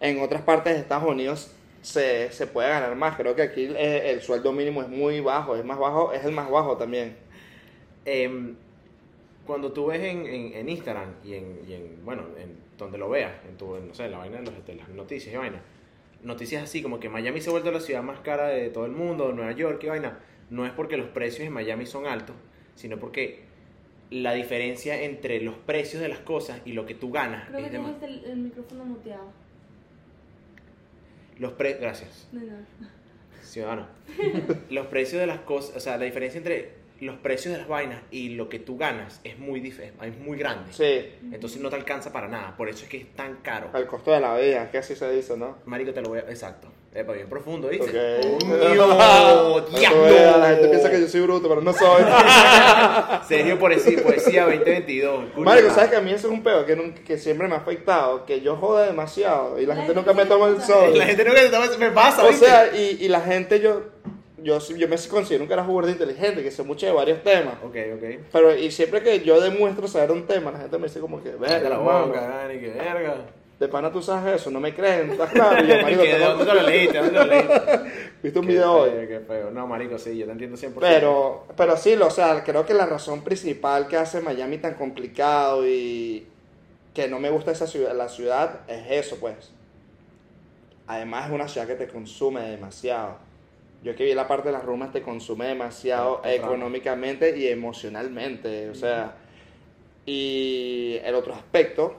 en 0.00 0.20
otras 0.22 0.42
partes 0.42 0.74
de 0.74 0.78
Estados 0.80 1.08
Unidos 1.10 1.50
se, 1.82 2.30
se 2.30 2.46
puede 2.46 2.68
ganar 2.68 2.94
más. 2.94 3.16
Creo 3.16 3.34
que 3.34 3.42
aquí 3.42 3.64
eh, 3.76 4.10
el 4.12 4.22
sueldo 4.22 4.52
mínimo 4.52 4.80
es 4.80 4.88
muy 4.88 5.18
bajo, 5.20 5.56
es 5.56 5.64
más 5.64 5.78
bajo, 5.78 6.12
es 6.12 6.24
el 6.24 6.30
más 6.32 6.48
bajo 6.48 6.76
también. 6.76 7.16
Em, 8.04 8.54
cuando 9.46 9.72
tú 9.72 9.86
ves 9.86 10.00
en, 10.02 10.26
en, 10.26 10.54
en 10.54 10.68
Instagram 10.68 11.14
y 11.24 11.34
en, 11.34 11.60
y 11.68 11.72
en, 11.74 12.04
bueno, 12.04 12.22
en 12.38 12.56
donde 12.78 12.98
lo 12.98 13.08
veas, 13.10 13.32
en 13.48 13.56
tu, 13.56 13.76
no 13.76 13.94
sé, 13.94 14.08
la 14.08 14.18
vaina 14.18 14.38
de, 14.38 14.44
los- 14.44 14.66
de 14.66 14.74
las 14.74 14.88
noticias 14.88 15.34
y 15.34 15.36
vaina, 15.36 15.60
noticias 16.22 16.62
así 16.62 16.82
como 16.82 17.00
que 17.00 17.08
Miami 17.08 17.40
se 17.40 17.48
ha 17.48 17.52
vuelto 17.52 17.70
la 17.72 17.80
ciudad 17.80 18.02
más 18.02 18.20
cara 18.20 18.48
de 18.48 18.70
todo 18.70 18.86
el 18.86 18.92
mundo, 18.92 19.32
Nueva 19.32 19.52
York 19.52 19.82
y 19.84 19.88
vaina, 19.88 20.18
no 20.50 20.64
es 20.66 20.72
porque 20.72 20.96
los 20.96 21.08
precios 21.08 21.46
en 21.46 21.52
Miami 21.52 21.86
son 21.86 22.06
altos, 22.06 22.36
sino 22.74 22.98
porque 22.98 23.40
la 24.10 24.34
diferencia 24.34 25.02
entre 25.02 25.40
los 25.40 25.54
precios 25.56 26.02
de 26.02 26.08
las 26.08 26.18
cosas 26.18 26.60
y 26.66 26.72
lo 26.74 26.84
que 26.86 26.94
tú 26.94 27.10
ganas 27.10 27.48
Creo 27.48 27.58
que 27.60 27.64
es 27.64 27.70
tienes 27.70 28.02
el, 28.02 28.24
el 28.30 28.36
micrófono 28.36 28.84
muteado. 28.84 29.32
los 31.38 31.52
pre 31.52 31.74
gracias 31.74 32.28
No, 32.32 32.40
no. 32.40 32.52
ciudadano 33.42 33.86
los 34.70 34.86
precios 34.88 35.20
de 35.20 35.26
las 35.26 35.38
cosas 35.40 35.76
o 35.76 35.80
sea 35.80 35.96
la 35.96 36.04
diferencia 36.04 36.38
entre 36.38 36.72
los 37.02 37.16
precios 37.16 37.52
de 37.52 37.58
las 37.58 37.68
vainas 37.68 38.00
y 38.10 38.30
lo 38.30 38.48
que 38.48 38.58
tú 38.58 38.76
ganas 38.78 39.20
es 39.24 39.38
muy 39.38 39.60
dif- 39.60 39.80
es 39.80 40.18
muy 40.18 40.38
grande 40.38 40.72
Sí, 40.72 41.10
entonces 41.32 41.60
no 41.60 41.68
te 41.70 41.76
alcanza 41.76 42.12
para 42.12 42.28
nada 42.28 42.56
por 42.56 42.68
eso 42.68 42.84
es 42.84 42.88
que 42.90 42.98
es 42.98 43.12
tan 43.14 43.36
caro 43.42 43.68
el 43.74 43.86
costo 43.86 44.10
de 44.12 44.20
la 44.20 44.36
vida, 44.36 44.70
que 44.70 44.78
así 44.78 44.94
se 44.96 45.10
dice, 45.12 45.36
¿no? 45.36 45.58
marico 45.66 45.92
te 45.92 46.00
lo 46.00 46.08
voy 46.10 46.18
a 46.20 46.22
exacto 46.22 46.68
Epa, 46.94 47.12
bien 47.14 47.26
profundo 47.26 47.68
¿viste? 47.68 47.86
Ok. 47.88 48.42
¡Coño! 48.42 49.64
Eso 49.78 50.06
es, 50.08 50.36
La 50.36 50.48
gente 50.50 50.68
piensa 50.68 50.90
que 50.90 51.00
yo 51.00 51.06
¡Diablo! 51.06 51.08
soy 51.08 51.20
bruto, 51.22 51.48
pero 51.48 51.60
no 51.62 51.72
soy. 51.72 52.02
Sergio 53.28 53.58
poesía, 53.58 54.02
poesía 54.02 54.44
2022 54.44 55.24
Cool 55.34 55.44
Marico. 55.44 55.70
¿sabes 55.70 55.88
que 55.90 55.96
a 55.96 56.00
mí 56.02 56.10
eso 56.12 56.26
es 56.28 56.32
un 56.34 56.42
pedo 56.42 56.66
que, 56.66 56.76
nunca- 56.76 57.02
que 57.02 57.16
siempre 57.18 57.48
me 57.48 57.54
ha 57.54 57.58
afectado? 57.58 58.26
Que 58.26 58.40
yo 58.42 58.56
joda 58.56 58.84
demasiado 58.86 59.58
y 59.58 59.62
la, 59.66 59.74
La 59.74 59.80
gente 59.82 59.94
gente 59.94 60.00
nunca 60.12 60.12
me 60.22 60.28
toma 60.28 60.48
el 60.48 60.60
sol. 60.62 60.96
la 60.98 61.06
gente 61.06 61.24
nunca 61.24 61.40
te 61.40 61.48
toma- 61.48 61.78
me 61.78 61.90
pasa 61.92 62.24
O 62.24 62.28
¿viste? 62.28 62.44
sea, 62.46 62.76
y, 62.76 62.98
y 63.00 63.08
la 63.08 63.20
gente, 63.22 63.58
yo, 63.60 63.82
yo, 64.42 64.58
yo 64.60 64.88
me 64.88 64.96
considero 65.08 65.42
un 65.44 65.48
carajo 65.48 65.72
burda 65.72 65.90
inteligente, 65.90 66.42
que 66.42 66.50
sé 66.50 66.62
mucho 66.62 66.86
de 66.86 66.92
varios 66.92 67.22
temas. 67.22 67.54
ok 67.64 67.76
ok 67.96 68.04
Pero, 68.32 68.56
y 68.56 68.70
siempre 68.70 69.02
que 69.02 69.20
yo 69.20 69.40
demuestro 69.40 69.86
saber 69.88 70.10
un 70.12 70.26
tema, 70.26 70.50
la 70.50 70.58
gente 70.60 70.78
me 70.78 70.86
dice 70.88 71.00
como 71.00 71.22
que, 71.22 71.30
verga, 71.30 71.68
la 71.68 71.78
boca 71.78 72.20
Dani, 72.20 72.58
que 72.60 72.70
verga 72.70 73.16
de 73.60 73.68
pana 73.68 73.92
tú 73.92 74.02
sabes 74.02 74.40
eso, 74.40 74.50
no 74.50 74.58
me 74.58 74.74
creen, 74.74 75.10
¿estás 75.12 75.30
claro? 75.30 75.64
Yo, 75.64 75.76
marico, 75.82 76.02
Que, 76.02 76.08
¿de 76.08 76.14
tengo- 76.18 76.30
dónde 76.30 76.44
te 76.46 76.54
lo 76.54 76.62
leíste? 76.62 76.92
¿De 77.00 77.10
¿Dónde 77.10 77.18
te 77.20 77.24
lo 77.26 77.30
leíste? 77.32 77.80
¿viste 78.22 78.38
un 78.40 78.46
Qué 78.46 78.52
video 78.52 78.72
hoy? 78.72 78.90
Qué 79.06 79.20
feo. 79.20 79.50
No, 79.52 79.66
marico, 79.68 79.98
sí, 79.98 80.18
yo 80.18 80.26
te 80.26 80.32
entiendo 80.32 80.56
100%. 80.56 80.74
Pero, 80.80 81.46
pero 81.56 81.76
sí, 81.76 81.94
lo- 81.94 82.08
o 82.08 82.10
sea, 82.10 82.42
creo 82.42 82.66
que 82.66 82.74
la 82.74 82.86
razón 82.86 83.22
principal 83.22 83.86
que 83.86 83.96
hace 83.96 84.20
Miami 84.20 84.58
tan 84.58 84.74
complicado 84.74 85.64
y 85.64 86.26
que 86.92 87.06
no 87.06 87.20
me 87.20 87.30
gusta 87.30 87.52
esa 87.52 87.68
ciudad, 87.68 87.94
la 87.94 88.08
ciudad 88.08 88.60
es 88.66 89.06
eso, 89.06 89.16
pues. 89.20 89.52
Además 90.88 91.26
es 91.28 91.32
una 91.32 91.46
ciudad 91.48 91.66
que 91.68 91.74
te 91.76 91.86
consume 91.86 92.40
demasiado. 92.42 93.16
Yo 93.82 93.96
que 93.96 94.04
vi 94.04 94.14
la 94.14 94.28
parte 94.28 94.48
de 94.48 94.52
las 94.52 94.64
rumas 94.64 94.92
te 94.92 95.02
consume 95.02 95.46
demasiado 95.46 96.22
económicamente 96.24 97.36
y 97.36 97.48
emocionalmente, 97.48 98.70
o 98.70 98.74
sea. 98.74 99.16
Y 100.06 100.98
el 101.04 101.14
otro 101.14 101.34
aspecto 101.34 101.96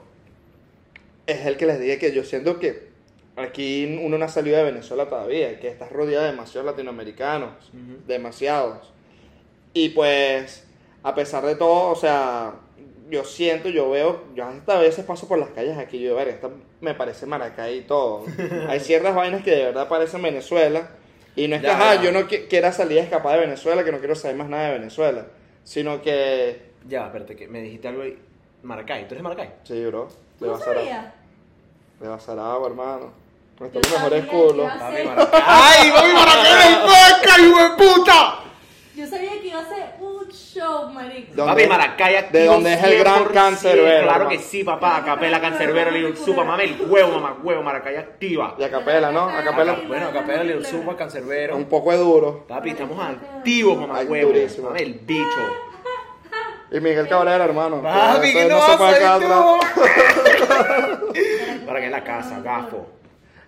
es 1.26 1.46
el 1.46 1.58
que 1.58 1.66
les 1.66 1.80
dije 1.80 2.00
que 2.00 2.14
yo 2.14 2.24
siento 2.24 2.60
que 2.60 2.90
aquí 3.36 3.98
uno 4.02 4.18
no 4.18 4.26
ha 4.26 4.30
salido 4.30 4.58
de 4.58 4.64
Venezuela 4.64 5.08
todavía, 5.08 5.60
que 5.60 5.70
estás 5.70 5.92
rodeado 5.92 6.26
de 6.26 6.32
demasiados 6.32 6.66
latinoamericanos 6.66 7.70
Ujú. 7.70 8.02
demasiados. 8.06 8.94
Y 9.74 9.90
pues, 9.90 10.68
a 11.02 11.16
pesar 11.16 11.46
de 11.46 11.56
todo, 11.56 11.92
o 11.92 11.96
sea, 11.96 12.56
yo 13.10 13.24
siento, 13.24 13.70
yo 13.70 13.90
veo, 13.90 14.24
yo 14.36 14.46
hasta 14.46 14.78
a 14.78 14.82
veces 14.82 15.06
paso 15.06 15.28
por 15.28 15.40
las 15.40 15.50
calles 15.50 15.78
aquí, 15.78 16.00
yo, 16.00 16.16
ver, 16.16 16.28
esta 16.28 16.50
me 16.82 16.94
parece 16.94 17.26
Maracay 17.26 17.80
y 17.80 17.82
todo. 17.82 18.26
Hay 18.68 18.80
ciertas 18.80 19.16
vainas 19.16 19.44
que 19.44 19.52
de 19.52 19.66
verdad 19.66 19.88
parecen 19.88 20.22
Venezuela. 20.22 20.92
Y 21.36 21.48
no 21.48 21.56
es 21.56 21.62
que, 21.62 21.68
Ya, 21.68 21.74
ajá, 21.76 21.96
ya. 21.96 22.02
yo 22.04 22.12
no 22.12 22.22
qui- 22.28 22.48
quiera 22.48 22.72
salir 22.72 23.00
a 23.00 23.04
escapar 23.04 23.34
de 23.40 23.46
Venezuela, 23.46 23.84
que 23.84 23.92
no 23.92 24.00
quiero 24.00 24.16
saber 24.16 24.38
más 24.38 24.50
nada 24.50 24.68
de 24.68 24.74
Venezuela. 24.80 25.26
Sino 25.64 26.02
que, 26.02 26.72
Ya, 26.88 27.06
espérate, 27.06 27.36
que 27.36 27.48
me 27.48 27.62
dijiste 27.62 27.88
algo 27.88 28.02
ahí. 28.04 28.18
Maracay, 28.62 29.08
¿tú 29.08 29.14
eres 29.16 29.24
Maracay? 29.24 29.50
sí, 29.64 29.86
bro, 29.86 30.08
¿Tú 30.40 30.46
de 30.46 30.52
no 30.52 30.58
Basará. 30.58 30.80
sabías? 30.80 31.06
De 32.00 32.08
Basaragua, 32.08 32.68
hermano. 32.68 33.12
Nuestros 33.60 33.92
mejores 33.92 34.26
culos. 34.26 34.68
Maracay. 34.68 35.08
¡Ay, 35.46 35.92
papi, 35.92 36.12
Maracay! 36.14 36.74
¡Vaca, 36.86 37.42
hijo 37.42 37.60
de 37.64 37.70
puta! 37.78 38.40
Yo 38.96 39.08
sabía 39.08 39.32
que 39.42 39.48
iba 39.48 39.60
a 39.60 39.68
ser 39.68 39.96
show, 40.34 40.90
marico. 40.90 41.46
Papi, 41.46 41.68
Maracay 41.68 42.30
de 42.32 42.46
donde 42.46 42.74
es 42.74 42.84
el 42.84 43.00
gran 43.00 43.24
100%. 43.26 43.32
cancerbero, 43.32 44.04
Claro 44.08 44.30
que 44.30 44.40
sí, 44.40 44.64
papá. 44.64 45.02
Capela 45.06 45.40
cancerbero, 45.40 45.92
Lil 45.92 46.18
Supa, 46.18 46.44
mame 46.44 46.66
el 46.66 46.82
huevo, 46.88 47.12
mamá 47.20 47.38
huevo, 47.42 47.62
Maracay 47.64 47.96
activa. 47.98 48.56
Y 48.60 48.64
a 48.64 48.70
capela, 48.72 49.12
¿no? 49.12 49.30
A 49.30 49.44
capela. 49.44 49.78
Ay, 49.80 49.86
Bueno, 49.88 50.12
Capela, 50.12 50.44
Lil 50.44 50.66
Supa, 50.66 50.96
cancerbero. 50.98 51.56
Un 51.56 51.66
poco 51.66 51.92
de 51.92 51.98
duro. 51.98 52.46
Papi, 52.48 52.72
estamos 52.72 53.00
activos, 53.00 53.78
mamá 53.78 54.02
huevo. 54.02 54.30
durísimo. 54.32 54.68
Mame 54.70 54.82
el 54.84 54.94
bicho. 54.96 55.42
Y 56.72 56.80
Miguel 56.80 57.08
Cabrera, 57.08 57.44
hermano. 57.46 57.82
Papi, 57.84 58.30
Eso 58.30 58.40
¿qué 58.40 58.46
no 58.50 58.62
se 58.66 58.78
puede 58.78 58.96
a 58.96 58.98
quedar 58.98 59.24
atrás. 59.24 59.46
Maracay 61.66 61.86
en 61.86 61.92
la 61.92 62.04
casa, 62.04 62.40
gafo. 62.44 62.88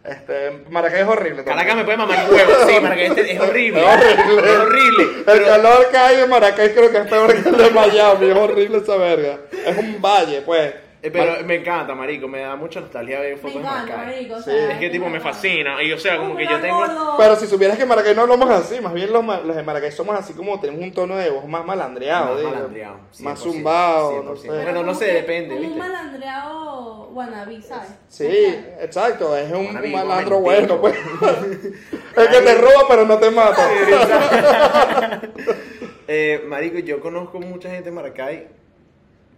Este, 0.07 0.63
Maracay 0.69 1.01
es 1.01 1.07
horrible. 1.07 1.43
también. 1.43 1.57
Caracas 1.57 1.75
me 1.77 1.83
puede 1.83 1.97
mamar 1.97 2.29
huevo. 2.29 2.51
Sí, 2.67 2.79
Maracay 2.79 3.05
este 3.05 3.31
es 3.33 3.39
horrible. 3.39 3.81
Es 3.81 3.87
horrible. 3.87 4.51
Es 4.51 4.59
horrible. 4.59 5.03
El 5.27 5.45
calor 5.45 5.87
que 5.89 5.97
hay 5.97 6.21
en 6.21 6.29
Maracay 6.29 6.73
creo 6.73 6.91
que 6.91 6.97
es 6.97 7.07
peor 7.07 7.43
que 7.43 7.49
el 7.49 7.57
de 7.57 7.69
Miami. 7.71 8.29
Es 8.29 8.37
horrible 8.37 8.77
esa 8.77 8.97
verga. 8.97 9.39
Es 9.65 9.77
un 9.77 10.01
valle, 10.01 10.41
pues. 10.41 10.84
Eh, 11.05 11.11
Pero 11.11 11.45
me 11.45 11.55
encanta, 11.55 11.93
marico, 11.93 12.27
me 12.27 12.39
da 12.39 12.55
mucha 12.55 12.79
nostalgia 12.79 13.19
ver 13.19 13.35
Me 13.35 13.37
fotos 13.37 13.53
de 13.55 13.59
encanta, 13.67 13.95
Maracay. 13.97 14.15
marico. 14.15 14.35
o 14.35 14.37
Sí. 14.39 14.43
sea, 14.45 14.71
Es 14.71 14.79
que 14.79 14.89
tipo 14.89 15.07
me 15.07 15.19
fascina, 15.19 15.83
y 15.83 15.91
o 15.93 15.99
sea, 15.99 16.17
como 16.17 16.35
que 16.35 16.45
yo 16.47 16.59
tengo... 16.59 16.83
Pero 17.17 17.35
si 17.35 17.45
supieras 17.45 17.77
que 17.77 17.83
en 17.83 17.89
Maracay 17.89 18.15
no 18.15 18.23
hablamos 18.23 18.49
así, 18.49 18.81
más 18.81 18.91
bien 18.93 19.13
los, 19.13 19.23
ma- 19.23 19.39
los 19.41 19.55
de 19.55 19.61
Maracay 19.61 19.91
somos 19.91 20.17
así 20.17 20.33
como 20.33 20.59
tenemos 20.59 20.81
un 20.81 20.91
tono 20.93 21.15
de 21.17 21.29
voz 21.29 21.45
más 21.47 21.63
malandreado, 21.63 22.29
Más 22.31 22.37
digo. 22.39 22.49
malandreado, 22.51 22.97
más 23.19 23.39
100%, 23.39 23.43
zumbado, 23.43 24.23
no 24.23 24.31
100%. 24.35 24.37
sé. 24.41 24.47
Bueno, 24.63 24.83
no 24.83 24.93
sé, 24.95 25.05
depende, 25.13 25.55
Un 25.55 25.61
¿viste? 25.61 25.77
malandreado 25.77 27.09
wannabe, 27.09 27.61
¿sabes? 27.61 27.89
Sí, 28.09 28.55
exacto, 28.81 29.37
es 29.37 29.51
un 29.51 29.67
Wannabe, 29.67 29.89
malandro 29.89 30.39
bueno, 30.39 30.81
pues. 30.81 30.95
El 32.17 32.27
que 32.29 32.41
te 32.41 32.55
roba 32.55 32.85
pero 32.89 33.05
no 33.05 33.17
te 33.19 33.29
mata. 33.29 33.69
Eh, 36.07 36.43
marico, 36.47 36.77
yo 36.79 36.99
conozco 36.99 37.39
mucha 37.39 37.69
gente 37.69 37.89
en 37.89 37.95
Maracay 37.95 38.47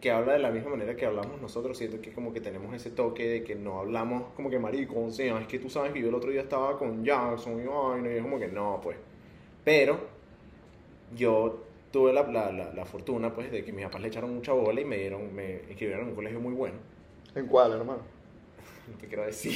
que 0.02 0.12
habla 0.12 0.34
de 0.34 0.40
la 0.40 0.52
misma 0.52 0.72
manera 0.72 0.96
que 0.96 1.06
hablamos 1.06 1.42
nosotros. 1.42 1.78
Siento 1.78 2.00
que 2.02 2.12
como 2.14 2.32
que 2.34 2.42
tenemos 2.42 2.74
ese 2.76 2.92
toque 2.92 3.28
de 3.28 3.44
que 3.44 3.56
no 3.56 3.80
hablamos 3.80 4.34
como 4.36 4.50
que 4.50 4.60
marico, 4.60 5.06
o 5.06 5.12
sea, 5.12 5.40
es 5.40 5.48
que 5.48 5.60
tú 5.60 5.70
sabes 5.70 5.92
que 5.94 6.02
yo 6.02 6.10
el 6.10 6.16
otro 6.16 6.30
día 6.32 6.42
estaba 6.42 6.78
con 6.78 7.04
Jackson 7.04 7.60
y 7.62 7.66
vaina, 7.66 8.12
y 8.14 8.18
es 8.18 8.22
como 8.22 8.40
que 8.40 8.48
no, 8.48 8.80
pues. 8.84 8.98
Pero 9.64 10.00
yo 11.16 11.64
tuve 11.92 12.14
la, 12.14 12.24
la, 12.28 12.52
la, 12.52 12.74
la 12.74 12.86
fortuna, 12.86 13.34
pues, 13.34 13.52
de 13.52 13.64
que 13.64 13.72
mis 13.72 13.86
papás 13.86 14.02
le 14.02 14.08
echaron 14.10 14.34
mucha 14.36 14.54
bola 14.54 14.80
y 14.82 14.86
me 14.86 14.98
dieron, 14.98 15.34
me 15.34 15.62
inscribieron 15.70 16.04
en 16.04 16.10
un 16.10 16.16
colegio 16.16 16.40
muy 16.40 16.54
bueno. 16.54 16.76
¿En 17.36 17.48
cuál, 17.48 17.72
hermano? 17.74 18.02
No 18.88 18.98
te 18.98 19.08
quiero 19.10 19.26
decir. 19.26 19.54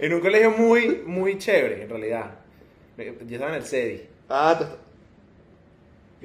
En 0.00 0.14
un 0.14 0.20
colegio 0.20 0.52
muy, 0.52 1.02
muy 1.04 1.38
chévere, 1.38 1.82
en 1.82 1.88
realidad. 1.88 2.38
Yo 2.96 3.04
estaba 3.34 3.50
en 3.50 3.56
el 3.56 3.64
CEDI. 3.64 4.02
ah, 4.28 4.76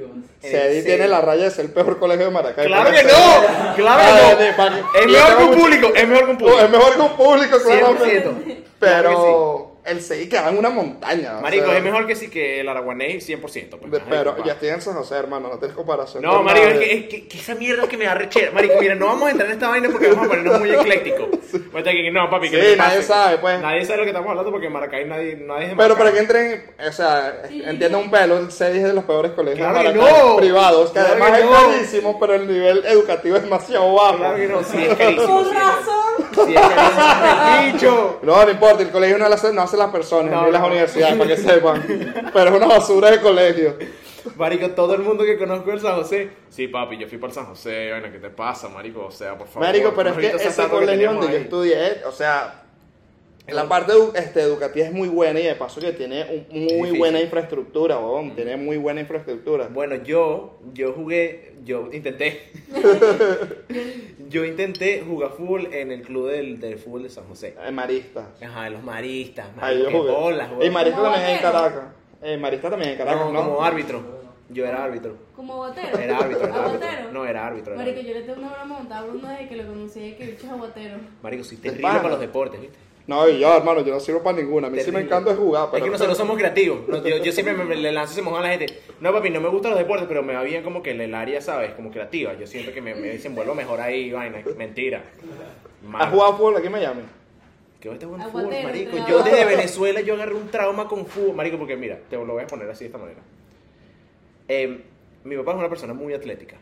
el 0.05 0.51
Cedi 0.51 0.83
tiene 0.83 1.07
la 1.07 1.21
raya 1.21 1.43
de 1.45 1.51
ser 1.51 1.65
el 1.65 1.71
peor 1.71 1.97
colegio 1.99 2.25
de 2.25 2.31
Maracay. 2.31 2.67
¡Claro 2.67 2.83
Porque 2.85 3.01
que 3.01 3.07
no! 3.07 3.75
¡Claro 3.75 4.01
Ah, 4.05 4.35
que 4.37 4.51
no! 4.71 4.99
Es 4.99 5.07
mejor 5.07 5.37
que 5.37 5.43
un 5.43 5.51
público, 5.59 5.91
es 5.95 6.07
mejor 6.07 6.25
que 6.25 6.31
un 6.31 6.37
No, 6.37 6.47
es 6.47 6.53
público. 6.53 6.69
mejor 6.77 6.93
que 6.95 7.01
un 7.01 7.09
público, 7.17 7.57
claramente. 7.63 8.23
100%. 8.23 8.63
Claro 8.79 9.09
Pero 9.09 9.68
el 9.85 10.01
CI 10.01 10.27
queda 10.29 10.49
en 10.49 10.57
una 10.57 10.69
montaña. 10.69 11.37
o 11.37 11.41
Marico, 11.41 11.65
sea, 11.67 11.77
es 11.77 11.83
mejor 11.83 12.05
que 12.07 12.15
sí 12.15 12.29
que 12.29 12.59
el 12.61 12.69
Araguaney 12.69 13.19
100%. 13.21 13.77
Pues, 13.79 13.91
de- 13.91 13.99
pero 14.09 14.43
ya 14.43 14.53
estoy 14.53 14.69
en 14.69 14.81
San 14.81 14.93
José, 14.95 15.15
hermano, 15.15 15.49
no 15.49 15.57
tienes 15.57 15.75
comparación. 15.75 16.23
No, 16.23 16.37
con 16.37 16.45
marico, 16.45 16.67
es 16.67 16.77
que, 16.79 16.93
es 16.97 17.05
que, 17.07 17.27
que 17.27 17.37
esa 17.37 17.55
mierda 17.55 17.83
es 17.83 17.89
que 17.89 17.97
me 17.97 18.05
da 18.05 18.13
rechera. 18.15 18.51
Marico, 18.51 18.75
mira, 18.79 18.95
no 18.95 19.07
vamos 19.07 19.27
a 19.27 19.31
entrar 19.31 19.47
en 19.49 19.53
esta 19.53 19.69
vaina 19.69 19.89
porque 19.89 20.07
vamos 20.09 20.25
a 20.25 20.29
ponernos 20.29 20.59
muy 20.59 20.71
eclécticos. 20.71 21.27
Ahorita 21.73 21.91
que 21.91 22.11
no, 22.11 22.29
papi, 22.29 22.49
que 22.49 22.61
Sí, 22.71 22.77
nadie 22.77 23.01
sabe, 23.03 23.37
pues. 23.37 23.59
Nadie 23.61 23.85
sabe 23.85 23.97
lo 23.99 24.03
que 24.03 24.09
estamos 24.09 24.29
hablando 24.29 24.51
porque 24.51 24.67
en 24.67 24.73
Maracay 24.73 25.05
nadie, 25.05 25.35
nadie 25.37 25.63
es 25.65 25.69
de 25.71 25.75
Pero 25.75 25.97
para 25.97 26.11
que 26.11 26.19
entren, 26.19 26.63
o 26.87 26.91
sea, 26.91 27.43
Sí. 27.47 27.63
un 27.63 28.11
pelo, 28.11 28.37
el 28.37 28.51
CEDI 28.51 28.77
es 28.79 28.83
de 28.85 28.93
los 28.93 29.03
peores 29.05 29.31
colegios 29.31 29.67
Claro 29.71 29.93
no. 29.93 30.37
privados, 30.37 30.89
que 30.91 30.99
Claro 30.99 31.09
además 31.11 31.31
que 31.31 31.39
es 31.39 31.45
no. 31.45 31.51
carísimo, 31.71 32.19
pero 32.19 32.33
el 32.35 32.47
nivel 32.47 32.85
educativo 32.85 33.37
es 33.37 33.43
demasiado 33.43 33.93
bajo. 33.93 34.17
Claro 34.17 34.35
que 34.37 34.47
no, 34.47 34.63
sí 34.63 34.77
es 34.85 34.93
carísimo. 34.97 35.27
Con 35.35 35.43
sí 35.45 35.51
es- 35.51 35.57
razón. 35.57 36.45
Sí 36.47 36.55
es 36.55 36.61
carísimo. 36.61 38.19
No, 38.21 38.43
no 38.45 38.51
importa, 38.51 38.83
el 38.83 38.89
colegio 38.91 39.17
no 39.17 39.25
hace, 39.25 39.51
no 39.53 39.61
hace 39.69 39.77
las 39.77 39.89
personas, 39.91 40.31
No, 40.33 40.45
ni 40.45 40.51
las 40.51 40.61
no. 40.61 40.67
universidades, 40.67 41.15
para 41.17 41.29
que 41.29 41.37
sepan. 41.37 41.83
Pero 42.33 42.49
es 42.49 42.55
una 42.55 42.67
basura 42.67 43.11
de 43.11 43.21
colegio. 43.21 43.77
Marico, 44.35 44.69
todo 44.71 44.93
el 44.95 45.01
mundo 45.01 45.23
que 45.23 45.37
conozco 45.37 45.71
el 45.71 45.79
San 45.79 45.95
José. 45.95 46.29
Sí, 46.49 46.67
papi, 46.67 46.97
yo 46.97 47.07
fui 47.07 47.17
para 47.17 47.29
el 47.31 47.35
San 47.35 47.45
José. 47.45 47.89
Bueno, 47.91 48.11
¿qué 48.11 48.19
te 48.19 48.29
pasa, 48.29 48.67
marico? 48.67 49.05
O 49.05 49.11
sea, 49.11 49.37
por 49.37 49.47
favor. 49.47 49.67
Marico, 49.67 49.93
pero 49.95 50.09
es 50.09 50.17
que 50.17 50.27
ese 50.47 50.67
colegio 50.67 51.13
donde 51.13 51.27
yo 51.31 51.37
estudié, 51.37 52.01
o 52.05 52.11
sea, 52.11 52.63
la 53.53 53.67
parte 53.69 53.93
este, 54.15 54.41
educativa 54.41 54.85
es 54.87 54.91
muy 54.93 55.07
buena 55.09 55.39
y 55.39 55.43
de 55.43 55.55
paso 55.55 55.79
que 55.81 55.91
tiene 55.93 56.23
un- 56.23 56.47
muy 56.49 56.67
difícil. 56.67 56.97
buena 56.97 57.21
infraestructura, 57.21 57.97
huevón, 57.97 58.35
tiene 58.35 58.57
muy 58.57 58.77
buena 58.77 59.01
infraestructura. 59.01 59.67
Bueno, 59.67 59.95
yo, 59.95 60.59
yo 60.73 60.93
jugué, 60.93 61.53
yo 61.65 61.89
intenté. 61.91 62.51
yo 64.29 64.45
intenté 64.45 65.01
jugar 65.07 65.31
fútbol 65.31 65.73
en 65.73 65.91
el 65.91 66.01
club 66.01 66.29
del, 66.29 66.59
del 66.59 66.77
fútbol 66.77 67.03
de 67.03 67.09
San 67.09 67.25
José. 67.25 67.55
Eh, 67.65 67.71
Maristas. 67.71 68.25
Ajá, 68.41 68.67
en 68.67 68.73
los 68.73 68.83
maristas. 68.83 69.47
Ahí 69.59 69.79
yo 69.83 69.91
jugué. 69.91 70.11
bolas, 70.11 70.49
y 70.51 70.55
weón. 70.55 70.73
Marista 70.73 70.97
Como 70.99 71.11
también 71.11 71.29
es 71.31 71.35
en. 71.37 71.41
Caracas. 71.41 71.83
Eh, 72.21 72.37
Marista 72.37 72.69
también 72.69 72.91
es 72.91 72.99
en 72.99 73.05
Caracas, 73.05 73.25
No, 73.27 73.31
¿no? 73.33 73.43
como 73.49 73.63
árbitro. 73.63 74.19
Yo 74.51 74.65
era 74.65 74.83
árbitro. 74.83 75.15
Como 75.35 75.57
botero. 75.57 75.95
Era 75.99 76.17
árbitro, 76.17 76.47
era 76.47 76.55
árbitro. 76.65 76.87
Aguatero. 76.87 77.11
No, 77.11 77.25
era 77.25 77.45
árbitro. 77.47 77.73
Era 77.75 77.83
Marico, 77.83 77.99
árbitro. 77.99 78.13
yo 78.15 78.19
le 78.19 78.25
tengo 78.33 78.39
una 78.47 78.57
broma 78.57 78.79
montada 78.79 79.01
a 79.01 79.05
Bruno 79.05 79.27
desde 79.29 79.47
que 79.47 79.55
lo 79.57 79.67
conocí 79.67 80.15
que 80.17 80.25
bicho 80.25 80.45
es 80.47 80.51
aguatero. 80.51 80.97
Marico, 81.21 81.43
sí, 81.43 81.55
De 81.57 81.61
terrible 81.61 81.87
para 81.91 82.09
los 82.09 82.19
deportes, 82.19 82.59
¿viste? 82.61 82.77
No, 83.09 83.27
y 83.27 83.39
yo, 83.39 83.57
hermano, 83.57 83.81
yo 83.83 83.91
no 83.91 83.99
sirvo 83.99 84.21
para 84.21 84.37
ninguna. 84.37 84.67
A 84.67 84.69
mí 84.69 84.77
sí 84.77 84.85
me 84.85 84.91
Terrible. 84.99 85.05
encanta 85.07 85.31
es 85.31 85.37
jugar, 85.39 85.69
pero... 85.71 85.77
Es 85.77 85.83
que 85.83 85.89
nosotros 85.89 86.15
somos 86.15 86.37
creativos. 86.37 86.81
Yo, 87.03 87.17
yo 87.17 87.31
siempre 87.31 87.55
me, 87.55 87.63
me- 87.65 87.75
le 87.75 87.91
lanzo 87.91 88.13
ese 88.13 88.21
mojón 88.21 88.41
a 88.41 88.43
la 88.43 88.49
gente. 88.55 88.81
No, 89.01 89.11
papi, 89.11 89.31
no 89.31 89.41
me 89.41 89.49
gustan 89.49 89.71
los 89.71 89.79
deportes, 89.79 90.05
pero 90.07 90.21
me 90.21 90.33
va 90.35 90.43
bien 90.43 90.61
como 90.63 90.83
que 90.83 90.91
el 90.91 91.15
área, 91.15 91.41
¿sabes? 91.41 91.71
Como 91.73 91.89
creativa. 91.89 92.35
Yo 92.35 92.45
siento 92.45 92.71
que 92.71 92.81
me, 92.81 92.93
me 92.93 93.07
desenvuelvo 93.07 93.55
mejor 93.55 93.81
ahí, 93.81 94.11
vaina. 94.11 94.43
Mentira. 94.57 95.01
Mano. 95.83 96.03
¿Has 96.05 96.11
jugado 96.11 96.37
fútbol 96.37 96.57
aquí 96.57 96.67
en 96.67 96.71
Miami? 96.71 97.01
Que 97.79 97.89
este 97.89 98.05
buen 98.05 98.21
Aguatero, 98.21 98.51
fútbol, 98.51 98.63
marico. 98.63 98.91
te 99.03 99.11
Yo 99.11 99.23
desde 99.23 99.45
Venezuela 99.45 100.01
yo 100.01 100.13
agarré 100.13 100.35
un 100.35 100.49
trauma 100.49 100.87
con 100.87 101.07
fútbol, 101.07 101.35
marico, 101.35 101.57
porque 101.57 101.77
mira, 101.77 101.97
te 102.11 102.15
lo 102.15 102.27
voy 102.27 102.43
a 102.43 102.47
poner 102.47 102.69
así 102.69 102.83
de 102.83 102.87
esta 102.89 102.99
manera. 102.99 103.21
Eh, 104.47 104.83
mi 105.23 105.35
papá 105.37 105.51
es 105.53 105.57
una 105.57 105.69
persona 105.69 105.93
muy 105.95 106.13
atlética. 106.13 106.57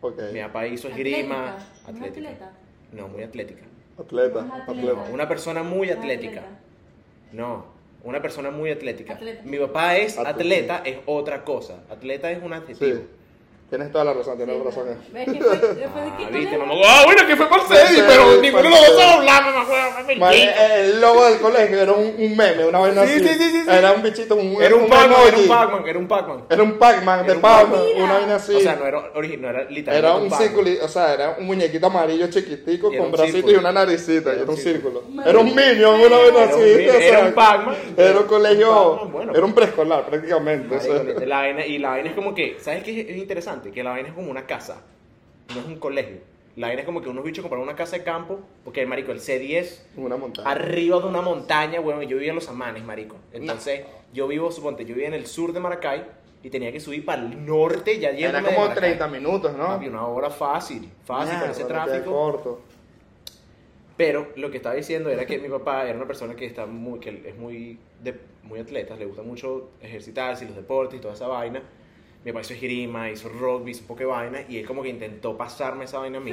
Ok. 0.00 0.20
Mi 0.32 0.40
papá 0.40 0.66
hizo 0.68 0.88
esgrima. 0.88 1.56
Atlética. 1.86 1.92
¿No 1.92 2.04
es 2.06 2.10
atleta? 2.12 2.52
No, 2.92 3.08
muy 3.08 3.22
atlética. 3.24 3.62
Atleta, 4.02 4.46
atleta. 4.66 5.04
Una 5.12 5.28
persona 5.28 5.62
muy 5.62 5.90
atlética. 5.90 6.40
atleta. 6.40 6.58
No, 7.32 7.64
una 8.04 8.20
persona 8.20 8.50
muy 8.50 8.70
atlética. 8.70 9.14
Atleta. 9.14 9.42
Mi 9.44 9.58
papá 9.58 9.96
es 9.96 10.18
Atleta. 10.18 10.30
atleta, 10.30 10.82
es 10.84 10.98
otra 11.06 11.44
cosa. 11.44 11.82
Atleta 11.90 12.30
es 12.30 12.42
un 12.42 12.52
adjetivo. 12.52 12.96
Sí. 12.96 13.02
Tienes 13.72 13.90
toda 13.90 14.04
la 14.04 14.12
razón, 14.12 14.36
tienes 14.36 14.54
Sí, 14.54 14.60
toda 14.62 14.70
la 14.70 14.92
razón. 14.92 15.02
¿Ves 15.14 15.24
que 15.32 15.40
fue, 15.40 15.56
de 15.56 15.86
Ah, 15.86 16.16
que 16.18 16.26
tú 16.26 16.32
viste, 16.38 16.50
le- 16.52 16.58
mamá. 16.58 16.74
Ah, 16.84 17.02
bueno, 17.06 17.26
que 17.26 17.36
fue 17.36 17.48
por 17.48 17.60
Cedi, 17.62 18.02
pero 18.06 18.36
ninguno 18.42 18.62
de 18.64 18.70
los 18.70 18.92
dos 18.96 19.02
hablar, 19.02 19.42
mamá. 19.44 20.34
el 20.34 21.00
logo 21.00 21.24
del 21.24 21.38
colegio 21.40 21.80
era 21.80 21.92
un, 21.92 22.14
un 22.18 22.36
meme, 22.36 22.66
una 22.66 22.80
vaina 22.80 23.06
Sí, 23.06 23.14
así. 23.14 23.28
sí, 23.28 23.34
sí, 23.34 23.50
sí. 23.50 23.70
Era 23.70 23.92
un 23.92 24.02
bichito, 24.02 24.36
un, 24.36 24.62
Era 24.62 24.74
un 24.76 24.88
Pac-Man, 24.90 25.20
era 25.26 25.38
un. 25.38 25.48
Pac-Man, 25.48 25.82
era 25.88 25.98
un 25.98 26.06
Pac-Man. 26.08 26.44
Era 26.50 26.62
un 26.62 26.72
Pac-Man 26.78 27.18
de 27.20 27.24
Era 27.24 27.34
un 27.34 27.40
Pac-Man, 27.40 27.80
una 27.96 28.12
vaina 28.12 28.34
así. 28.34 28.54
O 28.56 28.60
sea, 28.60 28.76
no 28.76 28.86
era 28.86 28.98
original, 29.14 29.40
no 29.40 29.48
era 29.60 29.70
literalmente 29.70 29.96
era 29.96 30.14
un 30.16 30.30
círculo, 30.30 30.70
o 30.84 30.88
sea, 30.88 31.14
era 31.14 31.36
un 31.38 31.46
muñequito 31.46 31.86
amarillo 31.86 32.26
chiquitico 32.28 32.88
con 32.90 33.00
un 33.06 33.10
bracito 33.12 33.36
círculo. 33.38 33.54
y 33.54 33.58
una 33.58 33.72
naricita. 33.72 34.32
Era 34.34 34.50
un 34.50 34.56
círculo. 34.58 35.02
Era 35.24 35.38
un 35.38 35.46
Minion, 35.54 35.98
una 35.98 36.18
vaina 36.18 36.42
así. 36.44 36.60
era 36.60 37.20
un 37.20 37.32
Pac-Man. 37.32 37.76
Era 37.96 38.20
un 38.20 38.26
colegio, 38.26 39.10
era 39.32 39.44
un 39.46 39.54
preescolar 39.54 40.04
prácticamente. 40.04 40.76
Y 41.66 41.78
la 41.78 41.88
vaina 41.90 42.10
es 42.10 42.14
como 42.14 42.34
que, 42.34 42.58
¿sabes 42.60 42.82
qué 42.84 43.00
es 43.00 43.16
interesante? 43.16 43.61
Que 43.70 43.82
la 43.84 43.90
vaina 43.90 44.08
es 44.08 44.14
como 44.14 44.30
una 44.30 44.46
casa, 44.46 44.82
no 45.54 45.60
es 45.60 45.66
un 45.66 45.76
colegio. 45.78 46.20
La 46.56 46.66
vaina 46.66 46.82
es 46.82 46.86
como 46.86 47.00
que 47.00 47.08
unos 47.08 47.24
bichos 47.24 47.42
compraron 47.42 47.66
una 47.66 47.76
casa 47.76 47.96
de 47.96 48.04
campo, 48.04 48.40
porque, 48.64 48.84
marico, 48.84 49.12
el 49.12 49.20
C10 49.20 49.80
Una 49.96 50.16
montaña. 50.16 50.50
arriba 50.50 50.98
de 50.98 51.06
una 51.06 51.22
montaña, 51.22 51.80
weón, 51.80 52.02
y 52.02 52.06
yo 52.06 52.16
vivía 52.16 52.30
en 52.30 52.34
los 52.34 52.48
Amanes, 52.48 52.84
marico. 52.84 53.16
Entonces, 53.32 53.82
yo 54.12 54.28
vivo, 54.28 54.50
suponte, 54.50 54.84
yo 54.84 54.94
vivía 54.94 55.08
en 55.08 55.14
el 55.14 55.26
sur 55.26 55.52
de 55.52 55.60
Maracay 55.60 56.04
y 56.42 56.50
tenía 56.50 56.70
que 56.70 56.80
subir 56.80 57.04
para 57.06 57.22
el 57.22 57.46
norte, 57.46 57.98
ya 57.98 58.10
Era 58.10 58.18
yéndome 58.18 58.48
de 58.48 58.54
como 58.54 58.66
Maracay. 58.68 58.98
30 58.98 59.08
minutos, 59.08 59.56
¿no? 59.56 59.66
Papi, 59.68 59.88
una 59.88 60.06
hora 60.06 60.28
fácil, 60.28 60.90
fácil 61.04 61.38
con 61.38 61.50
ese 61.50 61.64
tráfico. 61.64 62.10
corto. 62.10 62.60
Pero 63.96 64.28
lo 64.36 64.50
que 64.50 64.56
estaba 64.58 64.74
diciendo 64.74 65.08
era 65.10 65.24
que 65.24 65.38
mi 65.38 65.48
papá 65.48 65.88
era 65.88 65.96
una 65.96 66.06
persona 66.06 66.34
que 66.34 66.44
está 66.44 66.66
muy, 66.66 66.98
que 66.98 67.22
es 67.26 67.36
muy, 67.36 67.78
de, 68.02 68.18
muy 68.42 68.60
atleta, 68.60 68.96
le 68.96 69.06
gusta 69.06 69.22
mucho 69.22 69.70
ejercitarse 69.80 70.44
y 70.44 70.48
los 70.48 70.56
deportes 70.56 70.98
y 70.98 71.00
toda 71.00 71.14
esa 71.14 71.28
vaina. 71.28 71.62
Mi 72.24 72.32
papá 72.32 72.42
hizo 72.42 72.54
esgrima, 72.54 73.10
hizo 73.10 73.28
rugby, 73.28 73.72
hizo 73.72 73.80
un 73.82 73.86
poco 73.88 74.00
de 74.00 74.06
vaina 74.06 74.40
y 74.48 74.58
él 74.58 74.66
como 74.66 74.82
que 74.82 74.88
intentó 74.88 75.36
pasarme 75.36 75.84
esa 75.86 75.98
vaina 75.98 76.18
a 76.18 76.20
mí. 76.20 76.32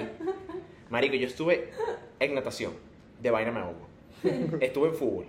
Marico, 0.90 1.16
yo 1.16 1.28
estuve 1.28 1.72
en 2.20 2.36
natación, 2.36 2.74
de 3.22 3.32
vaina 3.32 3.52
me 3.52 3.60
ahogo. 3.62 3.88
Estuve 4.60 4.90
en 4.90 4.94
fútbol, 4.96 5.26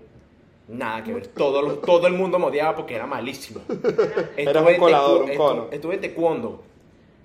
nada 0.69 1.03
que 1.05 1.15
ver. 1.15 1.27
Todo, 1.29 1.63
lo- 1.63 1.79
todo 1.79 2.07
el 2.07 2.13
mundo 2.15 2.39
me 2.39 2.47
odiaba 2.47 2.75
porque 2.77 2.95
era 2.95 3.07
malísimo. 3.07 3.61
Eras 4.37 4.63
un 4.63 4.69
en 4.69 4.79
colador, 4.81 5.23
un 5.23 5.35
cono. 5.37 5.65
estu- 5.71 5.75
Estuve 5.75 5.95
en 5.95 6.01
taekwondo. 6.01 6.63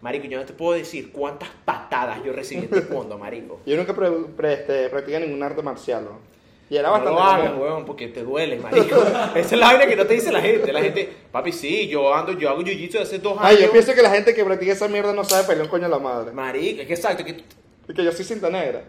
Marico, 0.02 0.28
yo 0.28 0.38
no 0.40 0.46
te 0.46 0.54
puedo 0.54 0.78
decir 0.78 1.12
cuántas 1.12 1.50
patadas 1.66 2.24
yo 2.24 2.32
recibí 2.32 2.62
en 2.64 2.70
taekwondo, 2.70 3.18
marico. 3.18 3.60
Yo 3.66 3.76
nunca 3.76 3.94
pre, 3.96 4.12
pre- 4.38 4.54
este, 4.54 4.90
practiqué 4.90 5.20
ningún 5.20 5.42
arte 5.42 5.62
marcial, 5.64 6.06
¿no? 6.06 6.35
Y 6.70 6.78
era 6.78 6.88
No 6.88 6.94
bastante 6.94 7.20
lo 7.20 7.24
hagas, 7.24 7.58
weón, 7.60 7.86
porque 7.86 8.08
te 8.08 8.24
duele, 8.24 8.58
marico. 8.58 8.96
Esa 9.36 9.40
es 9.40 9.52
la 9.52 9.68
vaina 9.68 9.86
que 9.86 9.96
no 9.96 10.06
te 10.08 10.16
dice 10.16 10.32
la 10.32 10.42
gente. 10.42 10.74
La 10.74 10.82
gente, 10.82 11.08
papi, 11.32 11.52
sí, 11.52 11.88
yo 11.88 12.14
ando, 12.14 12.32
yo 12.34 12.50
hago 12.50 12.62
jiu-jitsu 12.62 13.02
hace 13.02 13.20
dos 13.20 13.38
años. 13.38 13.44
Ay, 13.44 13.58
yo 13.62 13.72
pienso 13.72 13.94
que 13.94 14.02
la 14.02 14.10
gente 14.10 14.34
que 14.34 14.44
practica 14.44 14.72
esa 14.72 14.88
mierda 14.88 15.14
no 15.14 15.24
sabe 15.24 15.44
pelear 15.46 15.66
un 15.66 15.70
coño 15.70 15.86
a 15.86 15.90
la 15.90 16.00
madre. 16.00 16.32
Marico, 16.32 16.82
es 16.82 16.88
que 16.88 16.94
exacto, 16.94 17.24
que 17.24 17.44
Y 17.88 17.94
que 17.94 18.04
yo 18.04 18.12
soy 18.12 18.26
cinta 18.26 18.50
negra. 18.50 18.84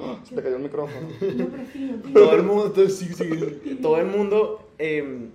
Ah, 0.00 0.16
Se 0.28 0.34
te 0.34 0.42
cayó 0.42 0.56
el 0.56 0.62
micrófono. 0.62 1.08
Prefiero, 1.18 1.98
todo 2.12 2.34
el 2.34 2.42
mundo, 2.42 2.72
todo, 2.72 2.88
sí, 2.88 3.08
sí, 3.14 3.78
todo 3.80 3.98
el 3.98 4.06
mundo 4.06 4.70
em, 4.78 5.30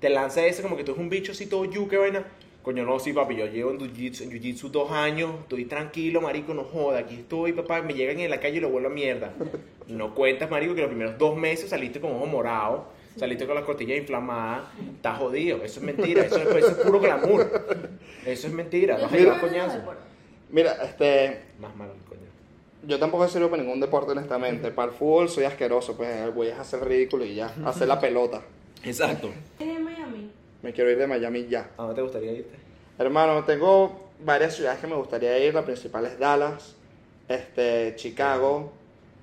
te 0.00 0.08
lanza 0.08 0.44
ese 0.46 0.62
como 0.62 0.76
que 0.76 0.84
tú 0.84 0.92
eres 0.92 1.02
un 1.02 1.10
bicho 1.10 1.32
así 1.32 1.46
todo 1.46 1.64
yuque, 1.64 1.96
vaina. 1.96 2.24
Coño, 2.68 2.84
no, 2.84 2.98
sí, 2.98 3.14
papi, 3.14 3.34
yo 3.34 3.46
llevo 3.46 3.70
en 3.70 3.78
jiu-jitsu 3.78 4.24
en 4.24 4.30
jiu-jitsu 4.30 4.68
dos 4.70 4.90
años, 4.90 5.30
estoy 5.40 5.64
tranquilo, 5.64 6.20
marico, 6.20 6.52
no 6.52 6.64
joda, 6.64 6.98
aquí 6.98 7.14
estoy, 7.14 7.54
papá, 7.54 7.80
me 7.80 7.94
llegan 7.94 8.20
en 8.20 8.28
la 8.28 8.40
calle 8.40 8.58
y 8.58 8.60
lo 8.60 8.68
vuelvo 8.68 8.88
a 8.90 8.92
mierda. 8.92 9.32
No 9.86 10.14
cuentas, 10.14 10.50
marico, 10.50 10.74
que 10.74 10.82
los 10.82 10.90
primeros 10.90 11.16
dos 11.16 11.34
meses 11.34 11.70
saliste 11.70 11.98
con 11.98 12.12
ojo 12.12 12.26
morado, 12.26 12.88
saliste 13.16 13.46
con 13.46 13.54
las 13.54 13.64
costillas 13.64 13.96
inflamadas, 13.96 14.64
estás 14.96 15.16
jodido, 15.16 15.64
eso 15.64 15.80
es 15.80 15.86
mentira, 15.86 16.26
eso, 16.26 16.36
es- 16.36 16.46
eso 16.46 16.68
es 16.68 16.74
puro 16.84 17.00
glamour. 17.00 17.50
Eso 18.26 18.46
es 18.48 18.52
mentira, 18.52 18.98
vas 18.98 19.10
a 19.10 19.16
llevar 19.16 19.40
coñazo. 19.40 19.78
Mira, 20.50 20.72
este. 20.84 21.40
Más 21.58 21.74
malo 21.74 21.94
el 21.94 22.00
coño. 22.06 22.20
Yo 22.86 22.98
tampoco 22.98 23.26
sirvo 23.28 23.48
para 23.48 23.62
ningún 23.62 23.80
deporte, 23.80 24.12
honestamente. 24.12 24.70
Para 24.72 24.92
el 24.92 24.94
fútbol 24.98 25.30
soy 25.30 25.44
asqueroso, 25.44 25.96
pues 25.96 26.34
voy 26.34 26.48
a 26.50 26.60
hacer 26.60 26.84
ridículo 26.84 27.24
y 27.24 27.34
ya. 27.34 27.50
Hacer 27.64 27.88
la 27.88 27.98
pelota. 27.98 28.42
Exacto. 28.84 29.30
Me 30.62 30.72
quiero 30.72 30.90
ir 30.90 30.98
de 30.98 31.06
Miami 31.06 31.46
ya. 31.48 31.70
¿A 31.76 31.82
dónde 31.82 31.94
te 31.96 32.02
gustaría 32.02 32.32
irte? 32.32 32.56
Hermano, 32.98 33.44
tengo 33.44 34.08
varias 34.24 34.56
ciudades 34.56 34.80
que 34.80 34.86
me 34.86 34.96
gustaría 34.96 35.38
ir. 35.38 35.54
La 35.54 35.64
principal 35.64 36.06
es 36.06 36.18
Dallas, 36.18 36.74
este, 37.28 37.94
Chicago 37.96 38.72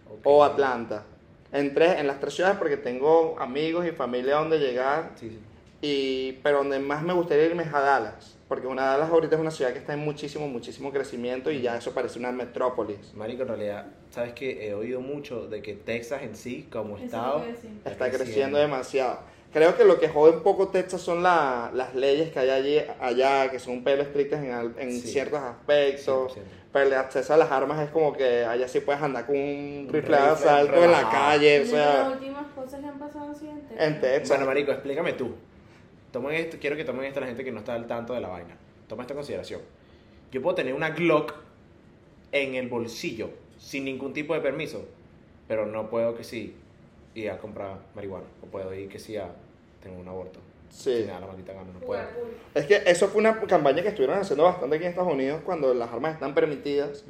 Ok. 0.10 0.20
o 0.24 0.44
Atlanta. 0.44 1.04
En, 1.52 1.74
tres, 1.74 2.00
en 2.00 2.08
las 2.08 2.20
tres 2.20 2.34
ciudades 2.34 2.58
porque 2.58 2.78
tengo 2.78 3.38
amigos 3.40 3.86
y 3.86 3.92
familia 3.92 4.36
donde 4.36 4.60
llegar. 4.60 5.12
Sí, 5.16 5.30
sí. 5.30 5.40
Y, 5.82 6.32
pero 6.42 6.60
donde 6.60 6.80
más 6.80 7.04
me 7.04 7.14
gustaría 7.14 7.46
irme 7.46 7.64
es 7.64 7.74
a 7.74 7.80
Dallas. 7.82 8.38
Porque 8.48 8.68
una 8.68 8.86
Dallas 8.86 9.10
ahorita 9.10 9.36
es 9.36 9.42
una 9.42 9.52
ciudad 9.52 9.74
que 9.74 9.80
está 9.80 9.94
en 9.94 10.00
muchísimo, 10.00 10.48
muchísimo 10.48 10.92
crecimiento 10.92 11.52
y 11.52 11.62
ya 11.62 11.78
eso 11.78 11.92
parece 11.94 12.18
una 12.20 12.32
metrópolis. 12.32 13.14
Marico, 13.16 13.42
en 13.42 13.48
realidad, 13.50 13.88
¿sabes 14.12 14.34
que 14.34 14.68
He 14.68 14.74
oído 14.74 15.02
mucho 15.02 15.48
de 15.48 15.62
que 15.62 15.74
Texas 15.74 16.22
en 16.24 16.36
sí, 16.36 16.68
como 16.72 16.96
Eso 16.96 17.06
estado. 17.06 17.44
Está 17.84 18.10
creciendo 18.10 18.58
demasiado. 18.58 19.20
Creo 19.56 19.78
que 19.78 19.86
lo 19.86 19.98
que 20.02 20.10
jode 20.10 20.36
un 20.36 20.44
poco 20.44 20.68
Texas 20.68 21.00
son 21.02 21.24
la- 21.24 21.72
las 21.74 21.96
leyes 21.96 22.30
que 22.34 22.40
hay 22.40 22.50
allí, 22.50 22.78
allá, 23.00 23.50
que 23.50 23.58
son 23.58 23.76
un 23.76 23.84
pelo 23.86 24.04
estrictas 24.04 24.44
en, 24.44 24.52
al- 24.52 24.76
en 24.78 24.92
Sí. 24.92 25.08
ciertos 25.08 25.40
aspectos. 25.40 26.34
100%. 26.36 26.42
Pero 26.74 26.88
el 26.88 26.94
acceso 26.96 27.34
a 27.34 27.38
las 27.38 27.50
armas 27.50 27.80
es 27.82 27.90
como 27.90 28.12
que 28.12 28.44
allá 28.44 28.68
sí 28.68 28.82
puedes 28.82 29.02
andar 29.02 29.26
con 29.26 29.38
un 29.38 29.88
rifle 29.90 30.18
de 30.18 30.24
asalto 30.24 30.84
en 30.84 30.92
la 30.92 31.10
calle, 31.10 31.62
o 31.62 31.66
de 31.68 31.72
las 31.72 31.96
sea, 31.96 32.10
últimas 32.12 32.48
cosas 32.54 32.82
que 32.82 32.86
han 32.88 33.00
pasado 33.00 33.32
así 33.32 33.48
en 33.48 33.62
Texas. 33.62 33.88
en 33.88 34.02
Texas. 34.02 34.28
Bueno, 34.28 34.46
marico, 34.46 34.72
explícame 34.74 35.14
tú. 35.14 35.36
Tomen 36.12 36.34
esto, 36.36 36.58
quiero 36.60 36.76
que 36.76 36.84
tomen 36.84 37.06
esto 37.06 37.22
la 37.22 37.28
gente 37.28 37.46
que 37.46 37.52
no 37.54 37.60
está 37.60 37.76
al 37.76 37.88
tanto 37.88 38.14
de 38.14 38.20
la 38.20 38.28
vaina. 38.28 38.58
Toma 38.90 39.04
esto 39.04 39.14
en 39.14 39.18
consideración. 39.20 39.62
Yo 40.34 40.42
puedo 40.42 40.54
tener 40.56 40.74
una 40.74 40.90
Glock 40.90 41.34
en 42.34 42.56
el 42.56 42.68
bolsillo 42.68 43.30
sin 43.58 43.86
ningún 43.86 44.12
tipo 44.12 44.34
de 44.34 44.42
permiso, 44.42 44.86
pero 45.48 45.66
no 45.66 45.90
puedo 45.90 46.14
que 46.14 46.26
sí 46.26 46.58
ir 47.14 47.32
a 47.32 47.38
comprar 47.38 47.78
marihuana 47.96 48.26
o 48.44 48.48
puedo 48.48 48.74
ir 48.74 48.90
que 48.90 49.00
sí 49.00 49.16
a 49.16 49.30
tener 49.86 50.00
un 50.00 50.08
aborto. 50.08 50.40
Sí. 50.70 50.98
Sin 50.98 51.08
nada, 51.08 51.22
la 51.22 51.28
maldita 51.28 51.54
gana, 51.54 51.72
no 51.72 51.80
puedo. 51.80 52.02
Jugar 52.02 52.14
pool. 52.14 52.28
Es 52.54 52.66
que 52.66 52.82
eso 52.86 53.08
fue 53.08 53.20
una 53.20 53.40
campaña 53.42 53.82
que 53.82 53.90
estuvieron 53.90 54.20
haciendo 54.20 54.44
bastante 54.44 54.76
aquí 54.76 54.86
en 54.86 54.90
Estados 54.90 55.14
Unidos 55.14 55.42
cuando 55.46 55.74
las 55.74 55.92
armas 55.92 56.14
están 56.14 56.34
permitidas. 56.34 57.06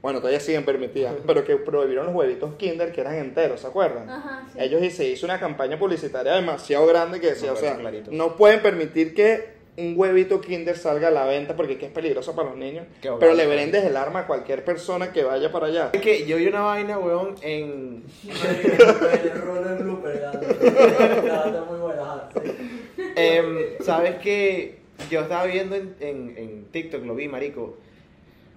Bueno, 0.00 0.20
todavía 0.20 0.40
siguen 0.40 0.64
permitidas, 0.64 1.14
pero 1.26 1.44
que 1.44 1.56
prohibieron 1.56 2.06
los 2.06 2.14
huevitos 2.14 2.54
Kinder 2.54 2.90
que 2.92 3.02
eran 3.02 3.16
enteros, 3.16 3.60
¿se 3.60 3.66
acuerdan? 3.66 4.08
Ajá, 4.08 4.46
sí. 4.50 4.58
Ellos 4.58 4.82
y 4.82 4.90
se 4.90 5.06
hizo 5.06 5.26
una 5.26 5.38
campaña 5.38 5.78
publicitaria 5.78 6.32
demasiado 6.32 6.86
grande 6.86 7.20
que 7.20 7.28
decía, 7.28 7.52
o 7.52 7.56
sea, 7.56 7.76
clarito. 7.76 8.10
no 8.10 8.36
pueden 8.36 8.62
permitir 8.62 9.14
que 9.14 9.59
un 9.76 9.94
huevito 9.96 10.40
Kinder 10.40 10.76
salga 10.76 11.08
a 11.08 11.10
la 11.10 11.24
venta 11.24 11.56
porque 11.56 11.74
es 11.74 11.78
que 11.78 11.86
es 11.86 11.92
peligroso 11.92 12.34
para 12.34 12.50
los 12.50 12.58
niños, 12.58 12.86
Qué 13.00 13.10
pero 13.18 13.34
le 13.34 13.46
vendes 13.46 13.84
el 13.84 13.96
arma 13.96 14.20
a 14.20 14.26
cualquier 14.26 14.64
persona 14.64 15.12
que 15.12 15.24
vaya 15.24 15.50
para 15.52 15.66
allá. 15.66 15.90
Es 15.92 16.00
que 16.00 16.26
yo 16.26 16.36
vi 16.36 16.46
una 16.46 16.60
vaina, 16.60 16.98
weón, 16.98 17.36
en... 17.42 18.02
Em, 23.16 23.58
¿Sabes 23.80 24.16
que 24.16 24.78
yo 25.10 25.20
estaba 25.20 25.44
viendo 25.44 25.76
en, 25.76 25.94
en, 26.00 26.34
en 26.36 26.64
TikTok, 26.66 27.04
lo 27.04 27.14
vi, 27.14 27.28
marico, 27.28 27.76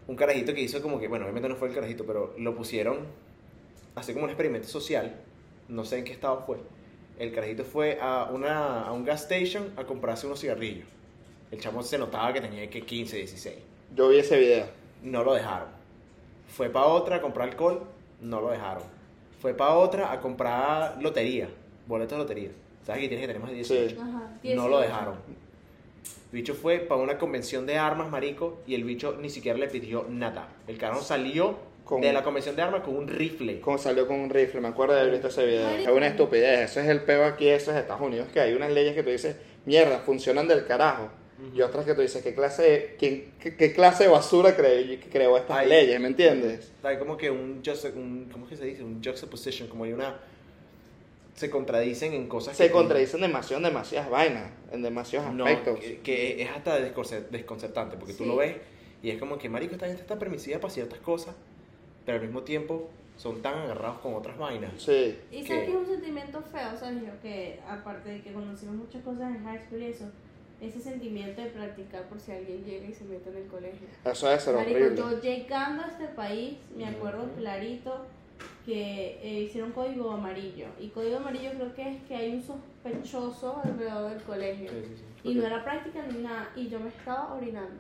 un 0.07 0.15
carajito 0.15 0.53
que 0.53 0.61
hizo 0.61 0.81
como 0.81 0.99
que, 0.99 1.07
bueno, 1.07 1.25
obviamente 1.25 1.49
no 1.49 1.55
fue 1.55 1.69
el 1.69 1.73
carajito, 1.73 2.05
pero 2.05 2.33
lo 2.37 2.55
pusieron 2.55 2.99
a 3.95 3.99
hacer 3.99 4.13
como 4.13 4.25
un 4.25 4.31
experimento 4.31 4.67
social, 4.67 5.15
no 5.69 5.85
sé 5.85 5.99
en 5.99 6.05
qué 6.05 6.11
estado 6.11 6.43
fue. 6.45 6.57
El 7.19 7.31
carajito 7.31 7.63
fue 7.63 7.99
a, 8.01 8.29
una, 8.31 8.81
a 8.81 8.91
un 8.91 9.05
gas 9.05 9.23
station 9.23 9.71
a 9.77 9.85
comprarse 9.85 10.25
unos 10.25 10.41
cigarrillos. 10.41 10.87
El 11.53 11.59
chamo 11.59 11.83
se 11.83 11.99
notaba 11.99 12.33
que 12.33 12.41
tenía 12.41 12.67
que 12.67 12.81
15, 12.81 13.15
16. 13.15 13.55
Yo 13.95 14.09
vi 14.09 14.17
ese 14.17 14.39
video. 14.39 14.65
No 15.03 15.23
lo 15.23 15.35
dejaron. 15.35 15.67
Fue 16.47 16.67
para 16.67 16.87
otra 16.87 17.17
a 17.17 17.21
comprar 17.21 17.47
alcohol, 17.49 17.83
no 18.21 18.41
lo 18.41 18.49
dejaron. 18.49 18.81
Fue 19.39 19.53
para 19.53 19.75
otra 19.75 20.11
a 20.11 20.19
comprar 20.19 20.99
lotería, 20.99 21.47
boletos 21.85 22.17
de 22.17 22.23
lotería. 22.23 22.49
¿Sabes 22.83 23.01
que 23.03 23.07
tienes 23.07 23.27
que 23.27 23.33
tener 23.33 23.39
más 23.39 23.51
de 23.51 23.57
18? 23.57 23.89
Sí. 23.91 24.01
Ajá, 24.01 24.31
No 24.55 24.67
lo 24.67 24.79
18. 24.79 24.81
dejaron. 24.81 25.13
El 26.31 26.39
bicho 26.39 26.55
fue 26.55 26.79
para 26.79 26.99
una 26.99 27.19
convención 27.19 27.67
de 27.67 27.77
armas, 27.77 28.09
marico, 28.09 28.57
y 28.65 28.73
el 28.73 28.83
bicho 28.83 29.15
ni 29.21 29.29
siquiera 29.29 29.59
le 29.59 29.67
pidió 29.67 30.07
nada. 30.09 30.47
El 30.67 30.79
carajo 30.79 31.01
salió 31.03 31.55
Con- 31.85 32.01
de 32.01 32.11
la 32.13 32.23
convención 32.23 32.55
de 32.55 32.63
armas 32.63 32.81
con 32.81 32.95
un 32.97 33.07
rifle. 33.07 33.61
Como 33.61 33.77
salió 33.77 34.07
con 34.07 34.19
un 34.19 34.31
rifle, 34.31 34.59
me 34.59 34.69
acuerdo 34.69 34.95
de 34.95 35.01
haber 35.01 35.11
visto 35.11 35.27
ese 35.27 35.45
video. 35.45 35.69
Marico. 35.69 35.91
Es 35.91 35.95
una 35.97 36.07
estupidez, 36.07 36.71
eso 36.71 36.79
es 36.79 36.87
el 36.87 37.01
peo 37.03 37.23
aquí, 37.25 37.47
eso 37.47 37.69
es 37.69 37.77
Estados 37.77 38.01
Unidos, 38.01 38.27
que 38.33 38.39
hay 38.39 38.53
unas 38.55 38.71
leyes 38.71 38.95
que 38.95 39.03
tú 39.03 39.11
dices, 39.11 39.35
mierda, 39.65 39.99
funcionan 39.99 40.47
del 40.47 40.65
carajo. 40.65 41.09
Y 41.53 41.61
otras 41.61 41.85
que 41.85 41.93
tú 41.93 42.01
dices, 42.01 42.21
¿qué 42.23 42.33
clase 42.33 42.61
de, 42.63 42.95
quién- 42.97 43.33
qué, 43.39 43.55
qué 43.55 43.73
clase 43.73 44.03
de 44.03 44.09
basura 44.09 44.55
creó, 44.55 44.99
creó 45.11 45.37
estas 45.37 45.57
Ay. 45.57 45.69
leyes? 45.69 45.99
¿Me 45.99 46.07
entiendes? 46.07 46.71
Hay 46.83 46.97
como 46.97 47.17
que 47.17 47.29
un, 47.31 47.61
un 47.95 48.29
¿cómo 48.31 48.45
es 48.45 48.49
que 48.51 48.57
se 48.57 48.65
dice? 48.65 48.83
Un 48.83 49.03
juxtaposition, 49.03 49.67
como 49.67 49.83
hay 49.83 49.93
una... 49.93 50.19
Se 51.35 51.49
contradicen 51.49 52.13
en 52.13 52.27
cosas 52.27 52.55
Se 52.55 52.67
que... 52.67 52.71
contradicen 52.71 53.19
demasiado 53.21 53.57
en 53.57 53.63
demasiadas 53.73 54.09
vainas, 54.09 54.51
en 54.71 54.83
demasiados 54.83 55.33
No, 55.33 55.45
aspectos. 55.45 55.79
que, 55.79 55.99
que 56.01 56.41
es 56.43 56.49
hasta 56.49 56.79
desconcer- 56.79 57.27
desconcertante, 57.29 57.97
porque 57.97 58.13
tú 58.13 58.23
Sí. 58.23 58.29
lo 58.29 58.35
ves 58.35 58.55
y 59.01 59.09
es 59.09 59.17
como 59.19 59.37
que, 59.37 59.49
marico, 59.49 59.73
esta 59.73 59.87
gente 59.87 60.01
está 60.01 60.17
permisiva 60.19 60.59
para 60.59 60.71
ciertas 60.73 60.99
cosas, 60.99 61.35
pero 62.05 62.19
al 62.19 62.23
mismo 62.23 62.43
tiempo 62.43 62.89
son 63.17 63.41
tan 63.41 63.55
agarrados 63.57 63.97
con 63.99 64.13
otras 64.13 64.37
vainas. 64.37 64.71
Sí, 64.77 65.17
Y 65.31 65.43
sabes 65.45 65.65
que 65.65 65.71
es 65.71 65.75
un 65.75 65.85
sentimiento 65.87 66.41
feo. 66.41 66.69
Yo 66.91 67.21
que 67.21 67.59
aparte 67.67 68.09
de 68.09 68.21
que 68.21 68.31
conocimos 68.31 68.75
muchas 68.75 69.01
cosas 69.03 69.35
en 69.35 69.43
high 69.43 69.59
school 69.65 69.81
y 69.81 69.85
eso, 69.85 70.05
ese 70.63 70.79
sentimiento 70.79 71.41
de 71.41 71.49
practicar 71.49 72.03
por 72.03 72.19
si 72.19 72.31
alguien 72.31 72.63
llega 72.63 72.87
y 72.87 72.93
se 72.93 73.03
mete 73.05 73.29
en 73.29 73.37
el 73.37 73.47
colegio. 73.47 73.87
eso 74.05 74.39
ser 74.39 74.55
horrible. 74.55 74.95
yo 74.95 75.21
llegando 75.21 75.83
a 75.83 75.87
este 75.87 76.05
país, 76.07 76.57
me 76.75 76.87
acuerdo 76.87 77.29
clarito 77.37 78.05
que 78.65 79.19
eh, 79.21 79.41
hicieron 79.41 79.71
código 79.71 80.11
amarillo. 80.11 80.67
Y 80.79 80.87
código 80.89 81.17
amarillo 81.17 81.51
creo 81.51 81.75
que 81.75 81.89
es 81.89 82.03
que 82.03 82.15
hay 82.15 82.33
un 82.33 82.43
sospechoso 82.43 83.61
alrededor 83.63 84.11
del 84.11 84.23
colegio. 84.23 84.69
Sí, 84.69 84.81
sí, 84.87 84.95
sí. 84.95 85.29
Y 85.29 85.35
no 85.35 85.45
era 85.45 85.63
práctica 85.63 86.05
ni 86.11 86.21
nada. 86.21 86.49
Y 86.55 86.69
yo 86.69 86.79
me 86.79 86.89
estaba 86.89 87.33
orinando. 87.33 87.75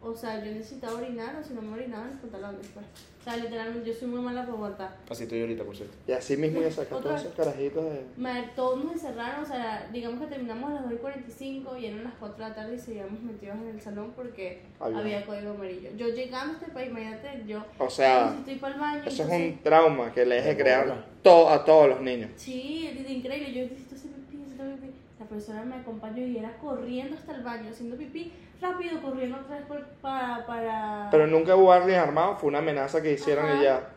O 0.00 0.14
sea, 0.14 0.42
yo 0.44 0.52
necesitaba 0.52 0.94
orinar 0.98 1.34
o 1.36 1.42
si 1.44 1.54
no 1.54 1.60
me 1.60 1.72
orinaba 1.74 2.04
en 2.04 2.10
los 2.12 2.20
pantalones, 2.20 2.68
pues. 2.72 2.86
O 3.20 3.24
sea, 3.24 3.36
literalmente 3.36 3.88
yo 3.90 3.94
soy 3.98 4.06
muy 4.08 4.20
mala 4.20 4.42
para 4.42 4.52
aguantar. 4.54 4.96
Así 5.10 5.24
estoy 5.24 5.40
ahorita, 5.40 5.64
por 5.64 5.76
cierto. 5.76 5.94
Y 6.06 6.12
así 6.12 6.36
mismo 6.36 6.60
ya 6.60 6.70
sacan 6.70 6.98
Otra 6.98 7.10
todos 7.10 7.20
esos 7.22 7.34
carajitos 7.34 7.84
de... 7.84 8.02
Madre, 8.16 8.48
todos 8.54 8.84
nos 8.84 8.92
encerraron, 8.92 9.42
o 9.42 9.46
sea, 9.46 9.90
digamos 9.92 10.20
que 10.20 10.26
terminamos 10.28 10.70
a 10.70 10.74
las 10.74 10.84
2 10.84 10.92
y 10.92 10.96
45 10.96 11.76
y 11.78 11.86
eran 11.86 12.04
las 12.04 12.12
4 12.20 12.36
de 12.44 12.48
la 12.48 12.54
tarde 12.54 12.76
y 12.76 12.78
seguíamos 12.78 13.20
metidos 13.22 13.56
en 13.56 13.68
el 13.68 13.80
salón 13.80 14.12
porque 14.14 14.62
Había. 14.78 14.98
había, 14.98 15.26
código 15.26 15.50
amarillo. 15.50 15.90
Yo 15.96 16.08
llegando 16.08 16.54
a 16.54 16.56
este 16.60 16.72
país, 16.72 16.90
imagínate, 16.90 17.42
yo 17.46 17.64
O 17.78 17.90
sea, 17.90 18.34
estoy 18.38 18.54
para 18.54 18.74
el 18.74 18.80
baño. 18.80 18.98
eso 19.00 19.08
es 19.10 19.20
entonces- 19.20 19.52
un 19.52 19.62
trauma 19.64 20.12
que 20.14 20.24
le 20.24 20.36
deje 20.36 20.48
De 20.50 20.56
crear 20.56 21.04
todo, 21.22 21.50
a 21.50 21.64
todos 21.64 21.88
los 21.88 22.00
niños. 22.00 22.30
Sí, 22.36 22.86
es 22.86 23.10
increíble. 23.10 23.52
Yo 23.52 23.62
necesito 23.64 23.96
hacer 23.96 24.10
pipí, 24.12 24.36
necesito 24.36 24.62
pipí. 24.76 24.92
La 25.18 25.26
profesora 25.26 25.64
me 25.64 25.74
acompañó 25.74 26.24
y 26.24 26.38
era 26.38 26.56
corriendo 26.58 27.16
hasta 27.16 27.34
el 27.34 27.42
baño, 27.42 27.70
haciendo 27.70 27.96
pipí, 27.96 28.32
rápido, 28.60 29.00
corriendo 29.02 29.38
otra 29.38 29.56
vez 29.56 29.66
por- 29.66 29.84
para. 30.02 30.46
para... 30.46 31.08
Pero 31.10 31.26
nunca 31.26 31.54
hubo 31.56 31.72
alguien 31.72 31.98
armado, 31.98 32.36
fue 32.36 32.48
una 32.48 32.58
amenaza 32.58 33.00
que 33.02 33.12
hicieron 33.12 33.46
y 33.46 33.50
Ajá. 33.50 33.62
ya. 33.62 33.90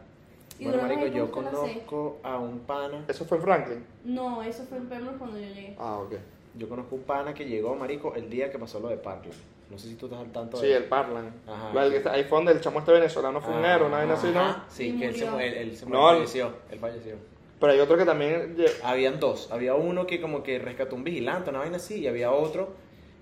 Y 0.59 0.66
Bueno, 0.66 0.80
duramos 0.82 0.97
marico, 1.01 1.18
yo 1.18 1.32
conozco 1.32 2.18
a 2.24 2.38
un 2.38 2.59
pana, 2.59 3.03
¿Eso 3.07 3.26
fue 3.26 3.38
en 3.38 3.43
Franklin? 3.43 3.86
No, 4.03 4.43
eso 4.43 4.64
fue 4.64 4.78
en 4.78 4.88
Pembroke 4.88 5.18
cuando 5.18 5.39
yo 5.39 5.47
llegué. 5.47 5.76
Ah, 5.80 5.97
ok. 5.97 6.14
yo 6.55 6.70
conozco 6.70 6.95
un 6.95 7.01
pana 7.03 7.34
que 7.34 7.45
llegó, 7.45 7.76
marico, 7.76 8.14
el 8.16 8.30
día 8.30 8.51
que 8.51 8.59
pasó 8.59 8.80
lo 8.80 8.89
de 8.89 8.97
Parkland. 8.97 9.34
No 9.72 9.78
sé 9.80 9.88
si 9.88 9.95
tú 9.95 10.07
estás 10.07 10.20
al 10.20 10.32
tanto 10.34 10.57
Sí, 10.57 10.68
de 10.68 10.76
el 10.78 10.84
Parlan. 10.84 11.32
Ajá. 11.47 11.72
Ahí 12.12 12.26
fue 12.26 12.38
donde 12.39 12.51
el 12.51 12.59
chamo 12.59 12.80
este 12.80 12.91
venezolano 12.91 13.39
fue 13.39 13.53
un 13.55 13.64
héroe, 13.64 13.88
una 13.88 13.99
vaina 13.99 14.14
así, 14.16 14.28
¿no? 14.34 14.64
Sí, 14.68 14.89
Y 14.89 14.99
que 14.99 15.05
él 15.07 15.16
se, 15.16 15.26
él, 15.26 15.53
él 15.70 15.78
se 15.78 15.86
No, 15.86 16.01
falleció, 16.09 16.51
él 16.70 16.78
falleció. 16.78 17.16
Pero 17.57 17.72
hay 17.72 17.80
otro 17.80 17.95
que 17.97 18.03
también... 18.05 18.57
Habían 18.84 19.20
dos. 19.22 19.49
Había 19.49 19.76
uno 19.76 20.05
que 20.05 20.20
como 20.20 20.43
que 20.43 20.59
rescató 20.59 20.95
un 20.97 21.05
vigilante, 21.05 21.51
una 21.51 21.59
vaina 21.59 21.78
así, 21.78 22.01
y 22.01 22.07
había 22.07 22.32
otro 22.34 22.74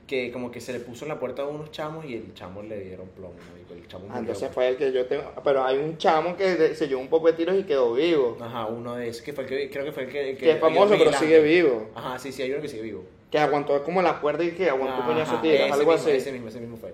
que 0.09 0.31
como 0.31 0.51
que 0.51 0.59
se 0.59 0.73
le 0.73 0.79
puso 0.79 1.05
en 1.05 1.09
la 1.09 1.19
puerta 1.19 1.43
de 1.43 1.49
unos 1.49 1.71
chamos 1.71 2.03
y 2.03 2.15
el 2.15 2.33
chamo 2.33 2.63
le 2.63 2.79
dieron 2.79 3.07
plomo, 3.09 3.35
marico, 3.51 3.73
El 3.75 3.87
chamo 3.87 4.05
Ah, 4.11 4.17
entonces 4.19 4.49
fue 4.51 4.67
el 4.69 4.75
que 4.75 4.91
yo 4.91 5.05
tengo... 5.05 5.23
Pero 5.43 5.63
hay 5.63 5.77
un 5.77 5.97
chamo 5.99 6.35
que 6.35 6.55
de- 6.55 6.75
se 6.75 6.87
llevó 6.87 6.99
un 7.01 7.07
poco 7.09 7.27
de 7.27 7.33
tiros 7.33 7.55
y 7.57 7.63
quedó 7.63 7.93
vivo. 7.93 8.35
Ajá, 8.41 8.65
uno 8.65 8.95
de 8.95 9.07
esos, 9.07 9.21
que 9.21 9.33
fue 9.33 9.43
el 9.43 9.49
que, 9.49 9.69
creo 9.69 9.85
que 9.85 9.91
fue 9.91 10.03
el 10.03 10.09
que... 10.09 10.29
el 10.31 10.37
Que 10.37 10.51
es 10.53 10.59
famoso, 10.59 10.95
pero 10.97 11.13
sigue 11.13 11.39
vivo. 11.41 11.89
Ajá, 11.93 12.17
sí, 12.17 12.31
sí, 12.31 12.41
hay 12.41 12.51
uno 12.51 12.61
que 12.61 12.67
sigue 12.67 12.81
vivo. 12.81 13.03
Que 13.31 13.37
aguantó 13.37 13.81
como 13.83 14.01
la 14.01 14.19
puerta 14.19 14.43
y 14.43 14.51
que 14.51 14.67
aguantó 14.69 15.13
de 15.13 15.21
Ajá, 15.21 15.39
tiros, 15.41 15.59
ese 15.61 15.71
algo 15.73 15.91
mismo, 15.91 16.07
así. 16.07 16.11
Ese 16.17 16.31
mismo, 16.31 16.47
ese 16.49 16.59
mismo 16.59 16.75
fue. 16.77 16.93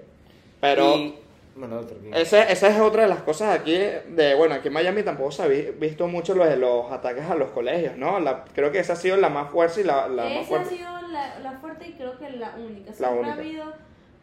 Pero... 0.60 0.96
Y, 0.96 1.16
bueno, 1.56 1.80
otro. 1.80 1.96
Ese- 2.14 2.52
esa 2.52 2.68
es 2.68 2.80
otra 2.82 3.04
de 3.04 3.08
las 3.08 3.22
cosas 3.22 3.58
aquí, 3.58 3.72
de 3.78 4.36
bueno, 4.38 4.56
aquí 4.56 4.68
en 4.68 4.74
Miami 4.74 5.04
tampoco 5.04 5.32
se 5.32 5.42
ha 5.44 5.48
vi- 5.48 5.72
visto 5.80 6.06
mucho 6.10 6.36
lo 6.36 6.44
de 6.46 6.58
los 6.58 6.92
ataques 6.92 7.24
a 7.24 7.36
los 7.36 7.52
colegios, 7.52 7.96
¿no? 7.96 8.20
La- 8.20 8.44
creo 8.54 8.74
que 8.74 8.80
esa 8.80 8.92
ha 8.92 8.96
sido 8.98 9.16
la 9.16 9.30
más 9.30 9.52
fuerte 9.52 9.80
y 9.80 9.84
la, 9.86 10.10
la 10.10 10.24
más 10.26 10.32
Esa 10.34 10.42
ha 10.42 10.44
fuerte. 10.44 10.76
sido 10.76 10.90
la, 11.16 11.40
la 11.40 11.60
fuerte 11.60 11.88
y 11.88 11.94
creo 11.94 12.18
que 12.20 12.30
la 12.32 12.56
única. 12.56 12.92
La 12.92 12.96
Siempre 12.96 13.20
única. 13.20 13.34
ha 13.34 13.38
habido, 13.38 13.74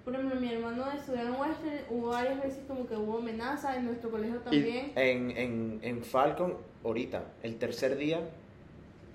por 0.04 0.14
ejemplo, 0.14 0.38
mi 0.40 0.52
hermano 0.52 0.84
estudió 0.92 1.22
en 1.22 1.32
Western, 1.32 1.80
hubo 1.90 2.08
varias 2.08 2.42
veces 2.42 2.60
como 2.68 2.86
que 2.86 2.96
hubo 2.96 3.18
amenazas, 3.18 3.76
en 3.76 3.86
nuestro 3.86 4.10
colegio 4.10 4.38
también. 4.40 4.92
En, 4.96 5.30
en, 5.36 5.80
en 5.82 6.04
Falcon, 6.04 6.56
ahorita, 6.84 7.22
el 7.42 7.56
tercer 7.58 7.96
día, 7.96 8.20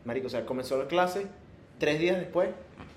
marico, 0.05 0.27
o 0.27 0.29
sea, 0.29 0.45
comenzó 0.45 0.77
la 0.77 0.87
clase, 0.87 1.27
tres 1.79 1.99
días 1.99 2.17
después, 2.17 2.49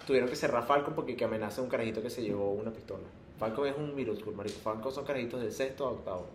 tuvieron 0.06 0.28
que 0.28 0.36
cerrar 0.36 0.64
Falcon 0.66 0.94
porque 0.94 1.16
que 1.16 1.24
amenaza 1.24 1.60
a 1.60 1.64
un 1.64 1.70
carajito 1.70 2.02
que 2.02 2.10
se 2.10 2.22
llevó 2.22 2.50
una 2.52 2.70
pistola. 2.70 3.04
Falcon 3.38 3.68
es 3.68 3.76
un 3.76 3.94
middle 3.94 4.16
school, 4.16 4.34
marico. 4.34 4.58
Falcon 4.60 4.92
son 4.92 5.04
carajitos 5.04 5.40
del 5.40 5.52
sexto 5.52 5.86
a 5.86 5.90
octavo. 5.92 6.26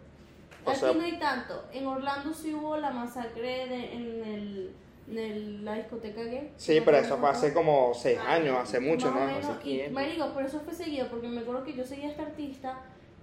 o 0.65 0.69
Aquí 0.69 0.79
sea- 0.79 0.93
no 0.93 1.01
hay 1.01 1.19
tanto. 1.19 1.63
En 1.71 1.85
Orlando 1.85 2.33
sí 2.33 2.53
hubo 2.53 2.77
la 2.77 2.89
masacre 2.91 3.67
de, 3.67 3.93
en, 3.93 4.23
el, 4.25 4.71
en 5.09 5.17
el- 5.19 5.65
la 5.65 5.75
discoteca 5.75 6.23
gay. 6.23 6.51
Sí, 6.57 6.79
¿No 6.79 6.85
pero 6.85 6.97
eso 6.97 7.17
fue 7.17 7.29
hace 7.29 7.53
como 7.53 7.93
seis 7.93 8.19
años, 8.19 8.57
hace 8.59 8.79
mucho, 8.79 9.11
¿no? 9.11 9.25
menos, 9.25 9.45
Hace 9.45 9.69
y, 9.69 9.89
marico, 9.91 10.31
pero 10.35 10.47
eso 10.47 10.59
fue 10.61 10.73
seguido 10.73 11.07
porque 11.09 11.27
me 11.27 11.41
acuerdo 11.41 11.63
que 11.63 11.73
yo 11.73 11.83
seguía 11.85 12.07
a 12.07 12.11
este 12.11 12.21
artista 12.23 12.79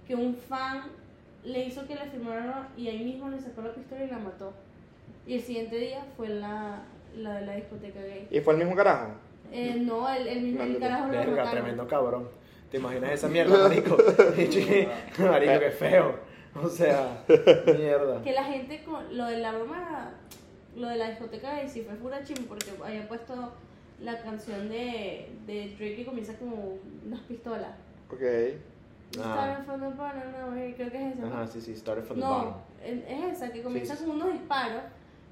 que 0.07 0.15
un 0.15 0.35
fan 0.35 0.83
le 1.43 1.65
hizo 1.65 1.85
que 1.87 1.95
le 1.95 2.05
firmaran 2.05 2.69
y 2.77 2.87
ahí 2.87 3.03
mismo 3.03 3.29
le 3.29 3.39
sacó 3.39 3.61
la 3.61 3.73
pistola 3.73 4.03
y 4.05 4.07
la 4.09 4.17
mató. 4.19 4.53
Y 5.27 5.35
el 5.35 5.41
siguiente 5.41 5.75
día 5.77 6.05
fue 6.17 6.29
la, 6.29 6.83
la 7.17 7.35
de 7.39 7.45
la 7.45 7.55
discoteca 7.55 8.01
gay. 8.01 8.27
Y 8.31 8.39
fue 8.39 8.53
el 8.53 8.59
mismo 8.59 8.75
carajo. 8.75 9.07
Eh, 9.51 9.75
no, 9.79 10.07
el, 10.13 10.27
el 10.27 10.41
mismo 10.41 10.63
el 10.63 10.79
carajo 10.79 11.05
lo 11.07 11.11
Verga, 11.11 11.51
tremendo 11.51 11.87
cabrón. 11.87 12.29
¿Te 12.71 12.77
imaginas 12.77 13.11
esa 13.11 13.27
mierda, 13.27 13.67
marico? 13.67 13.97
marico, 15.19 15.59
qué 15.59 15.71
feo. 15.77 16.15
O 16.61 16.67
sea, 16.69 17.23
mierda. 17.77 18.21
Que 18.23 18.31
la 18.31 18.43
gente 18.45 18.83
con 18.83 19.15
lo 19.17 19.25
de 19.25 19.37
la 19.37 19.51
broma, 19.53 20.11
lo 20.75 20.87
de 20.89 20.97
la 20.97 21.09
discoteca 21.09 21.55
gay 21.55 21.69
sí 21.69 21.81
fue 21.81 21.95
pura 21.95 22.23
chim 22.23 22.45
porque 22.47 22.71
había 22.83 23.07
puesto 23.07 23.53
la 23.99 24.21
canción 24.21 24.69
de, 24.69 25.29
de 25.45 25.67
Drake 25.77 25.95
que 25.97 26.05
comienza 26.05 26.33
como 26.37 26.77
unas 27.05 27.21
pistolas. 27.21 27.71
Ok. 28.11 28.21
Ah. 29.19 29.55
Started 29.59 29.65
from 29.65 29.79
the 29.81 29.95
bottom, 29.95 30.31
no, 30.31 30.75
creo 30.75 30.91
que 30.91 31.07
es 31.07 31.13
esa. 31.15 31.25
¿no? 31.25 31.27
Ajá, 31.33 31.47
sí, 31.47 31.61
sí, 31.61 31.75
started 31.75 32.03
from 32.03 32.19
the 32.19 32.25
bottom. 32.25 32.45
No, 32.49 32.57
es 32.83 32.99
es 33.07 33.37
esa, 33.37 33.51
que 33.51 33.61
comienza 33.61 33.95
sí, 33.95 34.05
con 34.05 34.15
unos 34.15 34.33
disparos. 34.33 34.81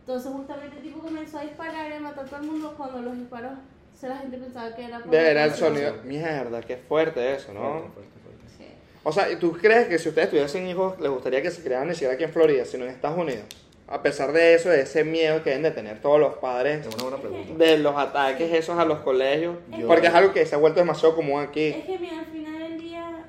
Entonces 0.01 0.31
justamente 0.31 0.77
el 0.77 0.83
tipo 0.83 0.99
comenzó 0.99 1.39
a 1.39 1.41
disparar 1.43 1.89
y 1.91 1.93
a 1.95 1.99
matar 1.99 2.25
a 2.25 2.27
todo 2.27 2.39
el 2.41 2.47
mundo 2.47 2.73
cuando 2.77 3.01
los 3.01 3.17
disparos, 3.17 3.53
o 3.53 3.97
sea, 3.99 4.09
la 4.09 4.17
gente 4.17 4.37
pensaba 4.37 4.75
que 4.75 4.85
era 4.85 4.99
por 4.99 5.09
De- 5.11 5.31
Era 5.31 5.43
el 5.45 5.51
sonido. 5.53 5.95
Mierda, 6.03 6.61
qué 6.61 6.77
fuerte 6.77 7.35
eso, 7.35 7.53
¿no? 7.53 7.61
Fuerte, 7.61 7.89
fuerte, 7.93 8.19
fuerte. 8.23 8.47
Sí. 8.57 8.65
O 9.03 9.11
sea, 9.11 9.31
¿y 9.31 9.35
¿tú 9.37 9.51
crees 9.53 9.87
que 9.87 9.97
si 9.99 10.09
ustedes 10.09 10.29
tuviesen 10.29 10.67
hijos, 10.67 10.99
les 10.99 11.09
gustaría 11.11 11.41
que 11.41 11.51
se 11.51 11.63
crearan 11.63 11.87
ni 11.87 11.93
siquiera 11.93 12.13
aquí 12.13 12.23
en 12.23 12.31
Florida, 12.31 12.65
sino 12.65 12.85
en 12.85 12.91
Estados 12.91 13.17
Unidos? 13.17 13.45
A 13.91 14.01
pesar 14.01 14.31
de 14.31 14.53
eso, 14.55 14.69
de 14.69 14.81
ese 14.81 15.03
miedo 15.03 15.43
que 15.43 15.49
deben 15.49 15.63
de 15.63 15.71
tener 15.71 15.99
todos 16.01 16.17
los 16.19 16.35
padres 16.35 16.85
Es 16.87 16.93
una 16.95 17.03
buena 17.03 17.17
pregunta. 17.17 17.53
de 17.63 17.77
los 17.77 17.95
ataques 17.97 18.51
esos 18.53 18.79
a 18.79 18.85
los 18.85 18.99
colegios, 18.99 19.57
porque 19.85 20.07
es 20.07 20.13
algo 20.13 20.31
que 20.33 20.45
se 20.45 20.55
ha 20.55 20.57
vuelto 20.57 20.79
demasiado 20.79 21.13
común 21.15 21.41
aquí. 21.41 21.67
Es 21.67 21.83
que 21.85 21.99
mira, 21.99 22.19
al 22.19 22.25
final 22.27 22.59
del 22.59 22.79
día, 22.79 23.25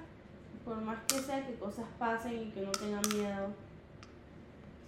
por 0.65 0.77
más 0.77 0.99
que 1.09 1.17
sea 1.19 1.45
que 1.45 1.55
cosas 1.55 1.85
pasen 1.99 2.35
y 2.35 2.51
que 2.53 2.61
no 2.61 2.71
tengan 2.71 3.03
miedo, 3.13 3.49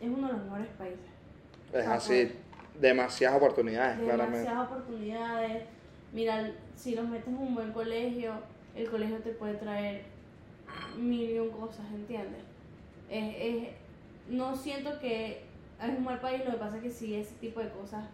es 0.01 0.09
uno 0.09 0.29
de 0.29 0.33
los 0.35 0.43
mejores 0.45 0.69
países. 0.79 1.01
Es 1.73 1.87
así, 1.89 2.33
demasiadas 2.81 3.37
oportunidades, 3.37 3.99
claramente. 3.99 4.39
demasiadas 4.39 4.71
oportunidades. 4.71 5.63
Mira, 6.13 6.53
si 6.77 6.95
los 6.95 7.09
metes 7.09 7.27
en 7.27 7.37
un 7.37 7.55
buen 7.57 7.73
colegio, 7.73 8.35
el 8.77 8.89
colegio 8.89 9.17
te 9.19 9.31
puede 9.31 9.55
traer 9.55 10.03
mil 10.97 11.31
y 11.31 11.39
un 11.41 11.51
cosas, 11.51 11.87
¿entiendes? 11.93 12.43
Es, 13.11 13.35
es- 13.39 13.69
no 14.29 14.55
siento 14.57 14.99
que 15.01 15.43
es 15.93 15.99
un 15.99 16.05
mal 16.05 16.21
país, 16.21 16.43
lo 16.45 16.53
que 16.53 16.57
pasa 16.59 16.77
es 16.77 16.83
que 16.83 16.91
sí, 16.91 17.15
ese 17.15 17.35
tipo 17.41 17.61
de 17.61 17.69
cosas, 17.71 18.05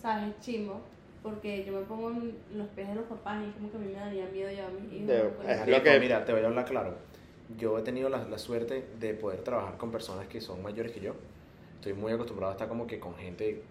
¿sabes? 0.00 0.28
Es 0.34 0.40
chimbo. 0.40 0.80
porque 1.22 1.64
yo 1.64 1.72
me 1.72 1.80
pongo 1.86 2.10
en 2.10 2.36
los 2.54 2.68
pies 2.68 2.86
de 2.86 2.94
los 2.96 3.04
papás 3.06 3.42
y 3.48 3.50
como 3.52 3.70
que 3.70 3.76
a 3.78 3.80
mí 3.80 3.86
me 3.86 3.94
daría 3.98 4.26
miedo 4.26 4.50
llevar 4.50 4.68
a 4.70 4.74
mis 4.74 4.92
hijos. 4.92 5.06
De- 5.06 5.16
es 5.52 5.58
lo 5.60 5.66
Marico, 5.66 5.82
que- 5.84 6.00
Mira, 6.00 6.24
te 6.24 6.32
voy 6.32 6.42
a 6.42 6.46
hablar 6.48 6.64
claro. 6.66 6.94
Yo 7.58 7.78
he 7.78 7.82
tenido 7.82 8.10
la, 8.10 8.24
la 8.26 8.36
suerte 8.38 8.84
de 9.00 9.14
poder 9.14 9.40
trabajar 9.42 9.78
con 9.78 9.90
personas 9.90 10.26
que 10.28 10.42
son 10.42 10.62
mayores 10.62 10.92
que 10.92 11.00
yo. 11.00 11.14
Estoy 11.76 11.94
muy 11.94 12.12
acostumbrado 12.12 12.50
a 12.50 12.54
estar 12.56 12.68
como 12.68 12.86
que 12.86 13.00
con 13.00 13.14
gente 13.16 13.62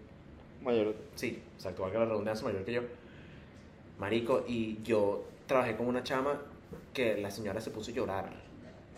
Mayor. 0.63 0.95
Sí, 1.15 1.43
exacto, 1.55 1.84
valga 1.84 1.99
la 1.99 2.05
redundancia, 2.05 2.43
mayor 2.47 2.63
que 2.65 2.73
yo. 2.73 2.81
Marico, 3.99 4.43
y 4.47 4.81
yo 4.84 5.25
trabajé 5.47 5.75
con 5.75 5.88
una 5.88 6.03
chama 6.03 6.41
que 6.93 7.17
la 7.17 7.30
señora 7.31 7.61
se 7.61 7.69
puso 7.71 7.91
a 7.91 7.93
llorar 7.93 8.30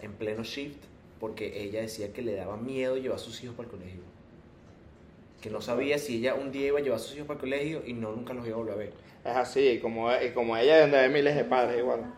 en 0.02 0.14
pleno 0.14 0.44
shift 0.44 0.84
porque 1.20 1.62
ella 1.64 1.82
decía 1.82 2.14
que 2.14 2.22
le 2.22 2.36
daba 2.36 2.56
miedo 2.58 2.98
llevar 2.98 3.18
a 3.18 3.20
sus 3.20 3.44
hijos 3.44 3.56
para 3.56 3.68
el 3.68 3.72
colegio. 3.76 4.02
Que 5.46 5.52
no 5.52 5.62
sabía 5.62 6.00
si 6.00 6.18
ella 6.18 6.34
un 6.34 6.52
día 6.52 6.66
iba 6.70 6.80
a 6.80 6.82
llevar 6.82 6.98
a 6.98 7.00
sus 7.04 7.14
hijos 7.14 7.28
para 7.28 7.36
el 7.38 7.42
colegio 7.42 7.84
y 7.86 7.94
no 7.94 8.12
nunca 8.12 8.34
los 8.34 8.48
iba 8.48 8.56
a 8.56 8.58
volver 8.58 8.74
a 8.74 8.78
ver. 8.78 8.94
Es 9.24 9.36
así, 9.36 9.60
y 9.60 9.80
como, 9.80 10.10
y 10.12 10.32
como 10.32 10.58
ella, 10.58 10.82
donde 10.82 10.98
hay 10.98 11.10
miles 11.12 11.36
de 11.36 11.44
padres 11.44 11.78
igual. 11.78 12.16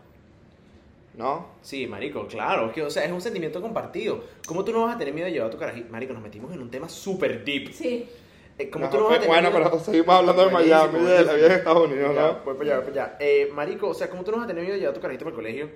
¿No? 1.14 1.48
Sí, 1.60 1.86
marico, 1.86 2.26
claro, 2.26 2.68
es 2.68 2.72
que, 2.72 2.82
o 2.82 2.88
sea, 2.88 3.04
es 3.04 3.12
un 3.12 3.20
sentimiento 3.20 3.60
compartido. 3.60 4.24
¿Cómo 4.46 4.64
tú 4.64 4.72
no 4.72 4.84
vas 4.86 4.94
a 4.94 4.98
tener 4.98 5.12
miedo 5.12 5.26
de 5.26 5.32
llevar 5.32 5.48
a 5.48 5.50
tu 5.50 5.58
carajito? 5.58 5.90
Marico, 5.92 6.14
nos 6.14 6.22
metimos 6.22 6.50
en 6.54 6.62
un 6.62 6.70
tema 6.70 6.88
súper 6.88 7.44
deep. 7.44 7.70
Sí. 7.74 8.08
Eh, 8.56 8.70
¿Cómo 8.70 8.86
No, 8.86 8.90
tú 8.90 8.96
no 8.96 9.04
vas 9.04 9.18
a 9.18 9.20
tener 9.20 9.28
bueno, 9.28 9.50
miedo- 9.50 9.70
pero 9.72 9.84
seguimos 9.84 10.14
hablando 10.14 10.46
de 10.46 10.50
Miami, 10.50 10.98
de 11.00 11.24
la 11.24 11.32
vida 11.34 11.46
en 11.48 11.52
Estados 11.52 11.86
Unidos, 11.86 12.14
Ya, 12.14 12.20
¿no? 12.22 12.32
voy 12.46 12.54
para 12.54 12.70
allá, 12.70 12.80
voy 12.80 12.90
para 12.94 13.04
allá. 13.04 13.16
Eh, 13.20 13.50
marico, 13.52 13.88
o 13.88 13.94
sea, 13.94 14.08
¿cómo 14.08 14.24
tú 14.24 14.30
no 14.30 14.38
vas 14.38 14.44
a 14.44 14.48
tener 14.48 14.62
miedo 14.62 14.72
de 14.72 14.80
llevar 14.80 14.92
a 14.92 14.94
tu 14.94 15.02
carajito 15.02 15.24
para 15.26 15.36
el 15.36 15.42
colegio? 15.42 15.70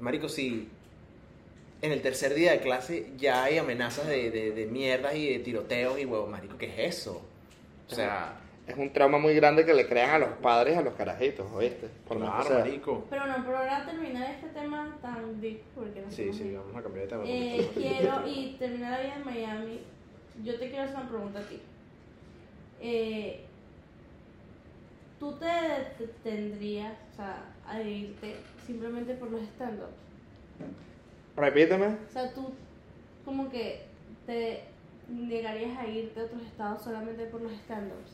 Marico, 0.00 0.28
si 0.28 0.68
en 1.82 1.92
el 1.92 2.02
tercer 2.02 2.34
día 2.34 2.52
de 2.52 2.60
clase 2.60 3.12
ya 3.16 3.44
hay 3.44 3.58
amenazas 3.58 4.06
de, 4.06 4.30
de, 4.30 4.50
de 4.52 4.66
mierdas 4.66 5.14
y 5.14 5.32
de 5.32 5.38
tiroteos 5.40 5.98
y 5.98 6.04
huevos, 6.04 6.28
marico, 6.28 6.56
¿qué 6.58 6.66
es 6.86 6.96
eso? 6.98 7.22
O 7.90 7.94
sea, 7.94 8.34
Es 8.66 8.76
un 8.76 8.92
trauma 8.92 9.18
muy 9.18 9.34
grande 9.34 9.64
que 9.64 9.72
le 9.72 9.86
crean 9.88 10.10
a 10.10 10.18
los 10.18 10.28
padres 10.42 10.76
a 10.76 10.82
los 10.82 10.92
carajitos, 10.94 11.50
¿oíste? 11.52 11.88
Por 12.06 12.18
más 12.18 12.28
que 12.28 12.34
claro, 12.34 12.48
sea. 12.48 12.58
marico. 12.64 13.04
Pero 13.08 13.26
no, 13.26 13.36
pero 13.44 13.58
ahora 13.58 13.86
terminar 13.86 14.30
este 14.30 14.48
tema 14.48 14.98
tan 15.00 15.40
deep, 15.40 15.60
porque 15.74 16.00
no 16.02 16.10
Sí, 16.10 16.22
somos 16.24 16.36
sí, 16.36 16.44
deep. 16.44 16.58
vamos 16.58 16.76
a 16.76 16.82
cambiar 16.82 17.04
de 17.06 17.10
tema. 17.10 17.22
Eh, 17.26 17.70
quiero, 17.74 18.28
y 18.28 18.56
terminar 18.58 18.90
la 18.92 19.00
vida 19.00 19.14
en 19.16 19.24
Miami, 19.24 19.80
yo 20.44 20.58
te 20.58 20.68
quiero 20.68 20.82
hacer 20.84 20.96
una 20.96 21.08
pregunta 21.08 21.38
a 21.38 21.42
ti. 21.48 21.60
Eh, 22.82 23.40
¿Tú 25.18 25.32
te, 25.38 25.46
te- 25.98 26.12
tendrías 26.22 26.92
o 27.12 27.16
sea, 27.16 27.44
a 27.66 27.80
irte 27.82 28.36
simplemente 28.66 29.14
por 29.14 29.30
los 29.30 29.40
stand-ups? 29.42 29.96
Repíteme. 31.38 31.86
O 31.86 32.12
sea, 32.12 32.32
tú 32.34 32.50
como 33.24 33.48
que 33.50 33.82
te 34.26 34.62
negarías 35.08 35.78
a 35.78 35.86
irte 35.86 36.20
a 36.20 36.24
otros 36.24 36.42
estados 36.42 36.82
solamente 36.82 37.24
por 37.26 37.40
los 37.40 37.52
stand-ups. 37.52 38.12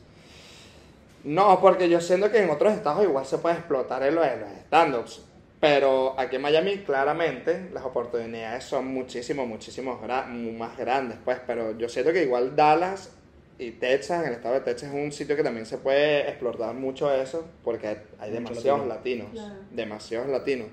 No, 1.23 1.59
porque 1.59 1.89
yo 1.89 1.99
siento 2.01 2.31
que 2.31 2.39
en 2.43 2.49
otros 2.49 2.73
estados 2.73 3.03
igual 3.03 3.25
se 3.25 3.39
puede 3.39 3.55
explotar 3.55 4.03
en 4.03 4.15
lo 4.15 4.21
de 4.21 4.37
los 4.37 4.49
stand-ups. 4.65 5.21
Pero 5.59 6.13
aquí 6.19 6.35
en 6.35 6.43
Miami, 6.43 6.77
claramente, 6.79 7.69
las 7.73 7.83
oportunidades 7.83 8.63
son 8.65 8.87
muchísimo, 8.87 9.47
muchísimo 9.47 9.99
gra- 10.03 10.27
más 10.27 10.77
grandes, 10.77 11.17
pues. 11.25 11.39
Pero 11.47 11.75
yo 11.77 11.89
siento 11.89 12.13
que 12.13 12.23
igual 12.23 12.55
Dallas 12.55 13.11
y 13.57 13.71
Texas, 13.71 14.21
en 14.21 14.27
el 14.29 14.33
estado 14.35 14.55
de 14.55 14.61
Texas, 14.61 14.89
es 14.93 14.95
un 15.03 15.11
sitio 15.11 15.35
que 15.35 15.41
también 15.43 15.65
se 15.65 15.77
puede 15.79 16.29
explotar 16.29 16.75
mucho 16.75 17.11
eso, 17.11 17.47
porque 17.63 17.87
hay, 17.87 17.97
hay 18.19 18.31
demasiados 18.31 18.85
latino. 18.85 19.23
latinos. 19.23 19.31
Claro. 19.31 19.55
Demasiados 19.71 20.27
latinos. 20.29 20.67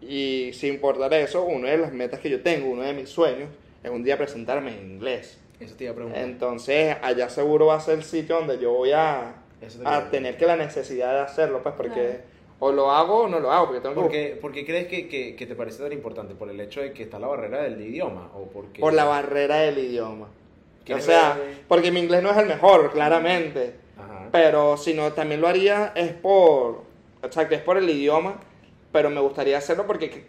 Y 0.00 0.50
sin 0.54 0.74
importar 0.74 1.12
eso, 1.14 1.42
una 1.44 1.70
de 1.70 1.78
las 1.78 1.92
metas 1.92 2.20
que 2.20 2.30
yo 2.30 2.40
tengo, 2.42 2.70
uno 2.70 2.82
de 2.82 2.92
mis 2.92 3.08
sueños, 3.08 3.48
es 3.82 3.90
un 3.90 4.02
día 4.04 4.16
presentarme 4.16 4.78
en 4.78 4.92
inglés. 4.92 5.38
Eso 5.60 5.74
te 5.74 5.84
iba 5.84 5.92
a 5.92 5.96
preguntar. 5.96 6.22
Entonces, 6.22 6.96
allá 7.02 7.28
seguro 7.28 7.66
va 7.66 7.76
a 7.76 7.80
ser 7.80 7.98
el 7.98 8.04
sitio 8.04 8.36
donde 8.36 8.58
yo 8.58 8.72
voy 8.72 8.92
a, 8.92 9.34
te 9.60 9.66
a 9.84 10.10
tener 10.10 10.36
que 10.36 10.46
la 10.46 10.56
necesidad 10.56 11.12
de 11.14 11.20
hacerlo, 11.20 11.62
pues, 11.62 11.74
porque 11.76 11.94
Claro. 12.00 12.18
o 12.60 12.72
lo 12.72 12.90
hago 12.92 13.22
o 13.22 13.28
no 13.28 13.40
lo 13.40 13.50
hago, 13.50 13.66
porque 13.66 13.80
tengo 13.80 13.94
que 13.94 14.00
¿Por 14.00 14.10
qué, 14.10 14.38
por 14.40 14.52
qué 14.52 14.64
crees 14.64 14.86
que, 14.86 15.08
que, 15.08 15.34
que 15.34 15.46
te 15.46 15.56
parece 15.56 15.82
tan 15.82 15.92
importante? 15.92 16.34
¿Por 16.34 16.48
el 16.48 16.60
hecho 16.60 16.80
de 16.80 16.92
que 16.92 17.02
está 17.02 17.18
la 17.18 17.26
barrera 17.26 17.62
del 17.64 17.80
idioma? 17.80 18.30
¿O 18.34 18.44
porque... 18.44 18.80
por 18.80 18.92
la 18.94 19.04
barrera 19.04 19.56
del 19.56 19.78
idioma. 19.78 20.26
O 20.26 20.84
¿Quieres 20.84 21.04
sea, 21.04 21.34
ver? 21.34 21.62
porque 21.66 21.90
mi 21.90 22.00
inglés 22.00 22.22
no 22.22 22.30
es 22.30 22.36
el 22.36 22.46
mejor, 22.46 22.90
claramente, 22.92 23.74
Ajá. 23.98 24.28
pero 24.30 24.76
si 24.76 24.94
no, 24.94 25.12
también 25.12 25.40
lo 25.40 25.48
haría 25.48 25.92
es 25.96 26.12
por, 26.12 26.82
o 27.22 27.32
sea, 27.32 27.48
que 27.48 27.56
es 27.56 27.60
por 27.62 27.76
el 27.76 27.90
idioma, 27.90 28.36
pero 28.92 29.10
me 29.10 29.20
gustaría 29.20 29.58
hacerlo 29.58 29.86
porque 29.86 30.10
que- 30.10 30.26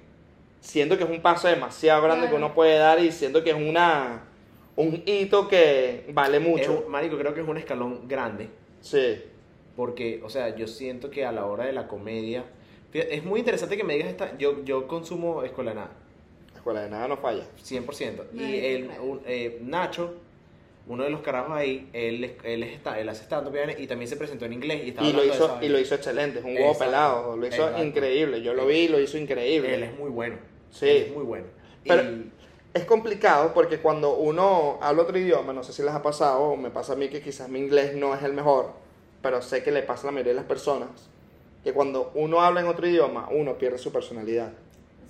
siento 0.61 0.97
que 0.97 1.03
es 1.05 1.09
un 1.09 1.21
paso 1.21 1.47
demasiado 1.47 2.01
grande 2.03 2.27
que 2.29 2.35
uno 2.35 2.53
puede 2.53 2.77
dar 2.77 2.99
y 2.99 3.11
siento 3.11 3.43
que 3.43 3.51
es 3.51 3.55
una 3.55 4.23
un 4.75 5.03
hito 5.05 5.47
que 5.47 6.05
vale 6.13 6.39
mucho. 6.39 6.83
un- 6.85 6.91
marico, 6.91 7.17
creo 7.17 7.33
que 7.33 7.41
es 7.41 7.47
un 7.47 7.57
escalón 7.57 8.07
grande. 8.07 8.49
Sí. 8.81 9.21
Porque, 9.75 10.21
o 10.23 10.29
sea, 10.29 10.55
yo 10.55 10.67
siento 10.67 11.09
que 11.09 11.25
a 11.25 11.31
la 11.31 11.45
hora 11.45 11.65
de 11.65 11.73
la 11.73 11.87
comedia. 11.87 12.43
fíjate, 12.91 13.15
Es 13.15 13.23
muy 13.23 13.39
interesante 13.39 13.75
que 13.77 13.83
me 13.83 13.93
digas 13.95 14.09
esta. 14.09 14.37
Yo, 14.37 14.63
yo 14.65 14.87
consumo 14.87 15.43
escuela 15.43 15.71
de 15.71 15.75
nada, 15.75 15.91
Escuela 16.55 16.81
de 16.81 16.89
nada 16.89 17.07
no 17.07 17.17
falla. 17.17 17.43
100%. 17.61 18.25
No, 18.33 18.41
y 18.41 18.55
el, 18.65 18.89
un- 19.01 19.21
eh, 19.25 19.59
Nacho, 19.61 20.15
uno 20.89 21.03
de 21.03 21.11
los 21.11 21.21
carajos 21.21 21.55
ahí, 21.55 21.87
él, 21.93 22.35
él, 22.43 22.63
es 22.63 22.73
esta- 22.73 22.99
él 22.99 23.07
hace 23.07 23.23
stand-up 23.23 23.55
y 23.77 23.87
también 23.87 24.09
se 24.09 24.17
presentó 24.17 24.45
en 24.45 24.53
inglés. 24.53 24.81
Y, 24.83 24.89
estaba 24.89 25.07
Y 25.07 25.13
lo, 25.13 25.21
de 25.21 25.27
hizo, 25.27 25.45
esa 25.45 25.63
y 25.63 25.69
lo 25.69 25.79
hizo 25.79 25.95
excelente, 25.95 26.39
es 26.39 26.45
un 26.45 26.55
huevo 26.57 26.77
pelado, 26.77 27.37
lo 27.37 27.45
hizo 27.47 27.63
Exacto. 27.63 27.83
increíble. 27.85 28.41
Yo 28.41 28.53
lo 28.55 28.65
vi 28.65 28.77
y 28.79 28.87
lo 28.89 28.99
hizo 28.99 29.17
increíble. 29.17 29.73
Él 29.75 29.83
es 29.83 29.97
muy 29.97 30.09
bueno. 30.09 30.35
Sí. 30.71 30.89
Él 30.89 30.97
es 31.03 31.13
muy 31.13 31.23
bueno. 31.23 31.45
Pero- 31.87 32.03
Y- 32.03 32.31
Es 32.71 32.85
complicado 32.85 33.51
porque 33.55 33.79
cuando 33.79 34.15
uno 34.15 34.77
habla 34.81 35.01
otro 35.01 35.17
idioma, 35.17 35.53
no 35.53 35.63
sé 35.63 35.73
si 35.73 35.81
les 35.81 35.91
ha 35.91 36.03
pasado, 36.03 36.41
o 36.43 36.55
me 36.55 36.69
pasa 36.69 36.93
a 36.93 36.95
mí 36.95 37.07
que 37.09 37.19
quizás 37.19 37.49
mi 37.49 37.57
inglés 37.57 37.95
no 37.95 38.13
es 38.13 38.21
el 38.21 38.33
mejor, 38.33 38.73
pero 39.23 39.41
sé 39.41 39.63
que 39.63 39.71
le 39.71 39.81
pasa 39.81 40.03
a 40.03 40.05
la 40.05 40.11
mayoría 40.11 40.33
de 40.33 40.37
las 40.39 40.45
personas, 40.45 40.89
que 41.63 41.73
cuando 41.73 42.11
uno 42.13 42.41
habla 42.41 42.59
en 42.61 42.67
otro 42.67 42.87
idioma, 42.87 43.27
uno 43.31 43.57
pierde 43.57 43.79
su 43.79 43.91
personalidad. 43.91 44.51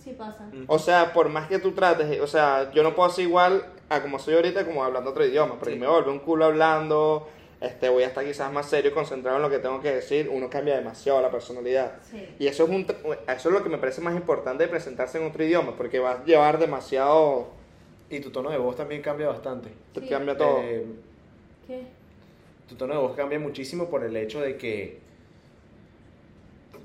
Sí 0.04 0.12
pasa. 0.18 0.50
O 0.68 0.80
sea, 0.80 1.12
por 1.14 1.30
más 1.30 1.48
que 1.48 1.60
tú 1.60 1.72
trates, 1.74 2.20
o 2.22 2.28
sea, 2.28 2.72
yo 2.72 2.84
no 2.84 2.96
puedo 2.96 3.10
ser 3.10 3.26
igual 3.26 3.66
a 3.90 4.02
como 4.02 4.18
soy 4.20 4.36
ahorita 4.36 4.66
como 4.66 4.84
hablando 4.84 5.10
otro 5.12 5.26
idioma, 5.26 5.56
porque 5.60 5.74
Sí. 5.74 5.80
me 5.80 5.88
vuelve 5.88 6.10
un 6.12 6.20
culo 6.20 6.46
hablando, 6.46 7.28
este, 7.60 7.90
voy 7.90 8.04
a 8.04 8.08
estar 8.08 8.24
quizás 8.24 8.52
más 8.54 8.70
serio 8.70 8.92
y 8.92 8.94
concentrado 8.94 9.36
en 9.38 9.44
lo 9.44 9.50
que 9.50 9.60
tengo 9.60 9.82
que 9.82 9.92
decir, 9.94 10.30
uno 10.32 10.50
cambia 10.50 10.78
demasiado 10.78 11.22
la 11.22 11.30
personalidad. 11.30 11.94
Sí. 12.10 12.28
Y 12.40 12.48
eso 12.48 12.64
es, 12.64 12.70
un, 12.70 12.86
eso 13.28 13.50
es 13.50 13.54
lo 13.54 13.62
que 13.62 13.70
me 13.70 13.78
parece 13.78 14.00
más 14.00 14.16
importante 14.16 14.64
de 14.64 14.70
presentarse 14.70 15.18
en 15.20 15.28
otro 15.28 15.44
idioma, 15.44 15.76
porque 15.76 16.00
va 16.00 16.12
a 16.12 16.24
llevar 16.24 16.60
demasiado, 16.60 17.48
y 18.10 18.22
tu 18.22 18.30
tono 18.32 18.50
de 18.52 18.58
voz 18.58 18.76
también 18.78 19.02
cambia 19.02 19.28
bastante. 19.28 19.70
te 19.94 20.00
Sí. 20.02 20.08
cambia 20.08 20.38
todo. 20.38 20.60
Eh, 20.62 20.86
¿Qué? 21.68 21.84
tu 22.70 22.76
tono 22.76 22.94
de 22.94 23.00
voz 23.00 23.16
cambia 23.18 23.40
muchísimo 23.40 23.90
por 23.90 24.04
el 24.04 24.16
hecho 24.16 24.40
de 24.40 24.56
que. 24.56 25.00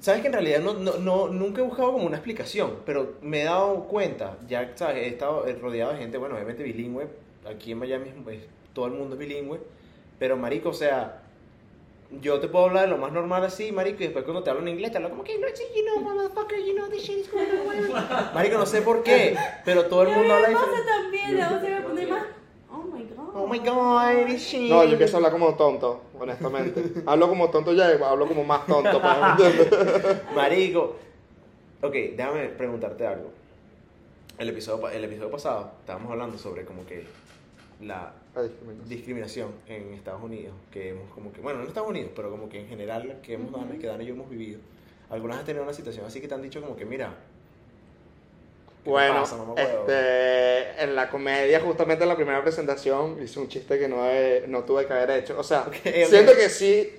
Sabes 0.01 0.21
que 0.21 0.27
en 0.29 0.33
realidad 0.35 0.61
no, 0.61 0.75
no, 0.75 0.99
no- 0.99 1.29
nunca 1.29 1.61
he 1.61 1.65
buscado 1.65 1.93
como 1.93 2.07
una 2.07 2.17
explicación, 2.17 2.79
pero 2.85 3.15
me 3.23 3.43
he 3.43 3.45
dado 3.45 3.85
cuenta, 3.85 4.37
ya 4.49 4.73
sabes, 4.75 4.97
he 4.99 5.07
estado 5.09 5.45
rodeado 5.61 5.93
de 5.93 5.99
gente, 5.99 6.19
bueno, 6.19 6.35
obviamente 6.35 6.63
bilingüe, 6.63 7.07
aquí 7.49 7.73
en 7.73 7.79
Miami 7.79 8.11
pues, 8.23 8.41
todo 8.73 8.87
el 8.87 8.93
mundo 8.93 9.15
es 9.15 9.19
bilingüe, 9.19 9.61
pero 10.19 10.37
marico, 10.37 10.69
o 10.71 10.75
sea, 10.75 11.23
yo 12.21 12.39
te 12.39 12.49
puedo 12.49 12.67
hablar 12.67 12.85
de 12.85 12.91
lo 12.91 12.99
más 12.99 13.13
normal 13.13 13.45
así, 13.45 13.73
marico, 13.73 14.03
y 14.03 14.07
después 14.07 14.25
cuando 14.25 14.43
te 14.43 14.51
hablo 14.51 14.63
en 14.63 14.69
inglés 14.69 14.91
te 14.93 14.99
hablo 14.99 15.11
como 15.11 15.25
que, 15.25 15.39
no, 15.39 15.47
you 15.49 15.85
know, 15.85 16.01
motherfucker, 16.01 16.59
you 16.65 16.75
know, 16.75 16.89
this 16.89 17.03
shit 17.03 17.19
is 17.19 17.31
going 17.31 17.47
on, 17.47 17.67
whatever". 17.67 18.31
Marico, 18.35 18.59
no 18.59 18.67
sé 18.67 18.83
por 18.83 19.03
qué, 19.03 19.37
pero 19.65 19.87
todo 19.87 20.03
el 20.03 20.09
mundo 20.11 20.35
habla 20.35 20.49
también, 20.87 21.39
la 21.39 21.51
voz 21.51 21.61
se 21.63 21.71
me 21.71 21.81
pone 21.81 22.07
más. 22.07 22.23
Oh 22.85 22.97
my 22.97 23.03
god. 23.05 23.29
Oh 23.35 23.47
my 23.47 23.59
god, 23.59 24.37
shit. 24.39 24.71
No, 24.71 24.85
yo 24.85 24.93
empiezo 24.93 25.17
a 25.17 25.19
hablar 25.19 25.33
como 25.33 25.55
tonto, 25.55 26.03
honestamente. 26.21 27.03
hablo 27.07 27.29
como 27.29 27.49
tonto 27.51 27.73
ya 27.73 27.89
hablo 28.07 28.27
como 28.29 28.45
más 28.45 28.67
tonto. 28.67 29.01
pues, 29.01 30.23
Marico. 30.35 30.97
Ok, 31.83 31.93
déjame 32.17 32.49
preguntarte 32.49 33.07
algo. 33.07 33.31
El 34.39 34.49
episodio, 34.49 34.89
el 34.89 35.05
episodio 35.05 35.31
pasado 35.31 35.71
estábamos 35.81 36.11
hablando 36.11 36.37
sobre 36.39 36.65
como 36.65 36.85
que 36.87 37.05
la 37.81 38.13
me- 38.35 38.89
discriminación 38.89 39.51
en 39.69 39.95
Estados 39.95 40.23
Unidos, 40.23 40.55
que 40.71 40.91
hemos 40.91 41.09
como 41.13 41.33
que, 41.33 41.41
bueno, 41.41 41.59
no 41.59 41.65
en 41.65 41.69
Estados 41.69 41.89
Unidos, 41.89 42.11
pero 42.17 42.31
como 42.31 42.49
que 42.49 42.61
en 42.61 42.69
general 42.69 43.19
que 43.23 43.35
hemos 43.35 43.53
Dana, 43.53 43.79
que 43.79 43.87
Dana 43.87 44.03
y 44.03 44.07
yo 44.07 44.15
hemos 44.15 44.29
vivido. 44.29 44.61
Algunas 45.11 45.39
has 45.39 45.45
tenido 45.45 45.63
una 45.65 45.73
situación 45.73 46.05
así 46.07 46.21
que 46.21 46.27
te 46.29 46.35
han 46.35 46.43
dicho 46.43 46.61
como 46.61 46.75
que, 46.77 46.85
mira, 46.85 47.15
¿qué 47.15 47.15
te 47.15 47.34
Bueno, 48.85 49.21
pasa, 49.23 49.37
este, 49.57 50.83
en 50.85 50.95
la 50.95 51.09
comedia, 51.09 51.61
justamente 51.61 52.05
en 52.05 52.09
la 52.09 52.17
primera 52.17 52.43
presentación, 52.43 53.19
hice 53.23 53.41
un 53.41 53.49
chiste 53.49 53.79
que 53.79 53.89
no, 53.89 54.05
he- 54.09 54.45
no 54.47 54.65
tuve 54.65 54.87
que 54.87 54.93
haber 54.93 55.11
hecho. 55.11 55.39
O 55.39 55.43
sea, 55.43 55.63
Ok, 55.63 55.75
ok. 55.87 56.07
siento 56.09 56.35
que 56.35 56.49
sí, 56.49 56.93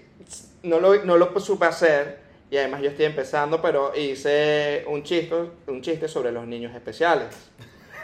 no 0.63 0.79
lo, 0.79 1.03
no 1.05 1.17
lo 1.17 1.39
supe 1.39 1.65
hacer, 1.65 2.17
y 2.49 2.57
además 2.57 2.81
yo 2.81 2.89
estoy 2.89 3.05
empezando, 3.05 3.61
pero 3.61 3.91
hice 3.95 4.83
un 4.87 5.03
chiste, 5.03 5.35
un 5.67 5.81
chiste 5.81 6.07
sobre 6.07 6.31
los 6.31 6.47
niños 6.47 6.73
especiales. 6.75 7.27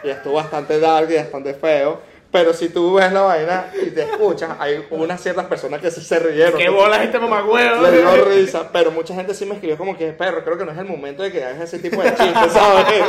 Y 0.04 0.08
estuvo 0.10 0.34
bastante 0.34 0.78
dark 0.80 1.10
y 1.10 1.14
bastante 1.16 1.54
feo. 1.54 2.00
Pero 2.32 2.54
si 2.54 2.70
tú 2.70 2.94
ves 2.94 3.12
la 3.12 3.20
vaina 3.20 3.70
y 3.74 3.90
te 3.90 4.04
escuchas, 4.04 4.56
hay 4.58 4.82
unas 4.88 5.20
ciertas 5.20 5.44
personas 5.44 5.82
que 5.82 5.90
sí 5.90 6.00
se 6.00 6.18
rieron. 6.18 6.58
¿Qué 6.58 6.70
bolas 6.70 7.02
este 7.02 7.18
mamá 7.18 7.44
huevo? 7.44 7.82
Le 7.82 7.98
dio 7.98 8.24
risa, 8.24 8.70
pero 8.72 8.90
mucha 8.90 9.14
gente 9.14 9.34
sí 9.34 9.44
me 9.44 9.54
escribió 9.54 9.76
como 9.76 9.98
que, 9.98 10.12
perro, 10.12 10.42
creo 10.42 10.56
que 10.56 10.64
no 10.64 10.72
es 10.72 10.78
el 10.78 10.86
momento 10.86 11.22
de 11.22 11.30
que 11.30 11.44
hagas 11.44 11.60
ese 11.60 11.78
tipo 11.78 12.02
de 12.02 12.08
chistes, 12.14 12.52
¿sabes? 12.52 13.04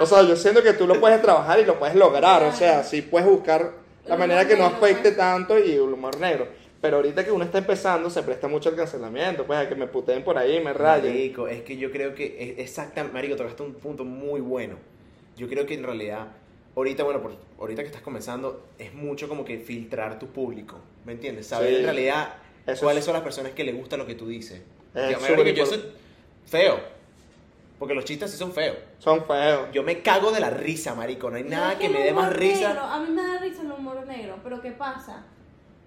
O 0.00 0.06
sea, 0.06 0.22
yo 0.22 0.34
siento 0.36 0.62
que 0.62 0.72
tú 0.72 0.86
lo 0.86 0.98
puedes 0.98 1.20
trabajar 1.20 1.60
y 1.60 1.66
lo 1.66 1.78
puedes 1.78 1.94
lograr, 1.94 2.42
o 2.44 2.52
sea, 2.52 2.82
sí 2.82 3.02
puedes 3.02 3.28
buscar 3.28 3.72
la 4.06 4.16
manera 4.16 4.48
que 4.48 4.56
no 4.56 4.64
afecte 4.64 5.12
tanto 5.12 5.58
y 5.58 5.72
el 5.72 5.80
humor 5.82 6.18
negro. 6.18 6.48
Pero 6.80 6.96
ahorita 6.96 7.22
que 7.22 7.30
uno 7.30 7.44
está 7.44 7.58
empezando, 7.58 8.08
se 8.08 8.22
presta 8.22 8.48
mucho 8.48 8.70
al 8.70 8.76
cancelamiento, 8.76 9.44
pues 9.44 9.58
a 9.58 9.68
que 9.68 9.74
me 9.74 9.86
puteen 9.86 10.24
por 10.24 10.38
ahí, 10.38 10.64
me 10.64 10.72
rayen. 10.72 11.12
Marico, 11.12 11.46
es 11.46 11.60
que 11.60 11.76
yo 11.76 11.90
creo 11.90 12.14
que 12.14 12.54
exactamente, 12.56 13.12
Marico, 13.12 13.36
tocaste 13.36 13.62
un 13.62 13.74
punto 13.74 14.02
muy 14.06 14.40
bueno. 14.40 14.76
Yo 15.36 15.46
creo 15.46 15.66
que 15.66 15.74
en 15.74 15.82
realidad, 15.82 16.28
ahorita, 16.76 17.02
bueno, 17.04 17.20
por, 17.22 17.32
ahorita 17.58 17.82
que 17.82 17.88
estás 17.88 18.02
comenzando, 18.02 18.66
es 18.78 18.94
mucho 18.94 19.28
como 19.28 19.44
que 19.44 19.58
filtrar 19.58 20.18
tu 20.18 20.28
público, 20.28 20.78
¿me 21.04 21.12
entiendes? 21.12 21.46
Saber 21.48 21.70
Sí. 21.70 21.76
en 21.76 21.84
realidad 21.84 22.34
Eso 22.66 22.82
cuáles 22.82 23.00
es- 23.00 23.04
son 23.06 23.14
las 23.14 23.22
personas 23.22 23.52
que 23.52 23.64
le 23.64 23.72
gusta 23.72 23.96
lo 23.96 24.06
que 24.06 24.14
tú 24.14 24.26
dices. 24.28 24.62
Es 24.94 25.10
Yo, 25.20 25.44
yo 25.44 25.66
soy 25.66 25.84
feo, 26.46 26.80
porque 27.78 27.94
los 27.94 28.04
chistes 28.04 28.30
sí 28.30 28.36
son 28.36 28.52
feos. 28.52 28.76
Son 28.98 29.24
feos. 29.24 29.68
Yo 29.72 29.82
me 29.82 30.02
cago 30.02 30.30
de 30.32 30.40
la 30.40 30.50
risa, 30.50 30.94
marico, 30.94 31.30
no 31.30 31.36
hay 31.36 31.44
No, 31.44 31.50
nada 31.50 31.72
es 31.72 31.78
que 31.78 31.86
el 31.86 31.92
me 31.92 32.02
dé 32.04 32.12
más 32.12 32.28
humor 32.28 32.38
risa. 32.38 32.68
negro, 32.68 32.82
a 32.82 33.00
mí 33.00 33.10
me 33.10 33.22
da 33.22 33.38
risa 33.38 33.62
el 33.62 33.72
humor 33.72 34.06
negro, 34.06 34.36
pero 34.42 34.60
¿qué 34.60 34.72
pasa? 34.72 35.24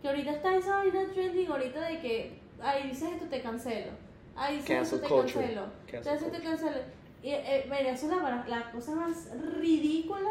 Que 0.02 0.08
ahorita 0.10 0.32
está 0.32 0.56
esa 0.56 0.78
vaina 0.78 1.06
trending 1.14 1.48
ahorita 1.50 1.82
de 1.88 2.00
que, 2.00 2.40
ay, 2.62 2.90
dices 2.90 3.10
esto, 3.14 3.26
te 3.28 3.42
cancelo. 3.42 3.92
Ay, 4.36 4.56
dices 4.58 4.70
Cancel 4.70 4.96
esto, 4.96 5.08
te 5.08 5.14
culture. 5.14 5.40
cancelo. 5.46 5.66
Cancel 6.04 6.32
Te 6.32 6.38
te 6.40 6.44
cancelo. 6.44 6.78
Y, 7.22 7.30
eh, 7.30 7.64
mira, 7.66 7.92
eso 7.92 8.08
es 8.08 8.12
la, 8.18 8.46
la 8.48 8.72
cosa 8.72 8.96
más 8.96 9.30
ridícula 9.60 10.30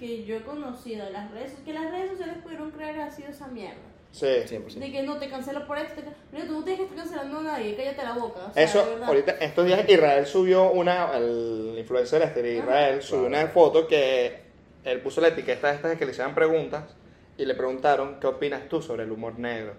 que 0.00 0.24
yo 0.24 0.36
he 0.36 0.42
conocido 0.42 1.08
las 1.10 1.30
redes 1.30 1.52
Que 1.64 1.72
las 1.72 1.90
redes 1.90 2.10
sociales 2.10 2.38
pudieron 2.42 2.70
crear 2.72 2.98
ha 3.00 3.10
sido 3.10 3.28
esa 3.28 3.46
mierda. 3.46 3.76
Sí. 4.10 4.26
100%. 4.26 4.80
De 4.80 4.90
que 4.90 5.02
no 5.04 5.18
te 5.18 5.28
cancelo 5.28 5.64
por 5.68 5.78
esto. 5.78 6.00
Mira, 6.32 6.44
tú 6.46 6.54
no 6.54 6.64
tienes 6.64 6.80
que 6.80 6.86
estar 6.86 6.98
cancelando 7.04 7.38
a 7.38 7.42
nadie, 7.52 7.76
cállate 7.76 8.02
la 8.02 8.14
boca. 8.14 8.46
O 8.50 8.52
sea, 8.52 8.64
Eso, 8.64 8.98
ahorita, 9.04 9.32
estos 9.40 9.66
días 9.66 9.88
Israel 9.88 10.26
subió 10.26 10.70
una, 10.72 11.16
el 11.16 11.76
influencer 11.78 12.20
este 12.22 12.42
de 12.42 12.56
Israel 12.56 13.02
subió 13.02 13.28
Claro. 13.28 13.44
una 13.44 13.52
foto 13.52 13.86
que 13.86 14.40
él 14.84 15.00
puso 15.00 15.20
la 15.20 15.28
etiqueta 15.28 15.72
esta 15.72 15.86
de 15.88 15.96
que 15.96 16.04
le 16.06 16.10
hicieran 16.10 16.34
preguntas 16.34 16.96
y 17.38 17.44
le 17.44 17.54
preguntaron, 17.54 18.18
¿qué 18.18 18.26
opinas 18.26 18.68
tú 18.68 18.82
sobre 18.82 19.04
el 19.04 19.12
humor 19.12 19.38
negro? 19.38 19.74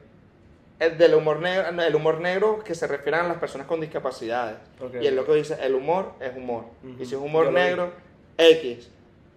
El 0.79 0.97
del 0.97 1.13
humor 1.13 1.39
negro, 1.41 1.81
el 1.81 1.95
humor 1.95 2.21
negro 2.21 2.63
que 2.63 2.73
se 2.73 2.87
refiere 2.87 3.17
a 3.17 3.23
las 3.23 3.37
personas 3.37 3.67
con 3.67 3.81
discapacidades. 3.81 4.57
Ok. 4.79 4.95
Y 5.01 5.07
el 5.07 5.15
loco 5.15 5.33
dice, 5.33 5.57
el 5.61 5.75
humor 5.75 6.13
es 6.21 6.35
humor. 6.37 6.65
Ujú. 6.83 7.03
Y 7.03 7.05
si 7.05 7.15
es 7.15 7.21
humor 7.21 7.45
lo 7.47 7.51
negro, 7.51 7.91
X. 8.37 8.89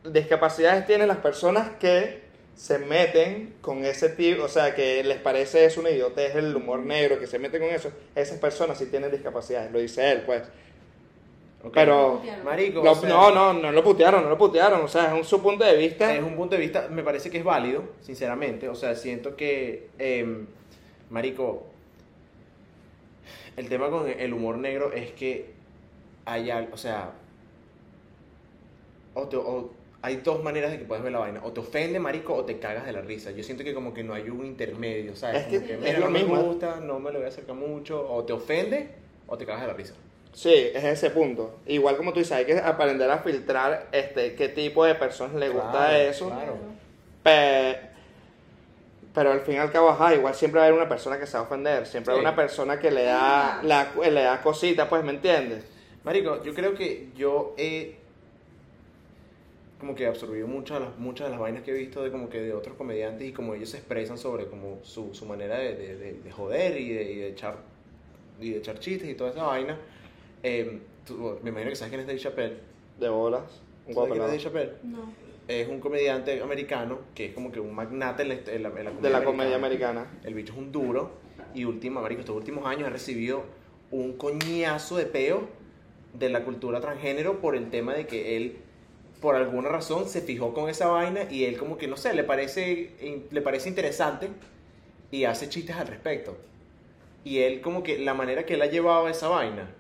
Discapacidades 0.05 0.87
tienen 0.87 1.09
las 1.09 1.17
personas 1.19 1.71
que 1.81 2.23
se 2.55 2.79
meten 2.79 3.55
con 3.61 3.85
ese 3.85 4.11
tipo, 4.11 4.45
o 4.45 4.49
sea, 4.49 4.75
que 4.75 5.03
les 5.03 5.19
parece 5.19 5.65
eso 5.65 5.81
una 5.81 5.91
idiotez 5.91 6.37
el 6.37 6.55
humor 6.55 6.81
negro, 6.81 7.19
que 7.19 7.27
se 7.27 7.39
meten 7.39 7.63
con 7.63 7.71
eso. 7.71 7.91
Esas 8.15 8.39
personas 8.39 8.79
sí 8.79 8.87
tienen 8.87 9.11
discapacidades, 9.11 9.73
lo 9.73 9.79
dice 9.79 10.13
él, 10.13 10.23
pues. 10.27 10.43
Pero... 11.73 12.21
Marico, 12.45 12.85
Lo- 12.85 12.93
o 12.93 12.95
sea, 12.95 13.09
no, 13.09 13.31
no, 13.33 13.55
no 13.55 13.73
lo 13.73 13.83
putearon, 13.83 14.23
no 14.23 14.29
lo 14.29 14.37
putearon. 14.37 14.83
O 14.83 14.89
sea, 14.89 15.07
es 15.07 15.13
un, 15.15 15.25
su 15.25 15.43
punto 15.43 15.65
de 15.65 15.75
vista. 15.77 16.15
Es 16.15 16.23
un 16.23 16.37
punto 16.37 16.55
de 16.57 16.61
vista, 16.61 16.89
me 16.91 17.03
parece 17.03 17.31
que 17.31 17.39
es 17.39 17.45
válido, 17.45 17.85
sinceramente. 18.03 18.69
O 18.69 18.75
sea, 18.75 18.95
siento 18.95 19.35
que, 19.35 19.89
em, 19.99 20.47
Marico, 21.09 21.65
el 23.57 23.69
tema 23.71 23.89
con 23.89 24.09
el 24.09 24.33
humor 24.35 24.59
negro 24.59 24.93
es 24.93 25.13
que 25.13 25.53
hay 26.27 26.51
algo, 26.51 26.75
o 26.75 26.77
sea, 26.77 27.13
o 29.15 29.27
te- 29.29 29.37
o 29.37 29.71
hay 30.05 30.17
dos 30.17 30.43
maneras 30.45 30.71
de 30.71 30.79
que 30.79 30.85
puedes 30.85 31.03
ver 31.03 31.13
la 31.13 31.21
vaina. 31.21 31.41
O 31.45 31.53
te 31.53 31.61
ofende, 31.61 31.99
Marico, 31.99 32.35
o 32.35 32.45
te 32.45 32.59
cagas 32.59 32.85
de 32.85 32.93
la 32.93 33.01
risa. 33.01 33.31
Yo 33.31 33.43
siento 33.43 33.65
que 33.65 33.73
como 33.73 33.95
que 33.95 34.05
no 34.05 34.13
hay 34.13 34.29
un 34.29 34.45
intermedio, 34.45 35.17
¿sabes? 35.17 35.43
Es 35.43 35.47
que 35.47 35.61
Como 35.61 35.73
es 35.73 35.81
mira, 35.81 35.99
lo 36.01 36.05
no 36.07 36.11
me 36.11 36.19
mismo. 36.19 36.43
gusta, 36.43 36.77
no 36.81 36.99
me 37.01 37.11
lo 37.11 37.21
voy 37.21 37.25
a 37.27 37.29
acercar 37.31 37.57
mucho. 37.57 38.07
O 38.13 38.23
te 38.23 38.35
ofende, 38.35 38.91
o 39.27 39.39
te 39.39 39.47
cagas 39.47 39.63
de 39.63 39.69
la 39.69 39.73
risa. 39.73 39.95
Sí, 40.35 40.53
es 40.75 40.85
ese 40.85 41.09
punto. 41.09 41.59
Igual 41.67 41.97
como 41.97 42.13
tú 42.13 42.19
dices, 42.19 42.33
hay 42.33 42.45
que 42.45 42.59
aprender 42.59 43.11
a 43.11 43.19
filtrar 43.21 43.87
este 43.93 44.35
qué 44.35 44.51
tipo 44.51 44.85
de 44.85 44.95
personas 44.95 45.37
le 45.37 45.49
gusta 45.49 45.71
Claro, 45.71 45.97
eso. 45.97 46.27
claro. 46.29 46.57
Pe- 47.23 47.79
pero 49.15 49.31
al 49.33 49.41
fin 49.41 49.55
y 49.55 49.59
al 49.59 49.71
cabo, 49.71 49.89
ajá, 49.91 50.15
igual 50.15 50.35
siempre 50.35 50.59
va 50.59 50.65
a 50.67 50.69
haber 50.69 50.79
una 50.81 50.89
persona 50.89 51.19
que 51.19 51.27
se 51.27 51.35
va 51.35 51.45
a 51.45 51.47
ofender. 51.47 51.87
Siempre 51.87 52.13
hay 52.13 52.19
Sí. 52.19 52.27
una 52.27 52.35
persona 52.37 52.79
que 52.81 52.91
le 52.91 53.05
da, 53.05 53.61
la, 53.63 53.93
le 54.11 54.23
da 54.23 54.43
cosita, 54.43 54.89
pues, 54.89 55.05
¿me 55.05 55.13
entiendes? 55.13 55.65
Marico, 56.03 56.43
yo 56.43 56.53
creo 56.53 56.75
que 56.75 57.09
yo 57.17 57.55
he 57.57 57.97
como 59.85 59.95
que 59.95 60.07
absorbido 60.07 60.47
muchas 60.47 60.79
de 60.81 60.87
las, 60.87 60.99
muchas 60.99 61.27
de 61.27 61.31
las 61.33 61.39
vainas 61.41 61.63
que 61.63 61.71
he 61.73 61.75
visto 61.75 62.03
de 62.03 62.11
como 62.11 62.31
que 62.31 62.41
de 62.41 62.55
otros 62.55 62.75
comediantes 62.75 63.29
y 63.29 63.33
como 63.33 63.55
ellos 63.55 63.69
se 63.69 63.77
expresan 63.77 64.17
sobre 64.17 64.47
como 64.47 64.79
su, 64.83 65.13
su 65.15 65.27
manera 65.27 65.59
de, 65.59 65.75
de, 65.77 65.97
de- 65.99 66.13
de 66.15 66.31
joder 66.33 66.81
y 66.81 66.89
de, 66.89 67.03
y 67.13 67.17
de 67.19 67.29
echar 67.29 67.57
y 68.41 68.51
de 68.53 68.59
echar 68.59 68.79
chistes 68.79 69.09
y 69.11 69.15
toda 69.15 69.31
esa 69.31 69.43
vaina. 69.43 69.79
Eh, 70.43 70.79
tú- 71.07 71.39
me 71.43 71.51
imagino 71.51 71.69
que 71.71 71.77
sabes 71.77 71.91
quién 71.91 72.01
es 72.01 72.07
Dave 72.07 72.19
Chappelle. 72.19 72.57
De 72.99 73.09
bolas. 73.11 73.43
Un 73.87 73.93
¿Sabes 73.95 74.11
quién 74.13 74.23
es. 74.23 74.29
Dave 74.29 74.39
Chappelle? 74.43 74.73
No. 74.85 75.13
Es 75.49 75.69
un 75.69 75.81
comediante 75.81 76.41
americano 76.41 77.01
que 77.15 77.27
es 77.27 77.35
como 77.35 77.53
que 77.53 77.61
un 77.61 77.75
magnate 77.75 78.23
en 78.23 78.29
la, 78.31 78.35
en 78.35 78.63
la- 78.63 78.69
en 78.71 78.85
la 78.87 78.91
De 78.93 79.11
la 79.11 79.23
comedia 79.23 79.57
americana. 79.57 80.07
el 80.25 80.33
bicho 80.33 80.55
es 80.55 80.59
un 80.59 80.73
duro 80.73 81.11
y 81.55 81.65
último, 81.67 82.01
marico, 82.01 82.21
estos 82.21 82.35
últimos 82.37 82.65
años 82.67 82.89
ha 82.89 82.91
recibido 82.91 83.43
un 83.91 84.15
coñazo 84.17 84.97
de 84.97 85.05
peo 85.05 85.43
de 86.15 86.31
la 86.31 86.43
cultura 86.45 86.81
transgénero 86.81 87.41
por 87.41 87.55
el 87.55 87.69
tema 87.71 87.93
de 87.95 88.07
que 88.07 88.37
él, 88.39 88.57
por 89.21 89.37
alguna 89.37 89.69
razón, 89.69 90.09
se 90.09 90.21
fijó 90.21 90.53
con 90.55 90.69
esa 90.69 90.87
vaina 90.89 91.23
y 91.31 91.45
él 91.45 91.57
como 91.59 91.79
que, 91.79 91.87
no 91.89 91.97
sé, 91.97 92.13
le 92.15 92.25
parece, 92.25 92.91
le 93.31 93.41
parece 93.41 93.69
interesante 93.69 94.29
y 95.11 95.25
hace 95.25 95.49
chistes 95.49 95.77
al 95.77 95.87
respecto. 95.87 96.37
Y 97.25 97.39
él 97.39 97.61
como 97.63 97.83
que 97.83 97.99
la 97.99 98.13
manera 98.15 98.45
que 98.45 98.55
él 98.55 98.63
ha 98.63 98.67
llevado 98.67 99.09
esa 99.09 99.29
vaina 99.29 99.71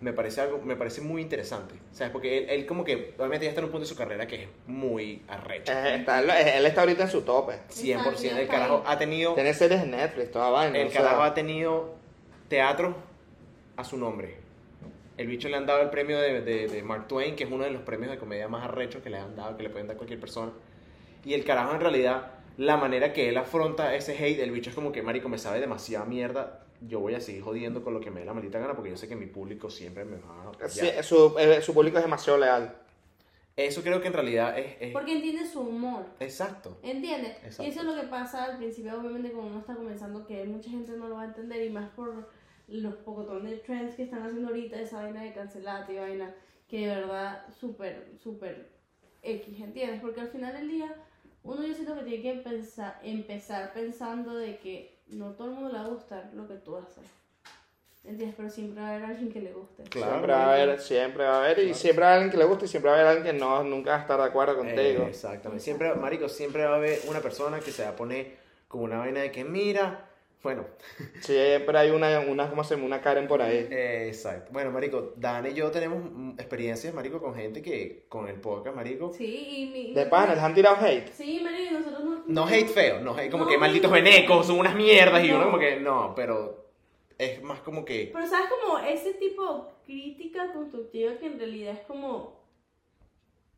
me 0.00 0.12
parece 0.12 0.42
algo, 0.42 0.58
me 0.62 0.76
parece 0.76 1.00
muy 1.00 1.22
interesante. 1.22 1.74
¿Sabes? 1.90 2.12
Porque 2.12 2.38
él, 2.38 2.46
él 2.50 2.66
como 2.66 2.84
que, 2.84 3.14
obviamente 3.18 3.46
ya 3.46 3.50
está 3.50 3.60
en 3.60 3.64
un 3.64 3.70
punto 3.72 3.84
de 3.86 3.88
su 3.88 3.96
carrera 3.96 4.26
que 4.26 4.42
es 4.44 4.48
muy 4.66 5.22
arrecho. 5.26 5.72
Eh, 5.72 5.96
está- 5.96 6.20
él 6.20 6.66
está 6.66 6.82
ahorita 6.82 7.04
en 7.04 7.10
su 7.10 7.22
tope. 7.22 7.54
100%. 7.70 8.36
El 8.38 8.46
carajo 8.46 8.76
ahí. 8.86 8.94
ha 8.94 8.98
tenido... 8.98 9.34
Tiene 9.34 9.54
series 9.54 9.82
en 9.82 9.92
Netflix, 9.92 10.30
toda 10.30 10.50
vaina. 10.50 10.78
El 10.78 10.88
o 10.88 10.90
sea, 10.90 11.00
carajo 11.02 11.22
ha 11.22 11.34
tenido 11.34 11.94
teatro 12.48 12.94
a 13.76 13.84
su 13.84 13.96
nombre. 13.96 14.36
El 15.16 15.26
bicho 15.28 15.48
le 15.48 15.56
han 15.56 15.66
dado 15.66 15.80
el 15.82 15.90
premio 15.90 16.18
de, 16.20 16.40
de- 16.42 16.68
de 16.68 16.82
Mark 16.82 17.08
Twain, 17.08 17.36
que 17.36 17.44
es 17.44 17.50
uno 17.50 17.64
de 17.64 17.70
los 17.70 17.82
premios 17.82 18.10
de 18.10 18.18
comedia 18.18 18.48
más 18.48 18.64
arrechos 18.64 19.02
que 19.02 19.10
le 19.10 19.18
han 19.18 19.34
dado, 19.34 19.56
que 19.56 19.62
le 19.62 19.70
pueden 19.70 19.86
dar 19.86 19.94
a 19.94 19.98
cualquier 19.98 20.20
persona. 20.20 20.52
Y 21.24 21.34
el 21.34 21.44
carajo, 21.44 21.74
en 21.74 21.80
realidad, 21.80 22.32
la 22.58 22.76
manera 22.76 23.12
que 23.12 23.28
él 23.28 23.36
afronta 23.36 23.94
ese 23.94 24.12
hate, 24.16 24.40
el 24.40 24.50
bicho 24.50 24.70
es 24.70 24.76
como 24.76 24.92
que, 24.92 25.02
marico, 25.02 25.28
me 25.28 25.38
sabe 25.38 25.60
demasiada 25.60 26.04
mierda. 26.04 26.62
Yo 26.82 27.00
voy 27.00 27.14
a 27.14 27.20
seguir 27.20 27.42
jodiendo 27.42 27.82
con 27.82 27.94
lo 27.94 28.00
que 28.00 28.10
me 28.10 28.20
dé 28.20 28.26
la 28.26 28.34
maldita 28.34 28.58
gana, 28.58 28.74
porque 28.74 28.90
yo 28.90 28.96
sé 28.98 29.08
que 29.08 29.16
mi 29.16 29.26
público 29.26 29.70
siempre 29.70 30.04
me 30.04 30.18
va 30.18 30.52
a 30.62 30.68
sí, 30.68 30.86
su, 31.02 31.34
eh, 31.38 31.62
su 31.62 31.72
público 31.72 31.96
es 31.96 32.04
demasiado 32.04 32.38
leal. 32.38 32.76
Eso 33.56 33.82
creo 33.82 34.02
que 34.02 34.08
en 34.08 34.12
realidad 34.12 34.58
es... 34.58 34.76
es- 34.80 34.92
Porque 34.92 35.12
entiende 35.16 35.46
su 35.46 35.60
humor. 35.60 36.04
Exacto. 36.20 36.76
¿Entiendes? 36.82 37.38
Exacto. 37.42 37.62
Y 37.62 37.66
eso 37.68 37.80
es 37.80 37.86
lo 37.86 37.94
que 37.98 38.06
pasa 38.08 38.44
al 38.44 38.58
principio, 38.58 38.98
obviamente, 39.00 39.30
cuando 39.32 39.52
uno 39.52 39.60
está 39.60 39.74
comenzando, 39.74 40.26
que 40.26 40.44
mucha 40.44 40.68
gente 40.68 40.92
no 40.92 41.08
lo 41.08 41.14
va 41.14 41.22
a 41.22 41.26
entender, 41.26 41.62
y 41.64 41.70
más 41.70 41.88
por 41.96 42.28
los 42.68 42.94
pocotones 42.96 43.50
de 43.52 43.58
trends 43.58 43.94
que 43.94 44.02
están 44.04 44.22
haciendo 44.22 44.48
ahorita, 44.48 44.80
esa 44.80 45.02
vaina 45.02 45.22
de 45.22 45.32
cancelate 45.32 45.92
y 45.94 45.98
vaina, 45.98 46.34
que 46.68 46.88
de 46.88 46.94
verdad, 46.96 47.44
súper, 47.58 48.08
súper 48.22 48.68
X, 49.22 49.60
¿entiendes? 49.60 50.00
Porque 50.00 50.20
al 50.20 50.28
final 50.28 50.52
del 50.52 50.68
día, 50.68 50.92
uno 51.44 51.64
yo 51.64 51.74
siento 51.74 51.94
que 51.94 52.02
tiene 52.02 52.22
que 52.22 52.40
pensar, 52.40 52.98
empezar 53.02 53.72
pensando 53.72 54.34
de 54.34 54.58
que 54.58 54.98
no 55.08 55.32
todo 55.32 55.48
el 55.48 55.54
mundo 55.54 55.68
le 55.72 55.78
va 55.78 55.84
a 55.84 55.88
gustar 55.88 56.30
lo 56.34 56.48
que 56.48 56.54
tú 56.54 56.76
haces. 56.76 57.04
¿Entiendes? 58.04 58.36
Pero 58.36 58.50
siempre 58.50 58.80
va 58.82 58.88
a 58.88 58.94
haber 58.94 59.04
alguien 59.10 59.32
que 59.32 59.40
le 59.40 59.52
guste. 59.52 59.82
Claro, 59.84 60.12
siempre 60.12 60.32
va 60.32 60.44
a 60.44 60.52
haber, 60.52 60.80
siempre 60.80 61.24
va 61.24 61.34
a 61.34 61.38
haber, 61.44 61.58
y 61.58 61.62
Claro. 61.62 61.74
siempre 61.76 62.02
va 62.04 62.06
a 62.08 62.10
haber 62.12 62.22
alguien 62.22 62.30
que 62.30 62.38
le 62.38 62.44
guste 62.44 62.64
y 62.64 62.68
siempre 62.68 62.90
va 62.90 62.96
a 62.96 63.00
haber 63.00 63.16
alguien 63.16 63.34
que 63.34 63.40
no, 63.40 63.64
nunca 63.64 63.90
va 63.90 63.96
a 63.96 64.00
estar 64.00 64.18
de 64.18 64.24
acuerdo 64.24 64.56
contigo. 64.56 65.02
Eh, 65.02 65.08
exactamente. 65.08 65.64
Siempre, 65.64 65.92
marico, 65.94 66.28
siempre 66.28 66.64
va 66.64 66.74
a 66.74 66.76
haber 66.76 67.00
una 67.08 67.20
persona 67.20 67.58
que 67.58 67.72
se 67.72 67.82
va 67.82 67.90
a 67.90 67.96
poner 67.96 68.36
con 68.68 68.82
una 68.82 68.98
vaina 68.98 69.20
de 69.22 69.32
que, 69.32 69.44
mira, 69.44 70.05
bueno, 70.46 70.64
Siempre 71.18 71.76
hay 71.76 71.90
una, 71.90 72.20
una, 72.20 72.48
¿cómo 72.48 72.62
se 72.62 72.76
llama? 72.76 72.86
Una 72.86 73.00
Karen 73.00 73.26
por 73.26 73.42
ahí. 73.42 73.66
Eh, 73.68 74.04
Exacto. 74.06 74.52
Bueno, 74.52 74.70
marico, 74.70 75.12
Dan 75.16 75.44
y 75.44 75.54
yo 75.54 75.72
tenemos 75.72 76.38
experiencias, 76.38 76.94
marico, 76.94 77.20
con 77.20 77.34
gente 77.34 77.60
que 77.62 78.06
con 78.08 78.28
el 78.28 78.40
podcast, 78.40 78.76
marico. 78.76 79.12
Sí, 79.12 79.24
y 79.26 79.66
mi... 79.72 79.92
De 79.92 80.06
pan, 80.06 80.30
les 80.30 80.38
han 80.38 80.54
tirado 80.54 80.76
hate. 80.76 81.08
Sí, 81.12 81.40
marico, 81.42 81.80
nosotros 81.80 82.04
no... 82.04 82.22
No 82.28 82.46
hate 82.46 82.68
feo, 82.68 83.00
no 83.00 83.16
hate 83.16 83.28
como 83.32 83.42
No, 83.42 83.50
que 83.50 83.58
malditos 83.58 83.90
venecos, 83.90 84.46
son 84.46 84.60
unas 84.60 84.76
mierdas 84.76 85.24
y 85.24 85.28
No. 85.30 85.36
uno 85.36 85.44
como 85.46 85.58
que 85.58 85.80
no, 85.80 86.12
pero 86.14 86.64
es 87.18 87.42
más 87.42 87.58
como 87.62 87.84
que 87.84 88.10
Pero 88.12 88.26
sabes 88.28 88.48
como 88.48 88.78
ese 88.78 89.14
tipo 89.14 89.64
de 89.64 89.84
crítica 89.84 90.52
constructiva 90.52 91.16
que 91.18 91.26
en 91.26 91.40
realidad 91.40 91.74
es 91.74 91.80
como, 91.88 92.40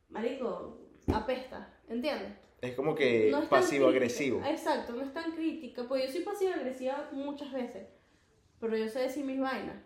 marico, 0.09 0.79
apesta, 1.13 1.71
¿entiendes? 1.87 2.33
Es 2.61 2.75
como 2.75 2.95
que 2.95 3.29
No 3.31 3.37
es 3.37 3.49
tan 3.49 3.59
pasivo 3.61 3.87
crítica. 3.87 3.97
agresivo. 4.05 4.41
Exacto, 4.45 4.93
no 4.93 5.03
es 5.03 5.13
tan 5.13 5.31
crítica, 5.33 5.85
pues 5.87 6.05
yo 6.05 6.11
soy 6.11 6.21
pasivo 6.21 6.53
agresiva 6.53 7.09
muchas 7.11 7.51
veces, 7.53 7.87
pero 8.59 8.75
yo 8.77 8.87
sé 8.89 8.99
decir 8.99 9.23
mis 9.25 9.39
vainas. 9.39 9.77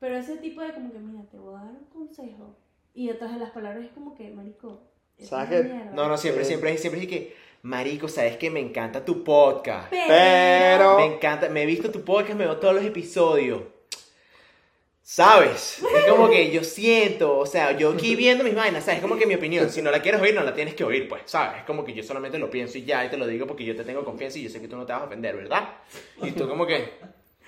Pero 0.00 0.16
ese 0.16 0.36
tipo 0.36 0.60
de 0.60 0.72
como 0.74 0.92
que, 0.92 0.98
mira, 0.98 1.24
te 1.30 1.38
voy 1.38 1.54
a 1.54 1.64
dar 1.64 1.72
un 1.72 1.84
consejo. 1.86 2.56
Y 2.94 3.08
detrás 3.08 3.32
de 3.32 3.38
las 3.40 3.50
palabras 3.50 3.84
es 3.84 3.90
como 3.92 4.14
que, 4.14 4.28
marico, 4.30 4.82
es 5.16 5.28
¿Sabes 5.28 5.64
mierda. 5.64 5.92
No, 5.92 6.08
no, 6.08 6.16
siempre, 6.18 6.44
Sí. 6.44 6.48
siempre, 6.48 6.76
siempre 6.78 7.00
es 7.02 7.08
que, 7.08 7.34
marico, 7.62 8.08
sabes 8.08 8.36
que 8.36 8.50
me 8.50 8.60
encanta 8.60 9.04
tu 9.04 9.24
podcast. 9.24 9.88
Pero- 9.90 10.96
Me 10.98 11.06
encanta, 11.06 11.48
me 11.48 11.62
he 11.62 11.66
visto 11.66 11.90
tu 11.90 12.04
podcast, 12.04 12.36
me 12.38 12.44
veo 12.44 12.58
todos 12.58 12.74
los 12.74 12.84
episodios. 12.84 13.62
¿Sabes? 15.06 15.82
Es 15.98 16.04
como 16.10 16.30
que 16.30 16.50
yo 16.50 16.64
siento, 16.64 17.36
o 17.36 17.44
sea, 17.44 17.72
yo 17.72 17.90
aquí 17.90 18.16
viendo 18.16 18.42
mis 18.42 18.54
vainas, 18.54 18.84
¿sabes? 18.84 18.96
Es 18.96 19.02
como 19.02 19.18
que 19.18 19.26
mi 19.26 19.34
opinión, 19.34 19.68
si 19.68 19.82
no 19.82 19.90
la 19.90 20.00
quieres 20.00 20.18
oír, 20.18 20.34
no 20.34 20.42
la 20.42 20.54
tienes 20.54 20.74
que 20.74 20.82
oír, 20.82 21.06
pues, 21.10 21.24
¿sabes? 21.26 21.58
Es 21.58 21.64
como 21.64 21.84
que 21.84 21.92
yo 21.92 22.02
solamente 22.02 22.38
lo 22.38 22.48
pienso 22.48 22.78
y 22.78 22.86
ya, 22.86 23.04
y 23.04 23.10
te 23.10 23.18
lo 23.18 23.26
digo 23.26 23.46
porque 23.46 23.66
yo 23.66 23.76
te 23.76 23.84
tengo 23.84 24.02
confianza 24.02 24.38
y 24.38 24.44
yo 24.44 24.48
sé 24.48 24.62
que 24.62 24.66
tú 24.66 24.76
no 24.76 24.86
te 24.86 24.94
vas 24.94 25.02
a 25.02 25.04
ofender, 25.04 25.36
¿verdad? 25.36 25.68
Y 26.22 26.30
tú 26.30 26.48
como 26.48 26.66
que, 26.66 26.94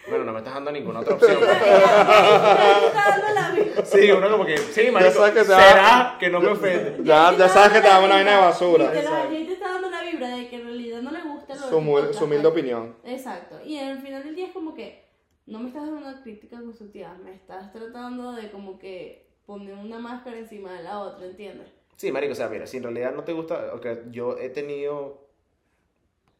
bueno, 0.06 0.24
no 0.26 0.32
me 0.34 0.40
estás 0.40 0.52
dando 0.52 0.70
ninguna 0.70 1.00
otra 1.00 1.14
opción. 1.14 1.38
pues. 1.38 1.50
Está 1.50 2.92
dando 3.08 3.34
la 3.34 3.50
vida. 3.52 3.84
Sí, 3.86 4.10
uno 4.10 4.30
como 4.30 4.44
que, 4.44 4.58
sí, 4.58 4.90
marico, 4.90 5.12
sabes 5.12 5.32
que 5.32 5.44
¿será 5.44 6.16
que 6.20 6.28
no 6.28 6.40
me 6.40 6.48
ofende? 6.48 6.98
Ya, 7.04 7.34
ya 7.38 7.48
sabes 7.48 7.72
que 7.72 7.80
te 7.80 7.88
da 7.88 8.00
una 8.00 8.16
vaina 8.16 8.32
de 8.32 8.36
basura. 8.36 8.92
Te 8.92 8.98
está 8.98 9.68
dando 9.72 9.88
la 9.88 10.02
vibra 10.02 10.28
de 10.28 10.48
que 10.50 10.56
en 10.56 10.64
realidad 10.64 11.00
no 11.00 11.10
le 11.10 11.22
gusta 11.22 11.54
lo 11.54 11.70
Su, 11.70 11.76
humilde 11.78 12.12
pues. 12.18 12.44
opinión. 12.44 12.96
Exacto. 13.02 13.58
Y 13.64 13.78
al 13.78 13.98
final 14.02 14.22
del 14.24 14.34
día 14.34 14.48
es 14.48 14.52
como 14.52 14.74
que 14.74 15.05
no 15.46 15.60
me 15.60 15.68
estás 15.68 15.84
dando 15.84 15.98
una 15.98 16.22
crítica 16.22 16.60
constructiva, 16.60 17.14
me 17.22 17.34
estás 17.34 17.72
tratando 17.72 18.32
de 18.32 18.50
como 18.50 18.78
que 18.78 19.26
poner 19.46 19.74
una 19.74 19.98
máscara 19.98 20.38
encima 20.38 20.72
de 20.72 20.82
la 20.82 21.00
otra, 21.00 21.26
¿entiendes? 21.26 21.68
Sí, 21.96 22.12
marico, 22.12 22.32
o 22.32 22.36
sea, 22.36 22.48
mira, 22.48 22.66
si 22.66 22.76
en 22.76 22.82
realidad 22.82 23.14
no 23.14 23.24
te 23.24 23.32
gusta, 23.32 23.72
ok, 23.74 23.86
yo 24.10 24.38
he 24.38 24.50
tenido, 24.50 25.28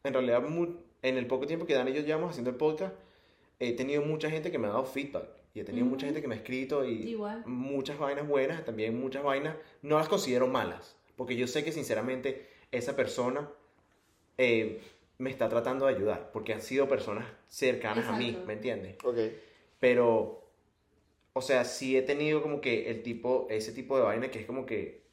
en 0.03 0.13
realidad, 0.13 0.43
en 1.01 1.17
el 1.17 1.25
poco 1.25 1.47
tiempo 1.47 1.65
que 1.65 1.73
Dan 1.73 1.87
y 1.87 1.93
yo 1.93 2.01
llevamos 2.01 2.31
haciendo 2.31 2.51
el 2.51 2.57
podcast, 2.57 2.93
he 3.59 3.73
tenido 3.73 4.03
mucha 4.03 4.29
gente 4.29 4.51
que 4.51 4.59
me 4.59 4.67
ha 4.67 4.71
dado 4.71 4.85
feedback. 4.85 5.29
Y 5.53 5.61
he 5.61 5.63
tenido 5.63 5.87
mucha 5.87 6.05
gente 6.05 6.21
que 6.21 6.27
me 6.27 6.35
ha 6.35 6.37
escrito 6.37 6.85
y 6.85 7.09
Igual. 7.09 7.43
muchas 7.47 7.97
vainas 7.97 8.27
buenas, 8.27 8.63
también 8.63 8.99
muchas 8.99 9.23
vainas, 9.23 9.55
no 9.81 9.97
las 9.97 10.07
considero 10.07 10.45
malas, 10.45 10.95
porque 11.15 11.35
yo 11.35 11.47
sé 11.47 11.63
que 11.63 11.71
sinceramente 11.71 12.47
esa 12.71 12.95
persona 12.95 13.49
eh, 14.37 14.79
me 15.19 15.29
está 15.29 15.49
tratando 15.49 15.85
de 15.87 15.95
ayudar, 15.95 16.31
porque 16.31 16.53
han 16.53 16.61
sido 16.61 16.87
personas 16.87 17.25
cercanas 17.47 18.05
a 18.07 18.17
mí, 18.17 18.25
Exacto. 18.27 18.47
¿me 18.47 18.53
entiendes? 18.53 18.95
Ok. 19.03 19.17
Pero, 19.79 20.43
o 21.33 21.41
sea, 21.41 21.65
sí 21.65 21.97
he 21.97 22.01
tenido 22.01 22.41
como 22.41 22.61
que 22.61 22.89
el 22.89 23.03
tipo, 23.03 23.47
ese 23.49 23.71
tipo 23.71 23.97
de 23.97 24.03
vaina 24.03 24.29
que 24.29 24.39
es 24.39 24.45
como 24.45 24.65
que, 24.65 25.03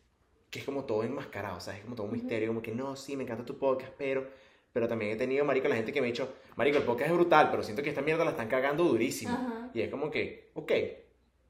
que 0.50 0.58
es 0.60 0.64
como 0.64 0.84
todo 0.84 1.02
enmascarado, 1.04 1.60
¿sabes? 1.60 1.78
Es 1.80 1.84
como 1.84 1.96
todo 1.96 2.06
un 2.06 2.12
misterio, 2.12 2.48
como 2.48 2.62
que 2.62 2.72
no, 2.72 2.96
sí, 2.96 3.16
me 3.16 3.24
encanta 3.24 3.44
tu 3.44 3.58
podcast, 3.58 3.92
pero, 3.98 4.26
pero 4.72 4.88
también 4.88 5.12
he 5.12 5.16
tenido, 5.16 5.44
marico, 5.44 5.68
la 5.68 5.76
gente 5.76 5.92
que 5.92 6.00
me 6.00 6.06
ha 6.08 6.10
dicho, 6.10 6.32
marico, 6.56 6.78
el 6.78 6.84
podcast 6.84 7.10
es 7.10 7.16
brutal, 7.16 7.50
pero 7.50 7.62
siento 7.62 7.82
que 7.82 7.88
esta 7.90 8.02
mierda 8.02 8.24
la 8.24 8.32
están 8.32 8.48
cagando 8.48 8.84
durísimo. 8.84 9.32
Ajá. 9.32 9.70
Y 9.74 9.80
es 9.80 9.90
como 9.90 10.10
que, 10.10 10.50
ok, 10.54 10.72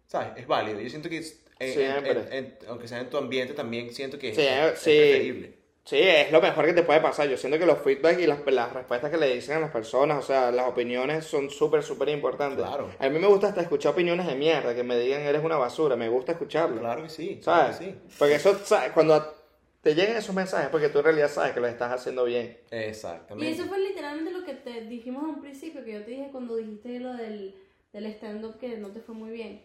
¿sabes? 0.07 0.29
Es 0.37 0.47
válido. 0.47 0.81
Yo 0.81 0.89
siento 0.91 1.09
que, 1.09 1.19
es- 1.19 1.41
en- 1.59 1.81
en- 1.81 2.07
en- 2.07 2.33
en- 2.33 2.59
aunque 2.69 2.89
sea 2.89 3.01
en 3.01 3.11
tu 3.11 3.17
ambiente, 3.17 3.55
también 3.55 3.93
siento 3.93 4.19
que 4.19 4.35
Sí, 4.35 4.41
es, 4.43 4.73
es 4.73 4.79
sí. 4.79 4.91
preferible. 4.91 5.55
Sí, 5.85 5.99
es 5.99 6.33
lo 6.33 6.41
mejor 6.41 6.65
que 6.65 6.73
te 6.73 6.83
puede 6.83 7.01
pasar. 7.01 7.29
Yo 7.29 7.37
siento 7.37 7.59
que 7.59 7.67
los 7.67 7.79
feedback 7.79 8.19
y 8.19 8.27
las, 8.27 8.39
las 8.47 8.73
respuestas 8.73 9.11
que 9.11 9.19
le 9.19 9.35
dicen 9.35 9.59
a 9.59 9.61
las 9.61 9.71
personas, 9.71 10.25
o 10.25 10.27
sea, 10.27 10.51
las 10.51 10.67
opiniones 10.67 11.27
son 11.27 11.51
súper, 11.51 11.83
súper 11.83 12.09
importantes. 12.09 12.65
Claro. 12.65 12.91
A 12.99 13.09
mí 13.11 13.19
me 13.19 13.27
gusta 13.27 13.49
hasta 13.49 13.61
escuchar 13.61 13.93
opiniones 13.93 14.27
de 14.27 14.35
mierda, 14.35 14.75
que 14.75 14.83
me 14.83 14.99
digan 14.99 15.21
eres 15.21 15.45
una 15.45 15.59
basura, 15.59 15.95
me 15.95 16.09
gusta 16.09 16.33
escucharlo. 16.33 16.81
Claro 16.81 17.03
que 17.03 17.11
sí, 17.11 17.39
claro 17.43 17.75
¿Sabes? 17.75 17.79
que 17.79 17.85
sí. 17.85 17.99
Porque 18.19 18.35
eso, 18.37 18.59
¿sabes? 18.65 18.93
cuando 18.93 19.35
te 19.83 19.95
llegan 19.95 20.17
esos 20.17 20.35
mensajes, 20.35 20.71
porque 20.71 20.89
tú 20.89 21.01
en 21.01 21.05
realidad 21.05 21.29
sabes 21.29 21.53
que 21.53 21.61
lo 21.61 21.67
estás 21.67 21.93
haciendo 21.93 22.25
bien. 22.25 22.57
Exactamente. 22.71 23.51
Y 23.51 23.53
eso 23.53 23.67
fue 23.67 23.79
literalmente 23.79 24.31
lo 24.31 24.43
que 24.43 24.55
te 24.55 24.87
dijimos 24.87 25.23
a 25.23 25.27
un 25.27 25.43
principio, 25.43 25.85
que 25.85 25.93
yo 25.93 26.03
te 26.03 26.13
dije 26.13 26.29
cuando 26.33 26.57
dijiste 26.57 26.99
lo 26.99 27.13
del, 27.13 27.55
del 27.93 28.07
stand-up 28.07 28.59
que 28.59 28.79
no 28.79 28.89
te 28.89 29.01
fue 29.01 29.15
muy 29.15 29.33
bien. 29.33 29.61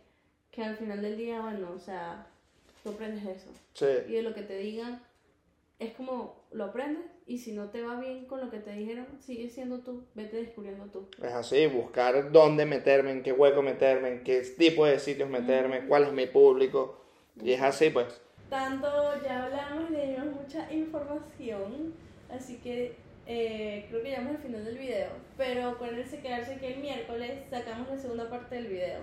Que 0.52 0.64
al 0.66 0.76
final 0.76 1.02
del 1.02 1.16
día, 1.16 1.40
bueno, 1.40 1.72
o 1.74 1.80
sea, 1.80 2.28
tú 2.84 2.90
aprendes 2.90 3.24
eso. 3.24 3.50
Sí. 3.74 3.86
Y 4.10 4.16
de 4.16 4.22
lo 4.24 4.34
que 4.34 4.42
te 4.42 4.58
digan, 4.58 5.02
es 5.80 5.94
como 5.94 6.36
lo 6.52 6.66
aprendes. 6.66 7.06
Y 7.26 7.38
si 7.38 7.54
no 7.54 7.70
te 7.70 7.82
va 7.82 8.00
bien 8.00 8.26
con 8.26 8.42
lo 8.42 8.50
que 8.50 8.60
te 8.60 8.72
dijeron, 8.72 9.06
sigue 9.20 9.50
siendo 9.50 9.80
tú, 9.80 10.04
vete 10.16 10.38
descubriendo 10.38 10.86
tú. 10.86 11.08
Es 11.24 11.32
así, 11.32 11.68
buscar 11.68 12.32
dónde 12.32 12.66
meterme, 12.66 13.12
en 13.12 13.24
qué 13.24 13.32
hueco 13.32 13.62
meterme, 13.62 14.10
en 14.10 14.24
qué 14.24 14.42
tipo 14.58 14.86
de 14.86 14.98
sitios 14.98 15.30
meterme, 15.30 15.86
cuál 15.86 16.04
es 16.06 16.12
mi 16.12 16.26
público. 16.26 17.00
Y 17.42 17.54
es 17.54 17.62
así, 17.62 17.92
pues. 17.92 18.20
Tanto 18.50 18.88
ya 19.24 19.44
hablamos 19.44 19.92
y 19.92 19.94
le 19.94 20.08
dimos 20.08 20.42
mucha 20.42 20.74
información, 20.74 21.94
así 22.32 22.58
que 22.58 22.96
eh, 23.28 23.86
creo 23.90 24.02
que 24.02 24.10
llegamos 24.10 24.36
al 24.38 24.42
final 24.42 24.66
del 24.66 24.78
video. 24.80 25.10
Pero 25.38 25.70
acuérdense 25.70 26.20
quedarse 26.20 26.58
que 26.58 26.74
el 26.74 26.80
miércoles 26.80 27.44
sacamos 27.52 27.90
la 27.90 27.98
segunda 27.98 28.28
parte 28.28 28.56
del 28.56 28.68
video. 28.68 29.02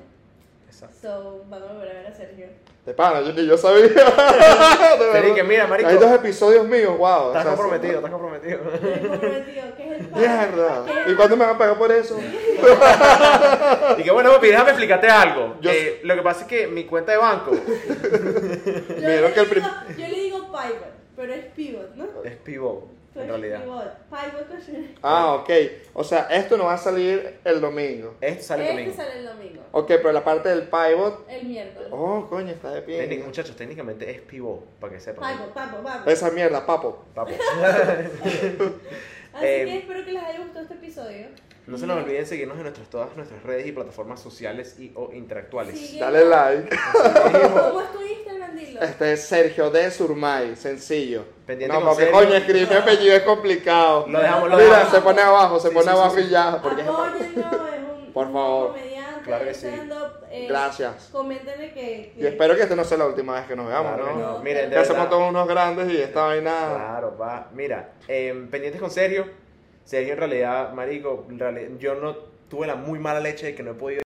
Exacto. 0.76 0.96
So, 1.00 1.44
van 1.48 1.62
a 1.62 1.66
volver 1.72 1.88
a 1.90 1.92
ver 1.94 2.06
a 2.06 2.14
Sergio. 2.14 2.48
De 2.84 2.92
pana, 2.92 3.22
yo 3.22 3.32
ni 3.32 3.46
yo 3.46 3.56
sabía. 3.56 3.86
De 3.88 5.42
mira, 5.42 5.66
marico. 5.66 5.88
Hay 5.88 5.96
dos 5.96 6.12
episodios 6.12 6.66
míos, 6.68 6.98
wow. 6.98 7.28
Estás 7.28 7.46
o 7.46 7.48
sea, 7.48 7.56
comprometido, 7.56 7.94
estás 7.96 8.10
comprometido. 8.10 8.60
El 8.60 9.08
comprometido, 9.08 9.76
que 9.76 9.94
es 9.94 10.00
el 10.00 10.06
padre. 10.10 10.28
Mierda. 10.28 10.84
¿Y 11.08 11.14
cuándo 11.14 11.36
me 11.36 11.46
van 11.46 11.54
a 11.54 11.58
pagar 11.58 11.78
por 11.78 11.90
eso? 11.90 12.18
Y 13.98 14.02
que 14.02 14.10
bueno, 14.10 14.30
papi, 14.32 14.48
déjame 14.48 14.70
explicarte 14.70 15.08
algo. 15.08 15.56
Yo- 15.60 15.70
Eh, 15.70 16.00
lo 16.04 16.14
que 16.14 16.22
pasa 16.22 16.42
es 16.42 16.46
que 16.46 16.66
mi 16.66 16.84
cuenta 16.84 17.12
de 17.12 17.18
banco 17.18 17.52
Yo, 17.52 17.62
le 17.62 19.32
que 19.32 19.40
el 19.40 19.48
digo, 19.50 19.66
yo 19.96 20.06
le 20.08 20.20
digo 20.20 20.38
pivot, 20.52 20.92
pero 21.16 21.32
es 21.32 21.44
pivot, 21.46 21.94
¿no? 21.94 22.04
es 22.24 22.36
pivot, 22.36 22.84
Pero 23.16 23.34
en 23.36 23.44
es 23.44 23.50
realidad. 23.52 23.62
Pivot. 23.64 23.98
Pivot 24.08 24.58
es- 24.58 24.90
Ah, 25.02 25.34
ok. 25.34 25.50
O 25.94 26.04
sea, 26.04 26.28
esto 26.30 26.56
no 26.56 26.64
va 26.64 26.74
a 26.74 26.78
salir 26.78 27.38
el 27.44 27.60
domingo. 27.60 28.14
Esto 28.20 28.42
sale 28.44 28.62
el 28.64 28.68
Este 28.70 28.82
domingo. 28.90 29.02
sale 29.02 29.18
el 29.20 29.26
domingo, 29.26 29.62
Ok, 29.72 29.86
pero 29.88 30.12
la 30.12 30.22
parte 30.24 30.48
del 30.48 30.62
pivot. 30.68 31.26
el 31.28 31.46
miércoles. 31.46 31.88
Oh, 31.90 32.26
coño, 32.28 32.50
está 32.52 32.70
de 32.72 32.82
Técnic- 32.82 33.08
pie. 33.08 33.22
muchachos, 33.24 33.56
técnicamente 33.56 34.10
es 34.10 34.20
pivot, 34.20 34.64
para 34.80 34.92
que 34.92 35.00
sepan. 35.00 35.32
Pivot, 35.36 35.52
pivot, 35.52 35.82
pivot. 35.82 36.08
Esa 36.08 36.30
mierda, 36.30 36.64
papo. 36.64 37.04
Papo. 37.14 37.32
Así 39.34 39.44
Eh, 39.44 39.64
que 39.66 39.78
espero 39.78 40.04
que 40.04 40.12
les 40.12 40.22
haya 40.22 40.38
gustado 40.38 40.62
este 40.62 40.74
episodio. 40.74 41.26
No 41.66 41.76
se 41.78 41.86
nos 41.86 41.96
olviden 42.02 42.24
seguirnos 42.26 42.56
en 42.58 42.62
nuestras, 42.62 42.88
todas 42.88 43.16
nuestras 43.16 43.42
redes 43.42 43.66
y 43.66 43.72
plataformas 43.72 44.20
sociales 44.20 44.76
y 44.78 44.92
o 44.94 45.12
interactuales. 45.12 45.98
Dale 45.98 46.24
like. 46.24 46.76
¿Cómo 47.42 47.80
es 47.80 47.92
tu 47.92 48.02
Instagram? 48.02 48.56
Dilo. 48.56 48.80
Este 48.82 49.12
es 49.12 49.24
Sergio 49.26 49.70
de 49.70 49.90
Surmay, 49.90 50.54
sencillo. 50.54 51.24
Pendiente 51.44 51.74
no, 51.74 51.80
con 51.80 51.88
porque 51.90 52.04
Sergio. 52.04 52.20
coño, 52.20 52.34
escribir 52.34 52.68
mi 52.68 52.76
apellido 52.76 53.16
es 53.16 53.22
complicado. 53.22 54.06
Lo 54.08 54.20
dejamos, 54.20 54.50
lo 54.50 54.56
Mira, 54.56 54.68
dejamos. 54.70 54.92
se 54.92 55.00
pone 55.00 55.22
abajo, 55.22 55.58
se 55.60 55.68
Sí, 55.68 55.74
pone 55.74 55.86
sí, 55.86 55.92
sí, 55.92 55.96
abajo 55.98 56.14
sí. 56.16 56.20
y 56.22 56.28
ya. 56.30 56.62
Porque 56.62 56.82
es- 56.82 56.88
Apóyenlo, 56.88 57.18
es 57.18 58.06
un, 58.06 58.12
Por 58.16 58.26
un 58.28 58.32
favor. 58.32 58.68
comediante, 58.68 59.22
Claro 59.24 59.44
que 59.44 59.54
sí. 59.54 59.66
stand-up, 59.66 60.12
eh, 60.30 60.46
Gracias. 60.48 61.08
Coméntenle 61.10 61.72
que, 61.72 62.12
Y 62.16 62.26
espero 62.26 62.54
que 62.54 62.62
esta 62.62 62.76
no 62.76 62.84
sea 62.84 62.96
la 62.98 63.06
última 63.06 63.34
vez 63.34 63.46
que 63.46 63.56
nos 63.56 63.66
veamos, 63.66 63.92
Claro 63.96 64.06
que 64.06 64.20
¿no? 64.22 64.32
no. 64.34 64.38
Miren, 64.38 64.70
de 64.70 64.76
Ya 64.76 64.82
verdad. 64.82 65.08
todos 65.08 65.28
unos 65.30 65.48
grandes 65.48 65.92
y 65.92 65.96
esta 66.00 66.22
vaina. 66.26 66.54
Claro, 66.74 67.16
va. 67.20 67.48
Mira, 67.52 67.90
em, 68.06 68.48
pendientes 68.48 68.80
con 68.80 68.90
Sergio. 68.90 69.44
Sergio, 69.86 70.14
en 70.14 70.18
realidad, 70.18 70.72
marico, 70.72 71.24
en 71.30 71.38
realidad, 71.38 71.70
yo 71.78 71.94
no 71.94 72.16
tuve 72.50 72.66
la 72.66 72.74
muy 72.74 72.98
mala 72.98 73.20
leche 73.20 73.46
de 73.46 73.54
que 73.54 73.62
no 73.62 73.70
he 73.70 73.74
podido 73.74 74.05